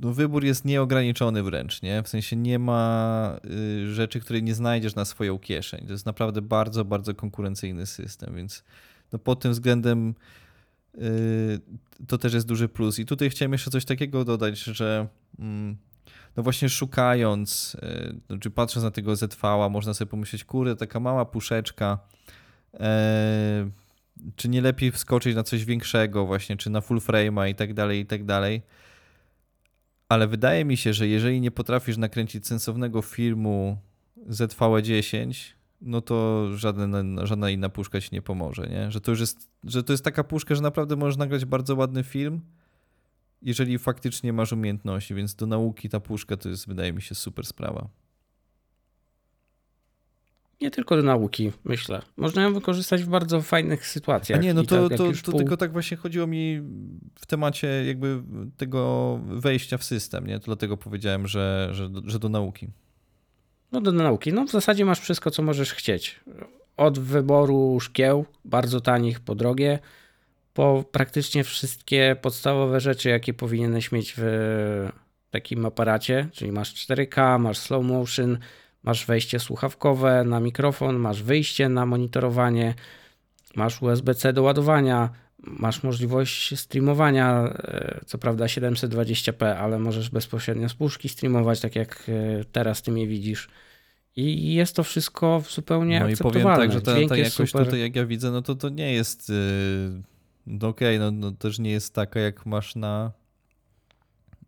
no 0.01 0.13
wybór 0.13 0.45
jest 0.45 0.65
nieograniczony 0.65 1.43
wręcz, 1.43 1.83
nie? 1.83 2.03
W 2.03 2.09
sensie 2.09 2.37
nie 2.37 2.59
ma 2.59 3.41
y, 3.85 3.95
rzeczy, 3.95 4.21
której 4.21 4.43
nie 4.43 4.55
znajdziesz 4.55 4.95
na 4.95 5.05
swoją 5.05 5.39
kieszeń. 5.39 5.87
To 5.87 5.93
jest 5.93 6.07
naprawdę 6.07 6.43
bardzo, 6.43 6.85
bardzo 6.85 7.15
konkurencyjny 7.15 7.87
system, 7.87 8.35
więc 8.37 8.65
no 9.13 9.19
pod 9.19 9.41
tym 9.41 9.53
względem 9.53 10.15
yy, 10.95 11.61
to 12.07 12.19
też 12.19 12.35
jest 12.35 12.47
duży 12.47 12.69
plus. 12.69 12.99
I 12.99 13.07
tutaj 13.07 13.31
chciałem 13.31 13.53
jeszcze 13.53 13.71
coś 13.71 13.85
takiego 13.85 14.25
dodać, 14.25 14.59
że 14.59 15.09
mm, 15.39 15.77
no 16.37 16.43
właśnie 16.43 16.69
szukając, 16.69 17.77
yy, 18.31 18.39
czy 18.39 18.51
patrząc 18.51 18.85
na 18.85 18.91
tego 18.91 19.17
ZV, 19.17 19.69
można 19.71 19.95
sobie 19.95 20.11
pomyśleć, 20.11 20.45
kurde, 20.45 20.77
taka 20.77 21.01
mała 21.01 21.25
puszeczka, 21.25 21.99
yy, 22.73 22.81
czy 24.37 24.49
nie 24.49 24.61
lepiej 24.61 24.93
wskoczyć 24.93 25.37
na 25.37 25.43
coś 25.43 25.65
większego 25.65 26.27
właśnie, 26.27 26.57
czy 26.57 26.71
na 26.71 26.81
full 26.81 26.99
frame'a 26.99 27.51
i 27.51 27.55
tak 27.55 27.75
dalej, 27.75 28.01
i 28.01 28.07
tak 28.07 28.25
dalej. 28.25 28.63
Ale 30.09 30.27
wydaje 30.27 30.65
mi 30.65 30.77
się, 30.77 30.93
że 30.93 31.09
jeżeli 31.09 31.41
nie 31.41 31.51
potrafisz 31.51 31.97
nakręcić 31.97 32.47
sensownego 32.47 33.03
filmu 33.03 33.79
ZV-10, 34.29 35.58
no 35.81 36.01
to 36.01 36.47
żadna, 36.57 37.27
żadna 37.27 37.51
inna 37.51 37.69
puszka 37.69 38.01
ci 38.01 38.09
nie 38.13 38.23
pomoże, 38.23 38.69
nie? 38.71 38.91
Że 38.91 39.01
to 39.01 39.11
już 39.11 39.21
jest, 39.21 39.51
że 39.65 39.83
to 39.83 39.93
jest 39.93 40.05
taka 40.05 40.25
puszka, 40.25 40.55
że 40.55 40.63
naprawdę 40.63 40.97
możesz 40.97 41.17
nagrać 41.17 41.45
bardzo 41.45 41.77
ładny 41.77 42.05
film, 42.05 42.41
jeżeli 43.43 43.79
faktycznie 43.79 44.33
masz 44.33 44.53
umiejętności, 44.53 45.15
więc 45.15 45.35
do 45.35 45.47
nauki 45.47 45.89
ta 45.89 46.01
puszka 46.01 46.37
to 46.37 46.49
jest, 46.49 46.69
wydaje 46.69 46.93
mi 46.93 47.03
się, 47.03 47.15
super 47.15 47.47
sprawa. 47.47 47.89
Nie 50.61 50.71
tylko 50.71 50.97
do 50.97 51.03
nauki, 51.03 51.53
myślę. 51.65 52.03
Można 52.17 52.43
ją 52.43 52.55
wykorzystać 52.55 53.03
w 53.03 53.09
bardzo 53.09 53.43
fajnych 53.43 53.87
sytuacjach. 53.87 54.39
A 54.39 54.43
nie, 54.43 54.55
no 54.55 54.63
to, 54.63 54.89
tak, 54.89 54.99
to, 54.99 55.05
to, 55.13 55.13
pół- 55.33 55.39
tylko 55.39 55.57
tak 55.57 55.73
właśnie 55.73 55.97
chodziło 55.97 56.27
mi 56.27 56.61
w 57.15 57.27
temacie 57.27 57.85
jakby 57.87 58.23
tego 58.57 59.21
wejścia 59.25 59.79
w 59.79 59.85
system, 59.85 60.27
nie? 60.27 60.39
To 60.39 60.45
dlatego 60.47 60.77
powiedziałem, 60.77 61.27
że, 61.27 61.69
że, 61.73 61.91
że 62.05 62.19
do 62.19 62.29
nauki. 62.29 62.69
No 63.73 63.81
do 63.81 63.93
nauki. 63.93 64.33
No 64.33 64.45
w 64.45 64.51
zasadzie 64.51 64.85
masz 64.85 65.01
wszystko, 65.01 65.31
co 65.31 65.43
możesz 65.43 65.75
chcieć. 65.75 66.21
Od 66.77 66.99
wyboru 66.99 67.81
szkieł, 67.81 68.25
bardzo 68.45 68.81
tanich 68.81 69.21
po 69.21 69.35
drogie, 69.35 69.79
po 70.55 70.85
praktycznie 70.93 71.45
wszystkie 71.45 72.17
podstawowe 72.23 72.81
rzeczy, 72.81 73.09
jakie 73.09 73.35
powinieneś 73.35 73.93
mieć 73.93 74.15
w 74.17 74.89
takim 75.31 75.67
aparacie, 75.67 76.29
czyli 76.33 76.53
masz 76.53 76.75
4K, 76.75 77.39
masz 77.41 77.59
slow 77.59 77.85
motion, 77.85 78.39
masz 78.83 79.07
wejście 79.07 79.39
słuchawkowe 79.39 80.25
na 80.25 80.41
mikrofon, 80.41 80.97
masz 80.97 81.23
wyjście 81.23 81.69
na 81.69 81.87
monitorowanie, 81.87 82.75
masz 83.55 83.83
USB-C 83.83 84.33
do 84.33 84.43
ładowania, 84.43 85.11
masz 85.43 85.83
możliwość 85.83 86.59
streamowania, 86.59 87.45
e, 87.45 88.01
co 88.07 88.19
prawda 88.19 88.47
720p, 88.47 89.45
ale 89.45 89.79
możesz 89.79 90.11
bezpośrednio 90.11 90.69
z 90.69 90.75
puszki 90.75 91.09
streamować, 91.09 91.61
tak 91.61 91.77
jak 91.77 92.05
e, 92.09 92.45
teraz 92.45 92.83
ty 92.83 92.93
mnie 92.93 93.07
widzisz. 93.07 93.49
I 94.17 94.55
jest 94.55 94.77
to 94.77 94.85
wszystko 94.85 95.43
zupełnie 95.51 96.01
No 96.01 96.09
i 96.09 96.17
powiem 96.17 96.45
tak, 96.45 96.73
że 96.73 96.81
ta, 96.81 96.93
ta 97.09 97.17
jakość 97.17 97.51
super. 97.51 97.65
tutaj, 97.65 97.81
jak 97.81 97.97
ja 97.97 98.07
widzę, 98.07 98.31
no 98.31 98.43
to 98.43 98.55
to 98.55 98.69
nie 98.69 98.93
jest. 98.93 99.33
Yy, 100.47 100.69
okej, 100.69 100.99
no, 100.99 101.11
no 101.11 101.33
też 101.33 101.59
nie 101.59 101.71
jest 101.71 101.95
taka, 101.95 102.21
jak 102.21 102.47
masz 102.47 102.77
na, 102.77 103.13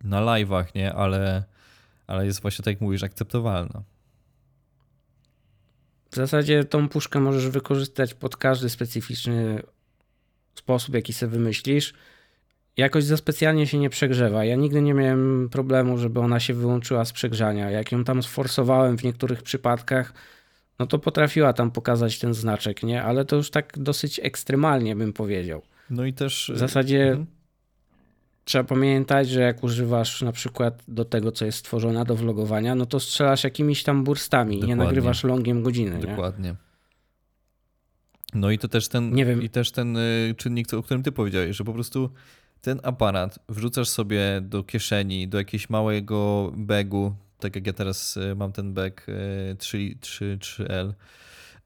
na 0.04 0.20
live'ach, 0.20 0.64
nie? 0.74 0.92
Ale, 0.92 1.44
ale 2.06 2.26
jest 2.26 2.42
właśnie 2.42 2.62
tak 2.62 2.74
jak 2.74 2.80
mówisz, 2.80 3.02
akceptowalna. 3.02 3.82
W 6.10 6.16
zasadzie 6.16 6.64
tą 6.64 6.88
puszkę 6.88 7.20
możesz 7.20 7.48
wykorzystać 7.48 8.14
pod 8.14 8.36
każdy 8.36 8.68
specyficzny 8.70 9.62
sposób, 10.60 10.94
jaki 10.94 11.12
sobie 11.12 11.32
wymyślisz. 11.32 11.94
Jakoś 12.76 13.04
za 13.04 13.16
specjalnie 13.16 13.66
się 13.66 13.78
nie 13.78 13.90
przegrzewa. 13.90 14.44
Ja 14.44 14.56
nigdy 14.56 14.82
nie 14.82 14.94
miałem 14.94 15.48
problemu, 15.52 15.98
żeby 15.98 16.20
ona 16.20 16.40
się 16.40 16.54
wyłączyła 16.54 17.04
z 17.04 17.12
przegrzania. 17.12 17.70
Jak 17.70 17.92
ją 17.92 18.04
tam 18.04 18.22
sforsowałem 18.22 18.98
w 18.98 19.04
niektórych 19.04 19.42
przypadkach, 19.42 20.12
no 20.78 20.86
to 20.86 20.98
potrafiła 20.98 21.52
tam 21.52 21.70
pokazać 21.70 22.18
ten 22.18 22.34
znaczek, 22.34 22.82
nie? 22.82 23.02
Ale 23.02 23.24
to 23.24 23.36
już 23.36 23.50
tak 23.50 23.78
dosyć 23.78 24.20
ekstremalnie 24.22 24.96
bym 24.96 25.12
powiedział. 25.12 25.62
No 25.90 26.04
i 26.04 26.12
też. 26.12 26.50
W 26.54 26.58
zasadzie 26.58 27.02
Mhm. 27.08 27.26
trzeba 28.44 28.64
pamiętać, 28.64 29.28
że 29.28 29.40
jak 29.40 29.64
używasz 29.64 30.22
na 30.22 30.32
przykład 30.32 30.82
do 30.88 31.04
tego, 31.04 31.32
co 31.32 31.44
jest 31.44 31.58
stworzone 31.58 32.04
do 32.04 32.14
vlogowania, 32.14 32.74
no 32.74 32.86
to 32.86 33.00
strzelasz 33.00 33.44
jakimiś 33.44 33.82
tam 33.82 34.04
burstami 34.04 34.52
i 34.54 34.54
nie 34.56 34.60
Dokładnie. 34.60 34.84
nagrywasz 34.84 35.24
longiem 35.24 35.62
godziny, 35.62 35.98
nie? 35.98 36.16
No 38.34 38.50
i 38.50 38.58
to 38.58 38.68
też 38.68 38.88
ten, 38.88 39.14
Nie 39.14 39.24
wiem. 39.24 39.42
i 39.42 39.50
też 39.50 39.72
ten 39.72 39.96
y, 39.96 40.34
czynnik, 40.36 40.74
o 40.74 40.82
którym 40.82 41.02
ty 41.02 41.12
powiedziałeś, 41.12 41.56
że 41.56 41.64
po 41.64 41.72
prostu 41.72 42.10
ten 42.60 42.80
aparat 42.82 43.38
wrzucasz 43.48 43.88
sobie 43.88 44.40
do 44.42 44.62
kieszeni, 44.62 45.28
do 45.28 45.38
jakiegoś 45.38 45.70
małego 45.70 46.52
bagu, 46.56 47.14
tak 47.38 47.56
jak 47.56 47.66
ja 47.66 47.72
teraz 47.72 48.16
y, 48.16 48.34
mam 48.34 48.52
ten 48.52 48.74
bag 48.74 49.08
y, 49.08 49.56
3, 49.58 49.94
3, 50.00 50.38
3L, 50.40 50.92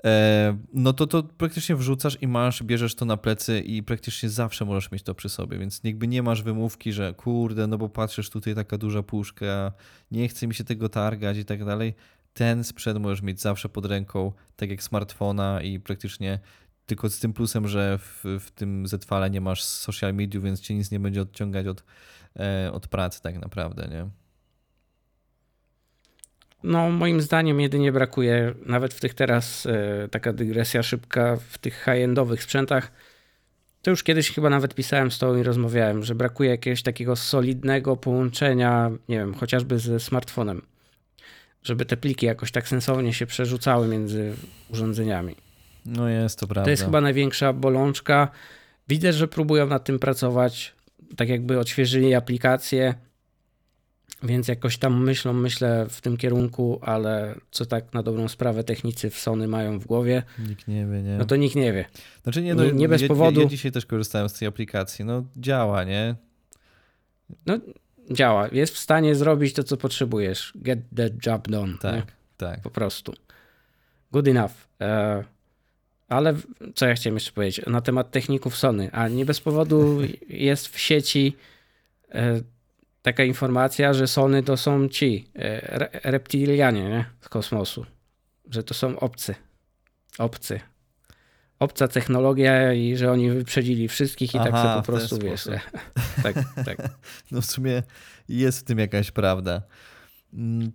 e, 0.05 0.57
no 0.73 0.93
to 0.93 1.07
to 1.07 1.23
praktycznie 1.23 1.77
wrzucasz 1.77 2.19
i 2.21 2.29
masz, 2.29 2.63
bierzesz 2.63 2.95
to 2.95 3.05
na 3.05 3.17
plecy 3.17 3.61
i 3.61 3.83
praktycznie 3.83 4.29
zawsze 4.29 4.65
możesz 4.65 4.91
mieć 4.91 5.03
to 5.03 5.15
przy 5.15 5.29
sobie, 5.29 5.59
więc 5.59 5.81
jakby 5.85 6.09
nie 6.09 6.23
masz 6.23 6.43
wymówki, 6.43 6.93
że 6.93 7.15
kurde, 7.15 7.67
no 7.67 7.79
bo 7.79 7.89
patrzysz 7.89 8.31
tutaj 8.31 8.55
taka 8.55 8.79
duża 8.79 9.03
puszka, 9.03 9.73
nie 10.11 10.29
chce 10.29 10.47
mi 10.47 10.55
się 10.55 10.65
tego 10.65 10.89
targać 10.89 11.37
i 11.37 11.45
tak 11.45 11.65
dalej. 11.65 11.95
Ten 12.35 12.65
sprzęt 12.65 13.01
możesz 13.01 13.23
mieć 13.23 13.41
zawsze 13.41 13.69
pod 13.69 13.87
ręką, 13.87 14.33
tak 14.57 14.71
jak 14.71 14.83
smartfona 14.83 15.63
i 15.63 15.81
praktycznie 15.81 16.39
tylko 16.87 17.11
z 17.11 17.19
tym 17.21 17.33
plusem, 17.33 17.69
że 17.69 17.99
w, 17.99 18.25
w 18.41 18.51
tym 18.51 18.87
Z-fale 18.87 19.31
nie 19.31 19.41
masz 19.41 19.63
social 19.63 20.15
media, 20.15 20.41
więc 20.41 20.61
cię 20.61 20.75
nic 20.75 20.91
nie 20.91 21.01
będzie 21.01 21.23
odciągać 21.23 21.67
od, 21.67 21.85
e, 22.37 22.73
od 22.73 22.89
pracy 22.89 23.23
tak 23.23 23.41
naprawdę, 23.41 23.89
nie? 23.91 24.09
No, 26.63 26.91
moim 26.91 27.21
zdaniem 27.21 27.61
jedynie 27.61 27.93
brakuje, 27.93 28.55
nawet 28.67 28.95
w 28.95 29.01
tych 29.01 29.15
teraz, 29.15 29.67
e, 29.67 30.09
taka 30.09 30.33
dygresja 30.33 30.83
szybka, 30.83 31.37
w 31.37 31.59
tych 31.59 31.85
high-endowych 31.85 32.43
sprzętach, 32.43 32.93
to 33.83 33.91
już 33.91 34.03
kiedyś 34.03 34.33
chyba 34.33 34.51
nawet 34.51 34.75
pisałem 34.75 35.11
z 35.11 35.19
tobą 35.19 35.37
i 35.37 35.43
rozmawiałem, 35.43 36.03
że 36.03 36.15
brakuje 36.15 36.51
jakiegoś 36.51 36.83
takiego 36.83 37.17
solidnego 37.17 37.97
połączenia, 37.97 38.91
nie 39.09 39.19
wiem, 39.19 39.35
chociażby 39.35 39.79
ze 39.79 40.01
smartfonem, 40.01 40.63
żeby 41.65 41.85
te 41.85 41.97
pliki 41.97 42.27
jakoś 42.27 42.53
tak 42.53 42.69
sensownie 42.69 43.13
się 43.13 43.27
przerzucały 43.27 43.89
między 43.89 44.35
urządzeniami. 44.71 45.37
No 45.87 46.09
jest 46.09 46.39
to 46.39 46.47
prawda. 46.47 46.65
To 46.65 46.71
jest 46.71 46.85
chyba 46.85 47.01
największa 47.01 47.53
bolączka. 47.53 48.29
Widzę, 48.89 49.13
że 49.13 49.29
próbują 49.29 49.67
nad 49.67 49.85
tym 49.85 49.99
pracować, 49.99 50.75
tak 51.17 51.29
jakby 51.29 51.59
odświeżyli 51.59 52.15
aplikację, 52.15 52.95
więc 54.23 54.49
jakoś 54.49 54.79
tam 54.79 55.05
myślą, 55.05 55.33
myślę 55.33 55.87
w 55.91 56.01
tym 56.01 56.17
kierunku, 56.17 56.79
ale 56.83 57.35
co 57.51 57.67
tak 57.67 57.95
na 57.95 58.03
dobrą 58.03 58.29
sprawę 58.29 58.65
technicy 58.65 59.11
w 59.11 59.19
Sony 59.19 59.49
mają 59.49 59.79
w 59.79 59.87
głowie, 59.87 60.23
Nikt 60.49 60.69
nie 60.69 60.87
wie, 60.87 61.03
nie? 61.03 61.17
no 61.19 61.25
to 61.25 61.37
nikt 61.37 61.57
nie 61.57 61.73
wie. 61.73 61.85
Znaczy 62.23 62.43
nie, 62.43 62.55
no, 62.55 62.65
nie- 62.65 62.73
nie 62.73 62.89
bez 62.89 63.03
ja, 63.03 63.09
powodu. 63.09 63.41
Ja, 63.41 63.45
ja 63.45 63.51
dzisiaj 63.51 63.73
też 63.73 63.87
korzystałem 63.87 64.29
z 64.29 64.33
tej 64.33 64.49
aplikacji, 64.49 65.05
no 65.05 65.25
działa, 65.37 65.85
nie? 65.85 66.15
Działa, 68.11 68.49
jest 68.53 68.75
w 68.75 68.79
stanie 68.79 69.15
zrobić 69.15 69.55
to, 69.55 69.65
co 69.65 69.77
potrzebujesz. 69.77 70.53
Get 70.57 70.79
the 70.97 71.11
job 71.27 71.49
done. 71.49 71.73
nie? 71.73 71.79
Tak, 71.79 72.13
tak. 72.37 72.61
Po 72.61 72.71
prostu. 72.71 73.15
Good 74.13 74.29
enough. 74.29 74.53
E, 74.81 75.25
ale 76.09 76.35
co 76.75 76.87
ja 76.87 76.95
chciałem 76.95 77.17
jeszcze 77.17 77.33
powiedzieć 77.33 77.67
na 77.67 77.81
temat 77.81 78.11
techników 78.11 78.57
Sony, 78.57 78.93
a 78.93 79.09
nie 79.09 79.25
bez 79.25 79.41
powodu 79.41 79.99
jest 80.29 80.69
w 80.69 80.79
sieci 80.79 81.37
e, 82.13 82.41
taka 83.03 83.25
informacja, 83.25 83.95
że 83.95 84.07
Sony 84.07 84.43
to 84.43 84.57
są 84.57 84.89
ci 84.89 85.29
e, 85.37 85.71
re, 85.71 85.89
reptilianie 86.05 86.83
nie? 86.83 87.05
z 87.21 87.29
kosmosu, 87.29 87.87
że 88.51 88.63
to 88.63 88.75
są 88.75 89.01
obcy. 89.01 89.35
Obcy. 90.19 90.61
Obca 91.59 91.89
technologia 91.89 92.73
i 92.73 92.97
że 92.97 93.13
oni 93.13 93.31
wyprzedzili 93.31 93.89
wszystkich 93.89 94.35
i 94.35 94.39
tak 94.39 94.51
Aha, 94.55 94.63
sobie 94.63 94.77
po 94.87 94.93
prostu 94.93 95.19
wiesz. 95.19 95.49
tak, 96.23 96.35
tak. 96.65 96.77
No 97.33 97.41
w 97.41 97.47
sumie 97.47 97.83
jest 98.29 98.59
w 98.61 98.65
tym 98.65 98.79
jakaś 98.79 99.11
prawda. 99.11 99.63
Mm, 100.35 100.73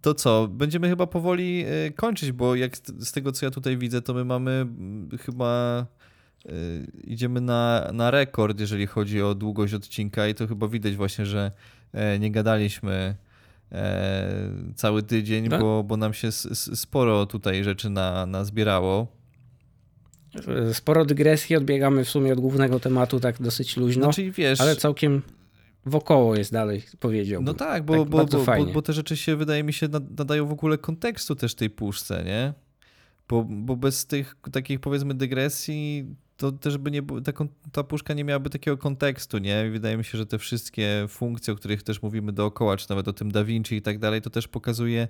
To 0.00 0.14
co, 0.14 0.48
będziemy 0.48 0.88
chyba 0.88 1.06
powoli 1.06 1.64
e, 1.86 1.90
kończyć, 1.90 2.32
bo 2.32 2.54
jak 2.54 2.76
z- 2.76 3.12
tego 3.12 3.32
co 3.32 3.46
ja 3.46 3.50
tutaj 3.50 3.76
widzę, 3.78 4.02
to 4.02 4.14
my 4.14 4.24
mamy 4.24 4.50
mm, 4.50 5.08
chyba 5.20 5.86
e, 6.46 6.50
idziemy 7.04 7.40
na, 7.40 7.90
na 7.92 8.10
rekord, 8.10 8.60
jeżeli 8.60 8.86
chodzi 8.86 9.22
o 9.22 9.34
długość 9.34 9.74
odcinka 9.74 10.28
i 10.28 10.34
to 10.34 10.46
chyba 10.46 10.68
widać 10.68 10.96
właśnie, 10.96 11.26
że 11.26 11.52
e, 11.92 12.18
nie 12.18 12.30
gadaliśmy 12.30 13.14
e, 13.72 14.28
cały 14.76 15.02
tydzień, 15.02 15.48
Tak. 15.48 15.60
bo, 15.60 15.84
bo 15.84 15.96
nam 15.96 16.14
się 16.14 16.32
sporo 16.74 17.26
tutaj 17.26 17.64
rzeczy 17.64 17.90
na, 17.90 18.26
nazbierało. 18.26 19.21
Sporo 20.72 21.04
dygresji, 21.04 21.56
odbiegamy 21.56 22.04
w 22.04 22.08
sumie 22.10 22.32
od 22.32 22.40
głównego 22.40 22.80
tematu 22.80 23.20
tak 23.20 23.42
dosyć 23.42 23.76
luźno, 23.76 24.04
Znaczy 24.04 24.30
wiesz, 24.30 24.60
ale 24.60 24.76
całkiem 24.76 25.22
wokoło 25.86 26.36
jest 26.36 26.52
dalej, 26.52 26.82
powiedziałbym. 27.00 27.46
No 27.46 27.54
tak, 27.54 27.84
bo, 27.84 27.92
Tak 27.98 28.08
bo, 28.08 28.24
bo, 28.24 28.44
bo, 28.44 28.72
bo 28.72 28.82
te 28.82 28.92
rzeczy 28.92 29.16
się, 29.16 29.36
wydaje 29.36 29.62
mi 29.62 29.72
się, 29.72 29.88
nad- 29.88 30.18
nadają 30.18 30.46
w 30.46 30.52
ogóle 30.52 30.78
kontekstu 30.78 31.36
też 31.36 31.54
tej 31.54 31.70
puszce, 31.70 32.24
nie? 32.24 32.52
Bo, 33.28 33.46
bo 33.48 33.76
bez 33.76 34.06
tych 34.06 34.36
takich, 34.52 34.80
powiedzmy, 34.80 35.14
dygresji, 35.14 36.06
to 36.36 36.52
też 36.52 36.78
by 36.78 36.90
nie 36.90 37.02
ta, 37.02 37.32
ta 37.72 37.84
puszka 37.84 38.14
nie 38.14 38.24
miałaby 38.24 38.50
takiego 38.50 38.78
kontekstu, 38.78 39.38
nie? 39.38 39.70
Wydaje 39.70 39.96
mi 39.96 40.04
się, 40.04 40.18
że 40.18 40.26
te 40.26 40.38
wszystkie 40.38 41.06
funkcje, 41.08 41.52
o 41.52 41.56
których 41.56 41.82
też 41.82 42.02
mówimy 42.02 42.32
dookoła, 42.32 42.76
czy 42.76 42.90
nawet 42.90 43.08
o 43.08 43.12
tym 43.12 43.32
Da 43.32 43.44
Vinci 43.44 43.76
i 43.76 43.82
tak 43.82 43.98
dalej, 43.98 44.22
to 44.22 44.30
też 44.30 44.48
pokazuje, 44.48 45.08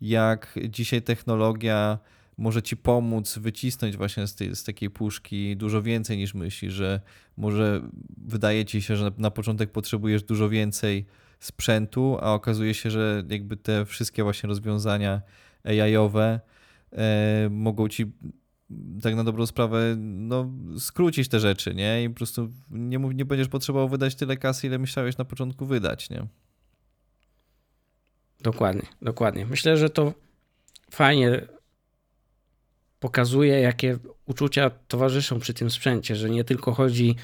jak 0.00 0.58
dzisiaj 0.68 1.02
technologia 1.02 1.98
może 2.38 2.62
ci 2.62 2.76
pomóc 2.76 3.38
wycisnąć 3.38 3.96
właśnie 3.96 4.26
z, 4.26 4.34
tej, 4.34 4.56
z 4.56 4.64
takiej 4.64 4.90
puszki 4.90 5.56
dużo 5.56 5.82
więcej 5.82 6.16
niż 6.16 6.34
myślisz, 6.34 6.72
że 6.72 7.00
może 7.36 7.82
wydaje 8.16 8.64
ci 8.64 8.82
się, 8.82 8.96
że 8.96 9.04
na, 9.04 9.10
na 9.18 9.30
początek 9.30 9.72
potrzebujesz 9.72 10.22
dużo 10.22 10.48
więcej 10.48 11.06
sprzętu, 11.40 12.18
a 12.20 12.34
okazuje 12.34 12.74
się, 12.74 12.90
że 12.90 13.22
jakby 13.28 13.56
te 13.56 13.84
wszystkie 13.84 14.22
właśnie 14.22 14.48
rozwiązania 14.48 15.22
AI-owe 15.64 16.40
e, 16.92 17.48
mogą 17.50 17.88
ci 17.88 18.12
tak 19.02 19.14
na 19.14 19.24
dobrą 19.24 19.46
sprawę 19.46 19.96
no, 19.98 20.50
skrócić 20.78 21.28
te 21.28 21.40
rzeczy, 21.40 21.74
nie? 21.74 22.04
I 22.04 22.08
po 22.08 22.14
prostu 22.14 22.48
nie, 22.70 22.98
nie 22.98 23.24
będziesz 23.24 23.48
potrzebował 23.48 23.88
wydać 23.88 24.14
tyle 24.14 24.36
kasy, 24.36 24.66
ile 24.66 24.78
myślałeś 24.78 25.18
na 25.18 25.24
początku 25.24 25.66
wydać, 25.66 26.10
nie? 26.10 26.26
Dokładnie, 28.40 28.86
dokładnie. 29.02 29.46
Myślę, 29.46 29.76
że 29.76 29.90
to 29.90 30.12
fajnie 30.90 31.46
pokazuje, 33.04 33.60
jakie 33.60 33.98
uczucia 34.26 34.70
towarzyszą 34.88 35.38
przy 35.38 35.54
tym 35.54 35.70
sprzęcie, 35.70 36.16
że 36.16 36.30
nie 36.30 36.44
tylko 36.44 36.72
chodzi 36.72 37.16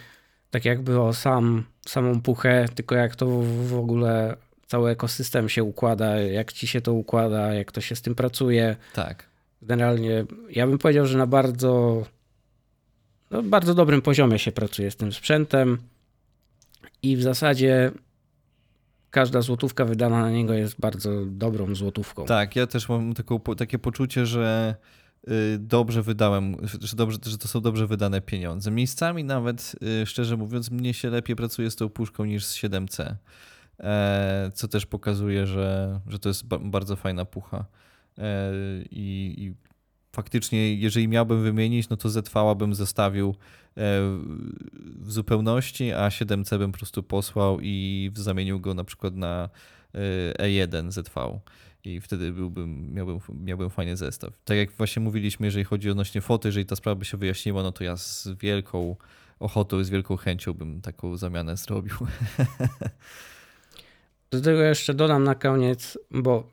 tak 0.50 0.64
jakby 0.64 1.00
o 1.00 1.12
sam, 1.12 1.64
samą 1.86 2.20
puchę, 2.22 2.66
tylko 2.74 2.94
jak 2.94 3.16
to 3.16 3.26
w 3.66 3.74
ogóle 3.74 4.36
cały 4.66 4.90
ekosystem 4.90 5.48
się 5.48 5.64
układa, 5.64 6.18
jak 6.18 6.52
ci 6.52 6.66
się 6.66 6.80
to 6.80 6.92
układa, 6.92 7.54
jak 7.54 7.72
to 7.72 7.80
się 7.80 7.96
z 7.96 8.02
tym 8.02 8.14
pracuje. 8.14 8.76
Tak. 8.92 9.26
Generalnie 9.62 10.24
ja 10.50 10.66
bym 10.66 10.78
powiedział, 10.78 11.06
że 11.06 11.18
na 11.18 11.26
bardzo, 11.26 12.02
no 13.30 13.42
bardzo 13.42 13.74
dobrym 13.74 14.02
poziomie 14.02 14.38
się 14.38 14.52
pracuje 14.52 14.90
z 14.90 14.96
tym 14.96 15.12
sprzętem 15.12 15.78
i 17.02 17.16
w 17.16 17.22
zasadzie 17.22 17.90
każda 19.10 19.40
złotówka 19.40 19.84
wydana 19.84 20.20
na 20.20 20.30
niego 20.30 20.54
jest 20.54 20.80
bardzo 20.80 21.10
dobrą 21.26 21.74
złotówką. 21.74 22.24
Tak, 22.24 22.56
ja 22.56 22.66
też 22.66 22.88
mam 22.88 23.14
taką, 23.14 23.40
takie 23.40 23.78
poczucie, 23.78 24.26
że 24.26 24.74
dobrze 25.58 26.02
wydałem, 26.02 26.56
że, 26.80 26.96
dobrze, 26.96 27.18
że 27.26 27.38
to 27.38 27.48
są 27.48 27.60
dobrze 27.60 27.86
wydane 27.86 28.20
pieniądze. 28.20 28.70
Miejscami 28.70 29.24
nawet, 29.24 29.76
y, 30.02 30.06
szczerze 30.06 30.36
mówiąc, 30.36 30.70
mnie 30.70 30.94
się 30.94 31.10
lepiej 31.10 31.36
pracuje 31.36 31.70
z 31.70 31.76
tą 31.76 31.88
puszką 31.88 32.24
niż 32.24 32.44
z 32.44 32.56
7C, 32.56 33.16
e, 33.80 34.50
co 34.54 34.68
też 34.68 34.86
pokazuje, 34.86 35.46
że, 35.46 36.00
że 36.06 36.18
to 36.18 36.28
jest 36.28 36.46
bardzo 36.46 36.96
fajna 36.96 37.24
pucha. 37.24 37.64
E, 38.18 38.52
I, 38.90 39.34
i 39.38 39.54
faktycznie, 40.12 40.74
jeżeli 40.74 41.08
miałbym 41.08 41.42
wymienić, 41.42 41.88
no 41.88 41.96
to 41.96 42.08
ZV 42.08 42.54
bym 42.56 42.74
zostawił 42.74 43.28
e, 43.28 43.34
w 45.00 45.12
zupełności, 45.12 45.92
a 45.92 46.08
7C 46.08 46.58
bym 46.58 46.72
po 46.72 46.78
prostu 46.78 47.02
posłał 47.02 47.58
i 47.62 48.10
zamienił 48.14 48.60
go 48.60 48.74
na 48.74 48.84
przykład 48.84 49.14
na 49.14 49.48
E1 50.38 50.90
ZV 50.90 51.40
i 51.84 52.00
wtedy 52.00 52.32
byłbym, 52.32 52.94
miałbym, 52.94 53.18
miałbym 53.44 53.70
fajny 53.70 53.96
zestaw. 53.96 54.30
Tak 54.44 54.56
jak 54.56 54.70
właśnie 54.70 55.02
mówiliśmy, 55.02 55.46
jeżeli 55.46 55.64
chodzi 55.64 55.90
odnośnie 55.90 56.20
foty, 56.20 56.48
jeżeli 56.48 56.66
ta 56.66 56.76
sprawa 56.76 56.96
by 56.96 57.04
się 57.04 57.16
wyjaśniła, 57.16 57.62
no 57.62 57.72
to 57.72 57.84
ja 57.84 57.96
z 57.96 58.28
wielką 58.40 58.96
ochotą 59.40 59.84
z 59.84 59.90
wielką 59.90 60.16
chęcią 60.16 60.54
bym 60.54 60.80
taką 60.80 61.16
zamianę 61.16 61.56
zrobił. 61.56 61.94
Do 64.30 64.40
tego 64.40 64.62
jeszcze 64.62 64.94
dodam 64.94 65.24
na 65.24 65.34
koniec, 65.34 65.98
bo 66.10 66.50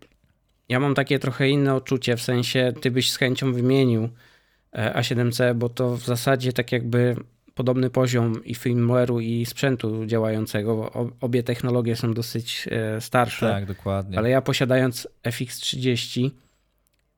ja 0.69 0.79
mam 0.79 0.95
takie 0.95 1.19
trochę 1.19 1.49
inne 1.49 1.73
odczucie, 1.75 2.17
w 2.17 2.21
sensie 2.21 2.73
ty 2.81 2.91
byś 2.91 3.11
z 3.11 3.17
chęcią 3.17 3.53
wymienił 3.53 4.09
e, 4.71 5.01
A7C, 5.01 5.55
bo 5.55 5.69
to 5.69 5.97
w 5.97 6.05
zasadzie 6.05 6.53
tak 6.53 6.71
jakby 6.71 7.15
podobny 7.57 7.89
poziom 7.89 8.45
i 8.45 8.55
firmware'u 8.55 9.19
i 9.19 9.45
sprzętu 9.45 10.05
działającego, 10.05 10.75
bo 10.75 11.09
obie 11.21 11.43
technologie 11.43 11.95
są 11.95 12.13
dosyć 12.13 12.67
e, 12.71 13.01
starsze. 13.01 13.49
Tak, 13.49 13.65
dokładnie. 13.65 14.17
Ale 14.17 14.29
ja 14.29 14.41
posiadając 14.41 15.07
FX30 15.23 16.31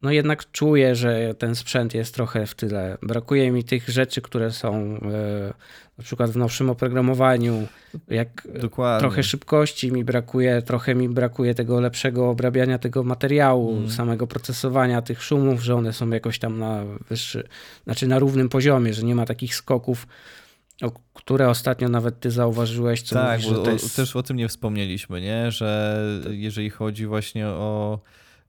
no 0.01 0.11
jednak 0.11 0.51
czuję, 0.51 0.95
że 0.95 1.35
ten 1.35 1.55
sprzęt 1.55 1.93
jest 1.93 2.13
trochę 2.13 2.45
w 2.45 2.55
tyle. 2.55 2.97
Brakuje 3.01 3.51
mi 3.51 3.63
tych 3.63 3.89
rzeczy, 3.89 4.21
które 4.21 4.51
są 4.51 4.75
e, 4.75 5.53
na 5.97 6.03
przykład 6.03 6.31
w 6.31 6.37
nowszym 6.37 6.69
oprogramowaniu, 6.69 7.67
jak 8.07 8.47
Dokładnie. 8.61 8.99
trochę 8.99 9.23
szybkości 9.23 9.91
mi 9.91 10.03
brakuje, 10.03 10.61
trochę 10.61 10.95
mi 10.95 11.09
brakuje 11.09 11.55
tego 11.55 11.79
lepszego 11.79 12.29
obrabiania 12.29 12.77
tego 12.77 13.03
materiału, 13.03 13.77
mm. 13.77 13.91
samego 13.91 14.27
procesowania 14.27 15.01
tych 15.01 15.23
szumów, 15.23 15.61
że 15.61 15.75
one 15.75 15.93
są 15.93 16.09
jakoś 16.09 16.39
tam 16.39 16.59
na 16.59 16.83
wyższy, 17.09 17.47
znaczy 17.83 18.07
na 18.07 18.19
równym 18.19 18.49
poziomie, 18.49 18.93
że 18.93 19.03
nie 19.03 19.15
ma 19.15 19.25
takich 19.25 19.55
skoków, 19.55 20.07
o 20.81 20.91
które 21.13 21.49
ostatnio 21.49 21.89
nawet 21.89 22.19
ty 22.19 22.31
zauważyłeś. 22.31 23.01
Co 23.01 23.15
tak, 23.15 23.41
mówisz, 23.41 23.57
bo 23.57 23.69
jest... 23.69 23.95
też 23.95 24.15
o 24.15 24.23
tym 24.23 24.37
nie 24.37 24.47
wspomnieliśmy, 24.47 25.21
nie? 25.21 25.51
że 25.51 25.99
jeżeli 26.29 26.69
chodzi 26.69 27.05
właśnie 27.05 27.47
o 27.47 27.99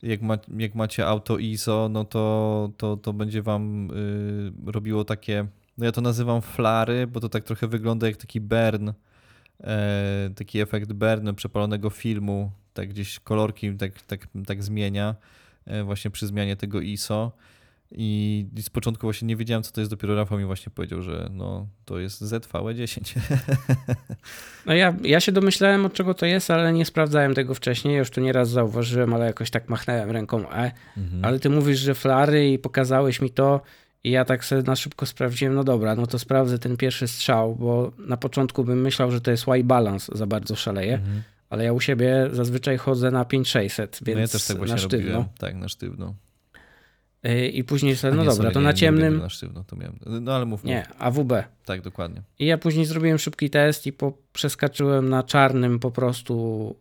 jak, 0.03 0.23
ma, 0.23 0.39
jak 0.57 0.75
macie 0.75 1.07
auto 1.07 1.39
ISO, 1.39 1.89
no 1.91 2.05
to, 2.05 2.71
to, 2.77 2.97
to 2.97 3.13
będzie 3.13 3.43
wam 3.43 3.91
y, 3.91 4.73
robiło 4.73 5.05
takie, 5.05 5.47
no 5.79 5.85
ja 5.85 5.93
to 5.93 6.01
nazywam 6.01 6.43
flary, 6.43 7.07
bo 7.07 7.21
to 7.21 7.29
tak 7.29 7.45
trochę 7.45 7.69
wygląda 7.69 8.07
jak 8.07 8.17
taki 8.17 8.41
burn, 8.41 8.93
e, 9.61 10.31
taki 10.37 10.61
efekt 10.61 10.93
burn 10.93 11.35
przepalonego 11.35 11.91
filmu, 11.91 12.51
tak 12.75 12.89
gdzieś 12.89 13.21
kolorki 13.21 13.77
tak, 13.77 14.03
tak, 14.03 14.27
tak 14.47 14.63
zmienia 14.63 15.15
e, 15.67 15.85
właśnie 15.85 16.11
przy 16.11 16.27
zmianie 16.27 16.57
tego 16.57 16.81
ISO. 16.81 17.33
I 17.93 18.47
z 18.63 18.71
początku 18.71 19.07
właśnie 19.07 19.29
nie 19.29 19.37
wiedziałem, 19.37 19.63
co 19.63 19.73
to 19.73 19.81
jest. 19.81 19.91
Dopiero 19.91 20.15
Rafał 20.15 20.39
mi 20.39 20.45
właśnie 20.45 20.73
powiedział, 20.75 21.03
że 21.03 21.29
no, 21.33 21.67
to 21.85 21.99
jest 21.99 22.23
ZVE10. 22.23 23.19
No 24.67 24.75
ja, 24.75 24.97
ja 25.03 25.21
się 25.21 25.33
domyślałem, 25.33 25.87
od 25.87 25.93
czego 25.93 26.15
to 26.15 26.27
jest, 26.27 26.51
ale 26.51 26.73
nie 26.73 26.85
sprawdzałem 26.85 27.35
tego 27.35 27.55
wcześniej. 27.55 27.97
Już 27.97 28.11
to 28.11 28.21
nieraz 28.21 28.51
zauważyłem, 28.51 29.15
ale 29.15 29.27
jakoś 29.27 29.51
tak 29.51 29.69
machnąłem 29.69 30.11
ręką 30.11 30.51
E. 30.51 30.73
Mhm. 30.97 31.25
Ale 31.25 31.39
ty 31.39 31.51
mówisz, 31.51 31.79
że 31.79 31.95
flary 31.95 32.51
i 32.51 32.59
pokazałeś 32.59 33.21
mi 33.21 33.31
to 33.31 33.61
i 34.05 34.11
ja 34.11 34.25
tak 34.25 34.45
sobie 34.45 34.63
na 34.63 34.77
szybko 34.77 35.07
sprawdziłem, 35.07 35.55
no 35.55 35.65
dobra, 35.65 35.95
no 35.95 36.07
to 36.07 36.19
sprawdzę 36.19 36.59
ten 36.59 36.77
pierwszy 36.77 37.09
strzał, 37.09 37.55
bo 37.55 37.93
na 37.99 38.17
początku 38.17 38.65
bym 38.65 38.81
myślał, 38.81 39.11
że 39.11 39.21
to 39.21 39.31
jest 39.31 39.49
Y 39.49 39.65
balance, 39.65 40.19
za 40.19 40.27
bardzo 40.27 40.57
szaleje. 40.57 40.95
Mhm. 40.95 41.23
Ale 41.51 41.65
ja 41.65 41.73
u 41.73 41.81
siebie 41.81 42.29
zazwyczaj 42.33 42.79
chodzę 42.79 43.11
na 43.11 43.25
5600, 43.25 43.99
więc 44.03 44.17
no 44.17 44.21
ja 44.21 44.29
też 44.29 44.47
tak 44.47 44.57
właśnie 44.57 44.75
na 44.75 44.79
sztywno. 44.79 45.13
Robiłem. 45.13 45.25
Tak, 45.39 45.55
na 45.55 45.69
sztywno. 45.69 46.15
Y, 47.27 47.49
I 47.49 47.65
później 47.65 47.97
sobie, 47.97 48.15
no 48.15 48.25
dobra, 48.25 48.35
sorry, 48.35 48.51
to 48.51 48.61
nie, 48.61 48.65
na 48.65 48.73
ciemnym. 48.73 49.15
Nie 49.15 49.23
na 49.23 49.29
sztywno, 49.29 49.65
to 49.65 49.77
miałem. 49.77 49.99
No 50.21 50.35
ale 50.35 50.47
mów. 50.47 50.65
Nie, 50.65 50.87
AWB. 50.99 51.33
Tak, 51.65 51.81
dokładnie. 51.81 52.23
I 52.39 52.47
ja 52.47 52.59
później 52.59 52.87
zrobiłem 52.87 53.19
szybki 53.19 53.51
test 53.51 53.87
i 53.87 53.93
po, 53.93 54.13
przeskaczyłem 54.33 55.09
na 55.09 55.23
czarnym 55.23 55.79
po 55.79 55.91
prostu 55.91 56.77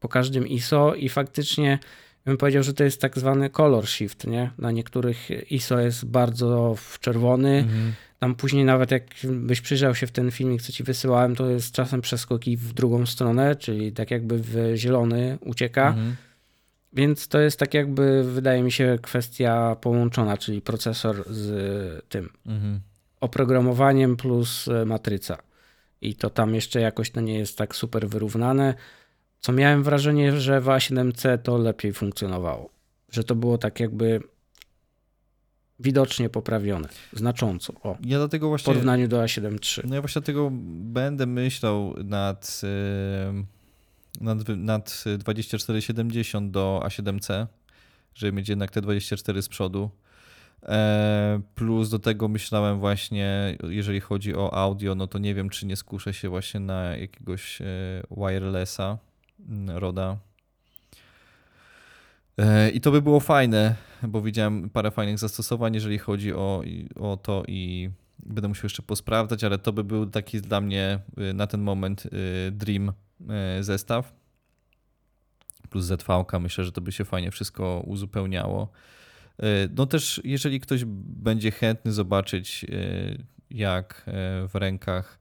po 0.00 0.08
każdym 0.08 0.48
ISO 0.48 0.94
i 0.94 1.08
faktycznie 1.08 1.78
bym 2.24 2.36
powiedział, 2.36 2.62
że 2.62 2.74
to 2.74 2.84
jest 2.84 3.00
tak 3.00 3.18
zwany 3.18 3.50
color 3.50 3.86
shift, 3.86 4.26
nie? 4.26 4.50
Na 4.58 4.70
niektórych 4.70 5.28
ISO 5.50 5.80
jest 5.80 6.04
bardzo 6.04 6.74
w 6.76 7.00
czerwony. 7.00 7.58
Mhm. 7.58 7.92
Tam 8.18 8.34
później 8.34 8.64
nawet 8.64 8.90
jak 8.90 9.02
byś 9.24 9.60
przyjrzał 9.60 9.94
się 9.94 10.06
w 10.06 10.10
ten 10.10 10.30
filmik, 10.30 10.62
co 10.62 10.72
ci 10.72 10.84
wysyłałem, 10.84 11.36
to 11.36 11.50
jest 11.50 11.74
czasem 11.74 12.00
przeskoki 12.00 12.56
w 12.56 12.72
drugą 12.72 13.06
stronę, 13.06 13.56
czyli 13.56 13.92
tak 13.92 14.10
jakby 14.10 14.38
w 14.38 14.72
zielony 14.76 15.38
ucieka. 15.40 15.88
Mhm 15.88 16.16
więc 16.94 17.28
to 17.28 17.40
jest 17.40 17.58
tak 17.58 17.74
jakby, 17.74 18.24
wydaje 18.24 18.62
mi 18.62 18.72
się, 18.72 18.98
kwestia 19.02 19.76
połączona, 19.80 20.36
czyli 20.36 20.62
procesor 20.62 21.24
z 21.30 22.08
tym 22.08 22.30
mhm. 22.46 22.80
oprogramowaniem 23.20 24.16
plus 24.16 24.68
e, 24.68 24.84
matryca. 24.84 25.38
I 26.00 26.14
to 26.14 26.30
tam 26.30 26.54
jeszcze 26.54 26.80
jakoś 26.80 27.10
to 27.10 27.20
nie 27.20 27.38
jest 27.38 27.58
tak 27.58 27.76
super 27.76 28.08
wyrównane. 28.08 28.74
Co 29.40 29.52
miałem 29.52 29.82
wrażenie, 29.82 30.40
że 30.40 30.60
w 30.60 30.66
A7C 30.66 31.38
to 31.38 31.58
lepiej 31.58 31.92
funkcjonowało. 31.92 32.70
Że 33.10 33.24
to 33.24 33.34
było 33.34 33.58
tak 33.58 33.80
jakby 33.80 34.20
widocznie 35.80 36.28
poprawione, 36.28 36.88
znacząco. 37.12 37.72
O, 37.82 37.96
ja 38.04 38.18
dlatego 38.18 38.48
właśnie, 38.48 38.64
w 38.64 38.74
porównaniu 38.74 39.08
do 39.08 39.22
A7 39.22 39.52
III. 39.52 39.88
No 39.88 39.94
ja 39.94 40.00
właśnie 40.00 40.20
dlatego 40.20 40.50
będę 40.80 41.26
myślał 41.26 41.94
nad. 42.04 42.60
Yy 42.62 43.53
nad, 44.20 44.48
nad 44.48 45.04
2470 45.18 46.50
do 46.50 46.82
A7C, 46.84 47.46
żeby 48.14 48.32
mieć 48.32 48.48
jednak 48.48 48.70
te 48.70 48.80
24 48.80 49.42
z 49.42 49.48
przodu. 49.48 49.90
E, 50.62 51.40
plus 51.54 51.90
do 51.90 51.98
tego 51.98 52.28
myślałem 52.28 52.78
właśnie, 52.78 53.56
jeżeli 53.68 54.00
chodzi 54.00 54.34
o 54.34 54.54
audio, 54.54 54.94
no 54.94 55.06
to 55.06 55.18
nie 55.18 55.34
wiem, 55.34 55.50
czy 55.50 55.66
nie 55.66 55.76
skuszę 55.76 56.14
się 56.14 56.28
właśnie 56.28 56.60
na 56.60 56.96
jakiegoś 56.96 57.60
e, 57.60 57.64
wirelessa 58.10 58.98
mm, 59.48 59.76
Roda. 59.78 60.16
E, 62.38 62.70
I 62.70 62.80
to 62.80 62.90
by 62.90 63.02
było 63.02 63.20
fajne, 63.20 63.74
bo 64.02 64.22
widziałem 64.22 64.70
parę 64.70 64.90
fajnych 64.90 65.18
zastosowań, 65.18 65.74
jeżeli 65.74 65.98
chodzi 65.98 66.34
o, 66.34 66.62
o 67.00 67.16
to 67.16 67.42
i 67.48 67.90
będę 68.26 68.48
musiał 68.48 68.64
jeszcze 68.64 68.82
posprawdzać, 68.82 69.44
ale 69.44 69.58
to 69.58 69.72
by 69.72 69.84
był 69.84 70.06
taki 70.06 70.40
dla 70.40 70.60
mnie 70.60 70.98
na 71.34 71.46
ten 71.46 71.60
moment 71.60 72.08
dream 72.52 72.88
E, 72.88 73.03
zestaw 73.60 74.12
plus 75.74 75.84
ZV, 75.84 76.24
myślę, 76.40 76.64
że 76.64 76.72
to 76.72 76.80
by 76.80 76.92
się 76.92 77.04
fajnie 77.04 77.30
wszystko 77.30 77.82
uzupełniało. 77.86 78.72
E, 79.38 79.46
no 79.76 79.86
też, 79.86 80.20
jeżeli 80.24 80.60
ktoś 80.60 80.84
będzie 80.86 81.50
chętny 81.50 81.92
zobaczyć, 81.92 82.64
e, 82.64 82.76
jak 83.50 84.06
w 84.48 84.54
rękach 84.54 85.18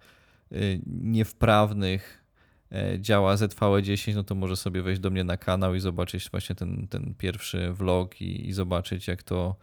niewprawnych 0.87 2.23
działa 2.99 3.35
ZVE10, 3.35 4.15
no 4.15 4.23
to 4.23 4.35
może 4.35 4.55
sobie 4.55 4.81
wejść 4.81 5.01
do 5.01 5.09
mnie 5.09 5.23
na 5.23 5.37
kanał 5.37 5.75
i 5.75 5.79
zobaczyć 5.79 6.29
właśnie 6.31 6.55
ten, 6.55 6.87
ten 6.87 7.13
pierwszy 7.17 7.73
vlog 7.73 8.21
i, 8.21 8.47
i 8.47 8.53
zobaczyć, 8.53 9.07
jak 9.07 9.23
to, 9.23 9.55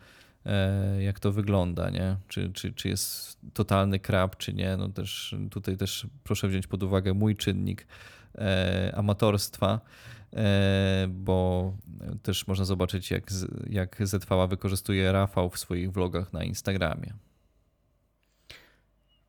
jak 0.98 1.20
to 1.20 1.32
wygląda, 1.32 1.90
nie? 1.90 2.16
Czy, 2.28 2.52
czy, 2.52 2.72
czy 2.72 2.88
jest 2.88 3.38
totalny 3.54 3.98
krab, 3.98 4.36
czy 4.36 4.52
nie. 4.52 4.76
No 4.76 4.88
też 4.88 5.34
tutaj 5.50 5.76
też 5.76 6.06
proszę 6.24 6.48
wziąć 6.48 6.66
pod 6.66 6.82
uwagę 6.82 7.14
mój 7.14 7.36
czynnik 7.36 7.86
E, 7.86 8.19
amatorstwa, 8.94 9.80
e, 10.32 11.06
bo 11.08 11.72
też 12.22 12.46
można 12.46 12.64
zobaczyć, 12.64 13.10
jak, 13.10 13.24
jak 13.70 13.96
ZVA 14.00 14.46
wykorzystuje 14.46 15.12
Rafał 15.12 15.50
w 15.50 15.58
swoich 15.58 15.92
vlogach 15.92 16.32
na 16.32 16.44
Instagramie. 16.44 17.12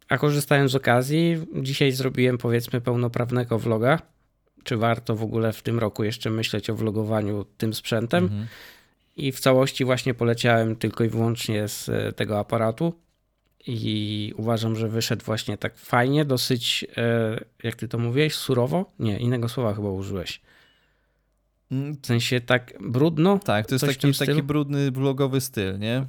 A 0.10 0.18
korzystając 0.18 0.72
z 0.72 0.76
okazji, 0.76 1.38
dzisiaj 1.62 1.92
zrobiłem 1.92 2.38
powiedzmy 2.38 2.82
pełnoprawnego 2.82 3.60
vloga. 3.60 4.00
Czy 4.64 4.78
warto 4.78 5.16
w 5.16 5.24
ogóle 5.24 5.54
w 5.54 5.62
tym 5.62 5.80
roku 5.80 6.04
jeszcze 6.04 6.30
myśleć 6.30 6.70
o 6.70 6.76
vlogowaniu 6.76 7.46
tym 7.58 7.74
sprzętem? 7.74 8.24
Mhm. 8.24 8.48
I 9.18 9.32
w 9.32 9.40
całości 9.40 9.86
właśnie 9.86 10.14
poleciałem 10.14 10.76
tylko 10.76 11.04
i 11.04 11.10
wyłącznie 11.10 11.68
z 11.68 11.90
e, 11.90 12.14
tego 12.14 12.40
aparatu. 12.40 12.94
I 13.68 14.34
uważam, 14.38 14.76
że 14.76 14.88
wyszedł 14.88 15.26
właśnie 15.26 15.58
tak 15.58 15.78
fajnie, 15.78 16.26
dosyć, 16.26 16.86
e, 16.98 17.40
jak 17.64 17.76
ty 17.76 17.88
to 17.88 17.98
mówiłeś, 17.98 18.36
surowo? 18.36 18.92
Nie, 19.00 19.18
innego 19.18 19.50
słowa 19.50 19.74
chyba 19.74 19.90
użyłeś. 19.90 20.42
Mm, 21.72 21.96
W 22.02 22.06
sensie 22.06 22.42
tak 22.42 22.74
brudno. 22.80 23.40
Tak, 23.40 23.66
to 23.66 23.76
jest 23.76 23.86
taki, 23.86 24.14
taki 24.14 24.44
brudny 24.44 24.92
vlogowy 24.92 25.42
styl, 25.42 25.80
nie? 25.80 26.06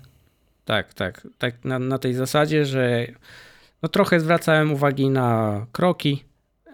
Tak, 0.64 0.94
tak. 0.94 1.28
Tak 1.38 1.64
na, 1.64 1.78
na 1.78 1.98
tej 1.98 2.14
zasadzie, 2.14 2.66
że 2.66 3.06
no 3.82 3.88
trochę 3.88 4.20
zwracałem 4.20 4.72
uwagi 4.72 5.10
na 5.10 5.66
kroki, 5.72 6.24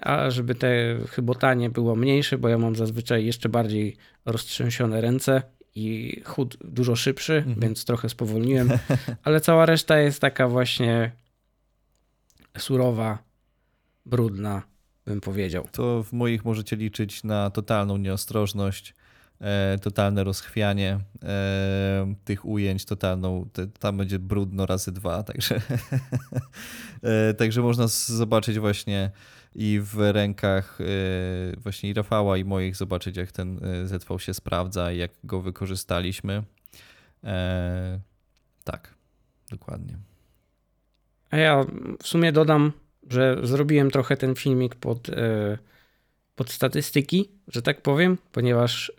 a 0.00 0.30
żeby 0.30 0.55
te 0.55 0.96
chybotanie 1.09 1.70
było 1.70 1.96
mniejsze, 1.96 2.38
bo 2.38 2.48
ja 2.48 2.59
mam 2.59 2.76
zazwyczaj 2.76 3.26
jeszcze 3.26 3.48
bardziej 3.48 3.96
roztrzęsione 4.26 5.00
ręce 5.00 5.42
i 5.78 6.20
chód 6.24 6.56
dużo 6.64 6.96
szybszy, 6.96 7.34
Mhm. 7.34 7.60
więc 7.60 7.84
trochę 7.84 8.09
spowolniłem, 8.09 8.70
ale 9.24 9.40
cała 9.40 9.66
reszta 9.66 9.98
jest 9.98 10.20
taka 10.20 10.48
właśnie 10.48 11.12
surowa, 12.59 13.18
brudna, 14.06 14.62
bym 15.06 15.20
powiedział. 15.20 15.68
To 15.72 16.02
w 16.02 16.12
moich 16.12 16.44
możecie 16.44 16.76
liczyć 16.76 17.24
na 17.24 17.50
totalną 17.50 17.96
nieostrożność, 17.96 18.94
e, 19.40 19.78
totalne 19.82 20.24
rozchwianie 20.24 21.00
e, 21.22 22.14
tych 22.24 22.44
ujęć, 22.44 22.84
totalną, 22.84 23.48
tam 23.78 23.96
będzie 23.96 24.18
brudno 24.18 24.66
razy 24.66 24.92
dwa, 24.92 25.22
także, 25.22 25.60
e, 27.02 27.34
także 27.34 27.62
można 27.62 27.86
zobaczyć 27.88 28.59
właśnie 28.59 29.10
i 29.55 29.81
w 29.83 29.99
rękach 29.99 30.79
e, 30.81 30.85
właśnie 31.57 31.95
Rafała 31.95 32.37
i 32.37 32.45
moich 32.45 32.77
zobaczyć 32.77 33.16
jak 33.16 33.33
ten 33.33 33.61
e, 33.65 33.87
ZV 33.87 34.19
się 34.19 34.35
sprawdza 34.35 34.93
i 34.93 34.99
jak 34.99 35.11
go 35.25 35.41
wykorzystaliśmy. 35.41 36.43
E, 37.25 38.01
tak, 38.65 38.95
dokładnie. 39.51 39.99
A 41.31 41.37
ja 41.37 41.65
w 42.03 42.09
sumie 42.09 42.33
dodam, 42.33 42.73
że 43.11 43.37
zrobiłem 43.43 43.91
trochę 43.91 44.16
ten 44.16 44.35
filmik 44.35 44.75
pod, 44.75 45.09
pod 46.37 46.51
statystyki, 46.51 47.29
że 47.49 47.62
tak 47.62 47.83
powiem, 47.83 48.19
ponieważ 48.33 48.93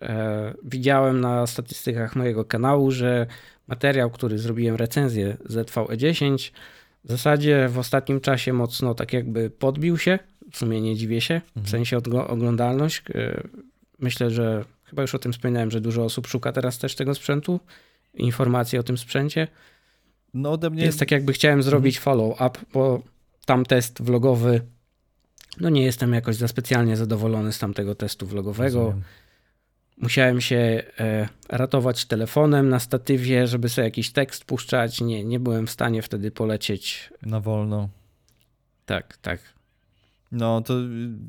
widziałem 0.64 1.22
na 1.22 1.48
statystykach 1.48 2.16
mojego 2.16 2.46
kanału, 2.46 2.92
że 2.92 3.28
materiał, 3.68 4.10
który 4.10 4.38
zrobiłem 4.38 4.76
recenzję 4.76 5.38
ZVE10 5.46 6.52
w 7.04 7.12
zasadzie 7.12 7.70
w 7.70 7.78
ostatnim 7.78 8.22
czasie 8.22 8.54
mocno 8.54 8.96
tak 8.96 9.14
jakby 9.14 9.50
podbił 9.50 9.98
się. 9.98 10.20
W 10.52 10.58
sumie 10.58 10.82
nie 10.82 10.96
dziwię 10.96 11.22
się, 11.22 11.42
w 11.46 11.58
Mhm. 11.58 11.68
sensie 11.72 11.98
oglądalność. 12.28 13.04
E, 13.16 13.44
Myślę, 14.02 14.32
że 14.32 14.66
chyba 14.84 15.02
już 15.02 15.16
o 15.16 15.20
tym 15.20 15.34
wspominałem, 15.34 15.72
że 15.72 15.82
dużo 15.82 16.04
osób 16.04 16.28
szuka 16.28 16.52
teraz 16.52 16.78
też 16.78 16.96
tego 16.96 17.16
sprzętu, 17.16 17.60
informacji 18.14 18.80
o 18.80 18.84
tym 18.84 18.98
sprzęcie. 18.98 19.48
No 20.34 20.52
ode 20.52 20.70
mnie 20.70 20.84
Więc 20.84 20.98
tak 20.98 21.12
jakby 21.12 21.34
chciałem 21.34 21.64
zrobić 21.64 22.00
follow-up, 22.00 22.60
bo 22.74 23.02
tam 23.46 23.66
test 23.66 24.02
vlogowy, 24.02 24.62
no 25.60 25.70
nie 25.70 25.84
jestem 25.84 26.14
jakoś 26.14 26.36
za 26.36 26.48
specjalnie 26.48 26.98
zadowolony 26.98 27.54
z 27.54 27.60
tamtego 27.60 27.96
testu 27.96 28.26
vlogowego. 28.28 28.80
Rozumiem. 28.80 29.04
Musiałem 29.98 30.42
się 30.42 30.84
e, 31.00 31.30
ratować 31.50 32.06
telefonem 32.06 32.70
na 32.70 32.80
statywie, 32.80 33.48
żeby 33.48 33.70
sobie 33.70 33.86
jakiś 33.86 34.12
tekst 34.12 34.46
puszczać. 34.46 35.02
Nie, 35.02 35.24
nie 35.26 35.40
byłem 35.40 35.68
w 35.68 35.72
stanie 35.72 36.02
wtedy 36.02 36.32
polecieć. 36.32 37.10
na 37.22 37.40
wolno. 37.40 37.90
Tak, 38.86 39.18
tak. 39.18 39.40
No 40.32 40.62
to 40.62 40.74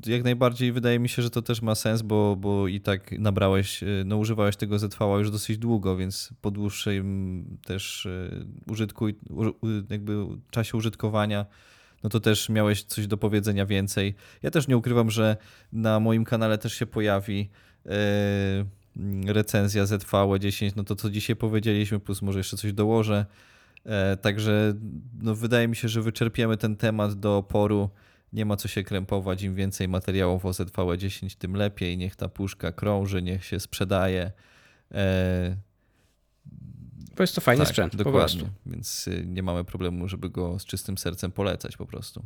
y, 0.06 0.10
jak 0.10 0.24
najbardziej 0.24 0.72
wydaje 0.72 0.98
mi 0.98 1.08
się, 1.08 1.22
że 1.22 1.30
to 1.30 1.42
też 1.42 1.62
ma 1.62 1.74
sens, 1.74 2.02
bo, 2.02 2.36
bo 2.36 2.68
i 2.68 2.80
tak 2.80 3.12
nabrałeś, 3.12 3.82
y, 3.82 4.02
no 4.06 4.16
używałeś 4.16 4.56
tego 4.56 4.78
ZV 4.78 5.18
już 5.18 5.30
dosyć 5.30 5.58
długo, 5.58 5.96
więc 5.96 6.30
po 6.40 6.50
dłuższym 6.50 7.58
też 7.64 8.06
y, 8.06 8.46
użytku, 8.70 9.06
jakby 9.90 10.26
czasie 10.50 10.78
użytkowania, 10.78 11.46
no 12.02 12.10
to 12.10 12.20
też 12.20 12.48
miałeś 12.48 12.82
coś 12.82 13.06
do 13.06 13.16
powiedzenia 13.16 13.66
więcej. 13.66 14.14
Ja 14.42 14.50
też 14.50 14.68
nie 14.68 14.76
ukrywam, 14.76 15.10
że 15.10 15.36
na 15.72 16.00
moim 16.00 16.24
kanale 16.24 16.58
też 16.58 16.74
się 16.74 16.86
pojawi 16.86 17.50
recenzja 19.26 19.84
ZV10, 19.84 20.72
no 20.76 20.84
to 20.84 20.96
co 20.96 21.10
dzisiaj 21.10 21.36
powiedzieliśmy, 21.36 22.00
plus 22.00 22.22
może 22.22 22.38
jeszcze 22.38 22.56
coś 22.56 22.72
dołożę. 22.72 23.26
E, 23.84 24.16
Także 24.16 24.74
no, 25.22 25.34
wydaje 25.34 25.68
mi 25.68 25.76
się, 25.76 25.88
że 25.88 26.02
wyczerpiemy 26.02 26.56
ten 26.56 26.76
temat 26.76 27.14
do 27.14 27.36
oporu. 27.36 27.90
Nie 28.32 28.44
ma 28.44 28.56
co 28.56 28.68
się 28.68 28.82
krępować. 28.82 29.42
Im 29.42 29.54
więcej 29.54 29.88
materiałów 29.88 30.46
o 30.46 30.50
ZVE10, 30.50 31.36
tym 31.38 31.56
lepiej. 31.56 31.98
Niech 31.98 32.16
ta 32.16 32.28
puszka 32.28 32.72
krąży, 32.72 33.22
niech 33.22 33.44
się 33.44 33.60
sprzedaje. 33.60 34.32
E, 34.92 35.56
Bo 37.16 37.22
jest 37.22 37.34
to 37.34 37.40
fajny 37.40 37.64
tak, 37.64 37.68
sprzęt, 37.68 37.96
dokładnie. 37.96 38.44
Więc 38.66 39.08
y, 39.08 39.24
nie 39.26 39.42
mamy 39.42 39.64
problemu, 39.64 40.08
żeby 40.08 40.30
go 40.30 40.58
z 40.58 40.64
czystym 40.64 40.98
sercem 40.98 41.32
polecać 41.32 41.76
po 41.76 41.86
prostu. 41.86 42.24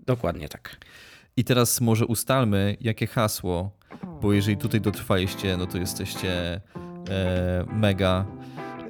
Dokładnie 0.00 0.48
tak. 0.48 0.76
I 1.36 1.44
teraz 1.44 1.80
może 1.80 2.06
ustalmy, 2.06 2.76
jakie 2.80 3.06
hasło, 3.06 3.76
bo 4.22 4.32
jeżeli 4.32 4.56
tutaj 4.56 4.80
dotrwaliście, 4.80 5.56
no 5.56 5.66
to 5.66 5.78
jesteście 5.78 6.60
e, 7.08 7.64
mega. 7.72 8.26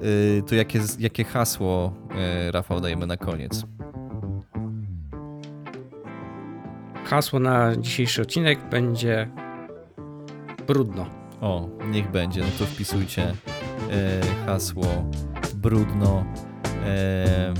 Y, 0.04 0.42
to 0.46 0.54
jakie, 0.54 0.80
jakie 0.98 1.24
hasło, 1.24 1.94
e, 2.16 2.50
Rafał, 2.52 2.80
dajemy 2.80 3.06
na 3.06 3.16
koniec? 3.16 3.64
Hasło 7.04 7.38
na 7.40 7.76
dzisiejszy 7.76 8.22
odcinek 8.22 8.68
będzie 8.70 9.28
brudno. 10.66 11.06
O, 11.40 11.68
niech 11.90 12.10
będzie. 12.10 12.40
No 12.40 12.46
to 12.58 12.66
wpisujcie 12.66 13.22
e, 13.22 14.20
hasło 14.46 15.10
brudno 15.54 16.24
e, 16.86 17.54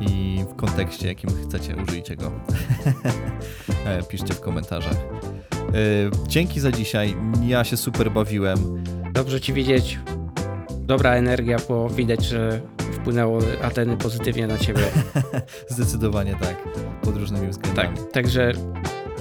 i 0.00 0.44
w 0.50 0.56
kontekście, 0.56 1.08
jakim 1.08 1.30
chcecie, 1.48 1.76
użyjcie 1.76 2.16
go. 2.16 2.32
e, 3.86 4.02
piszcie 4.02 4.34
w 4.34 4.40
komentarzach. 4.40 4.96
Dzięki 6.26 6.60
za 6.60 6.72
dzisiaj. 6.72 7.16
Ja 7.46 7.64
się 7.64 7.76
super 7.76 8.10
bawiłem. 8.10 8.84
Dobrze 9.12 9.40
ci 9.40 9.52
widzieć. 9.52 9.98
Dobra 10.70 11.14
energia, 11.14 11.56
bo 11.68 11.88
widać, 11.88 12.24
że 12.24 12.60
wpłynęło 13.00 13.38
Ateny 13.62 13.96
pozytywnie 13.96 14.46
na 14.46 14.58
ciebie. 14.58 14.82
Zdecydowanie 15.68 16.36
tak. 16.40 16.56
Pod 17.02 17.16
różnymi 17.16 17.48
względami. 17.48 17.96
Tak, 17.96 18.12
także 18.12 18.52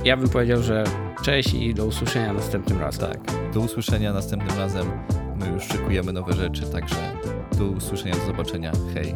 ja 0.05 0.17
bym 0.17 0.29
powiedział, 0.29 0.61
że 0.61 0.83
cześć 1.23 1.53
i 1.53 1.73
do 1.73 1.85
usłyszenia 1.85 2.33
następnym 2.33 2.79
razem. 2.79 3.11
Tak. 3.11 3.19
Do 3.53 3.59
usłyszenia 3.59 4.13
następnym 4.13 4.57
razem. 4.57 4.87
My 5.35 5.49
już 5.49 5.63
szykujemy 5.63 6.13
nowe 6.13 6.33
rzeczy, 6.33 6.61
także 6.61 6.95
do 7.57 7.65
usłyszenia, 7.65 8.15
do 8.15 8.25
zobaczenia. 8.25 8.71
Hej. 8.93 9.15